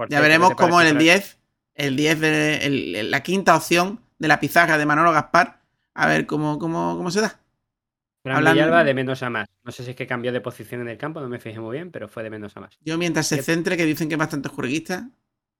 Ya 0.09 0.19
veremos 0.21 0.49
¿qué 0.49 0.55
te 0.55 0.63
cómo 0.63 0.81
en 0.81 0.87
el 0.87 0.93
parece, 0.95 1.19
10, 1.19 1.37
el 1.75 1.95
10 1.95 2.19
de 2.19 2.55
el- 2.65 3.11
la 3.11 3.21
quinta 3.23 3.55
opción 3.55 3.99
de 4.17 4.27
la 4.27 4.39
pizarra 4.39 4.77
de 4.77 4.85
Manolo 4.85 5.11
Gaspar, 5.11 5.61
a 5.93 6.07
ver 6.07 6.25
cómo, 6.25 6.57
cómo, 6.59 6.97
cómo 6.97 7.11
se 7.11 7.21
da. 7.21 7.39
Fran 8.23 8.37
Hablando- 8.37 8.53
Villalba 8.61 8.83
de 8.85 8.93
menos 8.93 9.21
a 9.21 9.29
más. 9.29 9.47
No 9.63 9.71
sé 9.71 9.83
si 9.83 9.91
es 9.91 9.95
que 9.95 10.07
cambió 10.07 10.31
de 10.31 10.41
posición 10.41 10.81
en 10.81 10.87
el 10.87 10.97
campo, 10.97 11.19
no 11.21 11.27
me 11.29 11.39
fijé 11.39 11.59
muy 11.59 11.75
bien, 11.77 11.91
pero 11.91 12.07
fue 12.07 12.23
de 12.23 12.29
menos 12.29 12.55
a 12.57 12.61
más. 12.61 12.77
Yo 12.81 12.97
mientras 12.97 13.27
se 13.27 13.41
centre, 13.43 13.75
que 13.77 13.85
dicen 13.85 14.07
que 14.07 14.15
es 14.15 14.19
bastante 14.19 14.49
juerguista, 14.49 15.09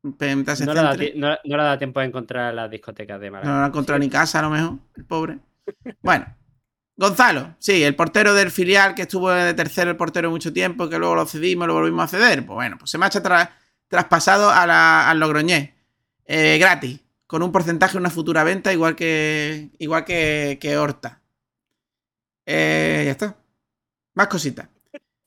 mientras 0.01 0.57
se 0.59 0.65
No 0.65 0.73
le, 0.73 0.79
ha 0.79 0.83
dado, 0.83 0.95
centre, 0.97 1.19
no, 1.19 1.27
no 1.29 1.37
le 1.43 1.61
ha 1.61 1.65
dado 1.65 1.77
tiempo 1.77 1.99
a 1.99 2.05
encontrar 2.05 2.53
las 2.53 2.71
discotecas 2.71 3.19
de 3.19 3.29
Málaga. 3.31 3.51
no 3.51 3.57
lo 3.59 3.63
ha 3.65 3.67
encontrado 3.67 3.99
ni 3.99 4.09
casa 4.09 4.39
a 4.39 4.43
lo 4.43 4.49
mejor, 4.49 4.77
el 4.95 5.05
pobre. 5.05 5.39
Bueno, 6.01 6.25
Gonzalo, 6.95 7.55
sí, 7.59 7.83
el 7.83 7.95
portero 7.95 8.33
del 8.33 8.51
filial 8.51 8.93
que 8.95 9.01
estuvo 9.03 9.29
de 9.31 9.53
tercero 9.55 9.89
el 9.91 9.97
portero 9.97 10.29
mucho 10.29 10.53
tiempo, 10.53 10.87
que 10.89 10.99
luego 10.99 11.15
lo 11.15 11.25
cedimos, 11.25 11.67
lo 11.67 11.73
volvimos 11.73 12.03
a 12.05 12.07
ceder. 12.07 12.45
Pues 12.45 12.55
bueno, 12.55 12.77
pues 12.77 12.91
se 12.91 12.97
marcha 12.97 13.21
tra- 13.23 13.49
traspasado 13.87 14.49
a 14.51 14.65
la- 14.67 15.09
al 15.09 15.19
Logroñés. 15.19 15.71
Eh, 16.25 16.57
gratis, 16.59 16.99
con 17.27 17.41
un 17.43 17.51
porcentaje 17.51 17.97
una 17.97 18.09
futura 18.11 18.43
venta, 18.43 18.71
igual 18.71 18.95
que, 18.95 19.71
igual 19.79 20.05
que, 20.05 20.57
que 20.61 20.77
Horta. 20.77 21.19
Eh, 22.45 23.03
ya 23.05 23.11
está. 23.11 23.37
Más 24.15 24.27
cositas. 24.27 24.69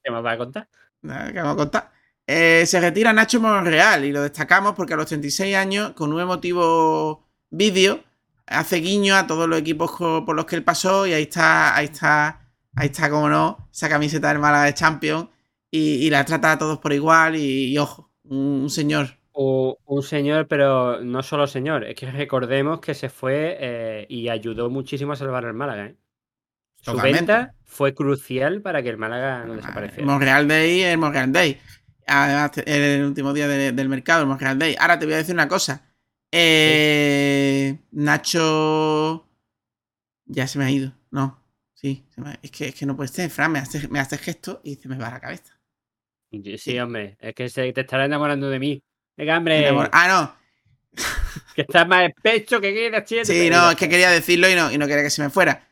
¿Qué 0.02 0.10
más 0.10 0.24
va 0.24 0.32
a 0.32 0.38
contar? 0.38 0.68
Nada, 1.02 1.32
que 1.32 1.38
vamos 1.40 1.54
a 1.54 1.56
contar. 1.56 1.92
Eh, 2.26 2.64
se 2.66 2.80
retira 2.80 3.12
Nacho 3.12 3.40
Monreal 3.40 4.04
y 4.04 4.12
lo 4.12 4.22
destacamos 4.22 4.74
porque 4.74 4.94
a 4.94 4.96
los 4.96 5.06
36 5.06 5.56
años, 5.56 5.92
con 5.92 6.12
un 6.12 6.20
emotivo 6.20 7.24
vídeo, 7.50 8.04
hace 8.46 8.76
guiño 8.78 9.16
a 9.16 9.26
todos 9.26 9.48
los 9.48 9.58
equipos 9.60 9.92
por 9.98 10.34
los 10.36 10.46
que 10.46 10.56
él 10.56 10.64
pasó 10.64 11.06
y 11.06 11.12
ahí 11.14 11.24
está, 11.24 11.76
ahí 11.76 11.86
está, 11.86 12.40
ahí 12.74 12.86
está, 12.88 13.10
como 13.10 13.28
no, 13.28 13.68
esa 13.72 13.88
camiseta 13.88 14.28
del 14.28 14.38
Málaga 14.40 14.64
de 14.64 14.74
Champions 14.74 15.28
y, 15.70 16.06
y 16.06 16.10
la 16.10 16.24
trata 16.24 16.52
a 16.52 16.58
todos 16.58 16.78
por 16.78 16.92
igual 16.92 17.36
y, 17.36 17.72
y 17.72 17.78
ojo, 17.78 18.12
un, 18.24 18.38
un 18.62 18.70
señor. 18.70 19.18
O- 19.32 19.78
un 19.84 20.02
señor, 20.02 20.48
pero 20.48 21.02
no 21.02 21.22
solo 21.22 21.46
señor, 21.46 21.84
es 21.84 21.94
que 21.96 22.10
recordemos 22.10 22.80
que 22.80 22.94
se 22.94 23.08
fue 23.10 23.56
eh, 23.60 24.06
y 24.08 24.28
ayudó 24.30 24.70
muchísimo 24.70 25.12
a 25.12 25.16
salvar 25.16 25.44
al 25.46 25.54
Málaga. 25.54 25.86
¿eh? 25.86 25.96
Su 26.86 26.92
Totalmente. 26.92 27.32
venta 27.32 27.54
fue 27.64 27.94
crucial 27.94 28.62
para 28.62 28.80
que 28.82 28.88
el 28.90 28.96
Málaga 28.96 29.44
no 29.44 29.54
El 29.54 29.60
desapareciera. 29.60 30.06
Monreal 30.06 30.46
Day 30.46 30.82
es 30.82 30.92
el 30.92 30.98
Monreal 30.98 31.32
Day. 31.32 31.60
Además, 32.06 32.52
el 32.64 33.04
último 33.04 33.32
día 33.32 33.48
de- 33.48 33.72
del 33.72 33.88
mercado, 33.88 34.22
el 34.22 34.28
Monreal 34.28 34.56
Day. 34.58 34.76
Ahora 34.78 34.96
te 34.98 35.04
voy 35.06 35.14
a 35.14 35.18
decir 35.18 35.34
una 35.34 35.48
cosa. 35.48 35.84
Eh, 36.30 37.76
Nacho. 37.90 39.28
Ya 40.26 40.46
se 40.46 40.58
me 40.60 40.64
ha 40.66 40.70
ido. 40.70 40.92
No. 41.10 41.42
Sí. 41.74 42.06
se 42.14 42.20
me 42.20 42.30
ha- 42.30 42.38
Es, 42.42 42.50
que, 42.52 42.68
es 42.68 42.74
que 42.76 42.86
no 42.86 42.94
puede 42.96 43.08
ser. 43.08 43.30
Fran, 43.30 43.50
me 43.52 43.58
hace, 43.58 43.88
me 43.88 43.98
hace 44.00 44.16
gesto 44.18 44.60
y 44.64 44.76
se 44.76 44.88
me 44.88 44.96
va 44.96 45.10
la 45.10 45.20
cabeza. 45.20 45.58
Sí, 46.58 46.78
hombre, 46.78 47.16
es 47.20 47.34
que 47.34 47.48
se 47.48 47.72
te 47.72 47.80
estará 47.80 48.04
enamorando 48.04 48.48
de 48.48 48.58
mí. 48.58 48.82
Venga, 49.16 49.38
hombre, 49.38 49.68
Ah, 49.92 50.08
no. 50.08 50.46
que 51.54 51.62
estás 51.62 51.86
más 51.88 52.10
pecho 52.22 52.60
que 52.60 52.72
quieras. 52.72 53.04
Sí, 53.26 53.50
no, 53.50 53.70
es 53.70 53.76
que 53.76 53.88
quería 53.88 54.10
decirlo 54.10 54.48
y 54.48 54.54
no, 54.54 54.70
y 54.70 54.78
no 54.78 54.86
quería 54.86 55.02
que 55.02 55.10
se 55.10 55.22
me 55.22 55.30
fuera. 55.30 55.66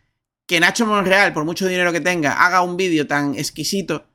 Que 0.47 0.61
Nacho 0.61 0.87
Monreal, 0.87 1.33
por 1.33 1.45
mucho 1.45 1.67
dinero 1.67 1.93
que 1.93 2.01
tenga, 2.01 2.45
haga 2.45 2.63
un 2.63 2.77
vídeo 2.77 3.07
tan 3.07 3.35
exquisito 3.35 4.07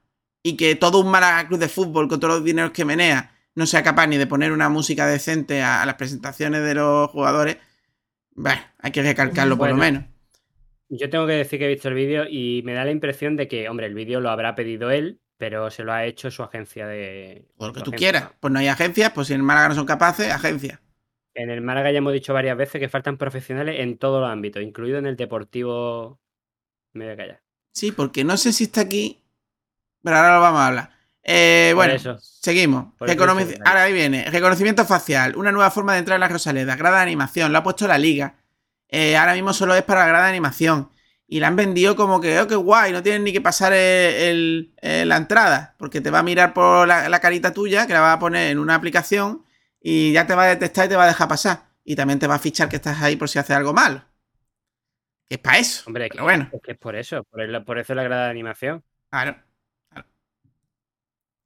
y 0.43 0.56
que 0.56 0.76
todo 0.76 0.99
un 0.99 1.11
Málaga 1.11 1.47
Club 1.47 1.60
de 1.60 1.69
Fútbol 1.69 2.07
con 2.07 2.19
todos 2.19 2.35
los 2.35 2.43
dineros 2.43 2.72
que 2.72 2.85
menea 2.85 3.35
no 3.56 3.65
sea 3.65 3.84
capaz 3.84 4.07
ni 4.07 4.18
de 4.18 4.27
poner 4.27 4.51
una 4.51 4.69
música 4.69 5.06
decente 5.07 5.61
a, 5.61 5.81
a 5.81 5.85
las 5.85 5.95
presentaciones 5.95 6.64
de 6.64 6.76
los 6.76 7.10
jugadores, 7.10 7.57
bueno, 8.35 8.61
hay 8.80 8.91
que 8.91 9.03
recalcarlo 9.03 9.57
por 9.57 9.69
lo 9.69 9.76
menos. 9.76 10.06
Yo 10.88 11.10
tengo 11.10 11.27
que 11.27 11.34
decir 11.34 11.60
que 11.60 11.65
he 11.65 11.69
visto 11.69 11.89
el 11.89 11.93
vídeo 11.93 12.26
y 12.27 12.61
me 12.64 12.73
da 12.73 12.85
la 12.85 12.91
impresión 12.91 13.35
de 13.35 13.47
que, 13.47 13.68
hombre, 13.69 13.85
el 13.85 13.93
vídeo 13.93 14.22
lo 14.22 14.30
habrá 14.30 14.56
pedido 14.56 14.89
él, 14.89 15.19
pero 15.38 15.69
se 15.69 15.84
lo 15.84 15.93
ha 15.93 16.06
hecho 16.06 16.31
su 16.31 16.41
agencia 16.41 16.88
de. 16.88 17.47
O 17.57 17.68
lo 17.68 17.73
que 17.73 17.81
tú 17.81 17.91
agencia. 17.91 17.97
quieras. 17.97 18.31
Pues 18.39 18.51
no 18.51 18.60
hay 18.60 18.68
agencias, 18.68 19.11
pues 19.11 19.27
si 19.27 19.34
en 19.34 19.41
Málaga 19.41 19.69
no 19.69 19.76
son 19.76 19.85
capaces, 19.85 20.31
agencias. 20.31 20.80
En 21.41 21.49
el 21.49 21.61
Málaga 21.61 21.91
ya 21.91 21.99
hemos 21.99 22.11
dicho 22.14 22.34
varias 22.34 22.57
veces 22.57 22.80
que 22.80 22.90
faltan 22.90 23.18
profesionales 23.18 23.80
en 23.80 23.98
todos 23.98 24.22
los 24.22 24.30
ámbitos, 24.30 24.61
incluido 24.61 24.98
en 24.98 25.06
el 25.06 25.16
deportivo. 25.16 26.20
Me 26.94 27.06
voy 27.06 27.14
a 27.14 27.18
callar. 27.18 27.41
Sí, 27.72 27.91
porque 27.91 28.24
no 28.24 28.36
sé 28.36 28.52
si 28.52 28.66
está 28.66 28.82
aquí, 28.82 29.24
pero 30.03 30.18
ahora 30.18 30.36
lo 30.36 30.41
vamos 30.41 30.60
a 30.60 30.68
hablar. 30.68 30.90
Eh, 31.24 31.72
bueno, 31.76 31.94
eso. 31.94 32.18
seguimos. 32.20 32.94
Eso. 33.53 33.61
Ahora 33.66 33.84
ahí 33.84 33.94
viene. 33.94 34.26
Reconocimiento 34.30 34.84
facial. 34.86 35.36
Una 35.38 35.52
nueva 35.52 35.72
forma 35.72 35.94
de 35.94 35.99
entrar 35.99 36.16
en 36.16 36.22
la 36.22 36.28
Rosaleda. 36.28 36.76
Grada 36.76 36.98
de 36.98 37.03
animación. 37.03 37.52
Lo 37.52 37.60
ha 37.60 37.64
puesto 37.64 37.88
la 37.88 37.98
liga. 37.98 38.36
Eh, 38.90 39.16
ahora 39.16 39.34
mismo 39.34 39.53
solo 39.53 39.76
es 39.76 39.84
para 39.84 40.02
la 40.02 40.07
grada 40.07 40.24
de 40.26 40.32
animación. 40.32 40.90
Y 41.28 41.40
la 41.40 41.48
han 41.48 41.56
vendido 41.56 41.95
como 41.95 42.20
que, 42.20 42.40
oh, 42.40 42.48
qué 42.48 42.56
guay. 42.56 42.91
No 42.91 43.03
tienes 43.03 43.22
ni 43.22 43.32
que 43.32 43.41
pasar 43.41 43.72
el- 43.74 44.14
el- 44.16 44.74
eh, 44.82 45.06
la 45.06 45.18
entrada. 45.18 45.76
Porque 45.78 46.02
te 46.02 46.10
va 46.10 46.20
a 46.20 46.24
mirar 46.24 46.53
por 46.53 46.88
la, 46.88 47.07
la 47.07 47.20
carita 47.20 47.53
tuya, 47.53 47.86
que 47.86 47.94
la 47.94 48.02
va 48.02 48.14
a 48.14 48.20
poner 48.20 48.49
en 48.52 48.57
una 48.60 48.74
aplicación. 48.76 49.45
Y 49.81 50.11
ya 50.14 50.27
te 50.27 50.35
va 50.35 50.43
a 50.43 50.47
detectar 50.47 50.85
y 50.85 50.89
te 50.89 50.95
va 50.95 51.03
a 51.06 51.07
dejar 51.07 51.27
pasar. 51.27 51.69
Y 51.84 51.95
también 51.95 52.19
te 52.19 52.27
va 52.27 52.35
a 52.35 52.39
fichar 52.39 52.69
que 52.69 52.76
estás 52.77 53.01
ahí 53.01 53.15
por 53.15 53.30
si 53.30 53.39
haces 53.39 53.56
algo 53.56 53.73
malo. 53.73 54.03
Que 55.27 55.35
es 55.35 55.41
para 55.41 55.57
eso. 55.60 55.84
Hombre, 55.88 56.10
Pero 56.11 56.23
bueno. 56.23 56.49
es 56.51 56.61
que 56.61 56.72
es 56.72 56.77
por 56.77 56.95
eso, 56.95 57.23
por, 57.23 57.41
el- 57.41 57.64
por 57.64 57.77
eso 57.80 57.93
la 57.95 58.03
grada 58.03 58.26
de 58.26 58.31
animación. 58.31 58.84
Claro. 59.10 59.38
claro. 59.89 60.07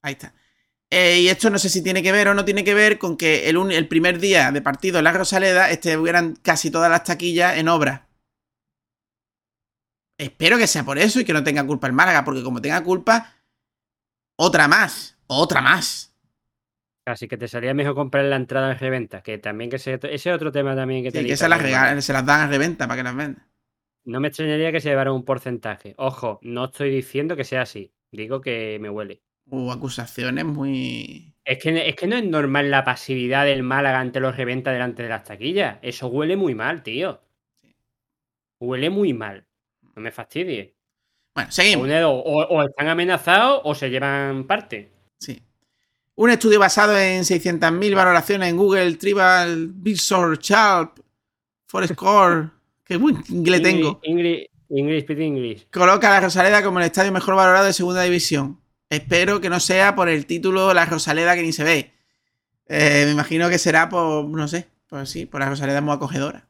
Ahí 0.02 0.14
está. 0.14 0.34
Eh, 0.90 1.22
y 1.22 1.28
esto 1.30 1.50
no 1.50 1.58
sé 1.60 1.70
si 1.70 1.84
tiene 1.84 2.04
que 2.04 2.12
ver 2.12 2.28
o 2.30 2.34
no 2.34 2.46
tiene 2.46 2.64
que 2.64 2.74
ver 2.76 3.00
con 3.00 3.18
que 3.18 3.50
el, 3.50 3.58
un- 3.58 3.72
el 3.72 3.88
primer 3.88 4.20
día 4.20 4.52
de 4.52 4.62
partido 4.62 5.00
en 5.00 5.06
la 5.06 5.12
Rosaleda 5.12 5.70
estuvieran 5.72 6.36
casi 6.38 6.72
todas 6.72 6.90
las 6.92 7.04
taquillas 7.04 7.58
en 7.58 7.68
obra. 7.68 8.08
Espero 10.18 10.58
que 10.58 10.68
sea 10.68 10.84
por 10.86 10.98
eso 11.00 11.20
y 11.20 11.26
que 11.26 11.34
no 11.34 11.44
tenga 11.44 11.66
culpa 11.66 11.88
el 11.88 11.94
Málaga, 11.94 12.24
porque 12.24 12.44
como 12.44 12.62
tenga 12.62 12.84
culpa, 12.84 13.34
otra 14.38 14.68
más, 14.68 15.18
otra 15.28 15.62
más. 15.62 16.13
Así 17.06 17.28
que 17.28 17.38
te 17.38 17.48
salía 17.48 17.74
mejor 17.74 17.96
comprar 17.96 18.24
la 18.26 18.38
entrada 18.38 18.72
en 18.72 18.80
reventa, 18.80 19.22
que 19.22 19.38
también 19.38 19.70
que 19.70 19.76
ese, 19.76 19.96
ese 19.96 20.14
es 20.14 20.28
otro 20.28 20.52
tema 20.52 20.76
también 20.76 21.04
que 21.04 21.12
Sí, 21.12 21.18
te 21.20 21.26
que 21.26 21.36
se 21.36 21.50
las, 21.50 21.62
regalan, 21.62 22.02
se 22.02 22.14
las 22.14 22.26
dan 22.26 22.42
a 22.42 22.48
reventa 22.48 22.88
para 22.88 22.98
que 22.98 23.04
las 23.04 23.16
vendan. 23.16 23.46
No 24.06 24.20
me 24.20 24.30
extrañaría 24.30 24.72
que 24.72 24.80
se 24.80 24.90
llevara 24.90 25.12
un 25.12 25.26
porcentaje. 25.26 25.96
Ojo, 25.98 26.40
no 26.42 26.66
estoy 26.66 26.90
diciendo 26.92 27.36
que 27.36 27.44
sea 27.44 27.62
así. 27.62 27.94
Digo 28.12 28.42
que 28.42 28.78
me 28.80 28.90
huele. 28.90 29.22
Hubo 29.48 29.72
acusaciones 29.72 30.46
muy... 30.46 31.34
Es 31.44 31.62
que, 31.62 31.90
es 31.90 31.96
que 31.96 32.08
no 32.08 32.16
es 32.16 32.26
normal 32.26 32.72
la 32.72 32.86
pasividad 32.86 33.46
del 33.46 33.64
Málaga 33.64 34.00
ante 34.00 34.22
los 34.22 34.38
reventa 34.38 34.72
delante 34.72 35.04
de 35.04 35.10
las 35.10 35.26
taquillas. 35.26 35.80
Eso 35.82 36.08
huele 36.08 36.38
muy 36.38 36.56
mal, 36.56 36.84
tío. 36.84 37.22
Huele 38.60 38.90
muy 38.90 39.14
mal. 39.14 39.46
No 39.96 40.02
me 40.02 40.12
fastidies. 40.12 40.72
Bueno, 41.36 41.52
seguimos. 41.52 41.90
O 41.90 42.64
están 42.64 42.88
amenazados 42.88 43.62
o 43.66 43.76
se 43.76 43.90
llevan 43.90 44.46
parte. 44.46 44.93
Un 46.16 46.30
estudio 46.30 46.60
basado 46.60 46.98
en 46.98 47.24
600.000 47.24 47.96
valoraciones 47.96 48.50
en 48.50 48.58
Google 48.58 48.96
Tribal 48.96 49.70
Visor 49.70 50.38
Chalp 50.38 51.00
Forescore. 51.66 52.50
Qué 52.84 52.98
buen 52.98 53.24
inglés 53.30 53.64
tengo. 53.64 54.00
English, 54.04 54.48
English, 54.70 55.04
speak 55.04 55.20
English. 55.20 55.68
Coloca 55.72 56.10
a 56.10 56.12
la 56.12 56.22
Rosaleda 56.22 56.64
como 56.64 56.80
el 56.80 56.86
estadio 56.86 57.12
mejor 57.12 57.36
valorado 57.36 57.66
de 57.66 57.74
segunda 57.74 58.04
división. 58.04 58.60
Espero 58.90 59.42
que 59.42 59.50
no 59.50 59.60
sea 59.60 59.96
por 59.96 60.08
el 60.08 60.28
título 60.28 60.74
La 60.74 60.86
Rosaleda 60.86 61.34
que 61.36 61.42
ni 61.42 61.52
se 61.52 61.64
ve. 61.64 61.94
Eh, 62.68 63.04
me 63.06 63.12
imagino 63.12 63.50
que 63.50 63.58
será 63.58 63.90
por, 63.90 64.26
no 64.26 64.48
sé, 64.48 64.68
pues 64.88 65.10
sí, 65.10 65.26
por 65.26 65.42
la 65.42 65.50
Rosaleda 65.50 65.82
muy 65.82 65.96
acogedora. 65.96 66.48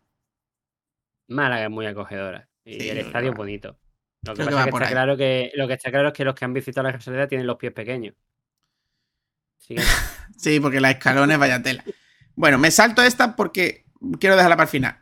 Málaga 1.27 1.63
es 1.63 1.71
muy 1.71 1.85
acogedora 1.85 2.49
y 2.65 2.79
Sí, 2.79 2.89
el 2.89 2.97
estadio 2.97 3.31
es 3.31 3.37
bonito. 3.37 3.77
Lo 4.23 4.33
que 4.33 4.43
por 4.43 4.83
está 4.83 4.91
claro 4.91 5.17
que 5.17 5.51
lo 5.55 5.67
que 5.67 5.73
está 5.73 5.89
claro 5.89 6.09
es 6.09 6.13
que 6.13 6.25
los 6.25 6.35
que 6.35 6.45
han 6.45 6.53
visitado 6.53 6.87
la 6.87 6.93
Rosaleda 6.93 7.27
tienen 7.27 7.47
los 7.47 7.57
pies 7.57 7.73
pequeños. 7.73 8.15
Siguiente. 9.65 9.91
Sí, 10.37 10.59
porque 10.59 10.81
la 10.81 10.91
escalones 10.91 11.37
vaya 11.37 11.61
tela. 11.63 11.85
Bueno, 12.35 12.57
me 12.57 12.69
salto 12.69 13.01
esta 13.01 13.35
porque 13.37 13.85
quiero 14.19 14.35
dejarla 14.35 14.57
para 14.57 14.65
el 14.65 14.69
final. 14.71 14.99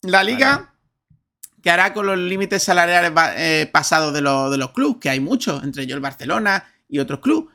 La 0.00 0.24
liga, 0.24 0.74
¿qué 1.62 1.70
hará 1.70 1.92
con 1.92 2.06
los 2.06 2.16
límites 2.16 2.62
salariales 2.62 3.12
eh, 3.36 3.68
pasados 3.70 4.14
de, 4.14 4.22
los- 4.22 4.50
de 4.50 4.56
los 4.56 4.70
clubes? 4.70 4.96
Que 5.02 5.10
hay 5.10 5.20
muchos, 5.20 5.62
entre 5.64 5.82
ellos 5.82 5.96
el 5.96 6.00
Barcelona 6.00 6.64
y 6.88 6.98
otros 6.98 7.20
clubes. 7.20 7.54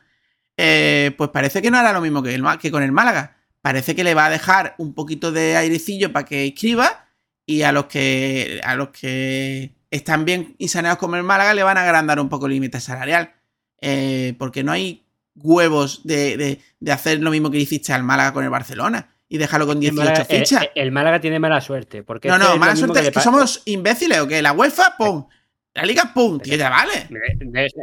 Eh, 0.57 1.15
pues 1.17 1.31
parece 1.31 1.63
que 1.63 1.71
no 1.71 1.77
hará 1.79 1.93
lo 1.93 2.01
mismo 2.01 2.21
que, 2.21 2.35
el 2.35 2.43
que 2.59 2.69
con 2.69 2.83
el 2.83 2.91
Málaga. 2.91 3.37
Parece 3.61 3.95
que 3.95 4.03
le 4.03 4.13
va 4.13 4.25
a 4.25 4.29
dejar 4.29 4.75
un 4.77 4.93
poquito 4.93 5.31
de 5.31 5.57
airecillo 5.57 6.11
para 6.13 6.25
que 6.25 6.45
inscriba 6.45 7.07
y 7.47 7.63
a 7.63 7.71
los 7.71 7.85
que, 7.85 8.61
a 8.63 8.75
los 8.75 8.89
que 8.89 9.73
están 9.89 10.25
bien 10.25 10.53
y 10.59 10.67
saneados 10.67 10.99
como 10.99 11.15
el 11.15 11.23
Málaga 11.23 11.55
le 11.55 11.63
van 11.63 11.77
a 11.79 11.83
agrandar 11.83 12.19
un 12.19 12.29
poco 12.29 12.45
el 12.45 12.51
límite 12.53 12.79
salarial. 12.79 13.33
Eh, 13.81 14.35
porque 14.37 14.63
no 14.63 14.71
hay 14.71 15.04
huevos 15.35 16.01
de, 16.05 16.37
de- 16.37 16.59
de 16.79 16.91
hacer 16.91 17.19
lo 17.21 17.31
mismo 17.31 17.51
que 17.51 17.57
hiciste 17.57 17.93
al 17.93 18.03
Málaga 18.03 18.33
con 18.33 18.43
el 18.43 18.49
Barcelona 18.49 19.09
y 19.27 19.37
dejarlo 19.37 19.65
con 19.67 19.77
El 19.77 19.81
18 19.81 19.97
Málaga, 20.03 20.25
el- 20.29 20.37
fichas. 20.39 20.63
el- 20.63 20.69
el 20.83 20.91
Málaga 20.91 21.19
tiene 21.21 21.39
mala 21.39 21.61
suerte. 21.61 22.03
Porque 22.03 22.27
no, 22.27 22.35
esto 22.35 22.49
no, 22.49 22.57
mala 22.57 22.75
suerte. 22.75 23.01
le 23.01 23.07
es 23.09 23.13
que 23.13 23.21
somos 23.21 23.61
imbéciles 23.65 24.19
o 24.19 24.27
que 24.27 24.41
la 24.41 24.53
UEFA, 24.53 24.95
pum. 24.97 25.27
La 25.73 25.83
liga, 25.83 26.11
pum. 26.13 26.39
Tío, 26.39 26.55
ya 26.55 26.69
vale. 26.69 27.07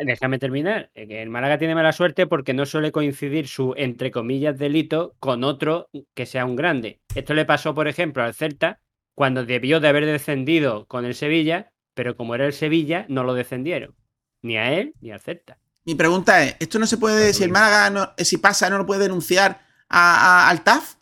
Déjame 0.06 0.38
terminar. 0.38 0.90
Eh, 0.94 1.06
que 1.06 1.20
El 1.22 1.28
Málaga 1.28 1.58
tiene 1.58 1.74
mala 1.74 1.92
suerte 1.92 2.26
porque 2.26 2.54
no 2.54 2.64
suele 2.64 2.90
coincidir 2.90 3.48
su, 3.48 3.74
entre 3.76 4.10
comillas, 4.10 4.58
delito 4.58 5.14
con 5.18 5.44
otro 5.44 5.90
que 6.14 6.24
sea 6.26 6.44
un 6.46 6.56
grande. 6.56 7.00
Esto 7.14 7.34
le 7.34 7.44
pasó, 7.44 7.74
por 7.74 7.88
ejemplo, 7.88 8.22
al 8.22 8.32
Celta 8.34 8.80
cuando 9.14 9.44
debió 9.44 9.78
de 9.80 9.88
haber 9.88 10.06
descendido 10.06 10.86
con 10.86 11.04
el 11.04 11.14
Sevilla, 11.14 11.70
pero 11.92 12.16
como 12.16 12.34
era 12.34 12.46
el 12.46 12.54
Sevilla, 12.54 13.04
no 13.08 13.24
lo 13.24 13.34
descendieron. 13.34 13.94
Ni 14.40 14.56
a 14.56 14.72
él 14.72 14.94
ni 15.02 15.10
al 15.10 15.20
Celta. 15.20 15.58
Mi 15.84 15.94
pregunta 15.94 16.42
es: 16.44 16.56
¿esto 16.60 16.78
no 16.78 16.86
se 16.86 16.96
puede, 16.96 17.32
si 17.32 17.42
el 17.44 17.50
Málaga, 17.50 17.90
no- 17.90 18.12
eh, 18.16 18.24
si 18.24 18.36
pasa, 18.38 18.70
no 18.70 18.78
lo 18.78 18.86
puede 18.86 19.02
denunciar 19.02 19.60
a- 19.88 20.46
a- 20.46 20.48
al 20.50 20.62
TAF? 20.62 20.94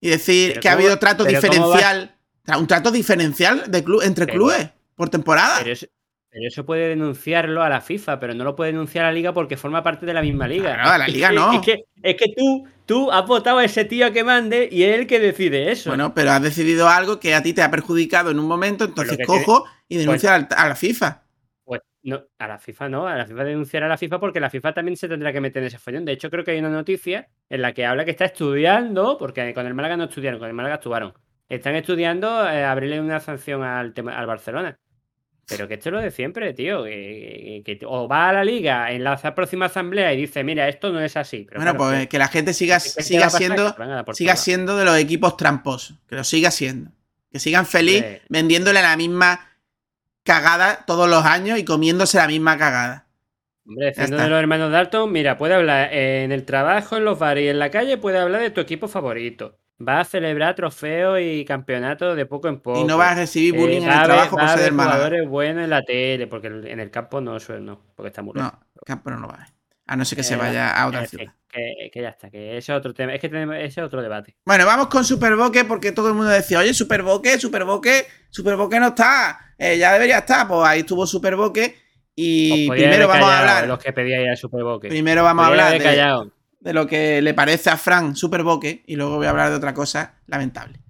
Y 0.00 0.08
decir 0.10 0.60
que 0.60 0.68
ha 0.68 0.72
habido 0.72 0.98
trato 0.98 1.24
diferencial, 1.24 2.14
un 2.58 2.66
trato 2.66 2.90
diferencial 2.90 3.70
de 3.70 3.82
club, 3.84 4.02
entre 4.02 4.26
Pero- 4.26 4.38
clubes 4.38 4.68
por 4.94 5.08
temporada. 5.08 5.58
Pero 5.60 5.72
eso, 5.72 5.86
pero 6.30 6.46
eso 6.48 6.66
puede 6.66 6.88
denunciarlo 6.88 7.62
a 7.62 7.68
la 7.68 7.80
FIFA, 7.80 8.20
pero 8.20 8.34
no 8.34 8.44
lo 8.44 8.54
puede 8.56 8.72
denunciar 8.72 9.04
a 9.06 9.08
la 9.08 9.14
liga 9.14 9.32
porque 9.32 9.56
forma 9.56 9.82
parte 9.82 10.04
de 10.04 10.12
la 10.14 10.20
misma 10.22 10.46
liga. 10.46 10.74
Claro, 10.74 10.90
a 10.90 10.98
la 10.98 11.08
liga 11.08 11.28
que- 11.30 11.34
no. 11.34 11.52
Es 11.54 11.60
que, 11.60 11.84
es 12.02 12.16
que 12.16 12.26
tú, 12.36 12.68
tú 12.84 13.10
has 13.10 13.26
votado 13.26 13.58
a 13.58 13.64
ese 13.64 13.84
tío 13.84 14.12
que 14.12 14.22
mande 14.24 14.68
y 14.70 14.82
es 14.82 14.98
el 14.98 15.06
que 15.06 15.18
decide 15.18 15.72
eso. 15.72 15.90
Bueno, 15.90 16.12
pero 16.12 16.32
has 16.32 16.42
decidido 16.42 16.88
algo 16.88 17.18
que 17.20 17.34
a 17.34 17.42
ti 17.42 17.52
te 17.52 17.62
ha 17.62 17.70
perjudicado 17.70 18.30
en 18.30 18.38
un 18.38 18.46
momento, 18.46 18.84
entonces 18.84 19.16
que 19.16 19.24
cojo 19.24 19.64
y 19.88 19.96
denuncio 19.96 20.30
al- 20.30 20.48
a 20.56 20.68
la 20.68 20.76
FIFA. 20.76 21.22
No, 22.06 22.22
a 22.38 22.46
la 22.46 22.58
FIFA 22.60 22.88
no, 22.88 23.08
a 23.08 23.16
la 23.16 23.26
FIFA 23.26 23.42
denunciar 23.44 23.82
a 23.82 23.88
la 23.88 23.98
FIFA 23.98 24.20
porque 24.20 24.38
la 24.38 24.48
FIFA 24.48 24.72
también 24.74 24.96
se 24.96 25.08
tendrá 25.08 25.32
que 25.32 25.40
meter 25.40 25.60
en 25.62 25.66
ese 25.66 25.78
follón. 25.78 26.04
De 26.04 26.12
hecho, 26.12 26.30
creo 26.30 26.44
que 26.44 26.52
hay 26.52 26.58
una 26.60 26.70
noticia 26.70 27.28
en 27.50 27.60
la 27.62 27.72
que 27.72 27.84
habla 27.84 28.04
que 28.04 28.12
está 28.12 28.26
estudiando, 28.26 29.18
porque 29.18 29.52
con 29.52 29.66
el 29.66 29.74
Málaga 29.74 29.96
no 29.96 30.04
estudiaron, 30.04 30.38
con 30.38 30.46
el 30.48 30.54
Málaga 30.54 30.76
actuaron. 30.76 31.12
Están 31.48 31.74
estudiando 31.74 32.48
eh, 32.48 32.62
abrirle 32.64 33.00
una 33.00 33.18
sanción 33.18 33.62
al 33.64 33.92
tema, 33.92 34.16
al 34.16 34.26
Barcelona. 34.26 34.78
Pero 35.48 35.68
que 35.68 35.74
esto 35.74 35.88
es 35.88 35.92
lo 35.94 36.00
de 36.00 36.10
siempre, 36.10 36.52
tío. 36.54 36.84
Que, 36.84 37.62
que- 37.64 37.78
que 37.78 37.86
o 37.86 38.08
va 38.08 38.28
a 38.28 38.32
la 38.32 38.44
liga 38.44 38.90
en 38.92 39.04
la 39.04 39.16
próxima 39.34 39.66
asamblea 39.66 40.12
y 40.12 40.16
dice, 40.16 40.42
mira, 40.44 40.68
esto 40.68 40.90
no 40.92 41.00
es 41.00 41.16
así. 41.16 41.44
Pero 41.48 41.60
Bueno, 41.60 41.76
claro, 41.76 41.92
pues 41.96 42.08
que 42.08 42.18
la 42.18 42.28
gente 42.28 42.52
siga, 42.52 42.78
¿qué- 42.78 42.90
qué 42.90 42.98
va 42.98 43.02
siga 43.02 43.26
a 43.26 43.30
siendo, 43.30 43.66
a 43.68 44.04
siga 44.14 44.36
siendo 44.36 44.76
de 44.76 44.84
los 44.84 44.96
equipos 44.98 45.36
tramposos. 45.36 45.98
Que 46.08 46.16
lo 46.16 46.24
siga 46.24 46.50
siendo. 46.50 46.90
Que 47.32 47.38
sigan 47.40 47.66
feliz 47.66 48.04
vendiéndole 48.28 48.82
la 48.82 48.96
misma 48.96 49.45
cagada 50.26 50.84
todos 50.86 51.08
los 51.08 51.24
años 51.24 51.58
y 51.58 51.64
comiéndose 51.64 52.18
la 52.18 52.26
misma 52.26 52.58
cagada. 52.58 53.06
Hombre, 53.66 53.94
siendo 53.94 54.16
de 54.18 54.28
los 54.28 54.38
hermanos 54.38 54.70
Dalton, 54.70 55.10
mira, 55.10 55.38
puede 55.38 55.54
hablar 55.54 55.92
en 55.92 56.30
el 56.30 56.44
trabajo, 56.44 56.96
en 56.96 57.04
los 57.04 57.18
bares 57.18 57.44
y 57.44 57.48
en 57.48 57.58
la 57.58 57.70
calle, 57.70 57.98
puede 57.98 58.18
hablar 58.18 58.40
de 58.40 58.50
tu 58.50 58.60
equipo 58.60 58.86
favorito. 58.86 59.58
Va 59.86 60.00
a 60.00 60.04
celebrar 60.04 60.54
trofeos 60.54 61.18
y 61.20 61.44
campeonatos 61.44 62.16
de 62.16 62.26
poco 62.26 62.48
en 62.48 62.60
poco. 62.60 62.80
Y 62.80 62.84
no 62.84 62.96
vas 62.96 63.12
a 63.12 63.20
recibir 63.20 63.54
bullying 63.54 63.82
en 63.82 63.88
va 63.88 63.94
el 63.96 64.02
trabajo 64.04 64.36
por 64.36 64.48
ser 64.48 64.72
jugadores 64.72 65.28
buenos 65.28 65.64
en 65.64 65.70
la 65.70 65.82
tele, 65.82 66.26
porque 66.28 66.46
en 66.46 66.80
el 66.80 66.90
campo 66.90 67.20
no 67.20 67.38
suele, 67.40 67.62
no, 67.62 67.80
porque 67.94 68.08
está 68.08 68.22
muy 68.22 68.34
lejos. 68.34 68.52
No, 68.52 68.82
campo 68.84 69.10
no 69.10 69.18
lo 69.18 69.28
va 69.28 69.34
a 69.34 69.38
ver. 69.38 69.48
A 69.86 69.96
no 69.96 70.04
ser 70.04 70.16
que 70.16 70.22
se 70.24 70.34
Eh, 70.34 70.36
vaya 70.36 70.70
a 70.70 70.86
otra 70.86 71.00
en 71.00 71.08
ciudad. 71.08 71.34
Que, 71.56 71.90
que 71.90 72.02
ya 72.02 72.10
está, 72.10 72.28
que 72.28 72.58
ese 72.58 72.72
es 72.72 72.78
otro 72.78 72.92
tema. 72.92 73.14
Es 73.14 73.20
que 73.20 73.30
tenemos, 73.30 73.56
ese 73.56 73.80
es 73.80 73.86
otro 73.86 74.02
debate. 74.02 74.36
Bueno, 74.44 74.66
vamos 74.66 74.88
con 74.88 75.04
Superboque 75.04 75.64
porque 75.64 75.90
todo 75.90 76.08
el 76.08 76.14
mundo 76.14 76.30
decía, 76.30 76.58
oye, 76.58 76.74
Superboque, 76.74 77.38
Superboque, 77.38 78.06
Superboque 78.28 78.78
no 78.78 78.88
está, 78.88 79.54
eh, 79.56 79.78
ya 79.78 79.94
debería 79.94 80.18
estar. 80.18 80.46
Pues 80.46 80.68
ahí 80.68 80.80
estuvo 80.80 81.06
Superboque 81.06 81.74
y 82.14 82.68
primero 82.68 83.08
vamos 83.08 83.30
a 83.30 83.38
hablar. 83.40 83.68
Los 83.68 83.78
que 83.78 83.92
pedíais 83.92 84.28
al 84.28 84.36
Superboque. 84.36 84.88
Primero 84.88 85.22
vamos 85.22 85.44
a 85.44 85.48
hablar 85.48 85.78
de, 86.60 86.72
lo 86.74 86.86
que 86.86 87.22
le 87.22 87.32
parece 87.32 87.70
a 87.70 87.78
Fran 87.78 88.16
Superboque 88.16 88.82
y 88.86 88.96
luego 88.96 89.16
voy 89.16 89.26
a 89.26 89.30
hablar 89.30 89.48
de 89.48 89.56
otra 89.56 89.72
cosa 89.72 90.16
lamentable. 90.26 90.80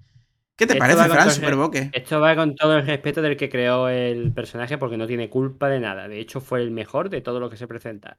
¿Qué 0.56 0.66
te 0.66 0.72
Esto 0.72 0.84
parece, 0.84 1.09
Fran 1.09 1.30
Superboque? 1.30 1.90
Esto 1.93 2.18
va 2.20 2.34
con 2.34 2.56
todo 2.56 2.76
el 2.76 2.86
respeto 2.86 3.22
del 3.22 3.36
que 3.36 3.51
creó 3.51 3.88
el 3.88 4.32
personaje 4.32 4.78
porque 4.78 4.97
no 4.97 5.06
tiene 5.06 5.28
culpa 5.28 5.68
de 5.68 5.78
nada. 5.78 6.09
De 6.09 6.18
hecho, 6.18 6.40
fue 6.40 6.60
el 6.60 6.72
mejor 6.72 7.10
de 7.10 7.20
todo 7.20 7.38
lo 7.38 7.51
que 7.51 7.56
se 7.56 7.68
presenta. 7.68 8.18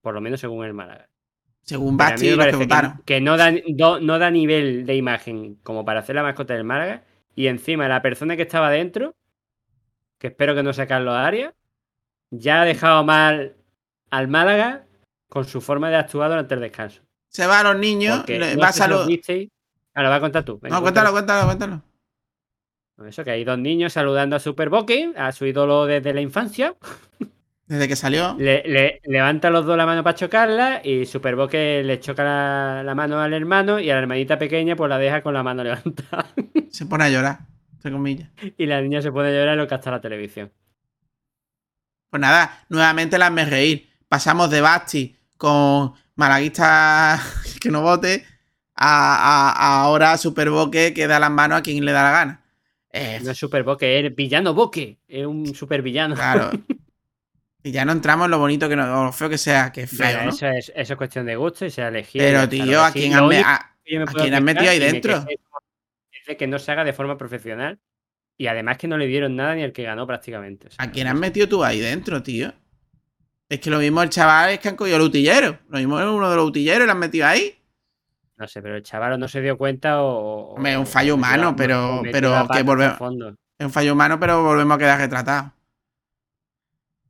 Por 0.00 0.14
lo 0.14 0.20
menos 0.20 0.40
según 0.40 0.64
el 0.64 0.72
Málaga. 0.72 1.10
Según 1.64 1.94
y 2.20 2.30
los 2.30 2.46
que 3.06 3.20
no, 3.20 3.36
da, 3.38 3.50
no 4.00 4.18
da 4.18 4.30
nivel 4.30 4.84
de 4.86 4.94
imagen 4.96 5.56
como 5.62 5.84
para 5.84 6.00
hacer 6.00 6.14
la 6.14 6.22
mascota 6.22 6.54
del 6.54 6.64
Málaga. 6.64 7.04
Y 7.34 7.46
encima 7.48 7.88
la 7.88 8.02
persona 8.02 8.36
que 8.36 8.42
estaba 8.42 8.70
dentro, 8.70 9.16
que 10.18 10.28
espero 10.28 10.54
que 10.54 10.62
no 10.62 10.72
sea 10.72 10.86
Carlos 10.86 11.14
Arias, 11.14 11.54
ya 12.30 12.62
ha 12.62 12.64
dejado 12.64 13.02
mal 13.04 13.56
al 14.10 14.28
Málaga 14.28 14.86
con 15.28 15.44
su 15.46 15.60
forma 15.60 15.90
de 15.90 15.96
actuar 15.96 16.28
durante 16.30 16.54
el 16.54 16.60
descanso. 16.60 17.02
Se 17.28 17.46
va 17.46 17.60
a 17.60 17.64
los 17.64 17.78
niños, 17.78 18.18
Porque 18.18 18.38
le- 18.38 18.54
no 18.54 18.60
va 18.60 18.68
a 18.68 18.72
si 18.72 18.78
saludar. 18.78 19.08
visteis. 19.08 19.48
Ah, 19.94 20.02
lo 20.02 20.10
va 20.10 20.16
a 20.16 20.20
contar 20.20 20.44
tú. 20.44 20.58
Venga, 20.60 20.76
No, 20.76 20.82
cuéntalo, 20.82 21.10
cuéntalo, 21.12 21.46
cuéntalo. 21.46 21.82
Eso, 23.08 23.24
que 23.24 23.30
hay 23.32 23.42
dos 23.44 23.58
niños 23.58 23.92
saludando 23.92 24.36
a 24.36 24.38
Superboque, 24.40 25.12
a 25.16 25.32
su 25.32 25.46
ídolo 25.46 25.86
desde 25.86 26.14
la 26.14 26.20
infancia. 26.20 26.76
Desde 27.66 27.88
que 27.88 27.96
salió. 27.96 28.36
Le, 28.38 28.62
le- 28.66 29.00
levanta 29.04 29.48
los 29.50 29.64
dos 29.64 29.76
la 29.76 29.86
mano 29.86 30.02
para 30.04 30.14
chocarla 30.14 30.82
y 30.84 31.06
Superboque 31.06 31.82
le 31.82 31.98
choca 31.98 32.22
la, 32.22 32.82
la 32.84 32.94
mano 32.94 33.18
al 33.20 33.32
hermano 33.32 33.80
y 33.80 33.88
a 33.90 33.94
la 33.94 34.00
hermanita 34.00 34.38
pequeña 34.38 34.76
pues 34.76 34.88
la 34.90 34.98
deja 34.98 35.22
con 35.22 35.32
la 35.34 35.42
mano 35.42 35.64
levantada. 35.64 36.26
Se 36.70 36.84
pone 36.86 37.04
a 37.04 37.08
llorar, 37.08 37.38
entre 37.72 37.92
comillas. 37.92 38.28
y 38.58 38.66
la 38.66 38.82
niña 38.82 39.00
se 39.00 39.10
pone 39.10 39.28
a 39.28 39.32
llorar 39.32 39.56
lo 39.56 39.66
que 39.66 39.74
hasta 39.74 39.90
la 39.90 40.00
televisión. 40.00 40.52
Pues 42.10 42.20
nada, 42.20 42.64
nuevamente 42.68 43.18
las 43.18 43.32
me 43.32 43.44
reír. 43.44 43.88
Pasamos 44.08 44.50
de 44.50 44.60
Basti 44.60 45.16
con 45.36 45.92
Malaguista 46.16 47.18
que 47.60 47.70
no 47.70 47.80
vote 47.82 48.24
a, 48.76 49.14
a- 49.16 49.50
a 49.52 49.80
ahora 49.84 50.16
Superboque 50.18 50.92
que 50.92 51.06
da 51.06 51.18
las 51.18 51.30
manos 51.30 51.58
a 51.58 51.62
quien 51.62 51.84
le 51.84 51.92
da 51.92 52.02
la 52.02 52.10
gana. 52.10 52.40
Eh, 52.92 53.20
No 53.24 53.30
es 53.32 53.38
Superboque, 53.38 53.98
es 54.06 54.14
villano 54.14 54.52
Boque. 54.54 54.98
Es 55.08 55.24
un 55.26 55.54
supervillano. 55.54 56.14
Claro. 56.14 56.50
Y 57.66 57.72
ya 57.72 57.84
no 57.86 57.92
entramos 57.92 58.26
en 58.26 58.30
lo 58.30 58.38
bonito 58.38 58.68
que 58.68 58.76
no, 58.76 59.00
o 59.00 59.04
lo 59.06 59.12
feo 59.12 59.30
que 59.30 59.38
sea, 59.38 59.72
que 59.72 59.84
es 59.84 59.90
feo, 59.90 60.28
eso, 60.28 60.46
es, 60.48 60.70
eso 60.76 60.92
es 60.92 60.96
cuestión 60.98 61.24
de 61.24 61.34
gusto 61.34 61.64
y 61.64 61.70
se 61.70 61.82
ha 61.82 61.88
elegido. 61.88 62.22
Pero, 62.22 62.46
tío, 62.46 62.84
¿a 62.84 62.92
quién 62.92 63.14
han 63.14 63.24
a- 63.24 63.26
me 63.26 63.38
a 63.38 63.70
quién 64.12 64.44
metido 64.44 64.70
ahí 64.70 64.78
dentro? 64.78 65.24
Es 66.12 66.26
de 66.26 66.36
que 66.36 66.46
no 66.46 66.58
se 66.58 66.70
haga 66.72 66.84
de 66.84 66.92
forma 66.92 67.16
profesional 67.16 67.80
y 68.36 68.48
además 68.48 68.76
que 68.76 68.86
no 68.86 68.98
le 68.98 69.06
dieron 69.06 69.34
nada 69.34 69.54
ni 69.54 69.62
el 69.62 69.72
que 69.72 69.82
ganó 69.82 70.06
prácticamente. 70.06 70.68
O 70.68 70.70
sea, 70.70 70.84
¿A 70.84 70.90
quién 70.90 71.06
has 71.06 71.14
metido 71.14 71.48
tú 71.48 71.64
ahí 71.64 71.80
dentro, 71.80 72.22
tío? 72.22 72.52
Es 73.48 73.60
que 73.60 73.70
lo 73.70 73.78
mismo 73.78 74.02
el 74.02 74.10
chaval 74.10 74.50
es 74.50 74.58
que 74.58 74.68
han 74.68 74.76
cogido 74.76 74.96
el 74.96 75.02
utillero. 75.02 75.58
Lo 75.70 75.78
mismo 75.78 75.98
es 75.98 76.06
uno 76.06 76.28
de 76.28 76.36
los 76.36 76.46
utilleros 76.46 76.82
y 76.84 76.86
lo 76.86 76.92
han 76.92 76.98
metido 76.98 77.26
ahí. 77.26 77.58
No 78.36 78.46
sé, 78.46 78.60
pero 78.60 78.76
el 78.76 78.82
chaval 78.82 79.18
no 79.18 79.26
se 79.28 79.40
dio 79.40 79.56
cuenta 79.56 80.02
o. 80.02 80.54
Es 80.62 80.76
un 80.76 80.86
fallo 80.86 81.14
humano, 81.14 81.54
pero, 81.56 82.02
pero 82.12 82.46
que 82.52 82.62
volvemos. 82.62 82.98
Es 83.58 83.64
un 83.66 83.72
fallo 83.72 83.92
humano, 83.94 84.20
pero 84.20 84.42
volvemos 84.42 84.74
a 84.74 84.78
quedar 84.78 84.98
retratados. 84.98 85.52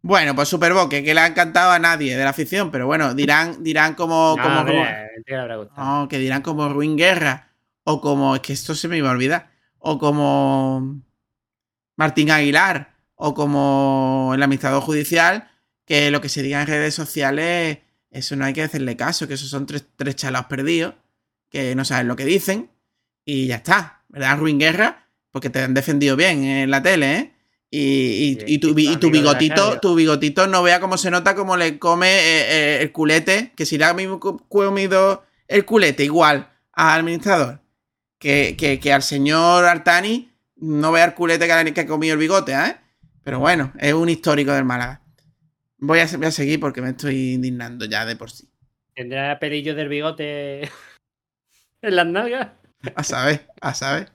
Bueno, 0.05 0.35
pues 0.35 0.51
Superboque, 0.51 1.03
que 1.03 1.15
le 1.15 1.21
ha 1.21 1.27
encantado 1.27 1.71
a 1.71 1.79
nadie 1.79 2.15
de 2.15 2.23
la 2.23 2.29
afición, 2.29 2.71
pero 2.71 2.87
bueno, 2.87 3.15
dirán, 3.15 3.65
dirán 3.65 3.95
como. 3.95 4.35
No, 4.37 4.43
como 4.43 4.61
hombre, 4.61 5.09
gustado. 5.57 6.03
no, 6.03 6.09
que 6.09 6.19
dirán 6.19 6.43
como 6.43 6.69
Ruin 6.69 6.95
Guerra. 6.95 7.55
O 7.85 8.03
como. 8.03 8.35
Es 8.35 8.43
que 8.43 8.53
esto 8.53 8.75
se 8.75 8.87
me 8.87 8.99
iba 8.99 9.09
a 9.09 9.13
olvidar. 9.13 9.51
O 9.79 9.99
como. 9.99 11.01
Martín 11.97 12.31
Aguilar. 12.31 12.95
O 13.15 13.33
como 13.33 14.33
el 14.35 14.43
administrador 14.43 14.83
judicial. 14.83 15.51
Que 15.87 16.11
lo 16.11 16.21
que 16.21 16.29
se 16.29 16.43
diga 16.43 16.61
en 16.61 16.67
redes 16.67 16.95
sociales. 16.95 17.79
Eso 18.11 18.37
no 18.37 18.45
hay 18.45 18.53
que 18.53 18.63
hacerle 18.63 18.99
caso. 18.99 19.27
Que 19.27 19.35
esos 19.35 19.49
son 19.49 19.65
tres, 19.65 19.87
tres 19.97 20.17
chalaos 20.17 20.47
perdidos. 20.47 20.97
Que 21.49 21.75
no 21.75 21.87
saben 21.87 22.09
lo 22.09 22.17
que 22.17 22.27
dicen. 22.27 22.71
Y 23.25 23.47
ya 23.47 23.57
está. 23.57 24.03
¿Verdad, 24.09 24.37
Ruin 24.37 24.59
Guerra? 24.59 25.09
Porque 25.31 25.49
te 25.49 25.63
han 25.63 25.73
defendido 25.73 26.15
bien 26.15 26.45
en 26.45 26.71
la 26.71 26.83
tele, 26.83 27.17
¿eh? 27.17 27.34
Y, 27.77 28.37
y- 28.47 28.55
y 28.55 28.59
tu, 28.59 28.69
y 28.79 28.97
tu 28.99 29.11
bigotito, 29.11 29.55
tu 29.81 29.95
bigotito 29.97 30.47
no 30.47 30.63
vea 30.63 30.79
cómo 30.79 30.97
se 30.97 31.11
nota 31.11 31.35
cómo 31.35 31.57
le 31.57 31.79
come 31.81 32.07
eh, 32.09 32.47
eh, 32.49 32.79
el 32.83 32.93
culete, 32.93 33.53
que 33.57 33.67
si 33.67 33.79
le 33.79 33.85
ha 33.85 33.95
comido 34.49 35.25
el 35.49 35.65
culete 35.65 36.05
igual 36.05 36.51
al 36.73 37.01
administrador 37.01 37.61
que, 38.21 38.55
que- 38.57 38.79
que 38.79 38.93
al 38.93 39.03
señor 39.03 39.65
Artani, 39.65 40.31
no 40.57 40.93
vea 40.93 41.05
el 41.07 41.15
culete 41.15 41.47
que 41.75 41.81
ha 41.81 41.87
comido 41.87 42.13
el 42.15 42.21
bigote, 42.21 42.53
¿eh? 42.53 42.77
Pero 43.25 43.41
bueno, 43.41 43.73
es 43.79 43.93
un 43.93 44.09
histórico 44.09 44.53
del 44.53 44.65
Málaga. 44.65 45.01
Voy 45.79 45.99
a, 45.99 46.07
voy 46.17 46.27
a 46.27 46.31
seguir 46.31 46.61
porque 46.61 46.81
me 46.81 46.91
estoy 46.91 47.33
indignando 47.35 47.87
ya 47.87 48.07
de 48.07 48.15
por 48.15 48.31
sí. 48.31 48.49
¿Tendrá 48.95 49.39
pelillos 49.41 49.75
del 49.77 49.89
bigote 49.89 50.63
en 51.83 51.97
las 51.97 52.07
nalgas? 52.07 52.49
A 52.95 53.03
saber, 53.03 53.49
a 53.61 53.75
saber. 53.75 54.13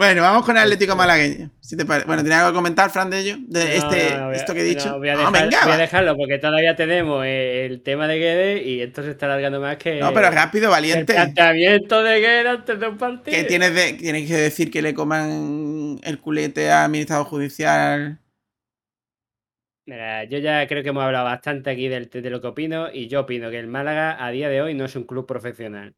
Bueno, 0.00 0.22
vamos 0.22 0.46
con 0.46 0.56
el 0.56 0.62
Atlético 0.62 0.96
Malagueño. 0.96 1.50
Si 1.60 1.76
te 1.76 1.84
Bueno, 1.84 2.22
¿tienes 2.22 2.32
algo 2.32 2.52
que 2.52 2.54
comentar, 2.54 2.88
Fran, 2.88 3.10
de 3.10 3.18
ello? 3.18 3.36
De 3.46 3.76
este, 3.76 4.14
esto 4.32 4.54
que 4.54 4.60
he 4.60 4.64
dicho. 4.64 4.98
voy, 4.98 5.10
a 5.10 5.76
dejarlo 5.76 6.16
porque 6.16 6.38
todavía 6.38 6.74
tenemos 6.74 7.22
el 7.26 7.82
tema 7.82 8.08
de 8.08 8.18
Guede 8.18 8.62
y 8.62 8.80
esto 8.80 9.02
se 9.02 9.10
está 9.10 9.26
alargando 9.26 9.60
más 9.60 9.76
que. 9.76 10.00
No, 10.00 10.14
pero 10.14 10.30
rápido, 10.30 10.70
valiente. 10.70 11.12
El 11.12 11.16
planteamiento 11.16 12.02
de 12.02 12.18
Guede 12.18 12.48
antes 12.48 12.80
de 12.80 12.88
un 12.88 12.96
partido. 12.96 13.36
¿Qué 13.36 13.44
tienes, 13.44 13.74
de, 13.74 13.92
tienes 13.92 14.26
que 14.26 14.36
decir 14.36 14.70
que 14.70 14.80
le 14.80 14.94
coman 14.94 15.98
el 16.02 16.18
culete 16.18 16.70
al 16.70 16.86
administrador 16.86 17.26
judicial? 17.26 18.20
Mira, 19.84 20.24
yo 20.24 20.38
ya 20.38 20.66
creo 20.66 20.82
que 20.82 20.88
hemos 20.88 21.04
hablado 21.04 21.26
bastante 21.26 21.68
aquí 21.68 21.88
de, 21.88 22.06
de 22.06 22.30
lo 22.30 22.40
que 22.40 22.46
opino 22.46 22.90
y 22.90 23.08
yo 23.08 23.20
opino 23.20 23.50
que 23.50 23.58
el 23.58 23.66
Málaga 23.66 24.24
a 24.24 24.30
día 24.30 24.48
de 24.48 24.62
hoy 24.62 24.72
no 24.72 24.86
es 24.86 24.96
un 24.96 25.04
club 25.04 25.26
profesional 25.26 25.94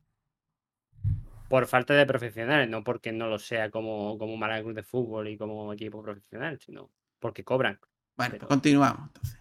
por 1.53 1.67
falta 1.67 1.93
de 1.93 2.07
profesionales, 2.07 2.67
no 2.71 2.83
porque 2.83 3.13
no 3.13 3.29
lo 3.29 3.39
sea 3.39 3.71
como, 3.71 4.17
como 4.17 4.39
Málaga 4.39 4.63
Club 4.63 4.75
de 4.75 4.83
Fútbol 4.83 5.29
y 5.29 5.37
como 5.37 5.71
equipo 5.75 6.03
profesional, 6.03 6.59
sino 6.65 6.89
porque 7.19 7.45
cobran. 7.45 7.79
Bueno, 8.17 8.37
pues 8.39 8.49
continuamos 8.49 9.09
entonces. 9.09 9.39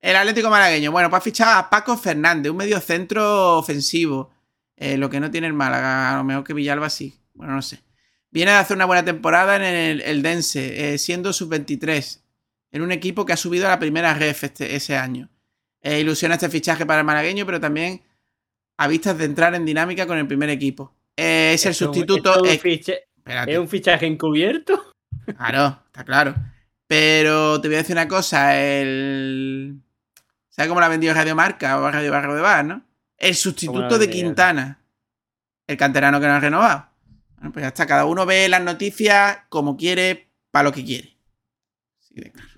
El 0.00 0.14
Atlético 0.14 0.48
Malagueño. 0.48 0.92
Bueno, 0.92 1.10
pues 1.10 1.18
ha 1.18 1.24
fichado 1.24 1.58
a 1.58 1.68
Paco 1.68 1.96
Fernández, 1.96 2.52
un 2.52 2.58
medio 2.58 2.78
centro 2.80 3.58
ofensivo. 3.58 4.30
Eh, 4.76 4.96
lo 4.96 5.10
que 5.10 5.18
no 5.18 5.28
tiene 5.28 5.48
el 5.48 5.54
Málaga, 5.54 6.14
a 6.14 6.18
lo 6.18 6.22
mejor 6.22 6.44
que 6.44 6.54
Villalba 6.54 6.88
sí. 6.88 7.18
Bueno, 7.32 7.54
no 7.54 7.62
sé. 7.62 7.82
Viene 8.30 8.52
de 8.52 8.58
hacer 8.58 8.76
una 8.76 8.86
buena 8.86 9.04
temporada 9.04 9.56
en 9.56 10.00
el, 10.00 10.22
Dense, 10.22 10.94
eh, 10.94 10.98
siendo 10.98 11.32
sub-23, 11.32 12.20
en 12.70 12.80
un 12.80 12.92
equipo 12.92 13.26
que 13.26 13.32
ha 13.32 13.36
subido 13.36 13.66
a 13.66 13.70
la 13.70 13.80
primera 13.80 14.14
ref 14.14 14.44
este, 14.44 14.76
ese 14.76 14.96
año. 14.96 15.30
Eh, 15.82 15.98
ilusiona 15.98 16.34
este 16.36 16.48
fichaje 16.48 16.86
para 16.86 17.00
el 17.00 17.06
malagueño, 17.06 17.44
pero 17.44 17.58
también 17.58 18.02
a 18.76 18.86
vistas 18.86 19.18
de 19.18 19.24
entrar 19.24 19.52
en 19.56 19.64
dinámica 19.64 20.06
con 20.06 20.16
el 20.16 20.28
primer 20.28 20.48
equipo. 20.48 20.94
Eh, 21.16 21.52
es 21.54 21.66
el 21.66 21.74
sustituto. 21.74 22.44
¿Es 22.44 23.58
un, 23.58 23.68
fichaje 23.68 24.06
encubierto? 24.06 24.94
Claro, 25.36 25.80
está 25.86 26.04
claro. 26.04 26.34
Pero 26.86 27.60
te 27.60 27.68
voy 27.68 27.76
a 27.76 27.78
decir 27.78 27.94
una 27.94 28.08
cosa, 28.08 28.60
el... 28.60 29.80
¿Sabes 30.50 30.68
cómo 30.68 30.80
la 30.80 30.86
ha 30.86 30.90
vendido 30.90 31.14
Radio 31.14 31.34
Marca 31.34 31.78
o 31.78 31.90
Radio 31.90 32.12
Barrio 32.12 32.34
de 32.34 32.42
Bar, 32.42 32.64
no? 32.64 32.84
El 33.16 33.34
sustituto 33.34 33.98
de 33.98 34.10
Quintana. 34.10 34.84
El 35.66 35.76
canterano 35.76 36.20
que 36.20 36.26
no 36.26 36.34
ha 36.34 36.40
renovado. 36.40 36.90
Bueno, 37.36 37.52
pues 37.52 37.62
ya 37.62 37.68
está, 37.68 37.86
cada 37.86 38.04
uno 38.04 38.26
ve 38.26 38.48
las 38.48 38.62
noticias 38.62 39.38
como 39.48 39.76
quiere, 39.76 40.28
para 40.50 40.64
lo 40.64 40.72
que 40.72 40.84
quiere. 40.84 41.16
Sí, 41.98 42.14
de 42.16 42.30
claro. 42.30 42.48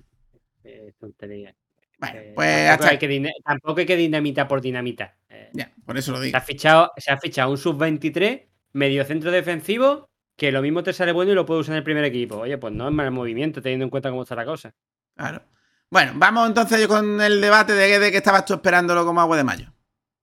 Eh, 0.64 0.92
tontería. 0.98 1.54
Bueno, 1.98 2.18
eh, 2.18 2.32
pues 2.34 2.68
tampoco, 2.68 2.90
hay 2.90 2.98
que 2.98 3.32
tampoco 3.44 3.80
hay 3.80 3.86
que 3.86 3.96
dinamita 3.96 4.48
por 4.48 4.60
dinamita. 4.60 5.16
Ya, 5.52 5.72
por 5.84 5.96
eso 5.98 6.12
lo 6.12 6.20
digo. 6.20 6.32
Se 6.32 6.36
ha 6.36 6.40
fichado, 6.40 6.92
se 6.96 7.10
ha 7.12 7.18
fichado 7.18 7.50
un 7.50 7.58
sub-23 7.58 8.46
medio 8.72 9.04
centro 9.04 9.30
defensivo 9.30 10.10
que 10.36 10.52
lo 10.52 10.62
mismo 10.62 10.82
te 10.82 10.92
sale 10.92 11.12
bueno 11.12 11.32
y 11.32 11.34
lo 11.34 11.46
puedes 11.46 11.62
usar 11.62 11.74
en 11.74 11.78
el 11.78 11.84
primer 11.84 12.04
equipo. 12.04 12.36
Oye, 12.36 12.58
pues 12.58 12.72
no 12.74 12.88
es 12.88 12.94
mal 12.94 13.10
movimiento 13.10 13.62
teniendo 13.62 13.84
en 13.84 13.90
cuenta 13.90 14.10
cómo 14.10 14.22
está 14.22 14.34
la 14.34 14.44
cosa. 14.44 14.74
Claro. 15.16 15.42
Bueno, 15.90 16.12
vamos 16.16 16.48
entonces 16.48 16.86
con 16.86 17.20
el 17.20 17.40
debate 17.40 17.72
de 17.72 17.88
Guede 17.88 18.10
que 18.10 18.18
estabas 18.18 18.44
tú 18.44 18.54
esperándolo 18.54 19.04
como 19.04 19.20
agua 19.20 19.36
de 19.36 19.44
mayo. 19.44 19.72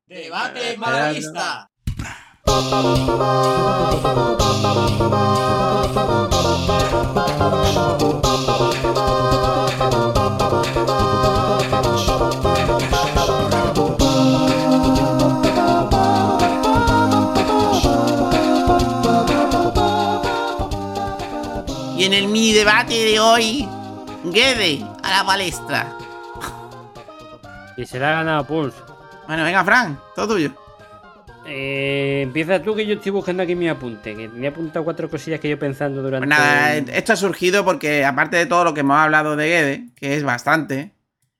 Debate 0.06 0.78
en 22.06 22.14
el 22.14 22.28
mini 22.28 22.52
debate 22.52 22.94
de 22.94 23.20
hoy, 23.20 23.68
Guede 24.26 24.86
a 25.04 25.12
la 25.12 25.26
palestra. 25.26 25.98
Y 27.78 27.86
se 27.86 27.98
le 27.98 28.06
ha 28.06 28.12
ganado 28.12 28.46
Pulse. 28.46 28.78
Bueno, 29.26 29.44
venga, 29.44 29.64
Fran, 29.64 29.98
todo 30.14 30.36
tuyo. 30.36 30.52
Eh, 31.46 32.22
empieza 32.24 32.62
tú 32.62 32.76
que 32.76 32.86
yo 32.86 32.96
estoy 32.96 33.12
buscando 33.14 33.44
aquí 33.44 33.56
mi 33.56 33.70
apunte, 33.70 34.16
que 34.16 34.30
he 34.42 34.48
apuntado 34.48 34.84
cuatro 34.84 35.10
cosillas 35.10 35.40
que 35.40 35.50
yo 35.50 35.58
pensando 35.58 36.02
durante... 36.02 36.28
Pues 36.28 36.38
nada, 36.38 36.76
esto 36.76 37.14
ha 37.14 37.16
surgido 37.16 37.64
porque 37.64 38.04
aparte 38.04 38.36
de 38.36 38.46
todo 38.48 38.66
lo 38.66 38.74
que 38.74 38.82
hemos 38.82 38.98
hablado 38.98 39.38
de 39.38 39.48
Guede, 39.48 39.90
que 39.96 40.16
es 40.16 40.24
bastante, 40.24 40.94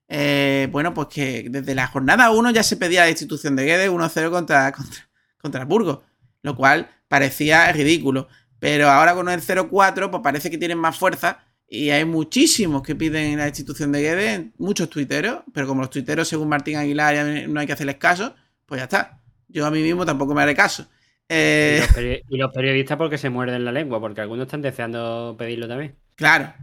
eh, 0.08 0.70
bueno, 0.72 0.94
pues 0.94 1.10
que 1.10 1.48
desde 1.50 1.76
la 1.76 1.88
jornada 1.88 2.32
1 2.32 2.52
ya 2.52 2.64
se 2.64 2.78
pedía 2.78 3.02
la 3.02 3.10
institución 3.10 3.58
de 3.58 3.66
Guede 3.66 3.90
1-0 3.90 4.30
contra, 4.30 4.72
contra, 4.72 5.10
contra 5.42 5.66
Burgos, 5.66 6.00
lo 6.42 6.56
cual 6.56 6.90
parecía 7.10 7.70
ridículo. 7.72 8.28
Pero 8.64 8.90
ahora 8.90 9.14
con 9.14 9.28
el 9.28 9.42
0-4, 9.42 10.10
pues 10.10 10.24
parece 10.24 10.50
que 10.50 10.58
tienen 10.58 10.78
más 10.78 10.98
fuerza. 10.98 11.44
Y 11.68 11.90
hay 11.90 12.06
muchísimos 12.06 12.82
que 12.82 12.96
piden 12.96 13.38
la 13.38 13.50
institución 13.50 13.92
de 13.92 14.02
Guede, 14.02 14.52
muchos 14.58 14.90
tuiteros, 14.90 15.40
pero 15.54 15.68
como 15.68 15.82
los 15.82 15.90
tuiteros, 15.90 16.30
según 16.30 16.48
Martín 16.48 16.78
Aguilar, 16.78 17.50
no 17.50 17.60
hay 17.60 17.68
que 17.68 17.74
hacerles 17.74 17.98
caso, 17.98 18.34
pues 18.66 18.80
ya 18.80 18.86
está. 18.86 19.20
Yo 19.50 19.66
a 19.66 19.72
mí 19.72 19.82
mismo 19.82 20.06
tampoco 20.06 20.34
me 20.34 20.44
haré 20.44 20.56
caso. 20.56 20.88
Eh, 21.28 22.24
y, 22.30 22.38
los 22.38 22.54
periodistas 22.54 22.98
porque 22.98 23.18
se 23.18 23.30
muerden 23.30 23.66
la 23.66 23.74
lengua, 23.74 24.00
porque 24.00 24.22
algunos 24.22 24.46
están 24.46 24.62
deseando 24.62 25.36
pedirlo 25.38 25.68
también. 25.68 25.98
Claro. 26.16 26.54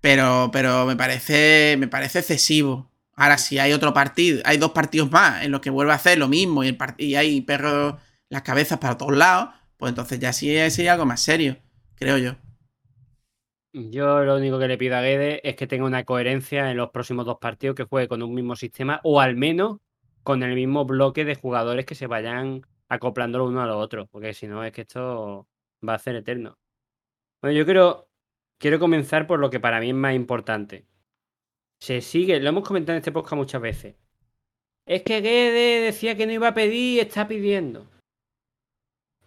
Pero, 0.00 0.48
pero 0.50 0.86
me 0.86 0.96
parece. 0.96 1.76
Me 1.78 1.86
parece 1.86 2.20
excesivo. 2.20 2.90
Ahora, 3.14 3.36
si 3.36 3.58
hay 3.58 3.74
otro 3.74 3.92
partido, 3.92 4.40
hay 4.46 4.56
dos 4.56 4.70
partidos 4.70 5.10
más 5.10 5.44
en 5.44 5.52
los 5.52 5.60
que 5.60 5.68
vuelve 5.68 5.92
a 5.92 5.96
hacer 5.96 6.16
lo 6.16 6.28
mismo 6.28 6.64
y, 6.64 6.68
el 6.68 6.78
y 6.96 7.14
hay 7.16 7.42
perros 7.42 7.96
las 8.30 8.40
cabezas 8.40 8.78
para 8.78 8.96
todos 8.96 9.14
lados, 9.14 9.50
pues 9.76 9.90
entonces 9.90 10.18
ya 10.18 10.32
sí 10.32 10.54
sería 10.70 10.92
algo 10.92 11.06
más 11.06 11.20
serio, 11.20 11.56
creo 11.96 12.18
yo. 12.18 12.36
Yo 13.72 14.24
lo 14.24 14.36
único 14.36 14.58
que 14.58 14.68
le 14.68 14.78
pido 14.78 14.96
a 14.96 15.02
Guede 15.02 15.46
es 15.46 15.54
que 15.54 15.66
tenga 15.66 15.84
una 15.84 16.04
coherencia 16.04 16.70
en 16.70 16.78
los 16.78 16.90
próximos 16.90 17.26
dos 17.26 17.36
partidos, 17.38 17.76
que 17.76 17.84
juegue 17.84 18.08
con 18.08 18.22
un 18.22 18.34
mismo 18.34 18.56
sistema 18.56 19.00
o 19.04 19.20
al 19.20 19.36
menos 19.36 19.78
con 20.22 20.42
el 20.42 20.54
mismo 20.54 20.86
bloque 20.86 21.26
de 21.26 21.34
jugadores 21.34 21.84
que 21.84 21.94
se 21.94 22.06
vayan 22.06 22.62
acoplando 22.88 23.44
uno 23.44 23.62
a 23.62 23.66
lo 23.66 23.78
otro, 23.78 24.06
porque 24.06 24.32
si 24.32 24.46
no 24.46 24.64
es 24.64 24.72
que 24.72 24.82
esto 24.82 25.46
va 25.86 25.94
a 25.94 25.98
ser 25.98 26.16
eterno. 26.16 26.58
Bueno, 27.42 27.56
yo 27.56 27.66
quiero, 27.66 28.08
quiero 28.58 28.78
comenzar 28.78 29.26
por 29.26 29.40
lo 29.40 29.50
que 29.50 29.60
para 29.60 29.78
mí 29.78 29.90
es 29.90 29.94
más 29.94 30.14
importante. 30.14 30.86
Se 31.78 32.00
sigue, 32.00 32.40
lo 32.40 32.48
hemos 32.48 32.66
comentado 32.66 32.94
en 32.94 33.00
este 33.00 33.12
podcast 33.12 33.36
muchas 33.36 33.60
veces. 33.60 33.96
Es 34.86 35.02
que 35.02 35.20
Guede 35.20 35.82
decía 35.82 36.16
que 36.16 36.26
no 36.26 36.32
iba 36.32 36.48
a 36.48 36.54
pedir 36.54 36.96
y 36.96 37.00
está 37.00 37.28
pidiendo. 37.28 37.86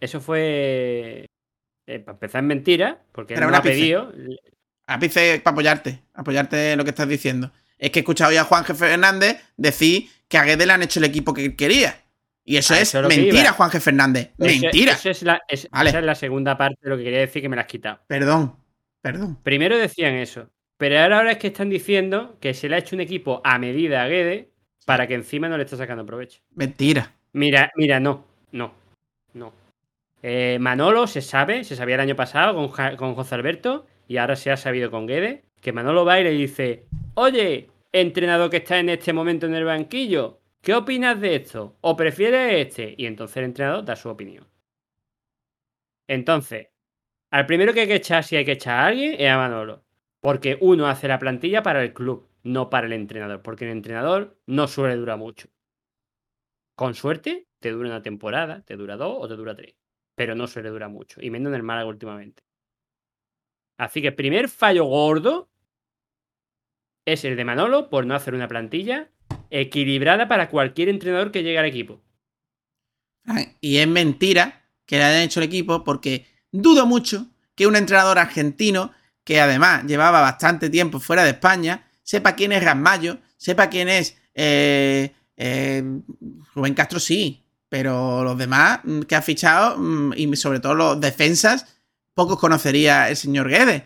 Eso 0.00 0.20
fue. 0.20 1.26
Eh, 1.86 1.98
para 2.00 2.16
empezar 2.16 2.40
en 2.40 2.46
mentira, 2.46 3.02
porque 3.12 3.34
Era 3.34 3.48
no 3.48 3.56
ha 3.56 3.62
pedido. 3.62 4.12
Ápice 4.86 5.40
para 5.44 5.52
apoyarte, 5.52 6.02
apoyarte 6.14 6.72
en 6.72 6.78
lo 6.78 6.84
que 6.84 6.90
estás 6.90 7.08
diciendo. 7.08 7.52
Es 7.78 7.90
que 7.90 8.00
he 8.00 8.02
escuchado 8.02 8.32
ya 8.32 8.42
a 8.42 8.44
Juan 8.44 8.64
Jefe 8.64 8.86
Fernández 8.86 9.40
decir 9.56 10.08
que 10.28 10.38
a 10.38 10.44
Guede 10.44 10.66
le 10.66 10.72
han 10.72 10.82
hecho 10.82 11.00
el 11.00 11.04
equipo 11.04 11.32
que 11.32 11.54
quería. 11.56 12.02
Y 12.44 12.56
eso 12.56 12.74
es 12.74 12.94
mentira, 12.94 13.52
Juan. 13.52 13.70
Fernández. 13.70 14.30
mentira. 14.38 14.98
es 15.04 15.22
la, 15.22 15.40
Esa 15.46 15.68
es 15.82 16.04
la 16.04 16.14
segunda 16.14 16.56
parte 16.56 16.78
de 16.82 16.90
lo 16.90 16.96
que 16.96 17.04
quería 17.04 17.20
decir 17.20 17.42
que 17.42 17.48
me 17.48 17.56
la 17.56 17.62
has 17.62 17.68
quitado. 17.68 18.00
Perdón, 18.06 18.56
perdón. 19.00 19.38
Primero 19.42 19.78
decían 19.78 20.14
eso. 20.14 20.50
Pero 20.76 20.98
ahora, 20.98 21.18
ahora 21.18 21.32
es 21.32 21.38
que 21.38 21.48
están 21.48 21.68
diciendo 21.68 22.38
que 22.40 22.54
se 22.54 22.68
le 22.68 22.76
ha 22.76 22.78
hecho 22.78 22.96
un 22.96 23.00
equipo 23.02 23.40
a 23.44 23.58
medida 23.58 24.02
a 24.02 24.08
Guede 24.08 24.50
para 24.86 25.06
que 25.06 25.14
encima 25.14 25.48
no 25.48 25.56
le 25.56 25.64
está 25.64 25.76
sacando 25.76 26.04
provecho. 26.06 26.40
Mentira. 26.54 27.12
Mira, 27.32 27.70
mira, 27.76 28.00
no, 28.00 28.24
no, 28.52 28.72
no. 29.34 29.59
Eh, 30.22 30.58
Manolo 30.60 31.06
se 31.06 31.22
sabe, 31.22 31.64
se 31.64 31.76
sabía 31.76 31.94
el 31.94 32.02
año 32.02 32.16
pasado 32.16 32.54
con, 32.54 33.14
José 33.14 33.34
Alberto 33.34 33.86
y 34.06 34.18
ahora 34.18 34.36
se 34.36 34.50
ha 34.50 34.56
sabido 34.56 34.90
con 34.90 35.06
Guede, 35.06 35.44
que 35.60 35.72
Manolo 35.72 36.04
va 36.04 36.20
y 36.20 36.24
le 36.24 36.30
dice, 36.30 36.84
oye, 37.14 37.70
entrenador 37.92 38.50
que 38.50 38.58
está 38.58 38.78
en 38.78 38.90
este 38.90 39.12
momento 39.12 39.46
en 39.46 39.54
el 39.54 39.64
banquillo, 39.64 40.40
¿qué 40.60 40.74
opinas 40.74 41.20
de 41.20 41.36
esto? 41.36 41.76
¿O 41.80 41.96
prefieres 41.96 42.66
este? 42.66 42.94
Y 42.98 43.06
entonces 43.06 43.38
el 43.38 43.44
entrenador 43.44 43.84
da 43.84 43.96
su 43.96 44.08
opinión. 44.10 44.46
Entonces, 46.06 46.68
al 47.30 47.46
primero 47.46 47.72
que 47.72 47.82
hay 47.82 47.86
que 47.86 47.94
echar, 47.94 48.24
si 48.24 48.36
hay 48.36 48.44
que 48.44 48.52
echar 48.52 48.80
a 48.80 48.86
alguien, 48.86 49.14
es 49.18 49.30
a 49.30 49.36
Manolo. 49.36 49.84
Porque 50.20 50.58
uno 50.60 50.88
hace 50.88 51.08
la 51.08 51.18
plantilla 51.18 51.62
para 51.62 51.82
el 51.82 51.94
club, 51.94 52.28
no 52.42 52.68
para 52.68 52.86
el 52.86 52.92
entrenador. 52.92 53.42
Porque 53.42 53.64
el 53.64 53.70
entrenador 53.70 54.36
no 54.46 54.66
suele 54.66 54.96
durar 54.96 55.18
mucho. 55.18 55.48
Con 56.74 56.94
suerte, 56.94 57.46
te 57.60 57.70
dura 57.70 57.88
una 57.88 58.02
temporada, 58.02 58.62
te 58.62 58.76
dura 58.76 58.96
dos 58.96 59.16
o 59.20 59.28
te 59.28 59.36
dura 59.36 59.54
tres 59.54 59.79
pero 60.20 60.34
no 60.34 60.46
se 60.46 60.62
le 60.62 60.68
dura 60.68 60.86
mucho, 60.86 61.18
y 61.22 61.30
menos 61.30 61.48
en 61.48 61.54
el 61.54 61.62
Málaga 61.62 61.88
últimamente. 61.88 62.42
Así 63.78 64.02
que 64.02 64.12
primer 64.12 64.50
fallo 64.50 64.84
gordo 64.84 65.48
es 67.06 67.24
el 67.24 67.36
de 67.36 67.44
Manolo 67.46 67.88
por 67.88 68.04
no 68.04 68.14
hacer 68.14 68.34
una 68.34 68.46
plantilla 68.46 69.08
equilibrada 69.48 70.28
para 70.28 70.50
cualquier 70.50 70.90
entrenador 70.90 71.32
que 71.32 71.42
llegue 71.42 71.58
al 71.58 71.64
equipo. 71.64 72.02
Y 73.62 73.78
es 73.78 73.88
mentira 73.88 74.66
que 74.84 74.98
le 74.98 75.04
hayan 75.04 75.22
hecho 75.22 75.40
el 75.40 75.46
equipo 75.46 75.84
porque 75.84 76.26
dudo 76.52 76.84
mucho 76.84 77.28
que 77.54 77.66
un 77.66 77.76
entrenador 77.76 78.18
argentino, 78.18 78.92
que 79.24 79.40
además 79.40 79.86
llevaba 79.86 80.20
bastante 80.20 80.68
tiempo 80.68 81.00
fuera 81.00 81.24
de 81.24 81.30
España, 81.30 81.88
sepa 82.02 82.36
quién 82.36 82.52
es 82.52 82.62
Rasmayo, 82.62 83.20
sepa 83.38 83.70
quién 83.70 83.88
es 83.88 84.20
eh, 84.34 85.14
eh, 85.38 85.82
Rubén 86.54 86.74
Castro, 86.74 87.00
sí, 87.00 87.42
pero 87.70 88.24
los 88.24 88.36
demás 88.36 88.80
mm, 88.84 89.02
que 89.02 89.14
ha 89.14 89.22
fichado, 89.22 89.78
mm, 89.78 90.12
y 90.16 90.36
sobre 90.36 90.60
todo 90.60 90.74
los 90.74 91.00
defensas, 91.00 91.80
pocos 92.12 92.38
conocería 92.38 93.08
el 93.08 93.16
señor 93.16 93.48
Guedes. 93.48 93.84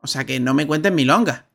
O 0.00 0.06
sea 0.06 0.24
que 0.24 0.38
no 0.38 0.54
me 0.54 0.66
cuenten 0.66 0.94
milonga. 0.94 1.46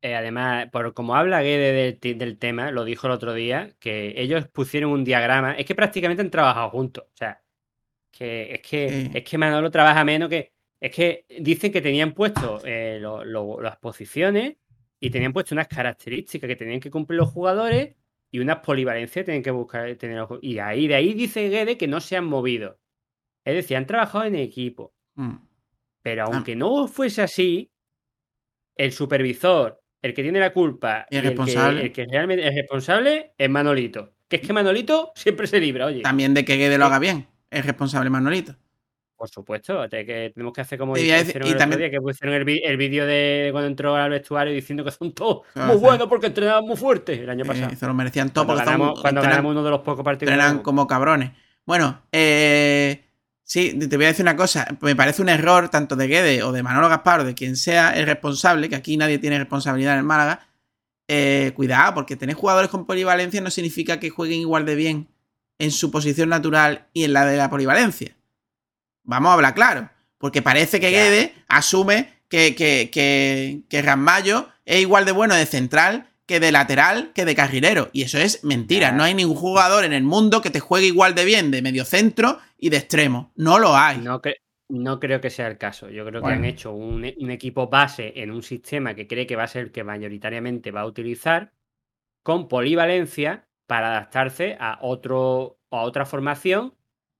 Eh, 0.00 0.14
además, 0.14 0.68
por 0.72 0.94
como 0.94 1.14
habla 1.14 1.42
Guede 1.42 1.98
del, 2.00 2.38
tema, 2.38 2.70
lo 2.70 2.84
dijo 2.84 3.06
el 3.06 3.12
otro 3.12 3.34
día, 3.34 3.74
que 3.78 4.14
ellos 4.16 4.48
pusieron 4.48 4.90
un 4.92 5.04
diagrama. 5.04 5.52
Es 5.54 5.66
que 5.66 5.74
prácticamente 5.74 6.22
han 6.22 6.30
trabajado 6.30 6.70
juntos. 6.70 7.04
O 7.06 7.16
sea, 7.16 7.42
que 8.10 8.54
es 8.54 8.62
que, 8.62 9.10
es 9.14 9.24
que 9.24 9.38
Manolo 9.38 9.70
trabaja 9.70 10.04
menos 10.04 10.28
que. 10.28 10.52
Es 10.80 10.94
que 10.94 11.26
dicen 11.40 11.72
que 11.72 11.82
tenían 11.82 12.12
puesto 12.12 12.60
eh, 12.64 13.00
las 13.00 13.76
posiciones 13.78 14.56
y 15.00 15.10
tenían 15.10 15.32
puesto 15.32 15.54
unas 15.54 15.66
características 15.66 16.46
que 16.46 16.56
tenían 16.56 16.80
que 16.80 16.90
cumplir 16.90 17.18
los 17.18 17.30
jugadores 17.30 17.96
y 18.30 18.40
unas 18.40 18.58
polivalencias 18.58 19.22
que 19.22 19.24
tienen 19.24 19.42
que 19.42 19.50
buscar 19.50 19.94
tener 19.96 20.26
Y 20.42 20.58
ahí, 20.58 20.86
de 20.86 20.94
ahí 20.94 21.14
dice 21.14 21.48
Guede 21.48 21.78
que 21.78 21.88
no 21.88 22.00
se 22.00 22.16
han 22.16 22.24
movido. 22.24 22.78
Es 23.44 23.54
decir, 23.54 23.76
han 23.76 23.86
trabajado 23.86 24.24
en 24.24 24.34
equipo. 24.34 24.94
Mm. 25.14 25.36
Pero 26.02 26.24
ah. 26.24 26.30
aunque 26.32 26.54
no 26.56 26.88
fuese 26.88 27.22
así, 27.22 27.70
el 28.76 28.92
supervisor 28.92 29.80
el 30.02 30.14
que 30.14 30.22
tiene 30.22 30.38
la 30.38 30.52
culpa 30.52 31.06
y 31.10 31.16
el, 31.16 31.24
responsable? 31.24 31.82
El, 31.82 31.92
que, 31.92 32.06
realmente 32.06 32.46
es 32.46 32.54
responsable 32.54 33.32
es 33.36 33.50
Manolito. 33.50 34.14
Que 34.28 34.36
es 34.36 34.42
que 34.42 34.52
Manolito 34.52 35.12
siempre 35.14 35.46
se 35.46 35.60
libra, 35.60 35.86
oye. 35.86 36.02
También 36.02 36.34
de 36.34 36.44
que 36.44 36.56
Guede 36.56 36.78
lo 36.78 36.84
haga 36.84 36.98
bien. 36.98 37.26
Es 37.50 37.66
responsable 37.66 38.10
Manolito. 38.10 38.56
Por 39.18 39.28
supuesto, 39.28 39.84
que 39.90 40.30
tenemos 40.32 40.52
que 40.52 40.60
hacer 40.60 40.78
como 40.78 40.96
y, 40.96 41.10
el 41.10 41.26
también... 41.56 41.80
día, 41.80 41.90
que 41.90 42.00
pusieron 42.00 42.36
el, 42.36 42.44
vídeo 42.76 43.04
de 43.04 43.48
cuando 43.50 43.66
entró 43.66 43.96
al 43.96 44.10
vestuario 44.10 44.54
diciendo 44.54 44.84
que 44.84 44.92
son 44.92 45.12
todos 45.12 45.40
muy 45.56 45.76
buenos 45.76 46.06
porque 46.06 46.28
entrenaban 46.28 46.64
muy 46.64 46.76
fuerte 46.76 47.14
el 47.14 47.28
año 47.28 47.44
pasado. 47.44 47.74
se 47.74 47.86
lo 47.86 47.94
merecían 47.94 48.30
todos 48.30 48.46
cuando, 48.46 48.64
ganamos, 48.64 49.00
cuando 49.00 49.20
ganamos 49.20 49.50
uno 49.50 49.64
de 49.64 49.70
los 49.70 49.80
pocos 49.80 50.04
partidos. 50.04 50.32
Entrenan 50.32 50.60
como 50.60 50.86
cabrones. 50.86 51.32
Bueno, 51.66 52.02
eh, 52.12 53.08
Sí, 53.48 53.72
te 53.78 53.96
voy 53.96 54.04
a 54.04 54.08
decir 54.08 54.24
una 54.24 54.36
cosa. 54.36 54.68
Me 54.82 54.94
parece 54.94 55.22
un 55.22 55.30
error 55.30 55.70
tanto 55.70 55.96
de 55.96 56.06
Guede 56.06 56.42
o 56.42 56.52
de 56.52 56.62
Manolo 56.62 56.90
Gaspar 56.90 57.20
o 57.20 57.24
de 57.24 57.34
quien 57.34 57.56
sea 57.56 57.96
el 57.98 58.04
responsable, 58.04 58.68
que 58.68 58.76
aquí 58.76 58.98
nadie 58.98 59.18
tiene 59.18 59.38
responsabilidad 59.38 59.94
en 59.94 60.00
el 60.00 60.04
Málaga. 60.04 60.46
Eh, 61.08 61.52
cuidado, 61.56 61.94
porque 61.94 62.14
tener 62.14 62.36
jugadores 62.36 62.68
con 62.68 62.84
polivalencia 62.84 63.40
no 63.40 63.50
significa 63.50 63.98
que 63.98 64.10
jueguen 64.10 64.40
igual 64.40 64.66
de 64.66 64.74
bien 64.74 65.08
en 65.58 65.70
su 65.70 65.90
posición 65.90 66.28
natural 66.28 66.88
y 66.92 67.04
en 67.04 67.14
la 67.14 67.24
de 67.24 67.38
la 67.38 67.48
polivalencia. 67.48 68.17
Vamos 69.08 69.30
a 69.30 69.34
hablar 69.34 69.54
claro. 69.54 69.88
Porque 70.18 70.42
parece 70.42 70.80
que 70.80 70.90
Guede 70.90 71.34
asume 71.48 72.12
que, 72.28 72.54
que, 72.54 72.90
que, 72.92 73.62
que 73.70 73.82
Ramallo 73.82 74.48
es 74.66 74.80
igual 74.80 75.06
de 75.06 75.12
bueno 75.12 75.34
de 75.34 75.46
central 75.46 76.10
que 76.26 76.40
de 76.40 76.52
lateral 76.52 77.12
que 77.14 77.24
de 77.24 77.34
carrilero. 77.34 77.88
Y 77.94 78.02
eso 78.02 78.18
es 78.18 78.44
mentira. 78.44 78.92
No 78.92 79.02
hay 79.02 79.14
ningún 79.14 79.34
jugador 79.34 79.84
en 79.86 79.94
el 79.94 80.02
mundo 80.02 80.42
que 80.42 80.50
te 80.50 80.60
juegue 80.60 80.86
igual 80.86 81.14
de 81.14 81.24
bien 81.24 81.50
de 81.50 81.62
medio 81.62 81.86
centro 81.86 82.38
y 82.58 82.68
de 82.68 82.76
extremo. 82.76 83.32
No 83.34 83.58
lo 83.58 83.74
hay. 83.74 83.96
No, 83.96 84.20
no 84.68 85.00
creo 85.00 85.22
que 85.22 85.30
sea 85.30 85.48
el 85.48 85.56
caso. 85.56 85.88
Yo 85.88 86.04
creo 86.04 86.20
que 86.20 86.28
han 86.28 86.44
hecho 86.44 86.72
un, 86.72 87.02
equipo 87.06 87.68
base 87.68 88.12
en 88.16 88.30
un 88.30 88.42
sistema 88.42 88.94
que 88.94 89.06
cree 89.06 89.26
que 89.26 89.36
va 89.36 89.44
a 89.44 89.48
ser 89.48 89.62
el 89.64 89.72
que 89.72 89.84
mayoritariamente 89.84 90.70
va 90.70 90.82
a 90.82 90.86
utilizar 90.86 91.54
con 92.22 92.46
polivalencia 92.46 93.48
para 93.66 93.88
adaptarse 93.88 94.58
a, 94.60 94.78
otro, 94.82 95.58
a 95.70 95.80
otra 95.80 96.04
formación 96.04 96.74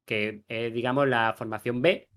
que 0.09 0.43
es, 0.49 0.73
digamos, 0.73 1.07
la 1.07 1.35
formación 1.37 1.83
B 1.83 2.09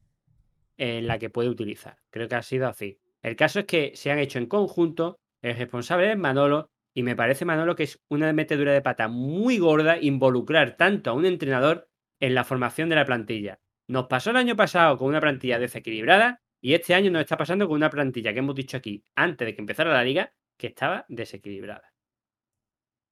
en 0.77 1.07
la 1.07 1.19
que 1.19 1.29
puede 1.29 1.49
utilizar. 1.49 1.97
Creo 2.09 2.29
que 2.29 2.35
ha 2.35 2.41
sido 2.41 2.69
así. 2.69 2.99
El 3.21 3.35
caso 3.35 3.59
es 3.59 3.65
que 3.65 3.91
se 3.95 4.11
han 4.11 4.17
hecho 4.17 4.39
en 4.39 4.45
conjunto. 4.45 5.19
El 5.41 5.57
responsable 5.57 6.09
es 6.09 6.17
Manolo 6.17 6.69
y 6.93 7.03
me 7.03 7.17
parece, 7.17 7.43
Manolo, 7.43 7.75
que 7.75 7.83
es 7.83 8.01
una 8.07 8.31
metedura 8.31 8.71
de 8.71 8.81
pata 8.81 9.09
muy 9.09 9.57
gorda 9.57 9.99
involucrar 9.99 10.77
tanto 10.77 11.11
a 11.11 11.13
un 11.13 11.25
entrenador 11.25 11.89
en 12.21 12.33
la 12.33 12.45
formación 12.45 12.87
de 12.87 12.95
la 12.95 13.05
plantilla. 13.05 13.59
Nos 13.87 14.07
pasó 14.07 14.29
el 14.29 14.37
año 14.37 14.55
pasado 14.55 14.97
con 14.97 15.09
una 15.09 15.19
plantilla 15.19 15.59
desequilibrada 15.59 16.39
y 16.61 16.73
este 16.73 16.95
año 16.95 17.11
nos 17.11 17.21
está 17.21 17.35
pasando 17.35 17.67
con 17.67 17.75
una 17.75 17.89
plantilla 17.89 18.31
que 18.31 18.39
hemos 18.39 18.55
dicho 18.55 18.77
aquí 18.77 19.03
antes 19.15 19.45
de 19.45 19.53
que 19.53 19.61
empezara 19.61 19.91
la 19.91 20.03
liga 20.03 20.31
que 20.57 20.67
estaba 20.67 21.05
desequilibrada. 21.09 21.91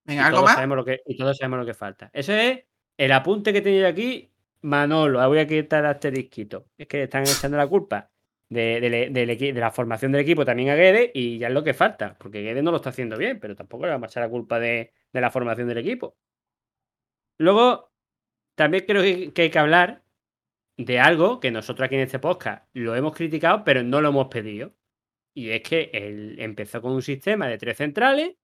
Venga, 0.06 0.28
¿algo 0.28 0.44
más? 0.44 0.56
Sabemos 0.56 0.78
lo 0.78 0.86
que, 0.86 1.02
y 1.06 1.18
todos 1.18 1.38
sabemos 1.38 1.60
lo 1.60 1.66
que 1.66 1.74
falta. 1.74 2.10
Ese 2.14 2.50
es 2.50 2.66
el 2.98 3.12
apunte 3.12 3.54
que 3.54 3.62
tenía 3.62 3.88
aquí 3.88 4.29
Manolo. 4.62 5.26
Voy 5.28 5.40
a 5.40 5.48
quitar 5.48 5.84
el 5.84 5.92
asterisquito. 5.92 6.68
Es 6.78 6.88
que 6.88 7.04
están 7.04 7.24
echando 7.24 7.58
la 7.58 7.68
culpa 7.68 8.12
de, 8.50 9.52
la 9.56 9.72
formación 9.72 10.12
del 10.12 10.22
equipo 10.22 10.46
también 10.46 10.70
a 10.70 10.76
Guede 10.76 11.12
y 11.14 11.38
ya 11.38 11.48
es 11.48 11.54
lo 11.54 11.64
que 11.64 11.74
falta, 11.74 12.18
porque 12.18 12.42
Guede 12.42 12.62
no 12.62 12.72
lo 12.72 12.78
está 12.78 12.90
haciendo 12.90 13.18
bien, 13.18 13.40
pero 13.40 13.56
tampoco 13.56 13.86
le 13.86 13.92
va 13.92 13.98
a 13.98 14.08
echar 14.08 14.24
la 14.24 14.30
culpa 14.30 14.60
de, 14.60 14.94
la 15.14 15.32
formación 15.32 15.68
del 15.68 15.78
equipo. 15.80 16.18
Luego, 17.38 17.92
también 18.56 18.86
creo 18.86 19.02
que, 19.02 19.42
hay 19.42 19.50
que 19.50 19.60
hablar 19.60 20.04
de 20.78 21.00
algo 21.00 21.40
que 21.40 21.52
nosotros 21.52 21.86
aquí 21.86 21.96
en 21.96 22.02
este 22.02 22.20
podcast 22.20 22.68
lo 22.74 22.96
hemos 22.96 23.16
criticado, 23.16 23.64
pero 23.64 23.84
no 23.84 24.02
lo 24.02 24.10
hemos 24.10 24.28
pedido. 24.28 24.76
Y 25.34 25.52
es 25.52 25.62
que 25.62 25.92
él 25.94 26.38
empezó 26.40 26.82
con 26.82 26.94
un 26.94 27.02
sistema 27.02 27.48
de 27.48 27.58
tres 27.58 27.78
centrales 27.78 28.36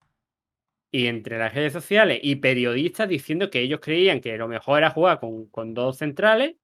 y 0.91 1.07
entre 1.07 1.37
las 1.37 1.53
redes 1.53 1.73
sociales 1.73 2.19
y 2.21 2.37
periodistas 2.37 3.09
diciendo 3.09 3.49
que 3.49 3.61
ellos 3.61 3.79
creían 3.81 4.21
que 4.21 4.37
lo 4.37 4.47
mejor 4.47 4.79
era 4.79 4.89
jugar 4.89 5.19
con, 5.19 5.47
con 5.47 5.73
dos 5.73 5.97
centrales 5.97 6.55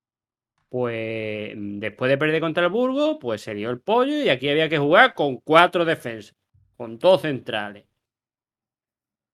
pues 0.72 1.54
mm, 1.54 1.80
después 1.80 2.10
de 2.10 2.18
perder 2.18 2.40
contra 2.40 2.64
el 2.64 2.72
Burgo, 2.72 3.20
pues 3.20 3.42
se 3.42 3.54
dio 3.54 3.70
el 3.70 3.82
pollo 3.82 4.24
y 4.24 4.30
aquí 4.30 4.48
había 4.48 4.70
que 4.70 4.78
jugar 4.78 5.14
con 5.14 5.36
cuatro 5.36 5.84
defensas, 5.84 6.34
con 6.78 6.98
dos 6.98 7.24
centrales. 7.24 7.86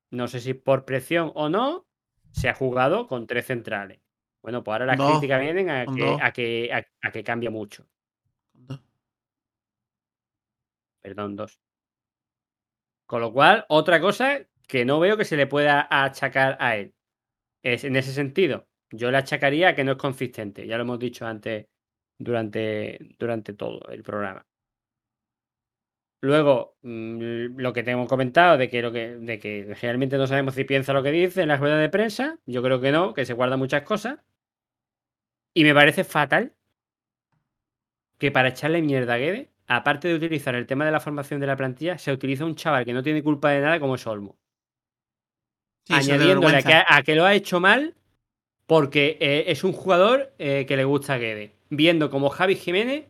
No 0.09 0.27
sé 0.27 0.39
si 0.39 0.55
por 0.55 0.83
presión 0.83 1.31
o 1.35 1.47
no, 1.47 1.85
se 2.31 2.49
ha 2.49 2.55
jugado 2.55 3.05
con 3.05 3.27
tres 3.27 3.45
centrales. 3.45 3.99
Bueno, 4.41 4.63
pues 4.63 4.73
ahora 4.73 4.87
las 4.87 4.97
críticas 4.97 5.39
vienen 5.39 5.69
a 5.69 5.85
que, 6.33 6.71
a 6.73 7.11
que, 7.11 7.23
cambia 7.23 7.51
mucho. 7.51 7.85
Perdón, 11.01 11.35
dos. 11.35 11.59
Con 13.05 13.21
lo 13.21 13.31
cual, 13.31 13.63
otra 13.69 14.01
cosa 14.01 14.39
que 14.67 14.85
no 14.85 14.99
veo 14.99 15.17
que 15.17 15.25
se 15.25 15.37
le 15.37 15.47
pueda 15.47 15.87
achacar 15.89 16.57
a 16.59 16.77
él. 16.77 16.93
Es 17.63 17.83
en 17.83 17.95
ese 17.95 18.13
sentido. 18.13 18.67
Yo 18.91 19.11
le 19.11 19.17
achacaría 19.17 19.75
que 19.75 19.83
no 19.83 19.93
es 19.93 19.97
consistente, 19.97 20.67
ya 20.67 20.77
lo 20.77 20.83
hemos 20.83 20.99
dicho 20.99 21.25
antes 21.27 21.67
durante, 22.19 22.99
durante 23.19 23.53
todo 23.53 23.87
el 23.89 24.03
programa. 24.03 24.45
Luego, 26.21 26.77
mm, 26.81 27.57
lo 27.59 27.73
que 27.73 27.83
tengo 27.83 28.07
comentado 28.07 28.57
de 28.57 28.69
que, 28.69 28.81
lo 28.81 28.91
que, 28.91 29.15
de 29.17 29.39
que 29.39 29.75
realmente 29.81 30.17
no 30.17 30.25
sabemos 30.27 30.55
si 30.55 30.63
piensa 30.63 30.93
lo 30.93 31.03
que 31.03 31.11
dice 31.11 31.41
en 31.43 31.49
la 31.49 31.57
rueda 31.57 31.77
de 31.77 31.89
prensa, 31.89 32.39
yo 32.45 32.63
creo 32.63 32.81
que 32.81 32.91
no, 32.91 33.13
que 33.13 33.25
se 33.25 33.33
guarda 33.33 33.57
muchas 33.57 33.83
cosas. 33.83 34.19
Y 35.53 35.63
me 35.63 35.73
parece 35.73 36.03
fatal 36.03 36.53
que 38.19 38.31
para 38.31 38.49
echarle 38.49 38.81
mierda 38.81 39.15
a 39.15 39.17
Guede, 39.17 39.51
aparte 39.67 40.07
de 40.07 40.15
utilizar 40.15 40.55
el 40.55 40.67
tema 40.67 40.85
de 40.85 40.91
la 40.91 40.99
formación 40.99 41.39
de 41.39 41.47
la 41.47 41.55
plantilla, 41.55 41.97
se 41.97 42.11
utiliza 42.11 42.45
un 42.45 42.55
chaval 42.55 42.85
que 42.85 42.93
no 42.93 43.03
tiene 43.03 43.23
culpa 43.23 43.51
de 43.51 43.61
nada 43.61 43.79
como 43.79 43.95
es 43.95 44.05
Olmo. 44.07 44.37
Añadiéndole 45.89 46.61
a 46.87 47.03
que 47.03 47.15
lo 47.15 47.25
ha 47.25 47.33
hecho 47.33 47.59
mal 47.59 47.95
porque 48.65 49.17
eh, 49.19 49.45
es 49.47 49.63
un 49.63 49.73
jugador 49.73 50.33
eh, 50.37 50.65
que 50.67 50.77
le 50.77 50.83
gusta 50.83 51.13
a 51.13 51.17
Guede. 51.17 51.55
Viendo 51.69 52.09
como 52.09 52.29
Javi 52.29 52.55
Jiménez 52.55 53.05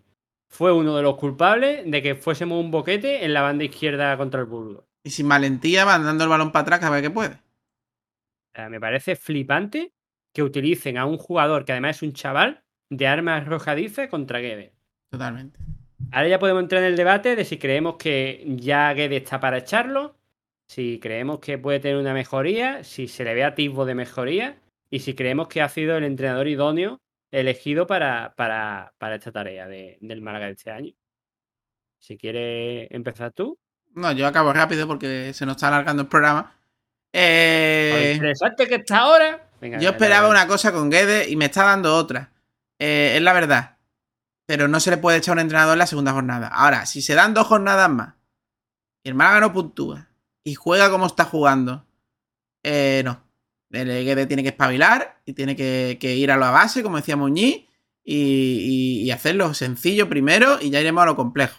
fue 0.47 0.71
uno 0.71 0.95
de 0.95 1.03
los 1.03 1.17
culpables 1.17 1.89
de 1.89 2.01
que 2.01 2.15
fuésemos 2.15 2.63
un 2.63 2.71
boquete 2.71 3.25
en 3.25 3.33
la 3.33 3.41
banda 3.41 3.63
izquierda 3.63 4.15
contra 4.17 4.39
el 4.39 4.45
Burgos. 4.45 4.85
Y 5.03 5.09
sin 5.09 5.27
valentía 5.27 5.85
mandando 5.85 6.23
el 6.23 6.29
balón 6.29 6.51
para 6.51 6.63
atrás 6.63 6.83
a 6.83 6.89
ver 6.89 7.01
qué 7.01 7.09
puede. 7.09 7.39
me 8.69 8.79
parece 8.79 9.15
flipante 9.15 9.91
que 10.33 10.43
utilicen 10.43 10.97
a 10.97 11.05
un 11.05 11.17
jugador 11.17 11.65
que 11.65 11.71
además 11.71 11.97
es 11.97 12.03
un 12.03 12.13
chaval 12.13 12.63
de 12.89 13.07
armas 13.07 13.41
arrojadizas 13.41 14.07
contra 14.09 14.39
Guede. 14.39 14.73
Totalmente. 15.09 15.59
Ahora 16.11 16.27
ya 16.27 16.39
podemos 16.39 16.63
entrar 16.63 16.83
en 16.83 16.89
el 16.89 16.95
debate 16.95 17.35
de 17.35 17.43
si 17.43 17.57
creemos 17.57 17.95
que 17.95 18.43
ya 18.47 18.93
Guede 18.93 19.17
está 19.17 19.39
para 19.39 19.57
echarlo, 19.57 20.15
si 20.67 20.99
creemos 20.99 21.39
que 21.39 21.57
puede 21.57 21.79
tener 21.79 21.97
una 21.97 22.13
mejoría, 22.13 22.83
si 22.83 23.07
se 23.07 23.23
le 23.23 23.33
ve 23.33 23.43
atisbo 23.43 23.85
de 23.85 23.95
mejoría 23.95 24.57
y 24.89 24.99
si 24.99 25.15
creemos 25.15 25.47
que 25.47 25.61
ha 25.61 25.69
sido 25.69 25.95
el 25.97 26.03
entrenador 26.03 26.47
idóneo 26.47 26.99
elegido 27.31 27.87
para, 27.87 28.33
para, 28.35 28.93
esta 29.15 29.31
tarea 29.31 29.67
del 29.67 30.21
Málaga 30.21 30.47
de 30.47 30.51
este 30.51 30.71
año. 30.71 30.93
Si 31.99 32.17
quieres 32.17 32.89
empezar 32.91 33.31
tú. 33.31 33.57
No, 33.95 34.11
yo 34.11 34.27
acabo 34.27 34.53
rápido 34.53 34.87
porque 34.87 35.33
se 35.33 35.45
nos 35.45 35.55
está 35.55 35.69
alargando 35.69 36.03
el 36.03 36.09
programa. 36.09 36.53
Eh... 37.13 38.13
interesante 38.15 38.67
que 38.67 38.75
está 38.75 38.99
ahora. 38.99 39.49
yo 39.79 39.89
esperaba 39.89 40.29
una 40.29 40.47
cosa 40.47 40.71
con 40.71 40.89
Guedes 40.89 41.29
y 41.29 41.35
me 41.35 41.45
está 41.45 41.63
dando 41.63 41.95
otra. 41.95 42.31
Eh, 42.77 43.13
es 43.15 43.21
la 43.21 43.33
verdad. 43.33 43.77
Pero 44.45 44.67
no 44.67 44.79
se 44.79 44.91
le 44.91 44.97
puede 44.97 45.17
echar 45.17 45.33
a 45.33 45.35
un 45.35 45.39
entrenador 45.39 45.73
en 45.73 45.79
la 45.79 45.87
segunda 45.87 46.11
jornada. 46.11 46.47
Ahora, 46.47 46.85
si 46.85 47.01
se 47.01 47.15
dan 47.15 47.33
dos 47.33 47.47
jornadas 47.47 47.89
más 47.89 48.15
y 49.03 49.09
el 49.09 49.15
Málaga 49.15 49.39
no 49.41 49.53
puntúa 49.53 50.06
y 50.47 50.55
juega 50.55 50.89
como 50.89 51.07
está 51.07 51.25
jugando, 51.25 51.85
eh, 52.63 53.01
no. 53.03 53.21
El 53.69 53.87
Guede 54.05 54.27
tiene 54.27 54.43
que 54.43 54.49
espabilar 54.49 55.19
y 55.25 55.33
tiene 55.33 55.57
que, 55.57 55.97
ir 56.15 56.31
a 56.31 56.37
la 56.37 56.51
base, 56.51 56.81
como 56.83 56.95
decía 56.95 57.17
Muñiz, 57.17 57.65
y, 58.01 59.01
y 59.03 59.11
hacerlo 59.11 59.53
sencillo 59.53 60.07
primero 60.07 60.57
y 60.61 60.69
ya 60.69 60.79
iremos 60.79 61.03
a 61.03 61.07
lo 61.07 61.17
complejo. 61.17 61.57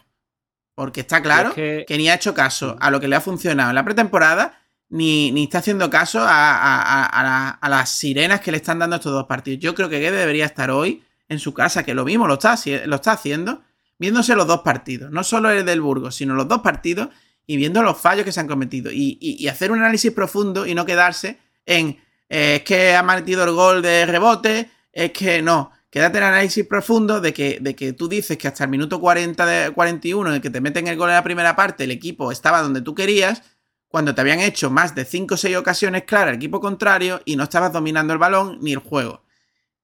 Porque 0.74 1.02
está 1.02 1.20
claro 1.20 1.52
que... 1.52 1.84
ni 1.90 2.08
ha 2.08 2.14
hecho 2.14 2.32
caso 2.32 2.78
a 2.80 2.90
lo 2.90 2.98
que 2.98 3.08
le 3.08 3.16
ha 3.16 3.20
funcionado 3.20 3.68
en 3.68 3.74
la 3.74 3.84
pretemporada, 3.84 4.58
ni, 4.88 5.32
ni 5.32 5.44
está 5.44 5.58
haciendo 5.58 5.90
caso 5.90 6.20
a, 6.22 7.58
las 7.68 7.90
sirenas 7.90 8.40
que 8.40 8.52
le 8.52 8.56
están 8.56 8.78
dando 8.78 8.96
estos 8.96 9.12
dos 9.12 9.26
partidos. 9.26 9.60
Yo 9.60 9.74
creo 9.74 9.90
que 9.90 9.98
Guede 9.98 10.16
debería 10.16 10.46
estar 10.46 10.70
hoy 10.70 11.02
en 11.28 11.38
su 11.38 11.52
casa, 11.52 11.82
que 11.82 11.92
lo 11.92 12.06
mismo 12.06 12.26
lo 12.26 12.34
está, 12.34 12.56
lo 12.86 12.96
está 12.96 13.12
haciendo, 13.12 13.60
viéndose 13.98 14.34
los 14.34 14.46
dos 14.46 14.62
partidos. 14.62 15.10
No 15.10 15.24
solo 15.24 15.50
el 15.50 15.66
del 15.66 15.82
Burgos, 15.82 16.14
sino 16.14 16.32
los 16.34 16.48
dos 16.48 16.62
partidos 16.62 17.10
y 17.48 17.56
viendo 17.56 17.82
los 17.82 17.98
fallos 17.98 18.24
que 18.24 18.30
se 18.30 18.40
han 18.40 18.46
cometido. 18.46 18.92
Y, 18.92 19.48
hacer 19.48 19.72
un 19.72 19.78
análisis 19.78 20.12
profundo 20.12 20.66
y 20.66 20.74
no 20.74 20.84
quedarse 20.84 21.38
en 21.66 21.98
eh, 22.28 22.56
es 22.56 22.62
que 22.62 22.94
ha 22.94 23.02
metido 23.02 23.42
el 23.42 23.52
gol 23.52 23.80
de 23.80 24.04
rebote, 24.04 24.70
es 24.92 25.12
que 25.12 25.40
no 25.40 25.72
quédate 25.90 26.18
en 26.18 26.24
el 26.24 26.30
análisis 26.30 26.66
profundo 26.66 27.22
de 27.22 27.32
que, 27.32 27.58
de 27.62 27.74
que 27.74 27.94
tú 27.94 28.06
dices 28.06 28.36
que 28.36 28.48
hasta 28.48 28.64
el 28.64 28.70
minuto 28.70 29.00
40 29.00 29.46
de 29.46 29.70
41 29.70 30.28
en 30.28 30.36
el 30.36 30.42
que 30.42 30.50
te 30.50 30.60
meten 30.60 30.86
el 30.88 30.98
gol 30.98 31.08
en 31.08 31.14
la 31.14 31.24
primera 31.24 31.56
parte, 31.56 31.84
el 31.84 31.90
equipo 31.90 32.30
estaba 32.30 32.60
donde 32.60 32.82
tú 32.82 32.94
querías, 32.94 33.42
cuando 33.88 34.14
te 34.14 34.20
habían 34.20 34.40
hecho 34.40 34.70
más 34.70 34.94
de 34.94 35.06
5 35.06 35.34
o 35.34 35.38
6 35.38 35.56
ocasiones 35.56 36.04
claras 36.04 36.28
el 36.28 36.36
equipo 36.36 36.60
contrario 36.60 37.22
y 37.24 37.36
no 37.36 37.44
estabas 37.44 37.72
dominando 37.72 38.12
el 38.12 38.18
balón 38.18 38.58
ni 38.60 38.72
el 38.72 38.78
juego. 38.78 39.24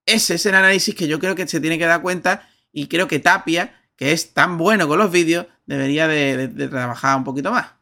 Ese 0.04 0.34
es 0.34 0.44
el 0.44 0.54
análisis 0.54 0.94
que 0.94 1.08
yo 1.08 1.18
creo 1.18 1.34
que 1.34 1.48
se 1.48 1.60
tiene 1.60 1.78
que 1.78 1.86
dar 1.86 2.02
cuenta 2.02 2.46
y 2.70 2.88
creo 2.88 3.08
que 3.08 3.20
Tapia, 3.20 3.74
que 3.96 4.12
es 4.12 4.34
tan 4.34 4.58
bueno 4.58 4.88
con 4.88 4.98
los 4.98 5.10
vídeos, 5.10 5.46
debería 5.66 6.08
de, 6.08 6.48
trabajar 6.68 7.16
un 7.16 7.24
poquito 7.24 7.50
más. 7.50 7.74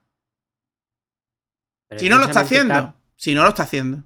si 1.97 2.09
no 2.09 2.19
lo 2.19 2.25
está 2.25 2.41
haciendo, 2.41 2.95
si 3.17 3.35
no 3.35 3.43
lo 3.43 3.49
está 3.49 3.65
haciendo 3.65 4.05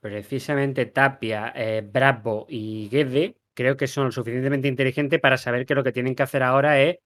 precisamente 0.00 0.86
Tapia, 0.86 1.52
eh, 1.54 1.82
Bravo 1.84 2.46
y 2.48 2.88
Guede 2.88 3.36
creo 3.54 3.76
que 3.76 3.86
son 3.86 4.06
lo 4.06 4.12
suficientemente 4.12 4.68
inteligentes 4.68 5.20
para 5.20 5.36
saber 5.36 5.66
que 5.66 5.74
lo 5.74 5.82
que 5.82 5.92
tienen 5.92 6.14
que 6.14 6.22
hacer 6.22 6.42
ahora 6.42 6.80
es 6.80 6.98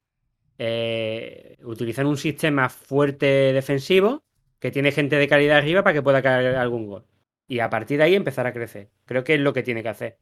eh, 0.59 1.57
utilizar 1.65 2.05
un 2.05 2.19
sistema 2.19 2.69
fuerte 2.69 3.53
defensivo 3.53 4.23
que 4.59 4.71
tiene 4.71 4.93
gente 4.93 5.17
de 5.17 5.29
calidad 5.29 5.59
arriba 5.59 5.83
para 5.83 5.95
que 5.95 6.03
pueda 6.03 6.23
caer 6.23 6.55
algún 6.57 6.87
gol. 6.87 7.07
Y 7.49 7.61
a 7.61 7.71
partir 7.71 7.99
de 7.99 8.05
ahí 8.05 8.15
empezar 8.15 8.47
a 8.47 8.53
crecer. 8.53 8.91
Creo 9.07 9.25
que 9.25 9.35
es 9.35 9.41
lo 9.41 9.53
que 9.53 9.63
tiene 9.63 9.83
que 9.83 9.89
hacer. 9.89 10.19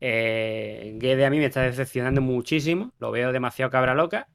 Eh, 0.00 0.94
Guede 0.96 1.26
a 1.26 1.30
mí 1.30 1.38
me 1.38 1.46
está 1.46 1.62
decepcionando 1.62 2.20
muchísimo. 2.20 2.92
Lo 2.98 3.10
veo 3.10 3.32
demasiado 3.32 3.70
cabra 3.70 3.94
loca. 3.94 4.28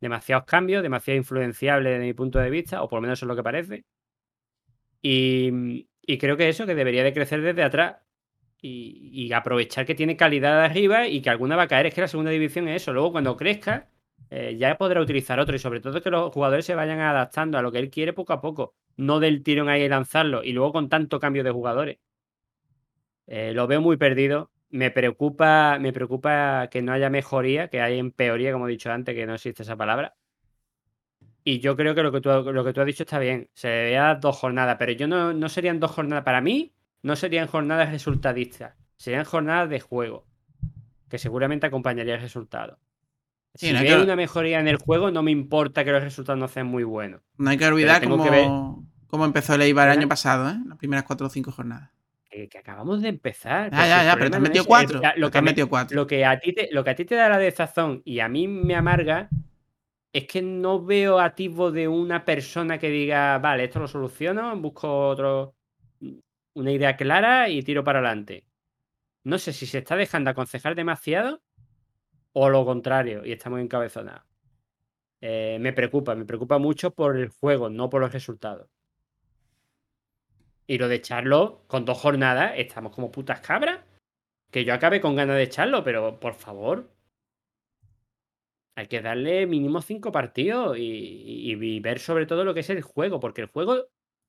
Demasiados 0.00 0.46
cambios, 0.46 0.82
demasiado 0.82 1.18
influenciable 1.18 1.90
desde 1.90 2.06
mi 2.06 2.14
punto 2.14 2.38
de 2.38 2.50
vista, 2.50 2.82
o 2.82 2.88
por 2.88 2.98
lo 2.98 3.02
menos 3.02 3.18
eso 3.18 3.26
es 3.26 3.28
lo 3.28 3.36
que 3.36 3.42
parece. 3.42 3.84
Y, 5.02 5.86
y 6.02 6.18
creo 6.18 6.36
que 6.36 6.48
eso, 6.48 6.66
que 6.66 6.74
debería 6.74 7.04
de 7.04 7.12
crecer 7.12 7.42
desde 7.42 7.62
atrás 7.62 7.96
y, 8.62 9.32
aprovechar 9.32 9.86
que 9.86 9.94
tiene 9.94 10.16
calidad 10.16 10.58
de 10.60 10.64
arriba 10.66 11.06
y 11.08 11.22
que 11.22 11.30
alguna 11.30 11.56
va 11.56 11.64
a 11.64 11.68
caer. 11.68 11.86
Es 11.86 11.94
que 11.94 12.00
la 12.02 12.08
segunda 12.08 12.30
división 12.30 12.68
es 12.68 12.82
eso. 12.82 12.92
Luego, 12.92 13.12
cuando 13.12 13.36
crezca, 13.36 13.88
eh, 14.30 14.56
ya 14.58 14.76
podrá 14.76 15.00
utilizar 15.00 15.40
otro. 15.40 15.56
Y 15.56 15.58
sobre 15.58 15.80
todo 15.80 16.02
que 16.02 16.10
los 16.10 16.32
jugadores 16.32 16.66
se 16.66 16.74
vayan 16.74 17.00
adaptando 17.00 17.58
a 17.58 17.62
lo 17.62 17.72
que 17.72 17.78
él 17.78 17.90
quiere 17.90 18.12
poco 18.12 18.32
a 18.32 18.40
poco. 18.40 18.74
No 18.96 19.20
del 19.20 19.42
tirón 19.42 19.68
ahí 19.68 19.82
y 19.82 19.88
lanzarlo. 19.88 20.44
Y 20.44 20.52
luego 20.52 20.72
con 20.72 20.88
tanto 20.88 21.20
cambio 21.20 21.44
de 21.44 21.50
jugadores. 21.50 21.98
Eh, 23.26 23.52
lo 23.54 23.66
veo 23.66 23.80
muy 23.80 23.96
perdido. 23.96 24.50
Me 24.70 24.90
preocupa, 24.90 25.78
me 25.80 25.92
preocupa 25.92 26.68
que 26.70 26.80
no 26.82 26.92
haya 26.92 27.10
mejoría, 27.10 27.68
que 27.68 27.80
haya 27.80 27.96
empeoría, 27.96 28.52
como 28.52 28.68
he 28.68 28.70
dicho 28.70 28.90
antes, 28.90 29.14
que 29.14 29.26
no 29.26 29.34
existe 29.34 29.62
esa 29.64 29.76
palabra. 29.76 30.14
Y 31.42 31.60
yo 31.60 31.76
creo 31.76 31.94
que 31.94 32.02
lo 32.02 32.12
que 32.12 32.20
tú, 32.20 32.28
lo 32.30 32.64
que 32.64 32.72
tú 32.72 32.80
has 32.80 32.86
dicho 32.86 33.02
está 33.02 33.18
bien. 33.18 33.48
Serían 33.54 34.20
dos 34.20 34.36
jornadas, 34.36 34.76
pero 34.78 34.92
yo 34.92 35.08
no, 35.08 35.32
no 35.32 35.48
serían 35.48 35.80
dos 35.80 35.90
jornadas. 35.90 36.24
Para 36.24 36.40
mí, 36.40 36.72
no 37.02 37.16
serían 37.16 37.46
jornadas 37.46 37.90
resultadistas. 37.90 38.74
Serían 38.96 39.24
jornadas 39.24 39.70
de 39.70 39.80
juego. 39.80 40.26
Que 41.08 41.18
seguramente 41.18 41.66
acompañaría 41.66 42.14
el 42.14 42.20
resultado. 42.20 42.78
si 43.54 43.72
no 43.72 43.78
hay 43.78 43.92
una 43.92 44.16
mejoría 44.16 44.60
en 44.60 44.68
el 44.68 44.76
juego, 44.76 45.10
no 45.10 45.22
me 45.22 45.30
importa 45.30 45.84
que 45.84 45.92
los 45.92 46.02
resultados 46.02 46.38
no 46.38 46.48
sean 46.48 46.66
muy 46.66 46.84
buenos. 46.84 47.22
No 47.38 47.50
hay 47.50 47.56
que 47.56 47.66
olvidar 47.66 48.02
cómo, 48.04 49.24
empezó 49.24 49.54
el 49.54 49.62
Eibar 49.62 49.88
el 49.88 49.98
año 49.98 50.08
pasado, 50.08 50.50
¿eh? 50.50 50.56
Las 50.66 50.78
primeras 50.78 51.04
cuatro 51.04 51.26
o 51.26 51.30
cinco 51.30 51.50
jornadas. 51.50 51.90
Que, 52.30 52.48
acabamos 52.58 53.02
de 53.02 53.08
empezar. 53.08 53.72
Ya, 53.72 53.86
ya, 53.86 54.04
ya, 54.04 54.16
pero 54.16 54.30
te 54.30 54.36
has 54.36 54.42
metido 54.42 54.64
cuatro. 54.64 55.00
lo, 55.16 55.30
que 55.30 55.42
metido 55.42 55.68
cuatro. 55.68 55.96
Lo 55.96 56.06
que, 56.06 56.24
a 56.24 56.38
ti 56.38 56.52
te, 56.52 56.68
lo 56.70 56.84
que 56.84 56.90
a 56.90 56.94
ti 56.94 57.04
te 57.04 57.16
da 57.16 57.28
la 57.28 57.38
desazón 57.38 58.02
y 58.04 58.20
a 58.20 58.28
mí 58.28 58.46
me 58.46 58.76
amarga 58.76 59.28
es 60.12 60.26
que 60.26 60.40
no 60.40 60.84
veo 60.84 61.18
activo 61.18 61.70
de 61.72 61.88
una 61.88 62.24
persona 62.24 62.78
que 62.78 62.88
diga, 62.88 63.38
vale, 63.38 63.64
esto 63.64 63.80
lo 63.80 63.88
soluciono, 63.88 64.56
busco 64.60 65.08
otro, 65.08 65.54
una 66.54 66.72
idea 66.72 66.96
clara 66.96 67.48
y 67.48 67.62
tiro 67.62 67.82
para 67.84 67.98
adelante. 67.98 68.44
No 69.24 69.38
sé 69.38 69.52
si 69.52 69.66
se 69.66 69.78
está 69.78 69.96
dejando 69.96 70.30
aconsejar 70.30 70.74
demasiado 70.74 71.42
o 72.32 72.48
lo 72.48 72.64
contrario 72.64 73.24
y 73.24 73.32
estamos 73.32 73.60
encabezonados. 73.60 74.24
Eh, 75.20 75.58
me 75.60 75.72
preocupa, 75.72 76.14
me 76.14 76.24
preocupa 76.24 76.58
mucho 76.58 76.92
por 76.92 77.16
el 77.16 77.28
juego, 77.28 77.68
no 77.68 77.90
por 77.90 78.00
los 78.00 78.12
resultados. 78.12 78.68
Y 80.70 80.78
lo 80.78 80.86
de 80.86 80.94
echarlo 80.94 81.64
con 81.66 81.84
dos 81.84 81.98
jornadas, 81.98 82.52
estamos 82.54 82.94
como 82.94 83.10
putas 83.10 83.40
cabras. 83.40 83.80
Que 84.52 84.64
yo 84.64 84.72
acabe 84.72 85.00
con 85.00 85.16
ganas 85.16 85.34
de 85.34 85.42
echarlo, 85.42 85.82
pero 85.82 86.20
por 86.20 86.34
favor, 86.34 86.88
hay 88.76 88.86
que 88.86 89.02
darle 89.02 89.48
mínimo 89.48 89.82
cinco 89.82 90.12
partidos 90.12 90.76
y, 90.78 91.80
ver 91.80 91.98
sobre 91.98 92.24
todo 92.24 92.44
lo 92.44 92.54
que 92.54 92.60
es 92.60 92.70
el 92.70 92.82
juego, 92.82 93.18
porque 93.18 93.40
el 93.40 93.48
juego 93.48 93.88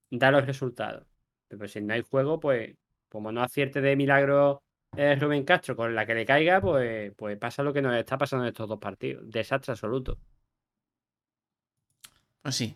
da 0.10 0.32
los 0.32 0.48
resultados. 0.48 1.06
Pero 1.48 1.68
si 1.68 1.80
no 1.80 1.94
hay 1.94 2.02
juego, 2.02 2.40
pues 2.40 2.76
como 3.08 3.32
no 3.32 3.44
acierte 3.44 3.80
de 3.80 3.96
milagro 3.96 4.64
eh, 4.98 5.16
Rubén 5.18 5.46
Castro 5.46 5.76
con 5.76 5.94
la 5.94 6.08
que 6.08 6.16
le 6.16 6.26
caiga, 6.26 6.60
pues, 6.60 7.14
pues 7.18 7.38
pasa 7.38 7.62
lo 7.62 7.72
que 7.72 7.84
nos 7.84 7.96
está 7.96 8.18
pasando 8.18 8.46
en 8.46 8.50
estos 8.50 8.68
dos 8.68 8.80
partidos. 8.80 9.30
Desastre 9.30 9.74
absoluto. 9.74 10.18
Pues 12.42 12.56
sí. 12.56 12.76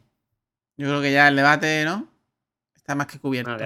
Yo 0.78 0.88
creo 0.88 1.02
que 1.02 1.12
ya 1.12 1.28
el 1.30 1.36
debate, 1.36 1.84
¿no? 1.84 2.15
Está 2.86 2.94
más 2.94 3.08
que 3.08 3.18
cubierto. 3.18 3.58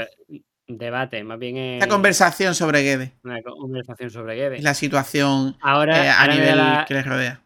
debate, 0.66 1.22
más 1.26 1.38
bien 1.38 1.58
es... 1.58 1.82
La 1.82 1.90
conversación 1.90 2.56
sobre 2.56 2.84
Guede. 2.84 3.16
Una 3.22 3.44
conversación 3.44 4.10
sobre 4.10 4.36
Guede. 4.36 4.62
La 4.62 4.74
situación 4.74 5.58
ahora, 5.60 6.06
eh, 6.06 6.10
a 6.10 6.26
nivel 6.26 6.86
que 6.88 6.94
les 6.94 7.06
rodea. 7.06 7.42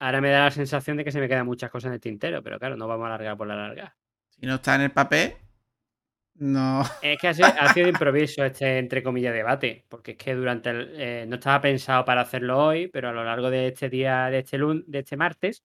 Ahora 0.00 0.20
me 0.20 0.30
da 0.30 0.46
la 0.46 0.50
sensación 0.50 0.96
de 0.96 1.04
que 1.04 1.12
se 1.12 1.20
me 1.20 1.28
quedan 1.28 1.46
muchas 1.46 1.70
cosas 1.70 1.90
en 1.90 1.92
el 1.92 2.00
tintero, 2.00 2.42
pero 2.42 2.58
claro, 2.58 2.76
no 2.76 2.88
vamos 2.88 3.04
a 3.04 3.14
alargar 3.14 3.36
por 3.36 3.46
la 3.46 3.54
larga. 3.54 3.96
Si 4.30 4.46
no 4.46 4.56
está 4.56 4.74
en 4.74 4.80
el 4.80 4.90
papel, 4.90 5.34
no. 6.34 6.82
Es 7.02 7.20
que 7.20 7.28
ha 7.28 7.72
sido, 7.72 7.86
improviso 7.86 8.44
este, 8.44 8.78
entre 8.78 9.04
comillas, 9.04 9.32
debate, 9.32 9.84
porque 9.88 10.12
es 10.12 10.16
que 10.16 10.34
durante 10.34 10.70
el, 10.70 10.92
eh, 10.96 11.24
no 11.28 11.36
estaba 11.36 11.60
pensado 11.60 12.04
para 12.04 12.22
hacerlo 12.22 12.58
hoy, 12.66 12.88
pero 12.88 13.10
a 13.10 13.12
lo 13.12 13.22
largo 13.22 13.48
de 13.48 13.68
este 13.68 13.88
día, 13.88 14.28
de 14.28 14.40
este, 14.40 14.58
de 14.58 14.98
este 14.98 15.16
martes, 15.16 15.62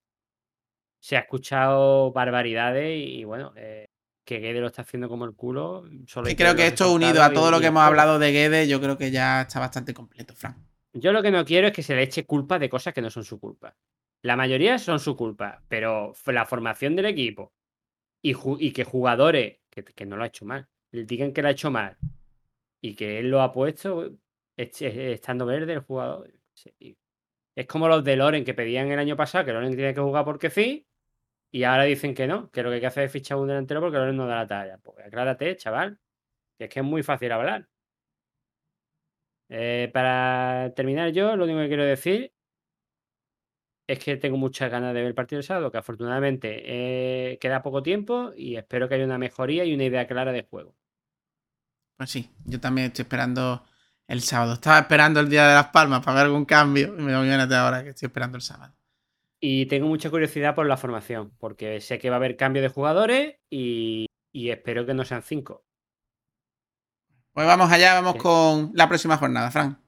se 1.00 1.16
ha 1.16 1.20
escuchado 1.20 2.12
barbaridades 2.12 2.96
y, 2.96 3.24
bueno, 3.24 3.52
eh, 3.56 3.88
que 4.26 4.40
Guede 4.40 4.60
lo 4.60 4.66
está 4.66 4.82
haciendo 4.82 5.08
como 5.08 5.24
el 5.24 5.34
culo. 5.34 5.84
Solo 6.06 6.28
creo 6.36 6.56
que 6.56 6.66
esto 6.66 6.92
unido 6.92 7.22
a 7.22 7.32
todo 7.32 7.50
lo 7.50 7.60
que 7.60 7.66
hemos 7.66 7.82
hablado 7.82 8.18
de 8.18 8.32
Guede, 8.32 8.66
yo 8.66 8.80
creo 8.80 8.98
que 8.98 9.12
ya 9.12 9.42
está 9.42 9.60
bastante 9.60 9.94
completo, 9.94 10.34
Frank. 10.34 10.56
Yo 10.92 11.12
lo 11.12 11.22
que 11.22 11.30
no 11.30 11.44
quiero 11.44 11.68
es 11.68 11.72
que 11.72 11.82
se 11.82 11.94
le 11.94 12.02
eche 12.02 12.26
culpa 12.26 12.58
de 12.58 12.68
cosas 12.68 12.92
que 12.92 13.00
no 13.00 13.08
son 13.08 13.24
su 13.24 13.38
culpa. 13.38 13.76
La 14.22 14.34
mayoría 14.34 14.78
son 14.78 14.98
su 14.98 15.16
culpa, 15.16 15.62
pero 15.68 16.12
la 16.26 16.44
formación 16.44 16.96
del 16.96 17.06
equipo 17.06 17.54
y, 18.20 18.72
que 18.72 18.82
jugadores, 18.82 19.58
que, 19.70 20.06
no 20.06 20.16
lo 20.16 20.24
ha 20.24 20.26
hecho 20.26 20.44
mal, 20.44 20.66
le 20.90 21.04
digan 21.04 21.32
que 21.32 21.42
lo 21.42 21.48
ha 21.48 21.52
hecho 21.52 21.70
mal 21.70 21.96
y 22.80 22.96
que 22.96 23.20
él 23.20 23.30
lo 23.30 23.42
ha 23.42 23.52
puesto 23.52 24.10
estando 24.56 25.46
verde 25.46 25.74
el 25.74 25.80
jugador. 25.80 26.32
Es 27.54 27.66
como 27.66 27.86
los 27.86 28.02
de 28.02 28.16
Loren 28.16 28.44
que 28.44 28.54
pedían 28.54 28.90
el 28.90 28.98
año 28.98 29.16
pasado 29.16 29.44
que 29.44 29.52
Loren 29.52 29.76
tiene 29.76 29.94
que 29.94 30.00
jugar 30.00 30.24
porque 30.24 30.50
sí 30.50 30.86
y 31.50 31.64
ahora 31.64 31.84
dicen 31.84 32.14
que 32.14 32.26
no, 32.26 32.50
que 32.50 32.62
lo 32.62 32.70
que 32.70 32.76
hay 32.76 32.80
que 32.80 32.86
hacer 32.86 33.04
es 33.04 33.12
fichar 33.12 33.38
un 33.38 33.48
delantero 33.48 33.80
porque 33.80 33.96
Loren 33.96 34.16
no 34.16 34.26
da 34.26 34.36
la 34.36 34.46
talla. 34.46 34.78
Pues 34.78 34.98
aclárate, 35.06 35.56
chaval, 35.56 35.98
que 36.58 36.64
es 36.64 36.70
que 36.70 36.80
es 36.80 36.86
muy 36.86 37.02
fácil 37.02 37.32
hablar. 37.32 37.68
Eh, 39.48 39.90
para 39.92 40.72
terminar 40.74 41.10
yo, 41.12 41.36
lo 41.36 41.44
único 41.44 41.60
que 41.60 41.68
quiero 41.68 41.84
decir 41.84 42.32
es 43.86 43.98
que 44.00 44.16
tengo 44.16 44.36
muchas 44.36 44.70
ganas 44.70 44.92
de 44.92 45.00
ver 45.00 45.08
el 45.08 45.14
partido 45.14 45.38
del 45.38 45.46
sábado, 45.46 45.70
que 45.70 45.78
afortunadamente 45.78 46.62
eh, 46.64 47.38
queda 47.38 47.62
poco 47.62 47.82
tiempo 47.82 48.32
y 48.36 48.56
espero 48.56 48.88
que 48.88 48.96
haya 48.96 49.04
una 49.04 49.18
mejoría 49.18 49.64
y 49.64 49.74
una 49.74 49.84
idea 49.84 50.06
clara 50.08 50.32
de 50.32 50.42
juego. 50.42 50.74
Pues 51.96 52.10
sí, 52.10 52.30
yo 52.44 52.60
también 52.60 52.88
estoy 52.88 53.04
esperando 53.04 53.64
el 54.08 54.20
sábado. 54.20 54.54
Estaba 54.54 54.80
esperando 54.80 55.20
el 55.20 55.28
día 55.28 55.46
de 55.48 55.54
las 55.54 55.68
palmas 55.68 56.04
para 56.04 56.16
ver 56.16 56.26
algún 56.26 56.44
cambio 56.44 56.94
y 56.98 57.02
me 57.02 57.14
a 57.14 57.64
ahora 57.64 57.84
que 57.84 57.90
estoy 57.90 58.06
esperando 58.06 58.36
el 58.36 58.42
sábado. 58.42 58.74
Y 59.40 59.66
tengo 59.66 59.86
mucha 59.86 60.10
curiosidad 60.10 60.54
por 60.54 60.66
la 60.66 60.76
formación, 60.76 61.32
porque 61.38 61.80
sé 61.80 61.98
que 61.98 62.10
va 62.10 62.16
a 62.16 62.18
haber 62.18 62.36
cambio 62.36 62.62
de 62.62 62.68
jugadores 62.68 63.36
y, 63.50 64.06
espero 64.32 64.86
que 64.86 64.94
no 64.94 65.04
sean 65.04 65.22
cinco. 65.22 65.64
Pues 67.32 67.46
vamos 67.46 67.70
allá, 67.70 67.94
vamos 67.94 68.16
con 68.16 68.70
la 68.74 68.88
próxima 68.88 69.18
jornada, 69.18 69.50
Fran. 69.50 69.78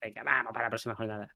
Venga, 0.00 0.22
vamos 0.22 0.52
para 0.52 0.66
la 0.66 0.70
próxima 0.70 0.94
jornada. 0.94 1.28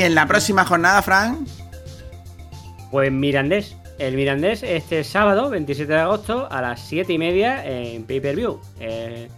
Y 0.00 0.02
en 0.02 0.14
la 0.14 0.26
próxima 0.26 0.64
jornada, 0.64 1.02
Fran. 1.02 1.44
Pues 2.90 3.12
Mirandés. 3.12 3.76
El 3.98 4.16
Mirandés 4.16 4.62
este 4.62 5.04
sábado, 5.04 5.50
27 5.50 5.92
de 5.92 5.98
agosto, 5.98 6.48
a 6.50 6.62
las 6.62 6.80
7 6.80 7.12
y 7.12 7.18
media 7.18 7.62
en 7.66 8.04
pay-per-view. 8.04 8.58
Eh, 8.80 9.28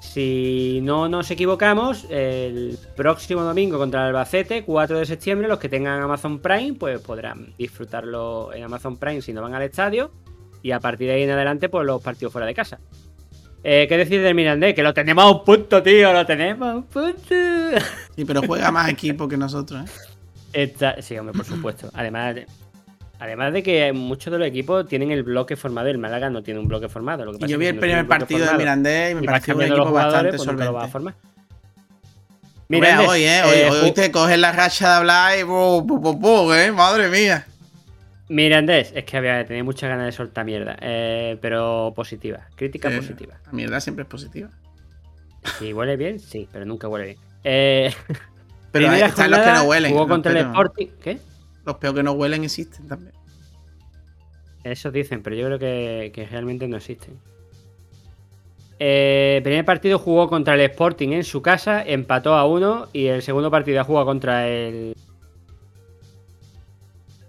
si 0.00 0.78
no 0.84 1.08
nos 1.08 1.28
equivocamos, 1.32 2.06
el 2.08 2.78
próximo 2.94 3.42
domingo 3.42 3.78
contra 3.78 4.02
el 4.02 4.06
Albacete, 4.10 4.62
4 4.62 5.00
de 5.00 5.06
septiembre, 5.06 5.48
los 5.48 5.58
que 5.58 5.68
tengan 5.68 6.00
Amazon 6.00 6.38
Prime, 6.38 6.74
pues 6.74 7.00
podrán 7.00 7.52
disfrutarlo 7.58 8.52
en 8.54 8.62
Amazon 8.62 8.98
Prime 8.98 9.22
si 9.22 9.32
no 9.32 9.42
van 9.42 9.56
al 9.56 9.62
estadio. 9.62 10.12
Y 10.62 10.70
a 10.70 10.78
partir 10.78 11.08
de 11.08 11.14
ahí 11.14 11.24
en 11.24 11.30
adelante, 11.30 11.68
pues 11.68 11.84
los 11.84 12.00
partidos 12.00 12.32
fuera 12.32 12.46
de 12.46 12.54
casa. 12.54 12.78
Eh, 13.64 13.86
¿Qué 13.88 13.96
decir 13.96 14.22
del 14.22 14.36
Mirandés? 14.36 14.72
Que 14.72 14.84
lo 14.84 14.94
tenemos 14.94 15.24
a 15.24 15.30
un 15.30 15.44
punto, 15.44 15.82
tío, 15.82 16.12
lo 16.12 16.24
tenemos 16.24 16.68
a 16.68 16.76
un 16.76 16.82
punto. 16.84 17.34
Sí, 18.14 18.24
pero 18.24 18.42
juega 18.46 18.70
más 18.70 18.88
equipo 18.88 19.26
que 19.26 19.36
nosotros, 19.36 19.84
¿eh? 19.84 19.92
sí, 21.00 21.18
hombre, 21.18 21.36
por 21.36 21.44
supuesto. 21.44 21.90
Además, 21.94 22.36
Además 23.22 23.52
de 23.52 23.62
que 23.62 23.92
muchos 23.92 24.32
de 24.32 24.38
los 24.40 24.48
equipos 24.48 24.88
tienen 24.88 25.12
el 25.12 25.22
bloque 25.22 25.54
formado, 25.54 25.86
el 25.86 25.96
Málaga 25.96 26.28
no 26.28 26.42
tiene 26.42 26.58
un 26.58 26.66
bloque 26.66 26.88
formado. 26.88 27.24
Lo 27.24 27.38
que 27.38 27.46
yo 27.46 27.56
vi 27.56 27.66
el 27.66 27.78
primer 27.78 28.04
partido 28.08 28.44
de 28.44 28.58
Mirandés 28.58 29.12
y 29.12 29.14
me 29.14 29.22
pareció 29.22 29.54
un 29.54 29.62
equipo 29.62 29.92
bastante 29.92 30.38
solvente. 30.38 31.14
Mirandés, 32.66 33.08
hoy, 33.08 33.22
¿eh? 33.22 33.42
Hoy, 33.44 33.58
eh, 33.58 33.70
hoy, 33.70 33.92
te 33.92 34.10
coges 34.10 34.38
la 34.38 34.50
racha 34.50 34.88
de 34.88 34.94
hablar 34.96 35.38
y 35.38 35.42
¿eh? 35.42 36.72
Madre 36.72 37.08
mía. 37.10 37.46
Mirandés, 38.28 38.92
es 38.92 39.04
que 39.04 39.16
había 39.16 39.46
tenido 39.46 39.64
muchas 39.66 39.88
ganas 39.88 40.06
de 40.06 40.12
soltar 40.12 40.44
mierda, 40.44 40.76
eh, 40.80 41.38
pero 41.40 41.92
positiva, 41.94 42.48
crítica 42.56 42.90
positiva. 42.90 43.38
La 43.46 43.52
mierda 43.52 43.80
siempre 43.80 44.02
es 44.02 44.08
positiva. 44.08 44.48
Si 45.60 45.72
huele 45.72 45.96
bien, 45.96 46.18
sí, 46.18 46.48
pero 46.50 46.64
nunca 46.64 46.88
huele 46.88 47.04
bien. 47.04 47.18
Eh, 47.44 47.92
pero 48.72 48.90
están 48.92 49.30
los 49.30 49.40
que 49.40 49.52
no 49.52 49.62
huelen. 49.64 49.92
Jugó 49.92 50.08
contra 50.08 50.32
el 50.32 50.38
Sporting. 50.38 50.86
¿Qué? 51.02 51.18
Los 51.64 51.76
peos 51.76 51.94
que 51.94 52.02
no 52.02 52.12
huelen 52.12 52.42
existen 52.42 52.88
también. 52.88 53.12
Eso 54.64 54.90
dicen, 54.90 55.22
pero 55.22 55.36
yo 55.36 55.46
creo 55.46 55.58
que, 55.58 56.28
realmente 56.30 56.66
no 56.66 56.78
existen. 56.78 57.18
Eh, 58.78 59.34
el 59.36 59.42
primer 59.42 59.64
partido 59.64 59.98
jugó 59.98 60.28
contra 60.28 60.54
el 60.54 60.60
Sporting 60.62 61.10
en 61.10 61.24
su 61.24 61.42
casa, 61.42 61.82
empató 61.84 62.34
a 62.34 62.46
uno 62.46 62.88
y 62.92 63.06
el 63.06 63.22
segundo 63.22 63.50
partido 63.50 63.80
ha 63.80 63.84
jugado 63.84 64.06
contra 64.06 64.48
el, 64.48 64.96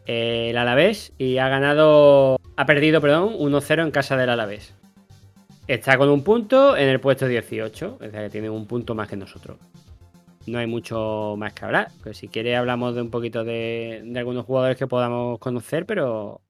el 0.05 0.57
Alavés 0.57 1.11
y 1.17 1.37
ha 1.37 1.49
ganado, 1.49 2.39
ha 2.55 2.65
perdido, 2.65 3.01
perdón, 3.01 3.35
1-0 3.37 3.83
en 3.83 3.91
casa 3.91 4.17
del 4.17 4.29
Alavés. 4.29 4.73
Está 5.67 5.97
con 5.97 6.09
un 6.09 6.23
punto 6.23 6.75
en 6.75 6.89
el 6.89 6.99
puesto 6.99 7.27
18, 7.27 7.99
es 8.01 8.11
decir, 8.11 8.19
que 8.21 8.29
tiene 8.29 8.49
un 8.49 8.65
punto 8.65 8.95
más 8.95 9.07
que 9.07 9.15
nosotros 9.15 9.57
no 10.47 10.59
hay 10.59 10.67
mucho 10.67 11.35
más 11.37 11.53
que 11.53 11.65
hablar. 11.65 11.91
Pues 12.01 12.17
si 12.17 12.27
quiere 12.27 12.55
hablamos 12.55 12.95
de 12.95 13.01
un 13.01 13.09
poquito 13.09 13.43
de, 13.43 14.13
algunos 14.15 14.45
jugadores 14.45 14.77
que 14.77 14.87
podamos 14.87 15.39
conocer, 15.39 15.85
pero... 15.85 16.41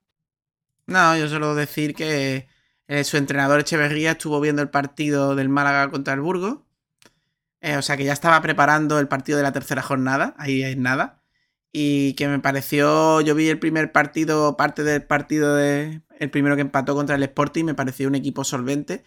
No, 0.86 1.18
yo 1.18 1.28
solo 1.30 1.56
decir 1.56 1.96
que 1.96 2.48
eh, 2.88 3.04
su 3.04 3.18
entrenador 3.18 3.62
Echeverría 3.62 4.12
estuvo 4.12 4.40
viendo 4.42 4.62
el 4.62 4.70
partido 4.70 5.36
del 5.36 5.50
Málaga 5.50 5.90
contra 5.90 6.14
el 6.14 6.22
Burgo. 6.22 6.66
Eh, 7.62 7.78
o 7.78 7.82
sea 7.82 7.96
que 7.96 8.04
ya 8.04 8.14
estaba 8.14 8.42
preparando 8.42 9.00
el 9.00 9.08
partido 9.08 9.38
de 9.38 9.44
la 9.44 9.54
tercera 9.54 9.82
jornada, 9.82 10.36
ahí 10.38 10.64
es 10.64 10.78
nada. 10.78 11.24
Y 11.72 12.14
que 12.16 12.28
me 12.28 12.40
pareció, 12.40 13.22
yo 13.22 13.36
vi 13.36 13.50
el 13.50 13.60
primer 13.60 13.92
partido, 13.92 14.58
parte 14.58 14.84
del 14.84 15.04
partido 15.04 15.56
de, 15.56 16.02
el 16.20 16.30
primero 16.30 16.56
que 16.56 16.62
empató 16.62 16.96
contra 16.96 17.16
el 17.16 17.24
Sporting, 17.24 17.66
me 17.66 17.76
pareció 17.76 18.08
un 18.08 18.16
equipo 18.16 18.44
solvente, 18.44 19.04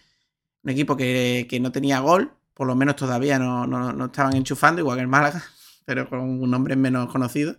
un 0.64 0.70
equipo 0.70 0.96
que, 0.96 1.46
que 1.50 1.60
no 1.60 1.72
tenía 1.72 2.00
gol, 2.00 2.32
por 2.56 2.66
lo 2.66 2.74
menos 2.74 2.96
todavía 2.96 3.38
no, 3.38 4.06
estaban 4.06 4.34
enchufando, 4.34 4.80
igual 4.80 4.96
que 4.96 5.02
el 5.02 5.08
Málaga, 5.08 5.42
pero 5.84 6.08
con 6.08 6.20
un 6.20 6.50
nombre 6.50 6.74
menos 6.74 7.12
conocido. 7.12 7.56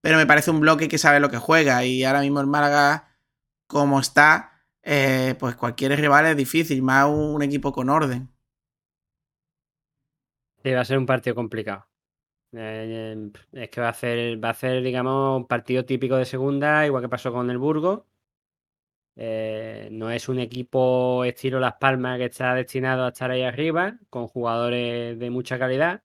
Pero 0.00 0.16
me 0.16 0.26
parece 0.26 0.52
un 0.52 0.60
bloque 0.60 0.86
que 0.86 0.96
sabe 0.96 1.18
lo 1.18 1.28
que 1.28 1.38
juega 1.38 1.84
y 1.84 2.04
ahora 2.04 2.20
mismo 2.20 2.40
el 2.40 2.46
Málaga, 2.46 3.16
como 3.66 3.98
está, 3.98 4.62
eh, 4.82 5.34
pues 5.40 5.56
cualquier 5.56 5.98
rival 5.98 6.26
es 6.26 6.36
difícil, 6.36 6.82
más 6.82 7.08
un, 7.08 7.42
equipo 7.42 7.72
con 7.72 7.90
orden. 7.90 8.30
Sí, 10.62 10.70
va 10.70 10.82
a 10.82 10.84
ser 10.84 10.98
un 10.98 11.06
partido 11.06 11.34
complicado. 11.34 11.88
Eh, 12.52 13.32
es 13.52 13.70
que 13.70 13.80
va 13.80 13.88
a 13.88 13.94
ser, 13.94 14.42
va 14.42 14.50
a 14.50 14.54
ser, 14.54 14.84
digamos, 14.84 15.36
un 15.36 15.48
partido 15.48 15.84
típico 15.84 16.14
de 16.14 16.24
segunda, 16.24 16.86
igual 16.86 17.02
que 17.02 17.08
pasó 17.08 17.32
con 17.32 17.50
el 17.50 17.58
Burgo. 17.58 18.06
Eh, 19.20 19.88
no 19.90 20.12
es 20.12 20.28
un 20.28 20.38
equipo 20.38 21.24
estilo 21.24 21.58
Las 21.58 21.74
Palmas 21.74 22.18
que 22.18 22.26
está 22.26 22.54
destinado 22.54 23.04
a 23.04 23.08
estar 23.08 23.32
ahí 23.32 23.42
arriba, 23.42 23.98
con 24.10 24.28
jugadores 24.28 25.18
de 25.18 25.30
mucha 25.30 25.58
calidad, 25.58 26.04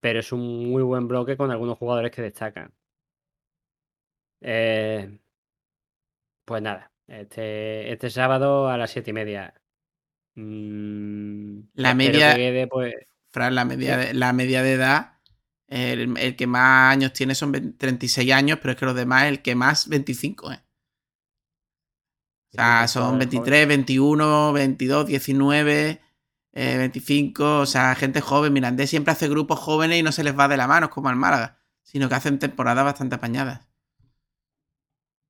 pero 0.00 0.20
es 0.20 0.30
un 0.30 0.70
muy 0.70 0.82
buen 0.82 1.08
bloque 1.08 1.38
con 1.38 1.50
algunos 1.50 1.78
jugadores 1.78 2.10
que 2.10 2.20
destacan. 2.20 2.74
Eh, 4.42 5.18
pues 6.44 6.60
nada, 6.60 6.92
este, 7.06 7.90
este 7.90 8.10
sábado 8.10 8.68
a 8.68 8.76
las 8.76 8.90
siete 8.90 9.10
y 9.10 9.14
media. 9.14 9.54
Mm, 10.34 11.60
la 11.76 11.94
media. 11.94 12.68
pues... 12.68 12.94
la 13.32 13.64
media, 13.64 13.96
de, 13.96 14.12
la 14.12 14.34
media 14.34 14.62
de 14.62 14.72
edad, 14.74 15.14
el, 15.66 16.36
que 16.36 16.46
más 16.46 16.92
años 16.92 17.14
tiene 17.14 17.34
son 17.34 17.78
36 17.78 18.30
años, 18.32 18.58
pero 18.60 18.72
es 18.72 18.78
que 18.78 18.84
los 18.84 18.94
demás, 18.94 19.24
el 19.24 19.40
que 19.40 19.54
más 19.54 19.88
25, 19.88 20.52
¿eh? 20.52 20.63
O 22.54 22.56
sea, 22.56 22.86
son 22.86 23.18
23, 23.18 23.66
21, 23.66 24.52
22, 24.52 25.06
19, 25.06 26.00
25, 26.52 27.58
o 27.58 27.66
sea, 27.66 27.96
gente 27.96 28.20
joven. 28.20 28.52
Mirandés 28.52 28.90
siempre 28.90 29.10
hace 29.10 29.28
grupos 29.28 29.58
jóvenes 29.58 29.98
y 29.98 30.04
no 30.04 30.12
se 30.12 30.22
les 30.22 30.38
va 30.38 30.46
de 30.46 30.56
la 30.56 30.68
mano, 30.68 30.88
como 30.88 31.08
al 31.08 31.16
Málaga, 31.16 31.58
sino 31.82 32.08
que 32.08 32.14
hacen 32.14 32.38
temporadas 32.38 32.84
bastante 32.84 33.16
apañadas. 33.16 33.66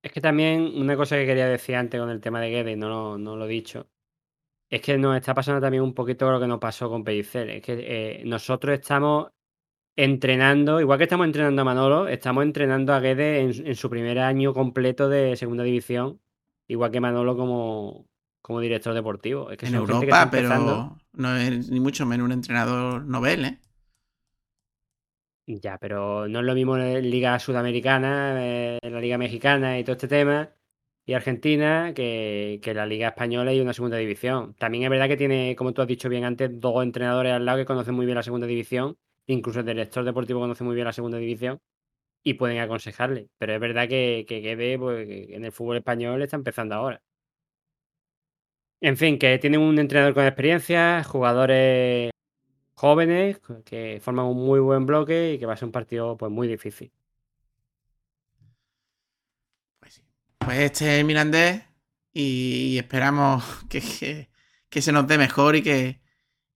Es 0.03 0.11
que 0.11 0.21
también 0.21 0.71
una 0.79 0.95
cosa 0.95 1.15
que 1.15 1.25
quería 1.25 1.47
decir 1.47 1.75
antes 1.75 1.99
con 1.99 2.11
el 2.11 2.21
tema 2.21 2.39
de 2.39 2.51
Guedes, 2.51 2.77
no, 2.77 3.17
no 3.17 3.35
lo 3.35 3.45
he 3.45 3.49
dicho, 3.49 3.89
es 4.69 4.81
que 4.81 4.95
nos 4.99 5.15
está 5.15 5.33
pasando 5.33 5.59
también 5.59 5.81
un 5.81 5.95
poquito 5.95 6.29
lo 6.29 6.39
que 6.39 6.45
nos 6.45 6.59
pasó 6.59 6.91
con 6.91 7.03
Pellicer. 7.03 7.49
Es 7.49 7.63
que 7.63 7.73
eh, 8.19 8.23
nosotros 8.23 8.75
estamos 8.75 9.31
entrenando, 9.95 10.79
igual 10.79 10.99
que 10.99 11.05
estamos 11.05 11.25
entrenando 11.25 11.63
a 11.63 11.65
Manolo, 11.65 12.07
estamos 12.07 12.43
entrenando 12.43 12.93
a 12.93 12.99
Guedes 12.99 13.59
en, 13.59 13.67
en 13.67 13.75
su 13.75 13.89
primer 13.89 14.19
año 14.19 14.53
completo 14.53 15.09
de 15.09 15.35
segunda 15.35 15.63
división 15.63 16.21
Igual 16.67 16.91
que 16.91 16.99
Manolo 16.99 17.37
como, 17.37 18.07
como 18.41 18.59
director 18.59 18.93
deportivo. 18.93 19.51
Es 19.51 19.57
que 19.57 19.67
en 19.67 19.75
Europa, 19.75 20.29
pero 20.31 20.97
no 21.13 21.35
es 21.35 21.69
ni 21.69 21.79
mucho 21.79 22.05
menos 22.05 22.25
un 22.25 22.31
entrenador 22.31 23.05
novel, 23.05 23.45
¿eh? 23.45 23.59
Ya, 25.47 25.77
pero 25.77 26.27
no 26.27 26.39
es 26.39 26.45
lo 26.45 26.55
mismo 26.55 26.75
en 26.77 27.09
Liga 27.09 27.37
Sudamericana, 27.37 28.31
en 28.31 28.79
eh, 28.81 28.89
la 28.89 28.99
Liga 28.99 29.17
Mexicana 29.19 29.77
y 29.77 29.83
todo 29.83 29.93
este 29.93 30.07
tema, 30.07 30.49
y 31.05 31.13
Argentina, 31.13 31.93
que, 31.95 32.59
que, 32.63 32.73
la 32.73 32.87
Liga 32.87 33.09
Española 33.09 33.53
y 33.53 33.61
una 33.61 33.73
segunda 33.73 33.97
división. 33.97 34.55
También 34.55 34.85
es 34.85 34.89
verdad 34.89 35.07
que 35.07 35.17
tiene, 35.17 35.55
como 35.55 35.71
tú 35.71 35.83
has 35.83 35.87
dicho 35.87 36.09
bien 36.09 36.23
antes, 36.23 36.59
dos 36.59 36.83
entrenadores 36.83 37.33
al 37.33 37.45
lado 37.45 37.59
que 37.59 37.65
conocen 37.65 37.93
muy 37.93 38.07
bien 38.07 38.15
la 38.15 38.23
segunda 38.23 38.47
división, 38.47 38.97
incluso 39.27 39.59
el 39.59 39.67
director 39.67 40.03
deportivo 40.03 40.39
conoce 40.39 40.63
muy 40.63 40.73
bien 40.73 40.85
la 40.85 40.93
segunda 40.93 41.19
división, 41.19 41.59
y 42.25 42.33
pueden 42.35 42.59
aconsejarle. 42.59 43.29
Pero 43.37 43.53
es 43.53 43.59
verdad 43.61 43.87
que, 43.87 44.25
que 44.27 44.77
pues, 44.79 45.07
en 45.29 45.45
el 45.45 45.51
fútbol 45.51 45.77
español 45.77 46.21
está 46.21 46.35
empezando 46.37 46.75
ahora. 46.75 47.01
En 48.81 48.97
fin, 48.97 49.17
que 49.19 49.37
tienen 49.39 49.61
un 49.61 49.79
entrenador 49.79 50.13
con 50.13 50.25
experiencia, 50.25 51.03
jugadores 51.03 52.11
jóvenes 52.73 53.39
que 53.65 53.99
forman 54.03 54.25
un 54.25 54.37
muy 54.45 54.59
buen 54.59 54.85
bloque 54.85 55.33
y 55.33 55.39
que 55.39 55.45
va 55.45 55.53
a 55.53 55.57
ser 55.57 55.67
un 55.67 55.71
partido 55.71 56.17
pues 56.17 56.31
muy 56.31 56.47
difícil. 56.47 56.91
Pues 59.79 59.93
sí. 59.93 60.01
Pues 60.39 60.59
este 60.59 60.99
es 60.99 61.05
Mirandés 61.05 61.63
y 62.13 62.77
esperamos 62.79 63.43
que, 63.69 64.29
que, 64.69 64.81
se 64.81 64.91
nos 64.91 65.07
dé 65.07 65.17
mejor 65.17 65.55
y 65.55 65.63
que, 65.63 66.01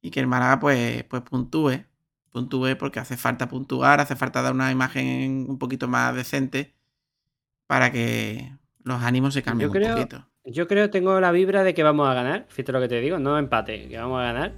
y 0.02 0.12
que 0.12 0.20
el 0.20 0.28
Málaga 0.28 0.60
pues, 0.60 1.04
pues 1.06 1.22
puntúe 1.24 1.89
puntúe 2.32 2.76
porque 2.78 3.00
hace 3.00 3.18
falta 3.18 3.50
puntuar, 3.50 4.00
hace 4.00 4.16
falta 4.16 4.42
dar 4.42 4.54
una 4.54 4.72
imagen 4.72 5.46
un 5.48 5.58
poquito 5.58 5.88
más 5.88 6.16
decente 6.16 6.74
para 7.68 7.92
que 7.92 8.52
los 8.84 9.02
ánimos 9.04 9.34
se 9.34 9.44
cambien 9.44 9.70
un 9.70 9.82
poquito. 9.82 10.26
Yo 10.46 10.68
creo, 10.68 10.90
tengo 10.90 11.20
la 11.20 11.32
vibra 11.32 11.64
de 11.64 11.74
que 11.74 11.84
vamos 11.84 12.10
a 12.10 12.14
ganar, 12.14 12.46
fíjate 12.50 12.72
lo 12.72 12.82
que 12.82 12.88
te 12.88 13.02
digo, 13.02 13.20
no 13.20 13.38
empate, 13.38 13.88
que 13.88 13.98
vamos 13.98 14.20
a 14.20 14.24
ganar. 14.24 14.54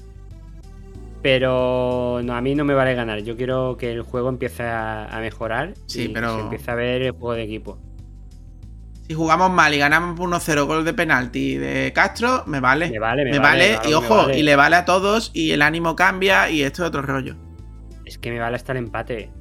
Pero 1.22 2.22
no, 2.24 2.34
a 2.34 2.42
mí 2.42 2.56
no 2.56 2.66
me 2.66 2.74
vale 2.74 2.96
ganar, 2.96 3.20
yo 3.20 3.36
quiero 3.36 3.78
que 3.78 3.92
el 3.92 4.02
juego 4.02 4.30
empiece 4.30 4.64
a, 4.64 5.18
mejorar 5.22 5.74
sí, 5.86 6.10
pero... 6.10 6.36
se 6.36 6.42
empiece 6.42 6.72
a 6.72 6.76
ver 6.76 7.02
el 7.02 7.12
juego 7.12 7.34
de 7.34 7.44
equipo. 7.44 7.78
Si 9.08 9.14
jugamos 9.14 9.52
mal 9.52 9.74
y 9.74 9.78
ganamos 9.78 10.18
1-0 10.18 10.66
gol 10.66 10.86
de 10.86 10.94
penalti 10.94 11.58
de 11.58 11.92
Castro, 11.94 12.44
me 12.48 12.62
vale. 12.62 12.90
Me 12.90 13.00
vale, 13.00 13.26
me, 13.26 13.40
vale, 13.40 13.80
Y 13.86 13.94
ojo, 13.94 14.32
y 14.32 14.42
le 14.42 14.56
vale 14.56 14.78
a 14.78 14.86
todos 14.86 15.32
y 15.34 15.52
el 15.52 15.62
ánimo 15.62 15.96
cambia 15.98 16.50
y 16.50 16.64
esto 16.64 16.84
es 16.84 16.88
otro 16.88 17.02
rollo 17.02 17.51
es 18.12 18.18
que 18.18 18.32
me 18.32 18.40
vale 18.40 18.56
hasta 18.56 18.72
el 18.74 18.80
empate. 18.80 19.32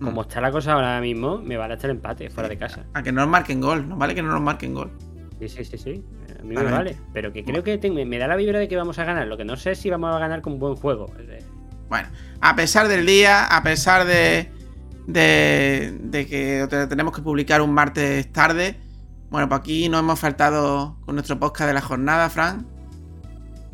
Como 0.00 0.20
mm. 0.20 0.24
está 0.26 0.40
la 0.40 0.50
cosa 0.50 0.72
ahora 0.72 1.00
mismo, 1.00 1.38
me 1.38 1.56
vale 1.56 1.74
hasta 1.74 1.86
el 1.86 1.92
empate 1.92 2.28
fuera 2.30 2.48
de 2.48 2.58
casa. 2.58 2.84
A 2.94 3.02
que 3.02 3.12
no 3.12 3.22
nos 3.22 3.30
marquen 3.30 3.60
gol, 3.60 3.88
no 3.88 3.96
vale 3.96 4.14
que 4.14 4.22
no 4.22 4.30
nos 4.30 4.40
marquen 4.40 4.74
gol. 4.74 4.90
Sí, 5.38 5.48
sí, 5.48 5.64
sí, 5.64 5.78
sí. 5.78 6.04
A 6.38 6.42
mí 6.42 6.54
me 6.54 6.64
vale. 6.64 6.96
Pero 7.12 7.32
que 7.32 7.44
creo 7.44 7.62
que 7.62 7.78
me 7.90 8.18
da 8.18 8.26
la 8.26 8.36
vibra 8.36 8.58
de 8.58 8.68
que 8.68 8.76
vamos 8.76 8.98
a 8.98 9.04
ganar. 9.04 9.26
Lo 9.26 9.36
que 9.36 9.44
no 9.44 9.56
sé 9.56 9.72
es 9.72 9.78
si 9.78 9.90
vamos 9.90 10.14
a 10.14 10.18
ganar 10.18 10.42
con 10.42 10.54
un 10.54 10.58
buen 10.58 10.76
juego. 10.76 11.12
Bueno, 11.88 12.08
a 12.40 12.56
pesar 12.56 12.88
del 12.88 13.06
día, 13.06 13.44
a 13.44 13.62
pesar 13.62 14.06
de, 14.06 14.50
de, 15.06 15.96
de 16.00 16.26
que 16.26 16.66
tenemos 16.88 17.14
que 17.14 17.22
publicar 17.22 17.60
un 17.60 17.72
martes 17.72 18.32
tarde. 18.32 18.80
Bueno, 19.30 19.48
pues 19.48 19.60
aquí 19.60 19.88
no 19.88 19.98
hemos 19.98 20.18
faltado 20.18 20.98
con 21.04 21.16
nuestro 21.16 21.38
podcast 21.38 21.68
de 21.68 21.74
la 21.74 21.82
jornada, 21.82 22.30
Fran. 22.30 22.75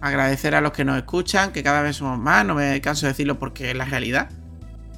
Agradecer 0.02 0.56
a 0.56 0.60
los 0.60 0.72
que 0.72 0.84
nos 0.84 0.96
escuchan, 0.96 1.52
que 1.52 1.62
cada 1.62 1.80
vez 1.80 1.96
somos 1.96 2.18
más, 2.18 2.44
no 2.44 2.56
me 2.56 2.80
canso 2.80 3.06
de 3.06 3.12
decirlo 3.12 3.38
porque 3.38 3.70
es 3.70 3.76
la 3.76 3.84
realidad. 3.84 4.28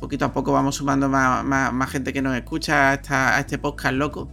Poquito 0.00 0.24
a 0.24 0.32
poco 0.32 0.50
vamos 0.52 0.76
sumando 0.76 1.10
más, 1.10 1.90
gente 1.90 2.14
que 2.14 2.22
nos 2.22 2.34
escucha 2.34 2.92
a, 2.92 3.36
a 3.36 3.40
este 3.40 3.58
podcast 3.58 3.94
loco. 3.94 4.30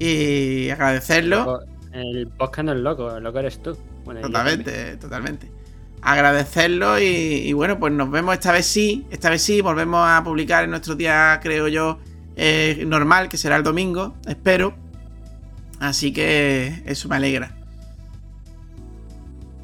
Y 0.00 0.70
agradecerlo. 0.70 1.60
El 1.92 2.26
podcast 2.26 2.66
no 2.66 2.72
es 2.72 2.80
loco, 2.80 3.16
el 3.16 3.22
loco 3.22 3.38
eres 3.38 3.62
tú. 3.62 3.78
totalmente, 4.20 4.96
totalmente. 4.96 5.52
Agradecerlo 6.02 6.98
y, 6.98 7.52
bueno, 7.52 7.78
pues 7.78 7.92
nos 7.92 8.10
vemos 8.10 8.34
esta 8.34 8.50
vez 8.50 8.66
sí, 8.66 9.06
esta 9.10 9.30
vez 9.30 9.40
sí, 9.40 9.60
volvemos 9.60 10.04
a 10.04 10.22
publicar 10.24 10.64
en 10.64 10.70
nuestro 10.70 10.96
día, 10.96 11.38
creo 11.40 11.68
yo, 11.68 11.98
eh, 12.34 12.84
normal, 12.86 13.28
que 13.28 13.36
será 13.36 13.56
el 13.56 13.62
domingo, 13.62 14.14
espero. 14.26 14.74
Así 15.78 16.12
que 16.12 16.82
eso 16.86 17.08
me 17.08 17.16
alegra. 17.16 17.55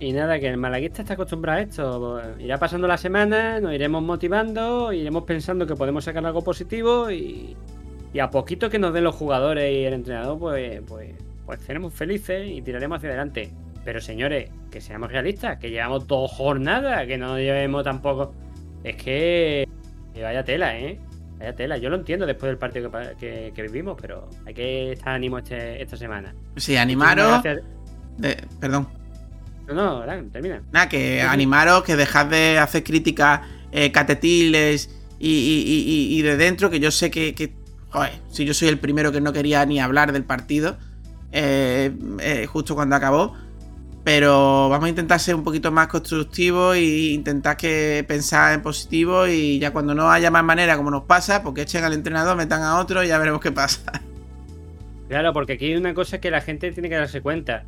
Y 0.03 0.13
nada, 0.13 0.41
que 0.41 0.49
el 0.49 0.57
malaguista 0.57 1.03
está 1.03 1.15
acostumbrado 1.15 1.61
a 1.61 1.63
esto. 1.63 2.21
Irá 2.41 2.59
pasando 2.59 2.89
la 2.89 2.99
semana, 2.99 3.61
nos 3.61 3.73
iremos 3.73 4.03
motivando, 4.03 4.93
iremos 4.93 5.23
pensando 5.23 5.65
que 5.65 5.77
podemos 5.77 6.03
sacar 6.03 6.27
algo 6.27 6.43
positivo 6.43 7.09
y, 7.09 7.57
y 8.13 8.19
a 8.19 8.29
poquito 8.29 8.69
que 8.69 8.81
nos 8.81 8.93
den 8.93 9.05
los 9.05 9.15
jugadores 9.15 9.73
y 9.73 9.85
el 9.85 9.95
entrenador, 9.95 10.41
pues, 10.41 10.81
pues, 10.89 11.15
pues 11.47 11.61
seremos 11.61 11.95
felices 11.95 12.51
y 12.51 12.63
tiraremos 12.63 12.97
hacia 12.97 13.11
adelante. 13.11 13.53
Pero 13.85 14.01
señores, 14.01 14.51
que 14.73 14.81
seamos 14.81 15.13
realistas, 15.13 15.59
que 15.59 15.71
llevamos 15.71 16.09
dos 16.09 16.33
jornadas, 16.33 17.07
que 17.07 17.17
no 17.17 17.39
llevemos 17.39 17.85
tampoco. 17.85 18.35
Es 18.83 18.97
que, 18.97 19.69
vaya 20.21 20.43
tela, 20.43 20.77
¿eh? 20.81 20.99
Vaya 21.39 21.55
tela. 21.55 21.77
Yo 21.77 21.91
lo 21.91 21.95
entiendo 21.95 22.27
después 22.27 22.51
del 22.51 22.59
partido 22.59 22.91
que, 23.21 23.53
vivimos, 23.55 23.97
pero 24.01 24.29
hay 24.47 24.53
que 24.53 24.93
estar 24.95 25.15
ánimo 25.15 25.39
este, 25.39 25.81
esta 25.81 25.97
semana. 25.97 26.35
Sí, 26.57 26.77
animaros. 26.77 27.41
perdón. 28.59 29.02
No, 29.75 30.05
no, 30.05 30.23
termina. 30.31 30.63
Nada, 30.73 30.89
que 30.89 31.23
animaros, 31.23 31.83
que 31.83 31.97
dejad 31.97 32.27
de 32.27 32.59
hacer 32.59 32.85
críticas 32.85 33.41
eh, 33.71 33.93
catetiles 33.93 34.91
y, 35.19 36.23
de 36.23 36.37
dentro, 36.37 36.71
que 36.71 36.81
yo 36.81 36.91
sé 36.91 37.11
que 37.11 37.35
Joder, 37.93 38.13
si 38.31 38.47
yo 38.47 38.55
soy 38.55 38.69
el 38.69 38.79
primero 38.79 39.13
que 39.13 39.21
no 39.21 39.35
quería 39.35 39.67
ni 39.67 39.79
hablar 39.79 40.13
del 40.13 40.25
partido, 40.25 40.79
eh, 41.31 41.93
eh, 42.21 42.47
justo 42.47 42.75
cuando 42.75 42.97
acabó. 42.97 43.37
Pero 44.03 44.69
vamos 44.69 44.87
a 44.87 44.89
intentar 44.89 45.21
ser 45.21 45.37
un 45.37 45.45
poquito 45.45 45.71
más 45.71 45.87
constructivos 45.87 46.75
e 46.75 47.13
intentar 47.13 47.57
que 47.57 48.05
pensar 48.09 48.55
en 48.55 48.63
positivo 48.63 49.29
y 49.29 49.61
ya 49.61 49.73
cuando 49.73 49.95
no 49.95 50.11
haya 50.11 50.29
más 50.31 50.43
manera 50.43 50.77
como 50.77 50.91
nos 50.91 51.05
pasa, 51.05 51.43
porque 51.43 51.63
echen 51.63 51.85
al 51.85 51.93
entrenador, 51.93 52.37
metan 52.37 52.63
a 52.63 52.81
otro 52.81 53.05
y 53.05 53.09
ya 53.09 53.19
veremos 53.19 53.41
qué 53.41 53.53
pasa. 53.53 54.03
Claro, 55.09 55.33
porque 55.33 55.53
aquí 55.53 55.67
hay 55.67 55.77
una 55.77 55.95
cosa 55.95 56.21
que 56.21 56.31
la 56.31 56.41
gente 56.41 56.73
tiene 56.73 56.89
que 56.89 56.97
darse 56.97 57.21
cuenta. 57.21 57.65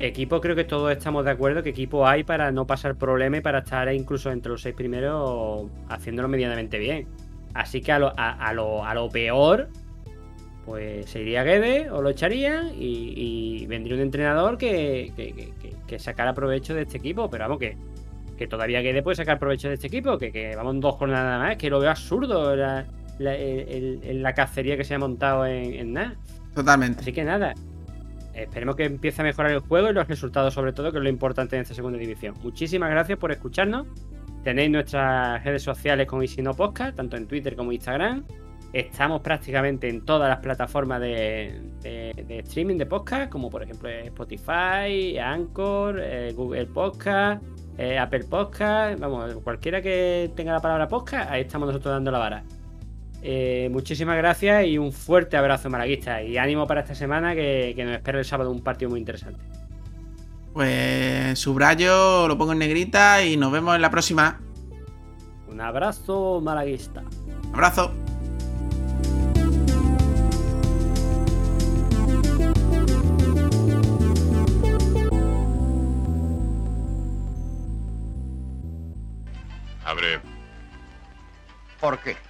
Equipo, 0.00 0.40
creo 0.40 0.56
que 0.56 0.64
todos 0.64 0.90
estamos 0.90 1.26
de 1.26 1.30
acuerdo 1.30 1.62
que 1.62 1.68
equipo 1.68 2.06
hay 2.06 2.24
para 2.24 2.50
no 2.50 2.66
pasar 2.66 2.96
problemas 2.96 3.40
y 3.40 3.42
para 3.42 3.58
estar 3.58 3.92
incluso 3.92 4.32
entre 4.32 4.50
los 4.50 4.62
seis 4.62 4.74
primeros 4.74 5.66
haciéndolo 5.90 6.26
medianamente 6.26 6.78
bien. 6.78 7.06
Así 7.52 7.82
que 7.82 7.92
a 7.92 7.98
lo, 7.98 8.14
a, 8.16 8.52
lo, 8.54 9.10
peor, 9.10 9.68
pues 10.64 11.10
se 11.10 11.20
iría 11.20 11.44
Guede 11.44 11.90
o 11.90 12.00
lo 12.00 12.08
echaría 12.08 12.70
y, 12.74 13.66
vendría 13.66 13.94
un 13.94 14.00
entrenador 14.00 14.56
que, 14.56 15.12
que, 15.86 15.98
sacara 15.98 16.32
provecho 16.32 16.74
de 16.74 16.82
este 16.82 16.96
equipo. 16.96 17.28
Pero 17.28 17.44
vamos, 17.44 17.58
que, 17.58 17.76
que 18.38 18.46
todavía 18.46 18.80
Guede 18.80 19.02
puede 19.02 19.16
sacar 19.16 19.38
provecho 19.38 19.68
de 19.68 19.74
este 19.74 19.88
equipo, 19.88 20.16
que, 20.16 20.54
vamos 20.56 20.80
dos 20.80 20.94
jornadas 20.94 21.40
más, 21.40 21.56
que 21.58 21.68
lo 21.68 21.78
veo 21.78 21.90
absurdo 21.90 22.56
la, 22.56 22.86
la, 23.18 24.34
cacería 24.34 24.78
que 24.78 24.84
se 24.84 24.94
ha 24.94 24.98
montado 24.98 25.44
en, 25.44 25.74
en 25.74 25.92
nada. 25.92 26.16
Totalmente. 26.54 27.00
Así 27.00 27.12
que 27.12 27.22
nada, 27.22 27.54
esperemos 28.42 28.76
que 28.76 28.84
empiece 28.84 29.22
a 29.22 29.24
mejorar 29.24 29.52
el 29.52 29.60
juego 29.60 29.90
y 29.90 29.92
los 29.92 30.08
resultados 30.08 30.54
sobre 30.54 30.72
todo, 30.72 30.92
que 30.92 30.98
es 30.98 31.04
lo 31.04 31.10
importante 31.10 31.56
en 31.56 31.62
esta 31.62 31.74
segunda 31.74 31.98
división. 31.98 32.34
Muchísimas 32.42 32.90
gracias 32.90 33.18
por 33.18 33.32
escucharnos. 33.32 33.86
Tenéis 34.44 34.70
nuestras 34.70 35.44
redes 35.44 35.62
sociales 35.62 36.06
con 36.06 36.22
Isino 36.22 36.54
Podcast, 36.54 36.96
tanto 36.96 37.16
en 37.16 37.26
Twitter 37.26 37.56
como 37.56 37.72
Instagram. 37.72 38.24
Estamos 38.72 39.20
prácticamente 39.20 39.88
en 39.88 40.04
todas 40.04 40.28
las 40.28 40.38
plataformas 40.38 41.00
de, 41.00 41.60
streaming 42.28 42.76
de 42.76 42.86
podcast, 42.86 43.30
como 43.30 43.50
por 43.50 43.64
ejemplo 43.64 43.88
Spotify, 43.88 45.18
Anchor, 45.18 45.98
eh, 46.00 46.32
Google 46.34 46.66
Podcast, 46.66 47.42
eh, 47.78 47.98
Apple 47.98 48.24
Podcast, 48.30 49.00
vamos, 49.00 49.34
cualquiera 49.42 49.82
que 49.82 50.30
tenga 50.36 50.52
la 50.52 50.60
palabra 50.60 50.86
podcast, 50.86 51.30
ahí 51.30 51.42
estamos 51.42 51.66
nosotros 51.66 51.94
dando 51.94 52.12
la 52.12 52.18
vara. 52.18 52.44
Eh, 53.22 53.68
muchísimas 53.70 54.16
gracias 54.16 54.66
y 54.66 54.78
un 54.78 54.92
fuerte 54.92 55.36
abrazo 55.36 55.68
malaguista 55.68 56.22
y 56.22 56.38
ánimo 56.38 56.66
para 56.66 56.80
esta 56.80 56.94
semana 56.94 57.34
que, 57.34 57.74
que 57.76 57.84
nos 57.84 57.94
espera 57.94 58.18
el 58.18 58.24
sábado 58.24 58.50
un 58.50 58.62
partido 58.62 58.90
muy 58.90 59.00
interesante. 59.00 59.40
Pues 60.52 61.38
subrayo, 61.38 62.26
lo 62.26 62.36
pongo 62.36 62.52
en 62.52 62.58
negrita 62.58 63.24
y 63.24 63.36
nos 63.36 63.52
vemos 63.52 63.76
en 63.76 63.82
la 63.82 63.90
próxima. 63.90 64.40
Un 65.48 65.60
abrazo 65.60 66.40
malaguista. 66.40 67.04
Abrazo. 67.52 67.92
Abre. 79.84 80.20
¿Por 81.80 81.98
qué? 81.98 82.29